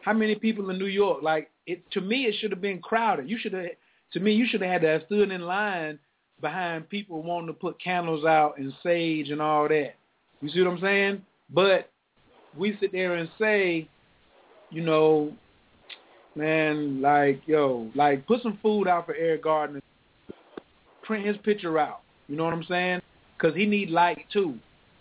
how 0.00 0.14
many 0.14 0.34
people 0.34 0.70
in 0.70 0.78
New 0.78 0.86
York? 0.86 1.22
Like, 1.22 1.50
it 1.66 1.82
to 1.90 2.00
me, 2.00 2.24
it 2.24 2.34
should 2.40 2.50
have 2.50 2.62
been 2.62 2.80
crowded. 2.80 3.28
You 3.28 3.38
should 3.38 3.52
have 3.52 3.66
to 4.14 4.20
me, 4.20 4.32
you 4.32 4.46
should 4.48 4.62
have 4.62 4.70
had 4.70 4.82
to 4.82 4.88
have 4.88 5.02
stood 5.06 5.30
in 5.30 5.42
line 5.42 5.98
behind 6.40 6.88
people 6.88 7.22
wanting 7.22 7.48
to 7.48 7.52
put 7.52 7.82
candles 7.82 8.24
out 8.24 8.58
and 8.58 8.72
sage 8.82 9.30
and 9.30 9.42
all 9.42 9.68
that. 9.68 9.94
You 10.40 10.48
see 10.48 10.62
what 10.62 10.72
I'm 10.72 10.80
saying? 10.80 11.22
But 11.50 11.90
we 12.56 12.76
sit 12.80 12.92
there 12.92 13.14
and 13.16 13.28
say, 13.38 13.88
you 14.70 14.82
know, 14.82 15.32
man, 16.34 17.00
like, 17.00 17.42
yo, 17.46 17.90
like 17.94 18.26
put 18.26 18.42
some 18.42 18.58
food 18.62 18.88
out 18.88 19.06
for 19.06 19.14
Eric 19.14 19.44
Gardner. 19.44 19.80
Print 21.02 21.26
his 21.26 21.36
picture 21.38 21.78
out. 21.78 22.00
You 22.28 22.36
know 22.36 22.44
what 22.44 22.52
I'm 22.52 22.64
saying? 22.64 23.00
Because 23.36 23.56
he 23.56 23.66
need 23.66 23.90
light 23.90 24.26
too. 24.32 24.58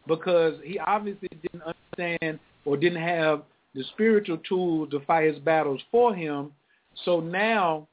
Because 0.07 0.56
he 0.64 0.80
obviously 0.80 1.30
didn't 1.41 1.64
understand 1.64 2.39
or 2.65 2.77
didn't 2.77 3.01
have 3.01 3.43
the 3.75 3.83
spiritual 3.93 4.38
tools 4.47 4.89
to 4.91 5.01
fight 5.01 5.31
his 5.31 5.39
battles 5.39 5.81
for 5.91 6.15
him. 6.15 6.51
So 7.06 7.19
now 7.19 7.88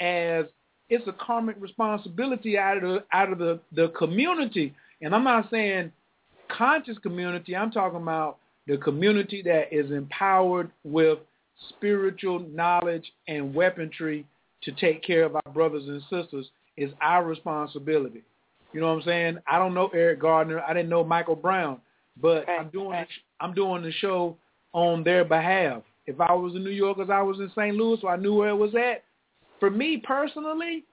as 0.00 0.46
it's 0.88 1.06
a 1.06 1.12
karmic 1.12 1.56
responsibility 1.60 2.58
out 2.58 2.78
of 2.78 2.82
the 2.82 3.04
out 3.12 3.32
of 3.32 3.38
the, 3.38 3.60
the 3.72 3.88
community. 3.90 4.74
And 5.02 5.14
I'm 5.14 5.24
not 5.24 5.48
saying 5.50 5.92
conscious 6.48 6.98
community, 6.98 7.54
I'm 7.54 7.70
talking 7.70 8.02
about 8.02 8.38
the 8.66 8.76
community 8.76 9.42
that 9.42 9.72
is 9.72 9.90
empowered 9.90 10.70
with 10.84 11.18
spiritual 11.68 12.40
knowledge 12.40 13.12
and 13.28 13.54
weaponry 13.54 14.26
to 14.62 14.72
take 14.72 15.02
care 15.02 15.24
of 15.24 15.34
our 15.34 15.52
brothers 15.52 15.84
and 15.86 16.02
sisters 16.10 16.50
is 16.76 16.90
our 17.00 17.24
responsibility. 17.24 18.22
You 18.72 18.80
know 18.80 18.88
what 18.88 18.98
I'm 18.98 19.02
saying? 19.02 19.38
I 19.46 19.58
don't 19.58 19.74
know 19.74 19.90
Eric 19.94 20.20
Gardner. 20.20 20.60
I 20.60 20.72
didn't 20.72 20.88
know 20.88 21.04
Michael 21.04 21.36
Brown, 21.36 21.80
but 22.20 22.48
I'm 22.48 22.68
doing 22.70 23.04
I'm 23.40 23.54
doing 23.54 23.82
the 23.82 23.92
show 23.92 24.36
on 24.72 25.02
their 25.02 25.24
behalf. 25.24 25.82
If 26.06 26.20
I 26.20 26.32
was 26.32 26.54
in 26.54 26.64
New 26.64 26.70
York, 26.70 26.98
as 26.98 27.10
I 27.10 27.22
was 27.22 27.38
in 27.38 27.50
St. 27.50 27.76
Louis, 27.76 27.98
so 28.00 28.08
I 28.08 28.16
knew 28.16 28.34
where 28.34 28.50
it 28.50 28.56
was 28.56 28.74
at, 28.74 29.04
for 29.58 29.70
me 29.70 30.02
personally, 30.02 30.84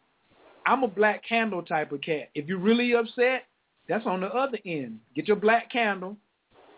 I'm 0.65 0.83
a 0.83 0.87
black 0.87 1.23
candle 1.27 1.61
type 1.61 1.91
of 1.91 2.01
cat. 2.01 2.29
If 2.35 2.47
you're 2.47 2.57
really 2.57 2.93
upset, 2.93 3.45
that's 3.87 4.05
on 4.05 4.21
the 4.21 4.27
other 4.27 4.59
end. 4.65 4.99
Get 5.15 5.27
your 5.27 5.37
black 5.37 5.71
candle, 5.71 6.17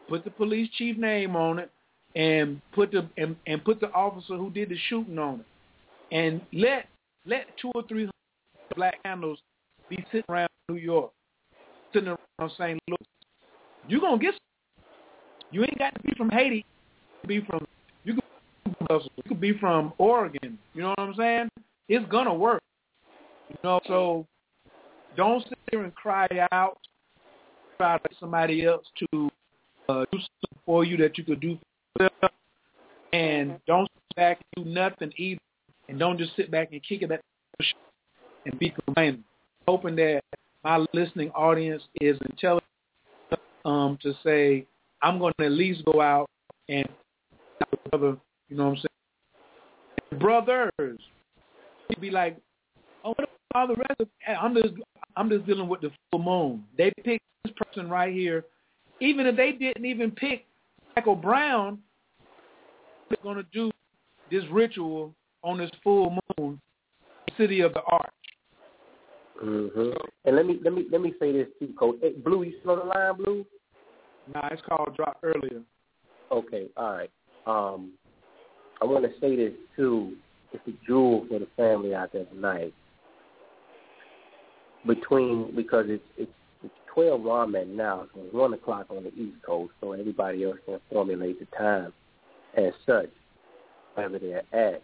put 0.08 0.24
the 0.24 0.32
police 0.32 0.70
chief 0.78 0.98
name 0.98 1.36
on 1.36 1.60
it, 1.60 1.72
and 2.16 2.62
put 2.74 2.92
the 2.92 3.08
and, 3.18 3.36
and 3.48 3.64
put 3.64 3.80
the 3.80 3.92
officer 3.92 4.36
who 4.36 4.50
did 4.50 4.70
the 4.70 4.78
shooting 4.90 5.18
on 5.20 5.42
it, 5.42 6.16
and 6.16 6.42
let 6.54 6.88
let 7.26 7.46
two 7.62 7.72
or 7.76 7.84
three 7.88 8.10
black 8.76 9.02
candles 9.04 9.40
be 9.90 10.04
sitting 10.12 10.24
around 10.30 10.50
New 10.70 10.76
York, 10.76 11.12
sitting 11.94 12.10
around 12.10 12.52
St. 12.58 12.80
Louis. 12.88 12.98
You're 13.88 14.02
gonna 14.02 14.18
get. 14.20 14.34
You 15.52 15.62
ain't 15.64 15.80
got 15.80 15.96
to 15.96 16.00
be 16.02 16.14
from 16.16 16.30
Haiti. 16.30 16.64
Be 17.28 17.42
from 17.42 17.66
you 18.04 18.14
could, 18.14 18.24
you 18.90 19.24
could 19.28 19.42
be 19.42 19.58
from 19.58 19.94
Oregon. 19.98 20.58
You 20.74 20.84
know 20.84 20.90
what 20.90 21.00
I'm 21.00 21.16
saying? 21.16 21.50
It's 21.88 22.10
gonna 22.12 22.34
work. 22.34 22.62
You 23.50 23.56
know, 23.64 23.80
so 23.88 24.28
don't 25.18 25.44
sit 25.44 25.58
there 25.72 25.84
and 25.84 25.94
cry 25.96 26.28
out, 26.52 26.78
try 27.78 27.98
to 27.98 28.10
somebody 28.20 28.66
else 28.66 28.86
to 29.00 29.30
uh, 29.90 30.06
do 30.12 30.18
something 30.18 30.60
for 30.66 30.84
you 30.84 30.98
that 30.98 31.18
you 31.18 31.24
could 31.24 31.40
do 31.40 31.58
yourself, 32.00 32.32
and 33.14 33.60
don't 33.68 33.88
sit 33.88 34.16
back 34.16 34.40
and 34.56 34.66
do 34.66 34.72
nothing 34.72 35.12
either, 35.18 35.40
and 35.88 36.00
don't 36.00 36.18
just 36.18 36.36
sit 36.36 36.52
back 36.52 36.70
and 36.72 36.82
kick 36.84 37.02
it 37.02 37.12
at 37.12 37.22
and 38.46 38.58
be 38.60 38.74
complaining. 38.86 39.24
Hoping 39.68 39.96
that 39.98 40.22
my 40.64 40.86
listening 40.94 41.30
audience 41.32 41.84
is 42.02 42.18
intelligent 42.30 42.64
um, 43.66 43.98
to 44.02 44.14
say, 44.24 44.66
I'm 45.02 45.20
going 45.20 45.34
to 45.40 45.46
at 45.46 45.52
least 45.52 45.84
go 45.86 46.02
out 46.02 46.30
and 46.68 46.88
brother, 47.90 48.18
you 48.50 48.58
know 48.58 48.70
what 48.70 48.70
I'm 48.72 48.84
saying? 50.12 50.22
Brothers, 50.22 51.00
you'd 51.90 52.02
be 52.02 52.10
like, 52.10 52.38
oh, 53.04 53.10
what 53.10 53.20
about 53.20 53.30
all 53.56 53.68
the 53.68 53.76
rest 53.76 54.00
of? 54.00 54.08
I'm 54.28 54.56
just 54.56 54.74
I'm 55.16 55.30
just 55.30 55.46
dealing 55.46 55.68
with 55.68 55.82
the 55.82 55.92
full 56.12 56.22
moon. 56.22 56.64
They 56.78 56.92
picked 57.04 57.24
this 57.44 57.54
person 57.56 57.90
right 57.90 58.14
here. 58.14 58.46
Even 59.00 59.28
if 59.28 59.36
they 59.36 59.52
didn't 59.52 59.86
even 59.86 60.12
pick 60.12 60.46
Michael 60.96 61.16
Brown, 61.16 61.80
they're 63.10 63.18
going 63.24 63.38
to 63.38 63.46
do 63.52 63.72
this 64.32 64.44
ritual 64.52 65.14
on 65.44 65.58
this 65.58 65.72
full 65.84 66.18
moon, 66.38 66.60
city 67.38 67.62
of 67.62 67.74
the 67.74 67.82
arch. 67.82 68.12
Mm-hmm. 69.44 69.92
And 70.26 70.36
let 70.36 70.46
me 70.46 70.60
let 70.64 70.74
me 70.74 70.86
let 70.92 71.02
me 71.02 71.14
say 71.20 71.32
this 71.32 71.48
too, 71.60 71.74
Coach. 71.80 71.98
Hey, 72.02 72.12
Blue, 72.12 72.44
you 72.44 72.54
still 72.60 72.74
on 72.74 72.80
the 72.80 72.86
line, 72.86 73.16
Blue? 73.16 73.46
Nah, 74.34 74.50
it's 74.52 74.62
called 74.68 74.96
drop 74.96 75.18
earlier. 75.24 75.62
Okay, 76.32 76.68
all 76.76 76.92
right. 76.92 77.12
Um, 77.48 77.94
I 78.82 78.86
want 78.86 79.06
to 79.06 79.12
say 79.22 79.36
this 79.36 79.54
too. 79.76 80.16
It's 80.52 80.64
a 80.68 80.86
jewel 80.86 81.26
for 81.30 81.40
the 81.40 81.48
family 81.56 81.96
out 81.96 82.12
there 82.12 82.26
tonight. 82.26 82.74
Between 84.86 85.56
because 85.56 85.86
it's 85.88 86.04
it's 86.18 86.32
it's 86.64 86.74
twelve 86.94 87.22
ramen 87.22 87.76
now, 87.76 88.08
so 88.14 88.22
it's 88.22 88.34
one 88.34 88.54
o'clock 88.54 88.88
on 88.90 89.04
the 89.04 89.14
East 89.14 89.38
Coast, 89.46 89.72
so 89.80 89.94
everybody 89.94 90.44
else 90.44 90.58
can 90.66 90.80
formulate 90.92 91.40
the 91.40 91.46
time 91.58 91.94
as 92.58 92.74
such, 92.86 93.10
wherever 93.94 94.20
they're 94.20 94.44
at. 94.54 94.82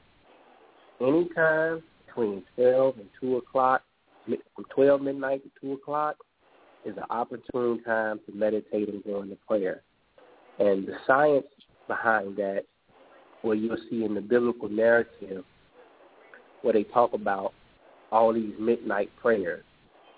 Anytime 1.02 1.84
between 2.06 2.44
twelve 2.56 2.98
and 2.98 3.10
two 3.20 3.38
o'clock, 3.38 3.84
from 4.26 4.66
twelve 4.74 5.02
midnight 5.02 5.42
to 5.44 5.50
two 5.60 5.74
o'clock, 5.74 6.16
is 6.86 6.96
an 6.98 7.04
opportune 7.10 7.84
time 7.84 8.20
to 8.26 8.36
meditate 8.36 8.90
and 8.90 9.04
go 9.04 9.22
into 9.22 9.38
prayer. 9.48 9.82
And 10.60 10.88
the 10.88 10.94
science 11.06 11.48
behind 11.88 12.38
that, 12.38 12.64
where 13.42 13.56
you'll 13.56 13.78
see 13.90 14.04
in 14.06 14.16
the 14.16 14.22
biblical 14.22 14.70
narrative, 14.70 15.44
where 16.62 16.74
they 16.74 16.84
talk 16.84 17.14
about 17.14 17.54
all 18.12 18.34
these 18.34 18.54
midnight 18.60 19.10
prayers. 19.22 19.64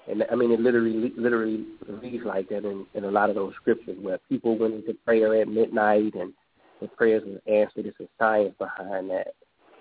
And 0.10 0.24
I 0.32 0.36
mean, 0.36 0.52
it 0.52 0.60
literally, 0.60 1.12
literally 1.18 1.66
reads 1.88 2.24
like 2.26 2.48
that 2.50 2.64
in, 2.64 2.86
in 2.94 3.04
a 3.04 3.12
lot 3.12 3.30
of 3.30 3.36
those 3.36 3.54
scriptures 3.60 3.98
where 4.00 4.20
people 4.30 4.58
went 4.58 4.76
into 4.76 4.94
prayer 5.06 5.42
at 5.42 5.48
midnight 5.48 6.14
and 6.16 6.34
the 6.82 6.88
prayers 6.88 7.24
were 7.26 7.54
answered. 7.54 7.86
There's 7.86 7.96
a 8.00 8.08
science 8.20 8.54
behind 8.58 9.10
that. 9.10 9.34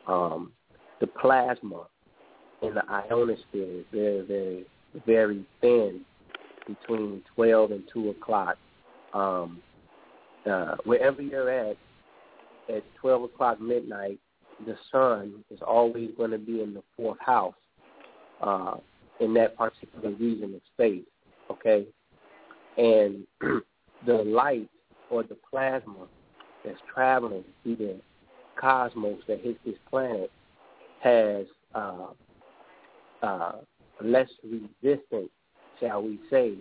Um, 0.07 0.52
the 1.00 1.07
plasma 1.07 1.86
in 2.62 2.75
the 2.75 2.83
ionosphere 2.91 3.81
is 3.81 3.84
very, 3.92 4.23
very, 4.23 4.66
very 5.05 5.44
thin 5.60 6.00
between 6.66 7.23
12 7.34 7.70
and 7.73 7.83
2 7.92 8.10
o'clock. 8.10 8.57
Um, 9.12 9.60
uh, 10.50 10.76
wherever 10.84 11.20
you're 11.23 11.50
at, 11.50 11.76
at 12.68 12.83
12 13.00 13.25
o'clock 13.25 13.60
midnight, 13.60 14.18
the 14.65 14.76
sun 14.91 15.44
is 15.50 15.60
always 15.66 16.10
going 16.16 16.31
to 16.31 16.39
be 16.39 16.62
in 16.62 16.73
the 16.73 16.83
fourth 16.97 17.18
house 17.20 17.55
uh, 18.41 18.76
in 19.20 19.34
that 19.34 19.57
particular 19.57 20.10
region 20.10 20.55
of 20.55 20.60
space, 20.73 21.05
okay? 21.50 21.86
And 22.78 23.25
the 24.07 24.15
light 24.15 24.68
or 25.10 25.23
the 25.23 25.36
plasma 25.50 26.07
that's 26.66 26.78
traveling 26.92 27.44
through 27.62 27.76
the 27.76 27.96
cosmos 28.60 29.18
that 29.28 29.40
hits 29.40 29.58
this 29.64 29.76
planet 29.88 30.30
has 31.00 31.46
uh, 31.74 32.08
uh, 33.22 33.52
less 34.02 34.28
resistance, 34.44 35.30
shall 35.80 36.02
we 36.02 36.18
say, 36.30 36.54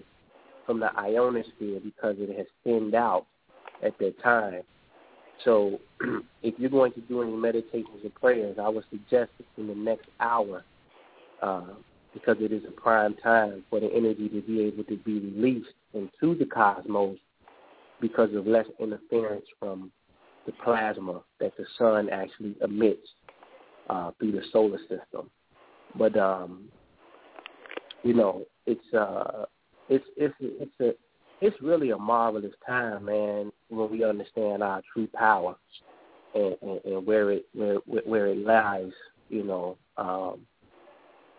from 0.65 0.79
the 0.79 0.89
ionosphere 0.97 1.79
because 1.83 2.15
it 2.19 2.35
has 2.37 2.47
thinned 2.63 2.95
out 2.95 3.25
at 3.83 3.97
that 3.99 4.21
time. 4.21 4.61
So 5.43 5.79
if 6.43 6.53
you're 6.57 6.69
going 6.69 6.93
to 6.93 7.01
do 7.01 7.21
any 7.21 7.31
meditations 7.31 8.03
or 8.03 8.09
prayers, 8.11 8.57
I 8.61 8.69
would 8.69 8.85
suggest 8.89 9.31
it 9.39 9.45
in 9.57 9.67
the 9.67 9.75
next 9.75 10.07
hour 10.19 10.63
uh, 11.41 11.73
because 12.13 12.37
it 12.39 12.51
is 12.51 12.63
a 12.67 12.71
prime 12.71 13.15
time 13.15 13.63
for 13.69 13.79
the 13.79 13.91
energy 13.93 14.29
to 14.29 14.41
be 14.41 14.61
able 14.63 14.83
to 14.85 14.97
be 14.97 15.19
released 15.19 15.73
into 15.93 16.35
the 16.35 16.45
cosmos 16.45 17.17
because 18.01 18.33
of 18.35 18.47
less 18.47 18.65
interference 18.79 19.45
from 19.59 19.91
the 20.45 20.51
plasma 20.63 21.21
that 21.39 21.55
the 21.57 21.65
sun 21.77 22.09
actually 22.09 22.55
emits 22.61 23.07
uh, 23.89 24.11
through 24.19 24.31
the 24.31 24.43
solar 24.51 24.79
system. 24.79 25.29
But 25.97 26.17
um, 26.17 26.65
you 28.03 28.13
know, 28.13 28.45
it's 28.65 28.93
uh, 28.93 29.45
it's 29.89 30.05
it's 30.17 30.35
it's 30.39 30.79
a 30.79 30.91
it's 31.41 31.55
really 31.61 31.91
a 31.91 31.97
marvelous 31.97 32.53
time, 32.65 33.05
man, 33.05 33.51
when 33.69 33.91
we 33.91 34.03
understand 34.03 34.63
our 34.63 34.81
true 34.93 35.07
power 35.13 35.55
and, 36.33 36.55
and, 36.61 36.79
and 36.85 37.05
where 37.05 37.31
it 37.31 37.45
where 37.53 37.77
where 38.05 38.27
it 38.27 38.37
lies, 38.37 38.91
you 39.29 39.43
know, 39.43 39.77
um, 39.97 40.41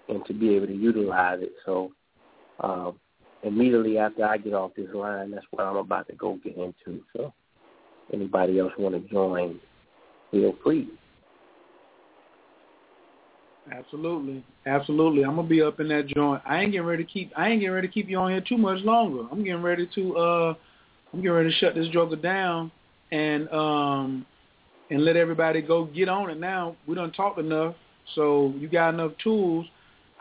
and 0.09 0.25
to 0.27 0.35
be 0.35 0.55
able 0.55 0.67
to 0.67 0.75
utilize 0.75 1.41
it. 1.41 1.53
So 1.65 1.93
um, 2.61 2.99
immediately 3.47 3.99
after 3.99 4.25
I 4.25 4.39
get 4.39 4.53
off 4.53 4.73
this 4.77 4.89
line, 4.93 5.31
that's 5.31 5.47
what 5.51 5.65
I'm 5.65 5.77
about 5.77 6.09
to 6.09 6.15
go 6.15 6.39
get 6.43 6.57
into. 6.57 7.03
So 7.17 7.33
anybody 8.13 8.59
else 8.59 8.73
want 8.79 8.95
to 8.95 9.09
join, 9.13 9.61
feel 10.31 10.55
free. 10.63 10.89
Absolutely, 13.73 14.45
absolutely. 14.67 15.25
I'm 15.25 15.35
gonna 15.35 15.49
be 15.49 15.61
up 15.61 15.81
in 15.81 15.89
that 15.89 16.07
joint. 16.07 16.41
I 16.47 16.61
ain't 16.61 16.73
getting 16.73 16.87
ready 16.87 17.05
to 17.05 17.11
keep. 17.11 17.33
I 17.37 17.49
ain't 17.49 17.61
getting 17.61 17.75
ready 17.75 17.89
to 17.89 17.93
keep 17.93 18.09
you 18.09 18.19
on 18.19 18.31
here 18.31 18.41
too 18.41 18.59
much 18.59 18.81
longer. 18.83 19.27
I'm 19.31 19.43
getting 19.43 19.63
ready 19.63 19.89
to. 19.95 20.17
uh 20.17 20.55
I'm 21.13 21.21
getting 21.21 21.33
ready 21.33 21.51
to 21.51 21.57
shut 21.57 21.75
this 21.75 21.89
joker 21.89 22.17
down 22.17 22.71
and 23.11 23.49
um 23.51 24.27
and 24.91 25.05
let 25.05 25.17
everybody 25.17 25.63
go 25.63 25.85
get 25.87 26.09
on 26.09 26.31
it. 26.31 26.39
Now 26.39 26.77
we 26.87 26.95
don't 26.95 27.13
talk 27.13 27.39
enough, 27.39 27.75
so 28.15 28.53
you 28.57 28.69
got 28.69 28.95
enough 28.95 29.13
tools. 29.23 29.67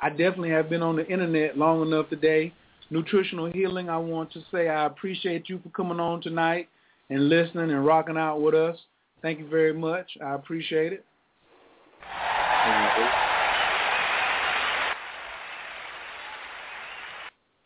I 0.01 0.09
definitely 0.09 0.49
have 0.49 0.69
been 0.69 0.81
on 0.81 0.95
the 0.95 1.07
internet 1.07 1.57
long 1.57 1.81
enough 1.83 2.09
today. 2.09 2.51
Nutritional 2.89 3.51
healing. 3.51 3.89
I 3.89 3.97
want 3.97 4.31
to 4.33 4.41
say 4.51 4.69
I 4.69 4.85
appreciate 4.85 5.49
you 5.49 5.59
for 5.63 5.69
coming 5.69 5.99
on 5.99 6.21
tonight 6.21 6.69
and 7.09 7.29
listening 7.29 7.71
and 7.71 7.85
rocking 7.85 8.17
out 8.17 8.41
with 8.41 8.53
us. 8.53 8.77
Thank 9.21 9.39
you 9.39 9.47
very 9.47 9.73
much. 9.73 10.07
I 10.23 10.35
appreciate 10.35 10.93
it. 10.93 11.03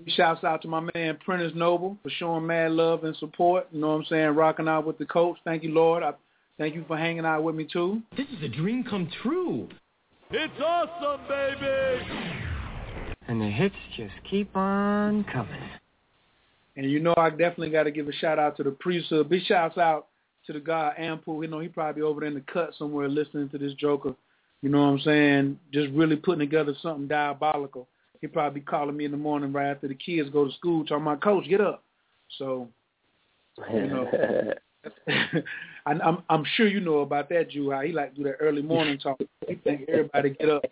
Shouts 0.07 0.43
out 0.43 0.61
to 0.61 0.67
my 0.67 0.89
man 0.95 1.17
Prentice 1.23 1.51
Noble 1.55 1.97
for 2.01 2.09
showing 2.09 2.47
mad 2.47 2.71
love 2.71 3.03
and 3.03 3.15
support. 3.17 3.67
You 3.71 3.81
know 3.81 3.89
what 3.89 3.95
I'm 3.95 4.05
saying? 4.05 4.29
Rocking 4.29 4.67
out 4.67 4.85
with 4.85 4.97
the 4.97 5.05
coach. 5.05 5.37
Thank 5.43 5.63
you, 5.63 5.71
Lord. 5.73 6.03
I 6.03 6.13
thank 6.57 6.75
you 6.75 6.85
for 6.87 6.97
hanging 6.97 7.25
out 7.25 7.43
with 7.43 7.55
me 7.55 7.67
too. 7.71 8.01
This 8.15 8.27
is 8.27 8.43
a 8.43 8.47
dream 8.47 8.85
come 8.89 9.09
true. 9.21 9.67
It's 10.31 10.53
awesome, 10.61 11.27
baby. 11.27 12.48
And 13.29 13.39
the 13.39 13.47
hits 13.47 13.75
just 13.95 14.13
keep 14.29 14.55
on 14.55 15.23
coming. 15.25 15.69
And 16.75 16.89
you 16.89 16.99
know 16.99 17.13
I 17.17 17.29
definitely 17.29 17.69
got 17.69 17.83
to 17.83 17.91
give 17.91 18.07
a 18.07 18.13
shout 18.13 18.39
out 18.39 18.57
to 18.57 18.63
the 18.63 18.71
priesthood. 18.71 19.29
Big 19.29 19.43
shouts 19.43 19.77
out 19.77 20.07
to 20.47 20.53
the 20.53 20.59
guy 20.59 20.93
Ampool. 20.99 21.41
You 21.41 21.47
know 21.47 21.59
he 21.59 21.67
probably 21.67 22.01
over 22.01 22.21
there 22.21 22.29
in 22.29 22.35
the 22.35 22.43
cut 22.51 22.71
somewhere 22.77 23.07
listening 23.07 23.49
to 23.49 23.57
this 23.57 23.73
Joker. 23.73 24.15
You 24.61 24.69
know 24.69 24.81
what 24.81 24.89
I'm 24.89 24.99
saying? 24.99 25.59
Just 25.71 25.89
really 25.91 26.17
putting 26.17 26.39
together 26.39 26.73
something 26.81 27.07
diabolical 27.07 27.87
he'd 28.21 28.33
probably 28.33 28.59
be 28.59 28.65
calling 28.65 28.95
me 28.95 29.05
in 29.05 29.11
the 29.11 29.17
morning 29.17 29.51
right 29.51 29.71
after 29.71 29.87
the 29.87 29.95
kids 29.95 30.29
go 30.29 30.45
to 30.45 30.53
school, 30.53 30.85
talking 30.85 31.03
about, 31.03 31.21
Coach, 31.21 31.47
get 31.47 31.61
up. 31.61 31.83
So, 32.37 32.67
you 33.73 33.87
know, 33.87 34.07
I, 35.85 35.91
I'm 35.91 36.23
I'm 36.29 36.45
sure 36.55 36.67
you 36.67 36.79
know 36.79 36.99
about 36.99 37.27
that, 37.29 37.51
Jew. 37.51 37.71
How 37.71 37.81
he 37.81 37.91
like 37.91 38.15
do 38.15 38.23
that 38.23 38.37
early 38.39 38.61
morning 38.61 38.97
talk. 38.97 39.19
He 39.45 39.55
think 39.55 39.89
everybody 39.89 40.29
get 40.29 40.49
up. 40.49 40.63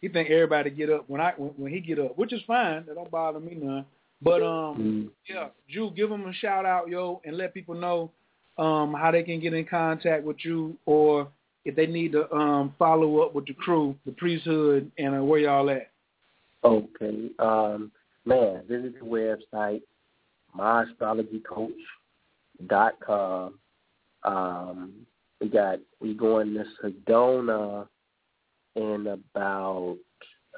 He 0.00 0.08
think 0.08 0.30
everybody 0.30 0.70
get 0.70 0.90
up 0.90 1.04
when 1.08 1.20
I 1.20 1.32
when, 1.36 1.50
when 1.56 1.72
he 1.72 1.80
get 1.80 1.98
up, 1.98 2.16
which 2.18 2.32
is 2.32 2.40
fine. 2.46 2.84
That 2.86 2.94
don't 2.94 3.10
bother 3.10 3.40
me 3.40 3.56
none. 3.60 3.84
But 4.22 4.42
um, 4.42 4.78
mm. 4.78 5.10
yeah, 5.28 5.48
Jew, 5.68 5.90
give 5.94 6.10
him 6.10 6.26
a 6.26 6.32
shout 6.34 6.64
out, 6.64 6.88
yo, 6.88 7.20
and 7.24 7.36
let 7.36 7.52
people 7.54 7.74
know 7.74 8.10
um 8.58 8.94
how 8.94 9.10
they 9.10 9.22
can 9.22 9.38
get 9.40 9.52
in 9.52 9.66
contact 9.66 10.24
with 10.24 10.42
you, 10.44 10.78
or 10.86 11.28
if 11.64 11.76
they 11.76 11.86
need 11.86 12.12
to 12.12 12.32
um 12.32 12.72
follow 12.78 13.18
up 13.20 13.34
with 13.34 13.46
the 13.46 13.52
crew, 13.54 13.96
the 14.04 14.12
priesthood, 14.12 14.90
and 14.98 15.16
uh, 15.16 15.24
where 15.24 15.40
y'all 15.40 15.70
at. 15.70 15.90
Okay. 16.64 17.30
Um, 17.38 17.92
man, 18.24 18.62
visit 18.68 18.98
the 18.98 19.04
website, 19.04 19.82
myastrologycoach.com. 20.58 23.54
Um, 24.24 25.06
we 25.40 25.48
got 25.48 25.78
we 26.00 26.14
going 26.14 26.54
to 26.54 26.64
Sedona 26.82 27.86
in 28.76 29.06
about 29.06 29.96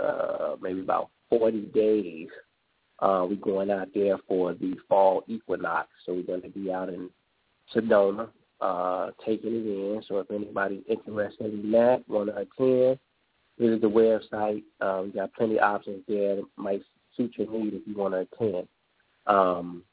uh, 0.02 0.56
maybe 0.60 0.80
about 0.80 1.10
forty 1.30 1.62
days. 1.66 2.28
Uh, 3.00 3.24
we're 3.28 3.36
going 3.36 3.70
out 3.70 3.88
there 3.94 4.18
for 4.26 4.54
the 4.54 4.74
fall 4.88 5.22
equinox, 5.28 5.88
so 6.04 6.12
we're 6.14 6.22
going 6.22 6.42
to 6.42 6.48
be 6.48 6.72
out 6.72 6.88
in 6.88 7.08
Sedona, 7.72 8.28
uh, 8.60 9.10
taking 9.24 9.54
it 9.54 9.66
in. 9.66 10.02
So 10.08 10.18
if 10.18 10.30
anybody's 10.32 10.82
interested 10.88 11.54
in 11.54 11.70
that, 11.70 12.02
want 12.08 12.28
to 12.28 12.38
attend, 12.38 12.98
visit 13.56 13.80
the 13.80 13.88
website. 13.88 14.64
Um, 14.80 15.06
we 15.06 15.10
got 15.12 15.32
plenty 15.34 15.58
of 15.58 15.62
options 15.62 16.02
there 16.08 16.36
that 16.36 16.44
might 16.56 16.82
suit 17.16 17.34
your 17.36 17.48
need 17.50 17.74
if 17.74 17.82
you 17.86 17.96
want 17.96 18.14
to 18.14 18.26
attend. 18.32 18.68
Um, 19.28 19.84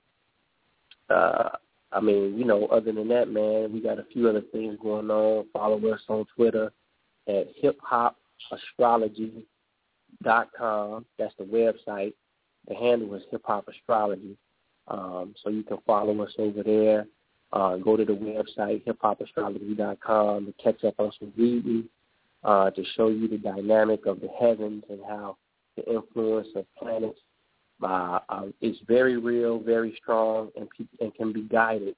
uh, 1.09 1.49
I 1.91 1.99
mean, 2.01 2.37
you 2.37 2.45
know, 2.45 2.65
other 2.67 2.91
than 2.91 3.07
that, 3.09 3.29
man, 3.29 3.71
we 3.71 3.81
got 3.81 3.99
a 3.99 4.05
few 4.11 4.27
other 4.27 4.41
things 4.51 4.77
going 4.81 5.11
on. 5.11 5.45
Follow 5.53 5.77
us 5.93 6.01
on 6.07 6.25
Twitter 6.35 6.71
at 7.27 7.47
Hip 7.55 7.77
Hop 7.81 8.17
That's 11.17 11.35
the 11.37 11.43
website. 11.43 12.13
The 12.67 12.75
handle 12.75 13.13
is 13.15 13.23
Hip 13.31 13.41
Hop 13.45 13.67
Astrology. 13.67 14.37
Um, 14.87 15.33
so 15.43 15.49
you 15.49 15.63
can 15.63 15.77
follow 15.85 16.21
us 16.21 16.33
over 16.37 16.63
there. 16.63 17.07
Uh, 17.51 17.77
go 17.77 17.95
to 17.95 18.05
the 18.05 18.13
website, 18.13 18.83
hiphopastrology.com, 18.85 20.45
to 20.45 20.53
catch 20.61 20.83
up 20.83 20.95
on 20.99 21.11
some 21.19 21.31
reading, 21.37 21.85
uh, 22.43 22.69
to 22.71 22.83
show 22.95 23.07
you 23.07 23.27
the 23.27 23.37
dynamic 23.37 24.05
of 24.05 24.19
the 24.19 24.27
heavens 24.39 24.83
and 24.89 24.99
how 25.07 25.37
the 25.77 25.85
influence 25.91 26.47
of 26.55 26.65
planets 26.77 27.19
uh, 27.81 28.19
uh, 28.29 28.45
is 28.61 28.77
very 28.87 29.17
real, 29.17 29.59
very 29.59 29.97
strong, 30.01 30.49
and, 30.55 30.67
and 30.99 31.13
can 31.15 31.31
be 31.33 31.43
guided 31.43 31.95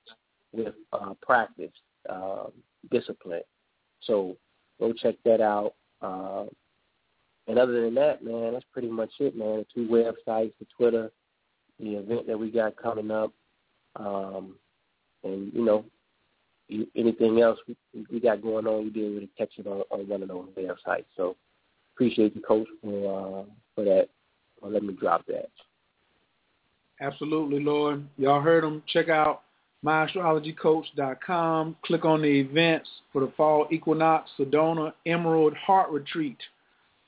with 0.51 0.73
uh, 0.93 1.13
practice, 1.21 1.71
uh, 2.09 2.45
discipline. 2.91 3.41
So 4.01 4.37
go 4.79 4.93
check 4.93 5.15
that 5.25 5.41
out. 5.41 5.73
Uh, 6.01 6.45
and 7.47 7.57
other 7.57 7.81
than 7.81 7.95
that, 7.95 8.23
man, 8.23 8.53
that's 8.53 8.65
pretty 8.71 8.89
much 8.89 9.11
it, 9.19 9.35
man. 9.35 9.57
The 9.59 9.65
two 9.73 9.87
websites, 9.87 10.53
the 10.59 10.67
Twitter, 10.77 11.11
the 11.79 11.95
event 11.95 12.27
that 12.27 12.37
we 12.37 12.51
got 12.51 12.75
coming 12.75 13.11
up, 13.11 13.31
um, 13.95 14.55
and 15.23 15.51
you 15.53 15.63
know, 15.63 15.85
anything 16.95 17.41
else 17.41 17.57
we, 17.67 17.75
we 18.11 18.19
got 18.19 18.41
going 18.41 18.67
on, 18.67 18.83
you'll 18.83 18.93
be 18.93 19.05
able 19.05 19.21
to 19.21 19.29
catch 19.37 19.51
it 19.57 19.67
on, 19.67 19.83
on 19.89 20.07
one 20.07 20.21
of 20.21 20.27
those 20.27 20.49
websites. 20.57 21.05
So 21.15 21.35
appreciate 21.95 22.35
you, 22.35 22.41
Coach, 22.41 22.67
for 22.83 22.89
uh, 23.39 23.43
for 23.75 23.83
that. 23.85 24.09
Well, 24.61 24.71
let 24.71 24.83
me 24.83 24.93
drop 24.93 25.25
that. 25.27 25.49
Absolutely, 26.99 27.63
Lord. 27.63 28.05
Y'all 28.17 28.41
heard 28.41 28.63
them. 28.63 28.83
Check 28.87 29.07
out 29.09 29.43
myastrologycoach.com. 29.85 31.75
Click 31.85 32.05
on 32.05 32.21
the 32.21 32.39
events 32.39 32.89
for 33.11 33.21
the 33.21 33.31
fall 33.37 33.67
equinox, 33.71 34.29
Sedona 34.37 34.93
Emerald 35.05 35.53
Heart 35.55 35.91
Retreat, 35.91 36.37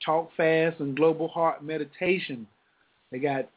Talk 0.04 0.30
Fast, 0.36 0.80
and 0.80 0.96
Global 0.96 1.28
Heart 1.28 1.64
Meditation. 1.64 2.46
They 3.10 3.18
got. 3.18 3.48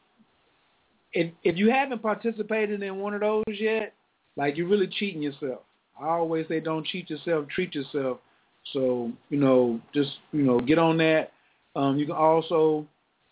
If 1.12 1.32
if 1.44 1.56
you 1.56 1.70
haven't 1.70 2.02
participated 2.02 2.82
in 2.82 2.98
one 2.98 3.14
of 3.14 3.20
those 3.20 3.44
yet, 3.48 3.94
like 4.36 4.56
you're 4.56 4.68
really 4.68 4.88
cheating 4.88 5.22
yourself. 5.22 5.60
I 6.00 6.08
always 6.08 6.48
say 6.48 6.58
don't 6.58 6.84
cheat 6.86 7.08
yourself, 7.08 7.46
treat 7.48 7.74
yourself. 7.74 8.18
So 8.72 9.12
you 9.30 9.38
know, 9.38 9.80
just 9.94 10.10
you 10.32 10.42
know, 10.42 10.58
get 10.58 10.78
on 10.78 10.96
that. 10.98 11.30
Um, 11.76 11.98
you 11.98 12.06
can 12.06 12.16
also 12.16 12.86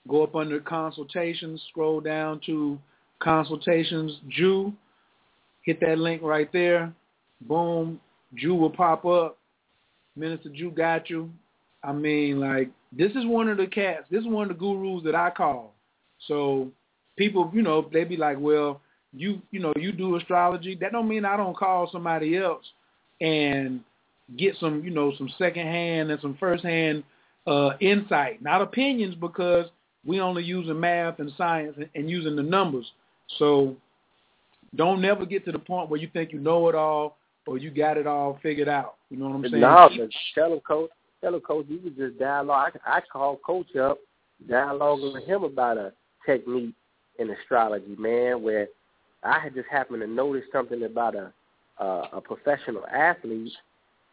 go 0.08 0.22
up 0.22 0.34
under 0.34 0.60
consultations, 0.60 1.62
scroll 1.70 2.00
down 2.00 2.40
to 2.46 2.78
consultations, 3.20 4.12
Jew, 4.28 4.72
hit 5.62 5.80
that 5.80 5.98
link 5.98 6.22
right 6.22 6.52
there. 6.52 6.92
Boom, 7.42 8.00
Jew 8.34 8.54
will 8.54 8.70
pop 8.70 9.04
up. 9.04 9.38
Minister 10.16 10.50
Jew 10.50 10.70
got 10.70 11.08
you. 11.08 11.30
I 11.82 11.92
mean, 11.92 12.38
like, 12.38 12.70
this 12.92 13.10
is 13.12 13.26
one 13.26 13.48
of 13.48 13.56
the 13.56 13.66
cats. 13.66 14.04
This 14.10 14.20
is 14.20 14.26
one 14.26 14.50
of 14.50 14.56
the 14.56 14.60
gurus 14.60 15.02
that 15.04 15.14
I 15.14 15.30
call. 15.30 15.74
So 16.28 16.70
people, 17.16 17.50
you 17.54 17.62
know, 17.62 17.88
they 17.92 18.04
be 18.04 18.16
like, 18.16 18.36
well, 18.38 18.80
you, 19.12 19.40
you 19.50 19.60
know, 19.60 19.72
you 19.76 19.92
do 19.92 20.16
astrology. 20.16 20.76
That 20.80 20.92
don't 20.92 21.08
mean 21.08 21.24
I 21.24 21.36
don't 21.36 21.56
call 21.56 21.90
somebody 21.90 22.36
else 22.36 22.64
and 23.20 23.80
get 24.36 24.56
some, 24.60 24.84
you 24.84 24.90
know, 24.90 25.12
some 25.18 25.30
secondhand 25.38 26.10
and 26.10 26.20
some 26.20 26.36
firsthand 26.38 27.02
uh, 27.46 27.70
insight, 27.80 28.42
not 28.42 28.62
opinions, 28.62 29.14
because 29.14 29.66
we 30.04 30.20
only 30.20 30.44
using 30.44 30.78
math 30.78 31.18
and 31.18 31.32
science 31.36 31.74
and, 31.76 31.88
and 31.94 32.08
using 32.08 32.36
the 32.36 32.42
numbers. 32.42 32.90
So 33.38 33.76
don't 34.74 35.00
never 35.00 35.26
get 35.26 35.44
to 35.44 35.52
the 35.52 35.58
point 35.58 35.88
where 35.88 36.00
you 36.00 36.08
think 36.12 36.32
you 36.32 36.38
know 36.38 36.68
it 36.68 36.74
all 36.74 37.16
or 37.46 37.58
you 37.58 37.70
got 37.70 37.96
it 37.96 38.06
all 38.06 38.38
figured 38.42 38.68
out. 38.68 38.94
You 39.10 39.18
know 39.18 39.28
what 39.28 39.36
I'm 39.36 39.50
saying? 39.50 39.60
No, 39.60 39.88
tell 40.34 40.52
him, 40.52 40.60
coach. 40.60 40.90
Tell 41.20 41.34
him, 41.34 41.40
coach. 41.40 41.66
You 41.68 41.78
could 41.78 41.96
just 41.96 42.18
dialogue. 42.18 42.72
I, 42.86 42.98
I 42.98 43.00
call 43.12 43.36
coach 43.44 43.74
up, 43.76 43.98
dialoguing 44.48 45.14
with 45.14 45.24
him 45.24 45.44
about 45.44 45.76
a 45.76 45.92
technique 46.24 46.74
in 47.18 47.30
astrology, 47.30 47.96
man. 47.98 48.42
Where 48.42 48.68
I 49.22 49.38
had 49.38 49.54
just 49.54 49.68
happened 49.70 50.00
to 50.00 50.06
notice 50.06 50.44
something 50.52 50.82
about 50.84 51.14
a 51.14 51.32
uh, 51.78 52.08
a 52.12 52.20
professional 52.20 52.86
athlete 52.86 53.52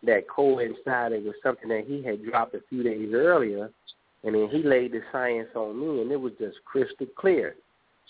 that 0.03 0.27
coincided 0.27 1.25
with 1.25 1.35
something 1.43 1.67
that 1.69 1.85
he 1.85 2.01
had 2.01 2.23
dropped 2.23 2.55
a 2.55 2.61
few 2.69 2.83
days 2.83 3.11
earlier, 3.13 3.69
and 4.23 4.33
then 4.33 4.49
he 4.49 4.63
laid 4.63 4.93
the 4.93 5.01
science 5.11 5.49
on 5.55 5.79
me, 5.79 6.01
and 6.01 6.11
it 6.11 6.19
was 6.19 6.33
just 6.39 6.57
crystal 6.65 7.07
clear. 7.17 7.55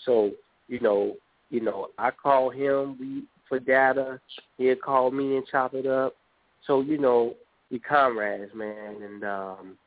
So 0.06 0.30
you 0.68 0.80
know, 0.80 1.16
you 1.50 1.60
know, 1.60 1.88
I 1.98 2.10
call 2.10 2.50
him 2.50 2.96
we 2.98 3.24
for 3.48 3.58
data. 3.58 4.20
He'll 4.56 4.76
call 4.76 5.10
me 5.10 5.36
and 5.36 5.46
chop 5.50 5.74
it 5.74 5.86
up. 5.86 6.14
So 6.66 6.80
you 6.80 6.98
know, 6.98 7.34
we 7.70 7.78
comrades, 7.78 8.52
man, 8.54 9.02
and 9.02 9.24
um, 9.24 9.78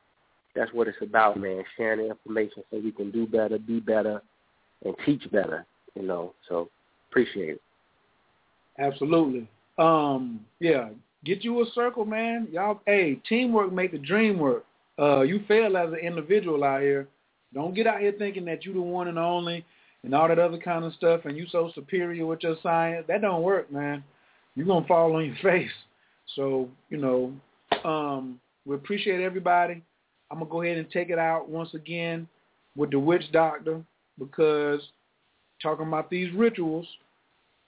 that's 0.55 0.71
what 0.73 0.87
it's 0.87 0.97
about, 1.01 1.39
man. 1.39 1.63
Sharing 1.77 1.99
the 1.99 2.11
information 2.11 2.63
so 2.69 2.79
we 2.79 2.91
can 2.91 3.11
do 3.11 3.25
better, 3.25 3.57
be 3.57 3.79
better, 3.79 4.21
and 4.85 4.95
teach 5.05 5.29
better. 5.31 5.65
You 5.95 6.03
know, 6.03 6.33
so 6.47 6.69
appreciate 7.09 7.55
it. 7.55 7.61
Absolutely. 8.79 9.47
Um, 9.77 10.41
yeah, 10.59 10.89
get 11.23 11.43
you 11.43 11.61
a 11.61 11.65
circle, 11.73 12.05
man. 12.05 12.47
Y'all, 12.51 12.81
hey, 12.85 13.19
teamwork 13.27 13.71
make 13.71 13.91
the 13.91 13.97
dream 13.97 14.37
work. 14.37 14.65
Uh, 14.99 15.21
you 15.21 15.43
fail 15.47 15.75
as 15.77 15.89
an 15.89 15.99
individual 15.99 16.63
out 16.63 16.81
here. 16.81 17.07
Don't 17.53 17.75
get 17.75 17.87
out 17.87 18.01
here 18.01 18.13
thinking 18.17 18.45
that 18.45 18.65
you 18.65 18.73
the 18.73 18.81
one 18.81 19.07
and 19.07 19.19
only 19.19 19.63
and 20.03 20.13
all 20.13 20.27
that 20.27 20.39
other 20.39 20.57
kind 20.57 20.83
of 20.83 20.93
stuff, 20.93 21.21
and 21.25 21.37
you 21.37 21.45
so 21.51 21.71
superior 21.73 22.25
with 22.25 22.43
your 22.43 22.57
science. 22.61 23.05
That 23.07 23.21
don't 23.21 23.43
work, 23.43 23.71
man. 23.71 24.03
You're 24.55 24.67
gonna 24.67 24.87
fall 24.87 25.15
on 25.15 25.25
your 25.25 25.35
face. 25.43 25.71
So 26.35 26.69
you 26.89 26.97
know, 26.97 27.33
um, 27.83 28.39
we 28.65 28.75
appreciate 28.75 29.21
everybody. 29.21 29.81
I'm 30.31 30.39
gonna 30.39 30.49
go 30.49 30.61
ahead 30.61 30.77
and 30.77 30.89
take 30.91 31.09
it 31.09 31.19
out 31.19 31.49
once 31.49 31.73
again 31.73 32.27
with 32.75 32.91
the 32.91 32.99
witch 32.99 33.31
doctor 33.31 33.83
because 34.19 34.81
talking 35.61 35.87
about 35.87 36.09
these 36.09 36.33
rituals 36.33 36.87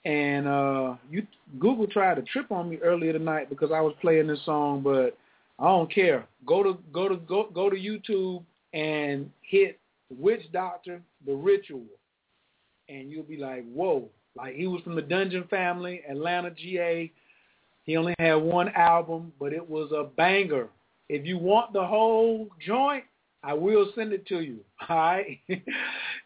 and 0.04 0.46
uh 0.46 0.94
you 1.10 1.26
Google 1.58 1.86
tried 1.86 2.16
to 2.16 2.22
trip 2.22 2.50
on 2.50 2.68
me 2.68 2.78
earlier 2.78 3.12
tonight 3.12 3.48
because 3.48 3.70
I 3.72 3.80
was 3.80 3.94
playing 4.00 4.26
this 4.26 4.44
song, 4.44 4.82
but 4.82 5.16
I 5.58 5.64
don't 5.64 5.92
care. 5.92 6.26
Go 6.46 6.62
to 6.62 6.78
go 6.92 7.08
to 7.08 7.16
go 7.16 7.48
go 7.52 7.70
to 7.70 7.76
YouTube 7.76 8.44
and 8.72 9.30
hit 9.42 9.78
Witch 10.10 10.42
Doctor 10.52 11.00
the 11.26 11.34
Ritual 11.34 11.82
and 12.88 13.10
you'll 13.10 13.22
be 13.22 13.36
like, 13.36 13.64
whoa. 13.72 14.08
Like 14.36 14.54
he 14.54 14.66
was 14.66 14.82
from 14.82 14.96
the 14.96 15.02
Dungeon 15.02 15.44
Family, 15.48 16.02
Atlanta, 16.08 16.50
GA. 16.50 17.12
He 17.84 17.96
only 17.96 18.14
had 18.18 18.34
one 18.34 18.68
album, 18.70 19.32
but 19.40 19.52
it 19.52 19.68
was 19.68 19.92
a 19.92 20.04
banger. 20.16 20.68
If 21.08 21.24
you 21.24 21.38
want 21.38 21.72
the 21.72 21.86
whole 21.86 22.48
joint, 22.64 23.04
I 23.42 23.54
will 23.54 23.90
send 23.94 24.12
it 24.12 24.26
to 24.26 24.40
you. 24.40 24.58
All 24.88 24.96
right? 24.96 25.38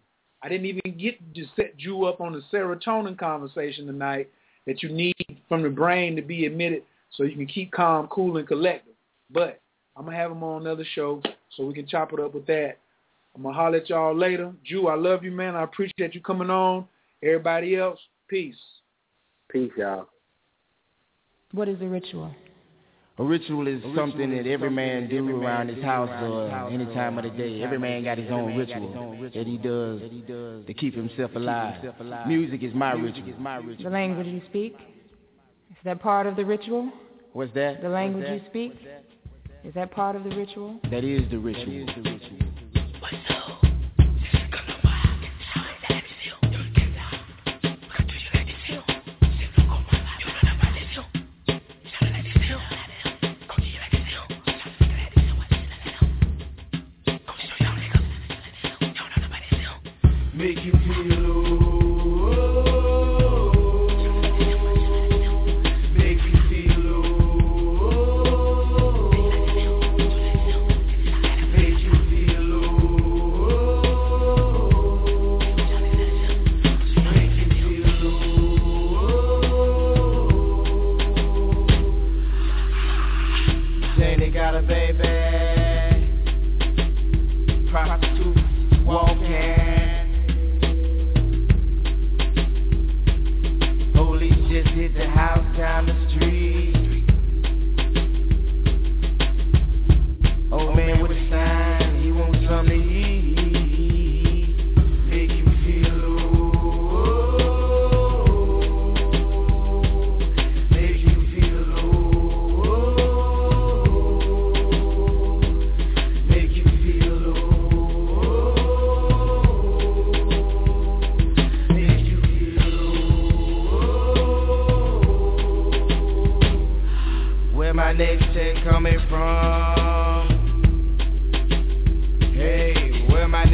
I 0.42 0.48
didn't 0.48 0.66
even 0.66 0.98
get 0.98 1.34
to 1.34 1.44
set 1.54 1.74
you 1.76 2.04
up 2.04 2.20
on 2.20 2.32
the 2.32 2.42
serotonin 2.52 3.16
conversation 3.16 3.86
tonight 3.86 4.28
that 4.66 4.82
you 4.82 4.88
need 4.90 5.14
from 5.48 5.62
the 5.62 5.68
brain 5.68 6.16
to 6.16 6.22
be 6.22 6.46
admitted 6.46 6.82
so 7.10 7.24
you 7.24 7.36
can 7.36 7.46
keep 7.46 7.72
calm, 7.72 8.06
cool, 8.08 8.36
and 8.36 8.46
collected. 8.46 8.94
But 9.30 9.60
I'm 9.96 10.04
going 10.04 10.16
to 10.16 10.20
have 10.20 10.30
them 10.30 10.42
on 10.42 10.62
another 10.62 10.84
show 10.94 11.22
so 11.56 11.66
we 11.66 11.74
can 11.74 11.86
chop 11.86 12.12
it 12.12 12.20
up 12.20 12.34
with 12.34 12.46
that. 12.46 12.78
I'm 13.34 13.42
going 13.42 13.54
to 13.54 13.58
holler 13.58 13.78
at 13.78 13.88
y'all 13.88 14.16
later. 14.16 14.52
Jew, 14.64 14.88
I 14.88 14.94
love 14.94 15.24
you, 15.24 15.30
man. 15.30 15.56
I 15.56 15.62
appreciate 15.62 16.14
you 16.14 16.20
coming 16.20 16.50
on. 16.50 16.86
Everybody 17.22 17.76
else, 17.76 17.98
peace. 18.28 18.56
Peace, 19.50 19.72
y'all. 19.76 20.08
What 21.52 21.68
is 21.68 21.78
the 21.78 21.88
ritual? 21.88 22.34
A 23.22 23.24
ritual 23.24 23.68
is 23.68 23.80
something 23.94 24.36
that 24.36 24.48
every 24.48 24.68
man 24.68 25.08
do 25.08 25.40
around 25.40 25.68
his 25.68 25.80
house 25.84 26.10
or 26.24 26.50
any 26.72 26.86
time 26.86 27.18
of 27.18 27.22
the 27.22 27.30
day. 27.30 27.62
Every 27.62 27.78
man 27.78 28.02
got 28.02 28.18
his 28.18 28.28
own 28.32 28.56
ritual 28.56 29.16
that 29.32 29.46
he 29.46 29.58
does 29.58 30.00
to 30.66 30.74
keep 30.74 30.92
himself 30.92 31.30
alive. 31.36 31.84
Music 32.26 32.64
is 32.64 32.74
my 32.74 32.94
ritual. 32.94 33.32
The 33.80 33.90
language 33.90 34.26
you 34.26 34.42
speak? 34.48 34.74
Is 35.70 35.76
that 35.84 36.02
part 36.02 36.26
of 36.26 36.34
the 36.34 36.44
ritual? 36.44 36.90
What's 37.32 37.54
that? 37.54 37.80
The 37.80 37.88
language 37.88 38.26
you 38.28 38.40
speak? 38.48 38.72
Is 39.62 39.72
that 39.74 39.92
part 39.92 40.16
of 40.16 40.24
the 40.24 40.30
ritual? 40.30 40.80
That 40.90 41.04
is 41.04 41.22
the 41.30 41.38
ritual. 41.38 41.86
Make 42.02 42.22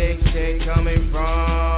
next 0.09 0.33
check 0.33 0.67
coming 0.75 1.11
from? 1.11 1.78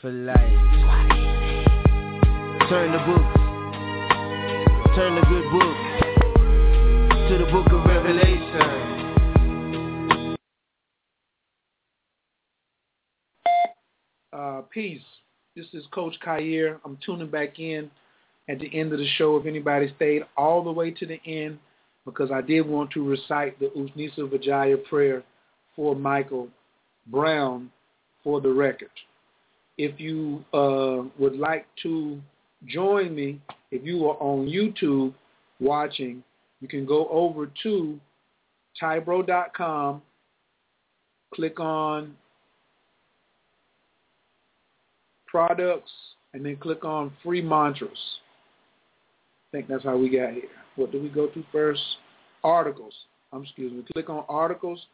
For 0.00 0.10
life. 0.10 0.36
Turn 2.68 2.92
the 2.92 2.98
book. 3.04 3.34
Turn 4.94 5.14
the 5.14 5.22
good 5.28 5.50
book 5.50 5.76
to 7.28 7.38
the 7.38 7.44
book 7.52 7.66
of 7.70 7.84
Revelation. 7.84 8.78
Uh, 14.32 14.62
peace. 14.72 15.02
This 15.54 15.66
is 15.74 15.84
Coach 15.92 16.16
Khayr. 16.24 16.78
I'm 16.84 16.96
tuning 17.04 17.28
back 17.28 17.58
in 17.58 17.90
at 18.48 18.58
the 18.58 18.78
end 18.78 18.92
of 18.92 18.98
the 18.98 19.08
show. 19.18 19.36
If 19.36 19.46
anybody 19.46 19.92
stayed 19.96 20.22
all 20.36 20.64
the 20.64 20.72
way 20.72 20.92
to 20.92 21.06
the 21.06 21.20
end, 21.26 21.58
because 22.06 22.30
I 22.30 22.40
did 22.40 22.62
want 22.62 22.90
to 22.92 23.06
recite 23.06 23.58
the 23.60 23.66
Usnisa 23.76 24.30
Vijaya 24.30 24.78
prayer 24.78 25.22
for 25.76 25.94
Michael 25.94 26.48
Brown 27.06 27.70
for 28.24 28.40
the 28.40 28.50
record. 28.50 28.88
If 29.82 29.98
you 29.98 30.44
uh, 30.52 31.08
would 31.18 31.36
like 31.36 31.66
to 31.84 32.20
join 32.66 33.14
me, 33.14 33.40
if 33.70 33.82
you 33.82 34.06
are 34.10 34.16
on 34.16 34.46
YouTube 34.46 35.14
watching, 35.58 36.22
you 36.60 36.68
can 36.68 36.84
go 36.84 37.08
over 37.08 37.50
to 37.62 37.98
tybro.com, 38.80 40.02
click 41.34 41.58
on 41.58 42.14
products, 45.26 45.90
and 46.34 46.44
then 46.44 46.56
click 46.56 46.84
on 46.84 47.10
free 47.22 47.40
mantras. 47.40 47.96
I 49.48 49.56
think 49.56 49.66
that's 49.66 49.84
how 49.84 49.96
we 49.96 50.10
got 50.10 50.34
here. 50.34 50.42
What 50.76 50.92
do 50.92 51.00
we 51.00 51.08
go 51.08 51.28
to 51.28 51.42
first? 51.50 51.80
Articles. 52.44 52.92
Um, 53.32 53.44
excuse 53.44 53.72
me. 53.72 53.82
Click 53.94 54.10
on 54.10 54.26
articles, 54.28 54.84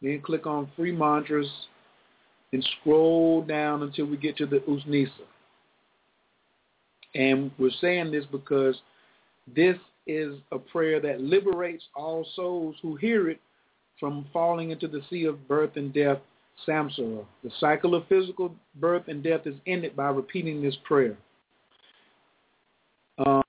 then 0.00 0.20
click 0.24 0.46
on 0.46 0.70
free 0.76 0.92
mantras, 0.92 1.50
and 2.52 2.66
scroll 2.80 3.42
down 3.42 3.82
until 3.82 4.06
we 4.06 4.16
get 4.16 4.36
to 4.38 4.46
the 4.46 4.58
Usnisa. 4.60 5.10
And 7.14 7.50
we're 7.58 7.70
saying 7.80 8.12
this 8.12 8.24
because 8.30 8.80
this 9.54 9.76
is 10.06 10.36
a 10.52 10.58
prayer 10.58 11.00
that 11.00 11.20
liberates 11.20 11.84
all 11.94 12.26
souls 12.34 12.76
who 12.82 12.96
hear 12.96 13.28
it 13.28 13.40
from 14.00 14.26
falling 14.32 14.70
into 14.70 14.88
the 14.88 15.02
sea 15.10 15.24
of 15.24 15.46
birth 15.48 15.76
and 15.76 15.92
death, 15.92 16.18
samsara. 16.66 17.24
The 17.44 17.50
cycle 17.58 17.94
of 17.94 18.06
physical 18.08 18.54
birth 18.76 19.08
and 19.08 19.22
death 19.22 19.42
is 19.46 19.56
ended 19.66 19.96
by 19.96 20.08
repeating 20.08 20.62
this 20.62 20.76
prayer. 20.84 21.16
Um, 23.18 23.42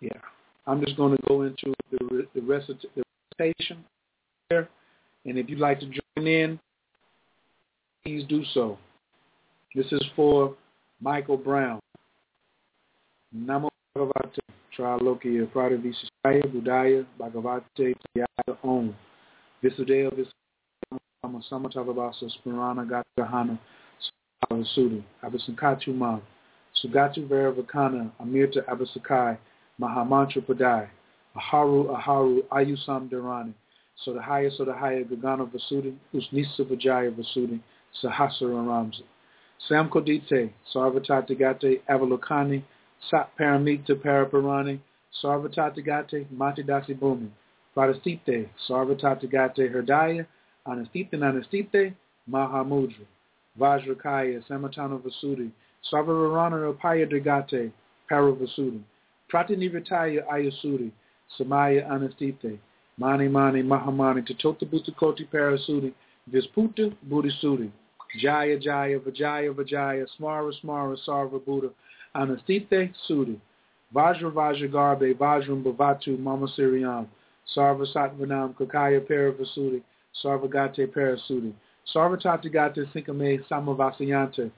yeah, 0.00 0.10
I'm 0.66 0.84
just 0.84 0.96
going 0.96 1.16
to 1.16 1.22
go 1.28 1.42
into 1.42 1.72
the, 1.90 1.98
the, 1.98 2.26
the 2.34 2.40
recitation 2.40 3.84
there, 4.50 4.68
and 5.24 5.38
if 5.38 5.48
you'd 5.48 5.60
like 5.60 5.78
to 5.80 5.86
join 5.86 6.26
in, 6.26 6.58
please 8.04 8.24
do 8.28 8.42
so. 8.52 8.78
This 9.74 9.86
is 9.92 10.04
for 10.16 10.54
Michael 11.00 11.36
Brown. 11.36 11.80
Namo 13.34 13.68
Bhagavate 13.96 14.38
Tralokiya 14.76 15.46
Pradavishaya 15.52 16.44
Budaya 16.46 17.06
Bhagavate 17.18 17.94
Yaya 18.14 18.58
Om. 18.64 18.94
Visudaya 19.62 20.10
Visama 20.12 21.42
Samatavabasa 21.50 22.28
Spirana 22.38 22.84
Gatahana 23.18 23.58
Sudhu 24.50 25.02
Abisankatu 25.22 25.94
Ma. 25.94 26.18
Sugatu 26.84 27.28
Varavakana 27.28 28.10
Amirta 28.20 28.64
Abisakai 28.68 29.38
Mahamantra 29.80 30.44
Padai 30.44 30.88
Aharu 31.36 31.96
Aharu 31.96 32.42
Ayusam 32.50 33.08
Dharani 33.08 33.54
Sodahaya 34.04 34.50
Sodahaya 34.58 35.04
Gagana 35.08 35.48
Vasudi 35.48 35.94
Usnisa 36.12 36.60
Vajaya 36.60 37.14
Vasudi 37.14 37.60
Sahasara 38.00 38.64
Ramsa 38.64 39.02
Sam 39.68 39.88
Kodite 39.88 40.50
Sarvatati 40.74 41.80
Avalokani 41.88 42.62
Sat 43.10 43.30
Paramita 43.38 43.94
Sarvatatagate 45.22 46.26
Matidasi 46.34 46.98
Bhumi. 46.98 47.28
Pradastite 47.76 48.48
Sarvatatagate 48.68 49.70
Herdaya 49.72 50.26
Anastite 50.66 51.12
Anastite 51.12 51.94
Mahamudra. 52.30 53.06
Vajrakaya 53.58 54.42
Samatana 54.48 54.98
Vasudi 55.00 55.50
Sarvarana 55.92 56.74
Apaya 56.74 57.06
Dagate 57.06 57.70
Paravasudi 58.10 58.80
Pratinivataya 59.32 60.26
Ayasudi 60.28 60.90
Samaya 61.38 61.88
Anastite. 61.88 62.58
Mani 62.98 63.28
Mani 63.28 63.62
Mahamani 63.62 64.26
Tatota 64.26 64.64
Bhutakoti 64.66 65.28
Parasudi 65.28 65.92
Visputa 66.30 66.92
Buddhisudi 67.08 67.70
Jaya 68.18 68.58
Jaya 68.58 68.98
Vajaya 69.00 69.54
Vajaya 69.54 70.06
Smara 70.18 70.52
Smara 70.62 70.96
Sarva 71.06 71.44
Buddha 71.44 71.70
Anastite 72.14 72.92
Sudi 73.08 73.38
Vajra 73.94 74.30
Vajra 74.30 74.70
Garbe 74.70 75.14
Vajram 75.16 75.62
Bhavatu 75.64 76.18
Mama 76.18 76.46
Siriyam 76.48 77.06
Sarva 77.56 77.86
Satvanam 77.94 78.54
Kakaya 78.54 79.00
Paravasudi 79.00 79.82
Sarvagate 80.22 80.86
Parasudi 80.86 81.52
Sarvatatigate 81.94 82.86
Sinkame 82.92 83.40
Samavasayante 83.48 84.50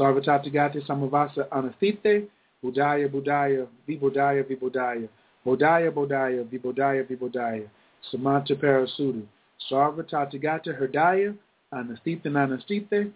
Sarvatatigate 0.00 0.86
Samavasa 0.86 1.46
Anastite 1.50 2.26
Budaya 2.64 3.08
Budaya 3.10 3.66
Vibodaya 3.86 4.42
Vibodaya 4.42 5.08
Bodaya 5.44 5.92
Bodaya 5.92 6.44
Vibodaya 6.48 7.06
Vibodaya 7.06 7.68
Samanta 8.10 8.56
Parasudi 8.56 9.22
Sarvatatigate 9.70 10.78
Herdaya 10.80 11.36
Anastite 11.72 12.24
Anastite 12.26 13.12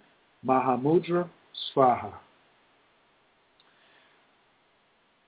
Mahamudra 0.47 1.29
Svaha. 1.75 2.13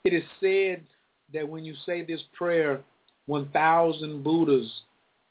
It 0.05 0.15
is 0.15 0.23
said 0.41 0.83
that 1.35 1.49
when 1.49 1.65
you 1.65 1.75
say 1.85 2.03
this 2.03 2.23
prayer, 2.37 2.81
1,000 3.27 4.23
Buddhas 4.23 4.71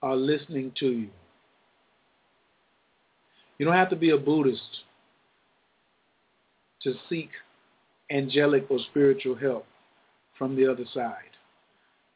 are 0.04 0.16
listening 0.16 0.72
to 0.80 0.88
you. 0.88 1.10
You 3.58 3.66
don't 3.66 3.76
have 3.76 3.90
to 3.90 3.96
be 3.96 4.12
a 4.12 4.18
Buddhist 4.18 4.84
to 6.84 6.94
seek 7.10 7.30
angelic 8.12 8.68
or 8.70 8.78
spiritual 8.92 9.36
help 9.36 9.66
from 10.38 10.56
the 10.56 10.72
other 10.72 10.86
side. 10.94 11.16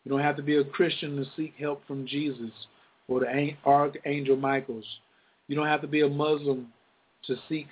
You 0.03 0.11
don't 0.11 0.21
have 0.21 0.35
to 0.37 0.43
be 0.43 0.57
a 0.57 0.63
Christian 0.63 1.15
to 1.17 1.25
seek 1.35 1.53
help 1.59 1.85
from 1.87 2.05
Jesus 2.05 2.51
or 3.07 3.21
the 3.21 3.55
Archangel 3.65 4.35
Michaels. 4.35 4.85
You 5.51 5.57
don't 5.57 5.67
have 5.67 5.81
to 5.81 5.87
be 5.87 5.99
a 5.99 6.07
Muslim 6.07 6.67
to 7.27 7.35
seek 7.49 7.67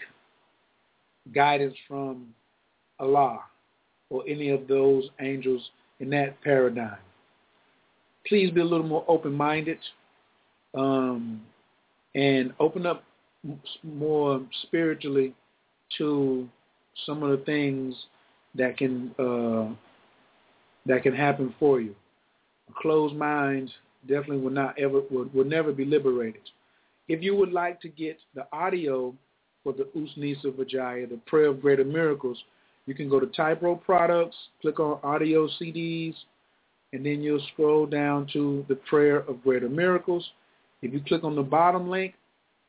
guidance 1.33 1.77
from 1.87 2.33
Allah 2.99 3.39
or 4.09 4.21
any 4.27 4.49
of 4.49 4.67
those 4.67 5.09
angels 5.21 5.69
in 6.01 6.09
that 6.09 6.41
paradigm. 6.41 6.97
Please 8.27 8.51
be 8.51 8.59
a 8.59 8.65
little 8.65 8.85
more 8.85 9.05
open-minded 9.07 9.77
um, 10.73 11.41
and 12.15 12.51
open 12.59 12.85
up 12.85 13.05
more 13.81 14.41
spiritually 14.63 15.33
to 15.99 16.49
some 17.05 17.23
of 17.23 17.29
the 17.29 17.45
things 17.45 17.95
that 18.55 18.77
can 18.77 19.15
uh, 19.17 19.73
that 20.85 21.01
can 21.01 21.15
happen 21.15 21.55
for 21.57 21.79
you. 21.79 21.95
A 22.69 22.81
closed 22.81 23.15
mind 23.15 23.71
definitely 24.05 24.39
will 24.39 24.51
not 24.51 24.77
ever 24.77 24.99
will, 25.09 25.29
will 25.33 25.45
never 25.45 25.71
be 25.71 25.85
liberated. 25.85 26.41
If 27.09 27.23
you 27.23 27.35
would 27.35 27.51
like 27.51 27.81
to 27.81 27.89
get 27.89 28.19
the 28.35 28.45
audio 28.53 29.15
for 29.63 29.73
the 29.73 29.89
Usnisa 29.97 30.53
Vajaya, 30.53 31.09
the 31.09 31.19
Prayer 31.25 31.47
of 31.47 31.59
Greater 31.59 31.83
Miracles, 31.83 32.37
you 32.85 32.93
can 32.93 33.09
go 33.09 33.19
to 33.19 33.25
Tybro 33.25 33.81
Products, 33.83 34.35
click 34.61 34.79
on 34.79 34.99
Audio 35.03 35.47
CDs, 35.59 36.13
and 36.93 37.03
then 37.03 37.21
you'll 37.21 37.45
scroll 37.53 37.87
down 37.87 38.27
to 38.33 38.63
the 38.69 38.75
Prayer 38.75 39.17
of 39.21 39.43
Greater 39.43 39.69
Miracles. 39.69 40.27
If 40.83 40.93
you 40.93 41.01
click 41.01 41.23
on 41.23 41.35
the 41.35 41.41
bottom 41.41 41.89
link, 41.89 42.13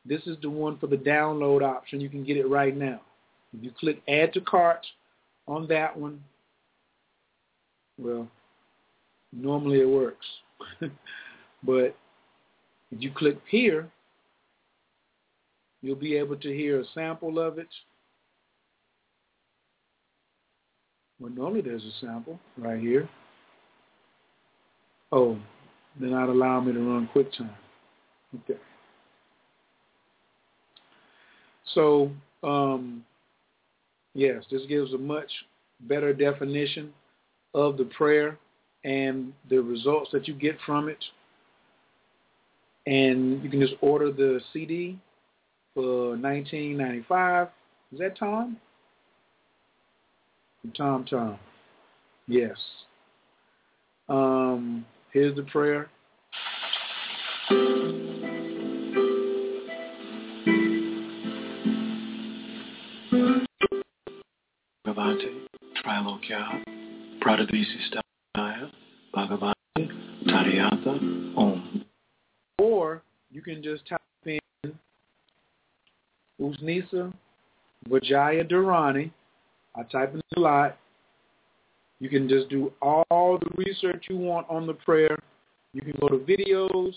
this 0.05 0.21
is 0.25 0.37
the 0.41 0.49
one 0.49 0.79
for 0.79 0.87
the 0.87 0.97
download 0.97 1.61
option. 1.61 2.01
You 2.01 2.09
can 2.09 2.23
get 2.23 2.37
it 2.37 2.47
right 2.47 2.75
now. 2.75 3.01
If 3.55 3.63
you 3.63 3.71
click 3.79 4.01
Add 4.07 4.33
to 4.33 4.41
Cart 4.41 4.85
on 5.47 5.67
that 5.67 5.95
one, 5.95 6.23
well, 7.99 8.27
normally 9.31 9.81
it 9.81 9.89
works. 9.89 10.25
but 11.63 11.95
if 12.91 12.99
you 12.99 13.11
click 13.11 13.37
here, 13.47 13.87
you'll 15.81 15.95
be 15.95 16.15
able 16.15 16.35
to 16.37 16.49
hear 16.49 16.79
a 16.79 16.85
sample 16.93 17.39
of 17.39 17.57
it. 17.57 17.67
Well, 21.19 21.31
normally 21.31 21.61
there's 21.61 21.83
a 21.83 22.05
sample 22.05 22.39
right 22.57 22.79
here. 22.79 23.07
Oh, 25.11 25.37
they're 25.99 26.09
not 26.09 26.29
allowing 26.29 26.67
me 26.67 26.73
to 26.73 26.79
run 26.79 27.09
QuickTime. 27.13 27.53
Okay. 28.35 28.59
So, 31.73 32.11
um, 32.43 33.03
yes, 34.13 34.43
this 34.49 34.61
gives 34.67 34.93
a 34.93 34.97
much 34.97 35.29
better 35.81 36.13
definition 36.13 36.93
of 37.53 37.77
the 37.77 37.85
prayer 37.85 38.37
and 38.83 39.33
the 39.49 39.57
results 39.57 40.09
that 40.11 40.27
you 40.27 40.33
get 40.33 40.57
from 40.65 40.89
it. 40.89 41.03
And 42.87 43.43
you 43.43 43.49
can 43.49 43.61
just 43.61 43.75
order 43.81 44.11
the 44.11 44.41
CD 44.53 44.97
for 45.73 46.15
19.95. 46.17 47.49
Is 47.93 47.99
that 47.99 48.17
Tom? 48.17 48.57
Tom 50.77 51.05
Tom. 51.05 51.37
Yes. 52.27 52.55
Um, 54.07 54.85
here's 55.11 55.35
the 55.35 55.43
prayer. 55.43 55.89
Bhagavate 64.85 65.47
Trilokya 65.83 66.63
Pradadhisistaya 67.21 68.69
Bhagavate 69.15 69.53
Tariyata 70.27 71.37
Om. 71.37 71.85
Or 72.59 73.03
you 73.31 73.41
can 73.41 73.63
just 73.63 73.87
type 73.87 74.00
in 76.59 76.67
Usnisa 76.67 77.13
Vajaya 77.89 78.49
Dharani. 78.49 79.11
I 79.75 79.83
type 79.83 80.13
in 80.13 80.21
a 80.35 80.39
lot. 80.39 80.77
You 81.99 82.09
can 82.09 82.27
just 82.27 82.49
do 82.49 82.73
all 82.81 83.37
the 83.39 83.49
research 83.57 84.05
you 84.09 84.17
want 84.17 84.47
on 84.49 84.65
the 84.65 84.73
prayer. 84.73 85.17
You 85.73 85.81
can 85.81 85.93
go 86.01 86.07
to 86.09 86.17
videos. 86.17 86.93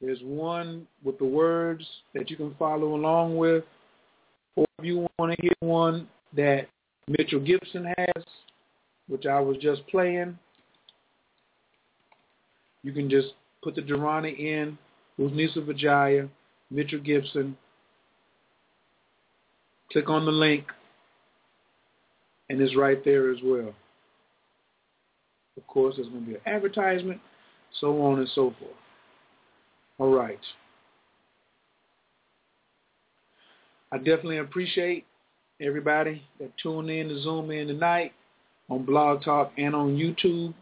There's 0.00 0.20
one 0.22 0.86
with 1.02 1.18
the 1.18 1.24
words 1.24 1.84
that 2.12 2.30
you 2.30 2.36
can 2.36 2.54
follow 2.58 2.94
along 2.94 3.36
with. 3.36 3.64
Or 4.56 4.66
if 4.78 4.84
you 4.84 5.06
want 5.18 5.32
to 5.32 5.42
hear 5.42 5.52
one 5.60 6.08
that 6.36 6.68
Mitchell 7.08 7.40
Gibson 7.40 7.92
has, 7.96 8.24
which 9.08 9.26
I 9.26 9.40
was 9.40 9.56
just 9.58 9.86
playing, 9.88 10.38
you 12.82 12.92
can 12.92 13.08
just 13.08 13.28
put 13.62 13.74
the 13.74 13.82
Dharani 13.82 14.38
in, 14.38 14.78
Usnisa 15.18 15.64
Vijaya, 15.64 16.28
Mitchell 16.70 17.00
Gibson, 17.00 17.56
click 19.94 20.10
on 20.10 20.24
the 20.24 20.32
link, 20.32 20.64
and 22.50 22.60
it's 22.60 22.76
right 22.76 23.02
there 23.04 23.30
as 23.30 23.38
well. 23.44 23.72
Of 25.56 25.66
course, 25.68 25.94
there's 25.96 26.08
going 26.08 26.24
to 26.24 26.30
be 26.30 26.34
an 26.34 26.40
advertisement, 26.46 27.20
so 27.80 28.02
on 28.02 28.18
and 28.18 28.28
so 28.34 28.52
forth. 28.58 28.72
All 29.98 30.10
right. 30.10 30.40
I 33.92 33.98
definitely 33.98 34.38
appreciate 34.38 35.06
everybody 35.60 36.20
that 36.40 36.50
tuned 36.60 36.90
in 36.90 37.08
to 37.08 37.22
Zoom 37.22 37.52
in 37.52 37.68
tonight 37.68 38.12
on 38.68 38.84
Blog 38.84 39.22
Talk 39.22 39.52
and 39.56 39.76
on 39.76 39.96
YouTube. 39.96 40.54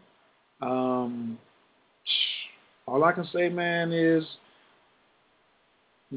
Um, 0.61 1.39
all 2.85 3.03
I 3.03 3.11
can 3.11 3.27
say, 3.33 3.49
man, 3.49 3.91
is 3.91 4.23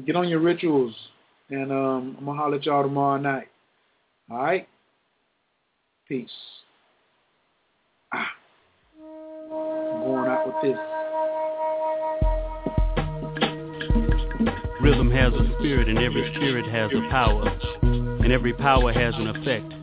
get 0.05 0.15
on 0.15 0.29
your 0.29 0.39
rituals, 0.39 0.93
and 1.49 1.71
um, 1.71 2.15
I'm 2.19 2.25
gonna 2.25 2.37
holler 2.37 2.57
at 2.57 2.65
y'all 2.65 2.83
tomorrow 2.83 3.17
night. 3.17 3.47
All 4.29 4.37
right, 4.37 4.67
peace. 6.07 6.29
Ah, 8.13 8.27
I'm 9.01 9.99
going 10.01 10.29
out 10.29 10.45
with 10.47 10.55
this. 10.63 10.77
Rhythm 14.81 15.11
has 15.11 15.33
a 15.33 15.53
spirit 15.59 15.89
and 15.89 15.99
every 15.99 16.33
spirit 16.35 16.65
has 16.67 16.91
a 16.93 17.09
power, 17.09 17.47
and 17.81 18.31
every 18.31 18.53
power 18.53 18.91
has 18.91 19.13
an 19.15 19.27
effect. 19.27 19.73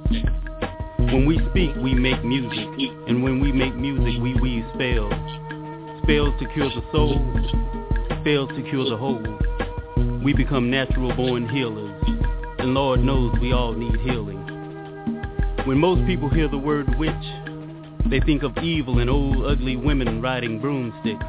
When 1.13 1.27
we 1.27 1.39
speak, 1.51 1.75
we 1.77 1.95
make 1.95 2.25
music, 2.25 2.69
and 3.09 3.23
when 3.23 3.41
we 3.41 3.53
make 3.53 3.75
music, 3.75 4.21
we 4.23 4.35
weave 4.35 4.65
spells. 4.75 5.13
Spells 6.03 6.35
to 6.41 6.47
cure 6.53 6.69
the 6.69 6.83
soul, 6.93 7.21
spells 8.21 8.51
to 8.51 8.63
cure 8.69 8.89
the 8.89 8.97
whole. 8.97 9.23
We 10.25 10.33
become 10.33 10.71
natural 10.71 11.15
born 11.15 11.51
healers, 11.51 12.03
and 12.59 12.73
Lord 12.73 13.01
knows 13.01 13.35
we 13.43 13.53
all 13.53 13.75
need 13.75 14.01
healing. 14.01 14.39
When 15.67 15.77
most 15.77 16.07
people 16.07 16.31
hear 16.31 16.49
the 16.49 16.57
word 16.57 16.99
witch, 16.99 17.13
they 18.09 18.21
think 18.21 18.43
of 18.43 18.57
evil 18.57 19.01
and 19.01 19.11
old 19.11 19.45
ugly 19.45 19.77
women 19.77 20.23
riding 20.23 20.61
broomsticks. 20.61 21.23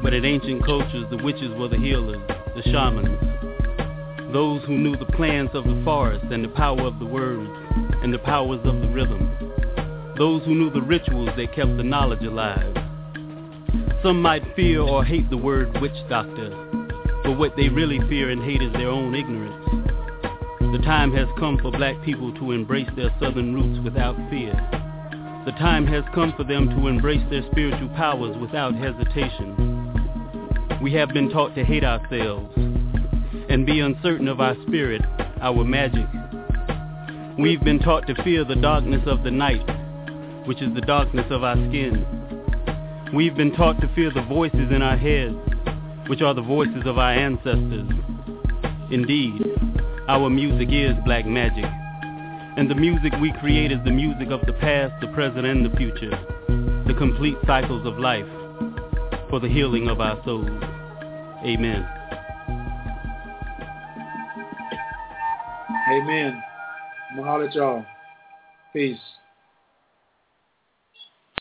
But 0.00 0.14
in 0.14 0.24
ancient 0.24 0.64
cultures, 0.64 1.06
the 1.10 1.16
witches 1.16 1.50
were 1.58 1.66
the 1.66 1.76
healers, 1.76 2.22
the 2.54 2.62
shamans, 2.62 3.18
those 4.32 4.62
who 4.66 4.78
knew 4.78 4.96
the 4.96 5.12
plans 5.16 5.50
of 5.54 5.64
the 5.64 5.82
forest 5.84 6.24
and 6.30 6.44
the 6.44 6.50
power 6.50 6.82
of 6.82 7.00
the 7.00 7.06
words 7.06 7.50
and 8.00 8.14
the 8.14 8.20
powers 8.20 8.60
of 8.62 8.80
the 8.80 8.88
rhythm, 8.90 9.28
those 10.16 10.44
who 10.44 10.54
knew 10.54 10.70
the 10.70 10.82
rituals 10.82 11.30
that 11.36 11.52
kept 11.52 11.76
the 11.76 11.82
knowledge 11.82 12.22
alive. 12.22 12.76
Some 14.04 14.22
might 14.22 14.44
fear 14.54 14.82
or 14.82 15.04
hate 15.04 15.28
the 15.30 15.36
word 15.36 15.76
witch 15.80 15.98
doctor, 16.08 16.67
but 17.28 17.36
what 17.36 17.54
they 17.56 17.68
really 17.68 18.00
fear 18.08 18.30
and 18.30 18.42
hate 18.42 18.62
is 18.62 18.72
their 18.72 18.88
own 18.88 19.14
ignorance. 19.14 19.62
The 20.72 20.80
time 20.82 21.12
has 21.12 21.28
come 21.38 21.58
for 21.58 21.70
black 21.70 22.02
people 22.02 22.32
to 22.32 22.52
embrace 22.52 22.88
their 22.96 23.14
southern 23.20 23.52
roots 23.52 23.84
without 23.84 24.16
fear. 24.30 24.54
The 25.44 25.52
time 25.58 25.86
has 25.88 26.04
come 26.14 26.32
for 26.38 26.44
them 26.44 26.70
to 26.70 26.86
embrace 26.86 27.22
their 27.28 27.42
spiritual 27.50 27.90
powers 27.90 28.34
without 28.38 28.74
hesitation. 28.76 30.80
We 30.80 30.94
have 30.94 31.10
been 31.10 31.28
taught 31.28 31.54
to 31.56 31.66
hate 31.66 31.84
ourselves 31.84 32.50
and 33.50 33.66
be 33.66 33.80
uncertain 33.80 34.26
of 34.26 34.40
our 34.40 34.56
spirit, 34.66 35.02
our 35.42 35.64
magic. 35.64 36.06
We've 37.38 37.62
been 37.62 37.80
taught 37.80 38.06
to 38.06 38.14
fear 38.24 38.44
the 38.44 38.56
darkness 38.56 39.02
of 39.04 39.22
the 39.22 39.30
night, 39.30 39.66
which 40.46 40.62
is 40.62 40.74
the 40.74 40.80
darkness 40.80 41.26
of 41.28 41.44
our 41.44 41.56
skin. 41.68 42.06
We've 43.12 43.36
been 43.36 43.54
taught 43.54 43.82
to 43.82 43.94
fear 43.94 44.10
the 44.10 44.22
voices 44.22 44.72
in 44.72 44.80
our 44.80 44.96
heads, 44.96 45.36
which 46.08 46.22
are 46.22 46.34
the 46.34 46.42
voices 46.42 46.82
of 46.86 46.98
our 46.98 47.12
ancestors. 47.12 47.88
Indeed, 48.90 49.42
our 50.08 50.30
music 50.30 50.68
is 50.72 50.94
black 51.04 51.26
magic, 51.26 51.64
and 52.56 52.70
the 52.70 52.74
music 52.74 53.12
we 53.20 53.32
create 53.40 53.70
is 53.70 53.78
the 53.84 53.90
music 53.90 54.30
of 54.30 54.40
the 54.46 54.54
past, 54.54 54.94
the 55.00 55.08
present, 55.08 55.46
and 55.46 55.64
the 55.64 55.76
future, 55.76 56.10
the 56.86 56.94
complete 56.96 57.36
cycles 57.46 57.86
of 57.86 57.98
life 57.98 58.26
for 59.28 59.38
the 59.38 59.48
healing 59.48 59.88
of 59.88 60.00
our 60.00 60.22
souls. 60.24 60.48
Amen. 61.44 61.86
Amen. 65.90 66.42
At 67.18 67.54
y'all. 67.54 67.84
Peace. 68.72 68.98